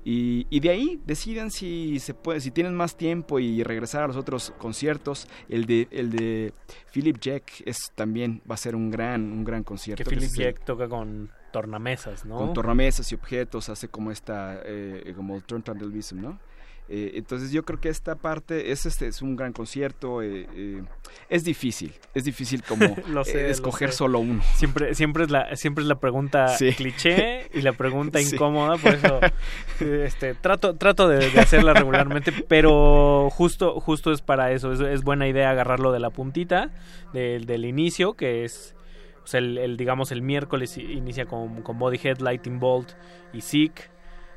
Y, 0.04 0.46
y 0.48 0.60
de 0.60 0.70
ahí 0.70 1.00
decidan 1.06 1.50
si 1.50 1.98
se 1.98 2.14
puede, 2.14 2.40
si 2.40 2.50
tienen 2.50 2.74
más 2.74 2.96
tiempo 2.96 3.38
y 3.40 3.62
regresar 3.62 4.04
a 4.04 4.06
los 4.06 4.16
otros 4.16 4.54
conciertos. 4.58 5.28
El 5.48 5.66
de, 5.66 5.86
el 5.90 6.10
de 6.10 6.54
Philip 6.92 7.18
Jack 7.20 7.62
es 7.66 7.90
también 7.94 8.40
va 8.50 8.54
a 8.54 8.58
ser 8.58 8.74
un 8.74 8.90
gran, 8.90 9.30
un 9.32 9.44
gran 9.44 9.64
concierto. 9.64 10.02
que 10.04 10.10
que 10.10 10.16
Philip 10.16 10.30
el- 10.32 10.38
Jack 10.44 10.64
toca 10.64 10.88
con 10.88 11.30
tornamesas, 11.52 12.24
¿no? 12.24 12.36
con 12.38 12.52
tornamesas 12.54 13.10
y 13.12 13.14
objetos, 13.16 13.68
hace 13.68 13.88
como 13.88 14.10
esta, 14.10 14.60
eh, 14.64 15.12
como 15.16 15.34
el 15.36 15.42
turntablism, 15.44 16.20
¿no? 16.20 16.38
Eh, 16.90 17.12
entonces 17.16 17.52
yo 17.52 17.64
creo 17.64 17.78
que 17.78 17.90
esta 17.90 18.14
parte 18.14 18.70
es 18.72 18.86
este 18.86 19.08
es 19.08 19.20
un 19.20 19.36
gran 19.36 19.52
concierto 19.52 20.22
eh, 20.22 20.46
eh, 20.54 20.82
es 21.28 21.44
difícil 21.44 21.92
es 22.14 22.24
difícil 22.24 22.62
como 22.62 22.96
Lo 23.08 23.24
sé, 23.24 23.40
eh, 23.40 23.42
lo 23.44 23.48
escoger 23.50 23.90
sé. 23.90 23.98
solo 23.98 24.20
uno 24.20 24.42
Siempre, 24.54 24.94
siempre 24.94 25.24
es 25.24 25.30
la, 25.30 25.54
siempre 25.56 25.82
es 25.82 25.88
la 25.88 25.96
pregunta 26.00 26.48
Sí. 26.48 26.72
cliché 26.72 27.50
y 27.52 27.60
la 27.60 27.72
pregunta 27.74 28.18
Sí. 28.22 28.34
incómoda, 28.34 28.78
por 28.78 28.94
eso 28.94 29.20
este, 29.80 30.34
trato, 30.34 30.76
trato 30.76 31.08
de, 31.08 31.30
de 31.30 31.40
hacerla 31.40 31.74
regularmente, 31.74 32.32
pero 32.48 33.28
justo, 33.30 33.80
justo 33.80 34.10
es 34.10 34.22
para 34.22 34.52
eso, 34.52 34.72
es, 34.72 34.80
es 34.80 35.02
buena 35.02 35.28
idea 35.28 35.50
agarrarlo 35.50 35.92
de 35.92 36.00
la 36.00 36.08
puntita, 36.08 36.70
del, 37.12 37.44
del 37.44 37.66
inicio, 37.66 38.14
que 38.14 38.44
es 38.44 38.74
o 39.24 39.26
sea, 39.26 39.40
el, 39.40 39.58
el, 39.58 39.76
digamos 39.76 40.10
el 40.10 40.22
miércoles 40.22 40.78
inicia 40.78 41.26
con, 41.26 41.60
con 41.62 41.78
Bodyhead, 41.78 42.20
Lightning 42.20 42.58
Bolt 42.58 42.92
y 43.34 43.42
Zeke. 43.42 43.90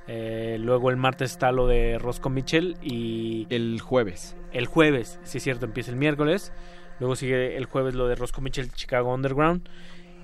Eh, 0.08 0.58
luego 0.60 0.90
el 0.90 0.98
martes 0.98 1.32
está 1.32 1.52
lo 1.52 1.68
de 1.68 1.98
Roscoe 2.00 2.32
Mitchell 2.32 2.78
y... 2.82 3.48
El 3.50 3.80
jueves. 3.80 4.36
El 4.52 4.66
jueves, 4.66 5.20
sí 5.24 5.38
es 5.38 5.44
cierto, 5.44 5.66
empieza 5.66 5.92
el 5.92 5.98
miércoles. 5.98 6.52
Luego 7.00 7.16
sigue 7.16 7.58
el 7.58 7.66
jueves 7.66 7.96
lo 7.96 8.08
de 8.08 8.16
Roscoe 8.16 8.44
Mitchell 8.44 8.72
Chicago 8.72 9.14
Underground. 9.14 9.68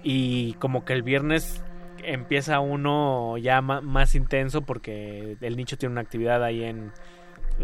Y 0.03 0.53
como 0.53 0.85
que 0.85 0.93
el 0.93 1.03
viernes 1.03 1.63
empieza 2.03 2.59
uno 2.59 3.37
ya 3.37 3.61
más 3.61 4.15
intenso 4.15 4.61
porque 4.61 5.37
el 5.41 5.57
nicho 5.57 5.77
tiene 5.77 5.93
una 5.93 6.01
actividad 6.01 6.43
ahí 6.43 6.63
en 6.63 6.91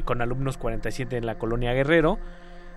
con 0.06 0.22
alumnos 0.22 0.58
47 0.58 1.18
en 1.18 1.26
la 1.26 1.38
colonia 1.38 1.74
Guerrero. 1.74 2.20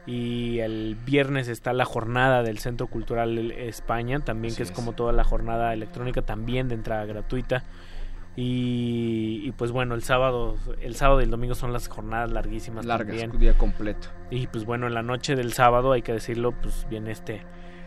Y 0.07 0.61
el 0.61 0.97
viernes 1.05 1.49
está 1.49 1.73
la 1.73 1.85
jornada 1.85 2.45
del 2.45 2.59
Centro 2.59 2.87
Cultural 2.87 3.51
España, 3.53 4.21
también 4.21 4.53
Así 4.53 4.59
que 4.59 4.63
es, 4.63 4.71
es. 4.71 4.77
como 4.77 4.93
toda 4.93 5.13
la 5.13 5.25
jornada 5.25 5.73
electrónica, 5.73 6.23
también 6.23 6.69
de 6.69 6.77
entrada 6.77 7.05
gratuita. 7.07 7.65
Y, 8.37 9.41
y, 9.45 9.53
pues 9.53 9.73
bueno, 9.73 9.95
el 9.95 10.03
sábado, 10.03 10.57
el 10.83 10.95
sábado 10.95 11.21
y 11.21 11.25
el 11.25 11.31
domingo 11.31 11.55
son 11.55 11.73
las 11.73 11.89
jornadas 11.89 12.31
larguísimas 12.33 12.85
largas 12.85 13.19
también. 13.19 13.41
día 13.41 13.57
completo 13.57 14.09
Y 14.31 14.47
pues 14.47 14.65
bueno, 14.67 14.87
en 14.87 14.95
la 14.95 15.03
noche 15.03 15.37
del 15.37 15.55
sábado, 15.55 15.93
hay 15.93 16.03
que 16.03 16.13
decirlo, 16.13 16.53
pues 16.53 16.87
viene 16.91 17.13
este 17.13 17.43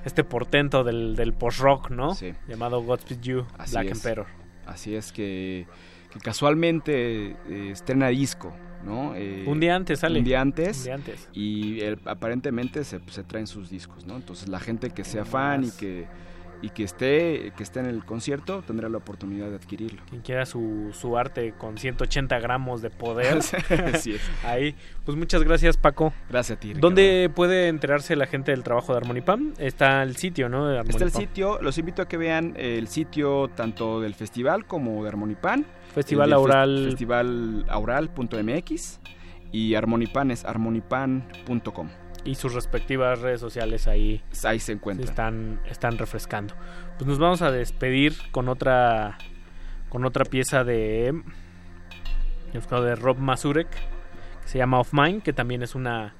este 0.05 0.23
portento 0.23 0.83
del, 0.85 1.15
del 1.15 1.33
post-rock, 1.33 1.91
¿no? 1.91 2.15
Sí. 2.15 2.33
Llamado 2.47 2.81
Godspeed 2.81 3.19
You, 3.19 3.45
Así 3.57 3.73
Black 3.73 3.85
es. 3.87 3.91
Emperor. 4.05 4.27
así 4.65 4.95
es 4.95 5.11
que, 5.11 5.67
que 6.09 6.19
casualmente 6.19 7.31
eh, 7.47 7.69
estrena 7.71 8.07
disco 8.07 8.53
no 8.83 9.13
Eh, 9.15 9.43
Un 9.45 9.59
día 9.59 9.75
antes 9.75 9.99
sale. 9.99 10.19
un 10.19 10.25
día 10.25 10.39
antes 10.39 10.77
Un 10.79 10.83
día 10.85 10.95
antes. 10.95 11.29
y 11.33 11.81
el- 11.81 11.99
aparentemente 12.05 12.85
se, 12.85 13.01
se 13.09 13.23
traen 13.25 13.45
sus 13.45 13.69
discos 13.69 14.05
no 14.05 14.15
entonces 14.15 14.47
la 14.47 14.61
gente 14.61 14.89
que 14.91 15.03
sea 15.03 15.25
fan 15.25 15.65
y 15.65 15.71
que 15.71 16.07
y 16.61 16.69
que 16.69 16.83
esté 16.83 17.53
que 17.55 17.63
esté 17.63 17.79
en 17.79 17.85
el 17.85 18.03
concierto 18.05 18.61
tendrá 18.61 18.89
la 18.89 18.97
oportunidad 18.97 19.49
de 19.49 19.55
adquirirlo 19.55 20.01
Quien 20.09 20.21
quiera 20.21 20.45
su, 20.45 20.89
su 20.93 21.17
arte 21.17 21.53
con 21.57 21.77
180 21.77 22.37
gramos 22.39 22.81
de 22.81 22.89
poder. 22.89 23.37
Así 23.37 24.13
es. 24.13 24.21
Ahí. 24.43 24.75
Pues 25.05 25.17
muchas 25.17 25.43
gracias, 25.43 25.77
Paco. 25.77 26.13
Gracias 26.29 26.57
a 26.57 26.59
ti. 26.59 26.69
Ricardo. 26.69 26.87
¿Dónde 26.87 27.31
puede 27.33 27.67
enterarse 27.67 28.15
la 28.15 28.25
gente 28.27 28.51
del 28.51 28.63
trabajo 28.63 28.93
de 28.93 28.97
Harmonipam? 28.97 29.53
Está 29.57 30.03
el 30.03 30.15
sitio, 30.15 30.47
¿no? 30.49 30.67
De 30.67 30.79
Está 30.81 31.03
el 31.03 31.11
sitio, 31.11 31.61
los 31.61 31.77
invito 31.77 32.01
a 32.01 32.07
que 32.07 32.17
vean 32.17 32.55
el 32.57 32.87
sitio 32.87 33.49
tanto 33.49 34.01
del 34.01 34.15
festival 34.15 34.65
como 34.65 35.03
de 35.03 35.09
Armonipan. 35.09 35.65
Festival 35.93 36.33
Aural. 36.33 36.87
Festivalaural.mx 36.89 38.99
y 39.51 39.75
Armonipan 39.75 40.31
es 40.31 40.45
armonipan.com. 40.45 41.89
Y 42.25 42.35
sus 42.35 42.53
respectivas 42.53 43.19
redes 43.19 43.39
sociales 43.39 43.87
ahí. 43.87 44.21
Ahí 44.43 44.59
se 44.59 44.73
encuentran. 44.73 45.09
Están, 45.09 45.61
están 45.69 45.97
refrescando. 45.97 46.53
Pues 46.97 47.07
nos 47.07 47.19
vamos 47.19 47.41
a 47.41 47.51
despedir 47.51 48.15
con 48.31 48.49
otra 48.49 49.17
con 49.89 50.05
otra 50.05 50.23
pieza 50.25 50.63
de 50.63 51.19
de 52.53 52.95
Rob 52.95 53.17
Mazurek 53.17 53.69
que 53.69 54.47
se 54.47 54.57
llama 54.57 54.79
Off 54.79 54.93
Mine, 54.93 55.21
que 55.21 55.33
también 55.33 55.63
es 55.63 55.75
una 55.75 56.15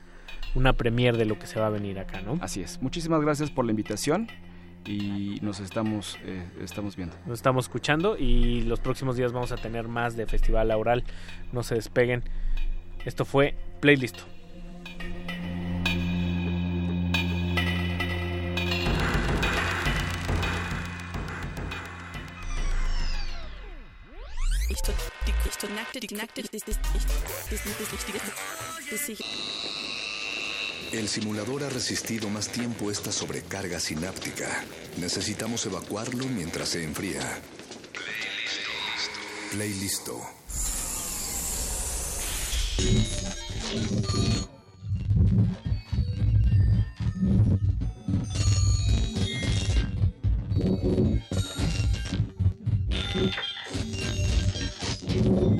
una 0.55 0.73
premier 0.73 1.15
de 1.17 1.25
lo 1.25 1.37
que 1.37 1.45
se 1.45 1.59
va 1.59 1.67
a 1.67 1.69
venir 1.69 1.99
acá, 1.99 2.21
¿no? 2.21 2.39
Así 2.41 2.61
es. 2.61 2.81
Muchísimas 2.81 3.21
gracias 3.21 3.51
por 3.51 3.65
la 3.65 3.71
invitación 3.71 4.27
y 4.85 5.37
nos 5.41 5.59
estamos 5.59 6.17
eh, 6.25 6.47
estamos 6.61 6.95
viendo. 6.95 7.15
Nos 7.25 7.39
estamos 7.39 7.65
escuchando 7.65 8.17
y 8.17 8.61
los 8.61 8.79
próximos 8.79 9.15
días 9.15 9.31
vamos 9.31 9.51
a 9.51 9.57
tener 9.57 9.87
más 9.87 10.15
de 10.15 10.25
Festival 10.25 10.71
Aural. 10.71 11.03
No 11.51 11.63
se 11.63 11.75
despeguen. 11.75 12.23
Esto 13.05 13.25
fue 13.25 13.55
Playlist. 13.79 14.21
El 30.91 31.07
simulador 31.07 31.63
ha 31.63 31.69
resistido 31.69 32.29
más 32.29 32.49
tiempo 32.49 32.89
esta 32.89 33.11
sobrecarga 33.11 33.79
sináptica. 33.79 34.63
Necesitamos 34.97 35.65
evacuarlo 35.65 36.25
mientras 36.25 36.69
se 36.69 36.83
enfría. 36.83 37.21
Play 39.51 39.73
listo. 39.73 40.19
Por 55.19 55.59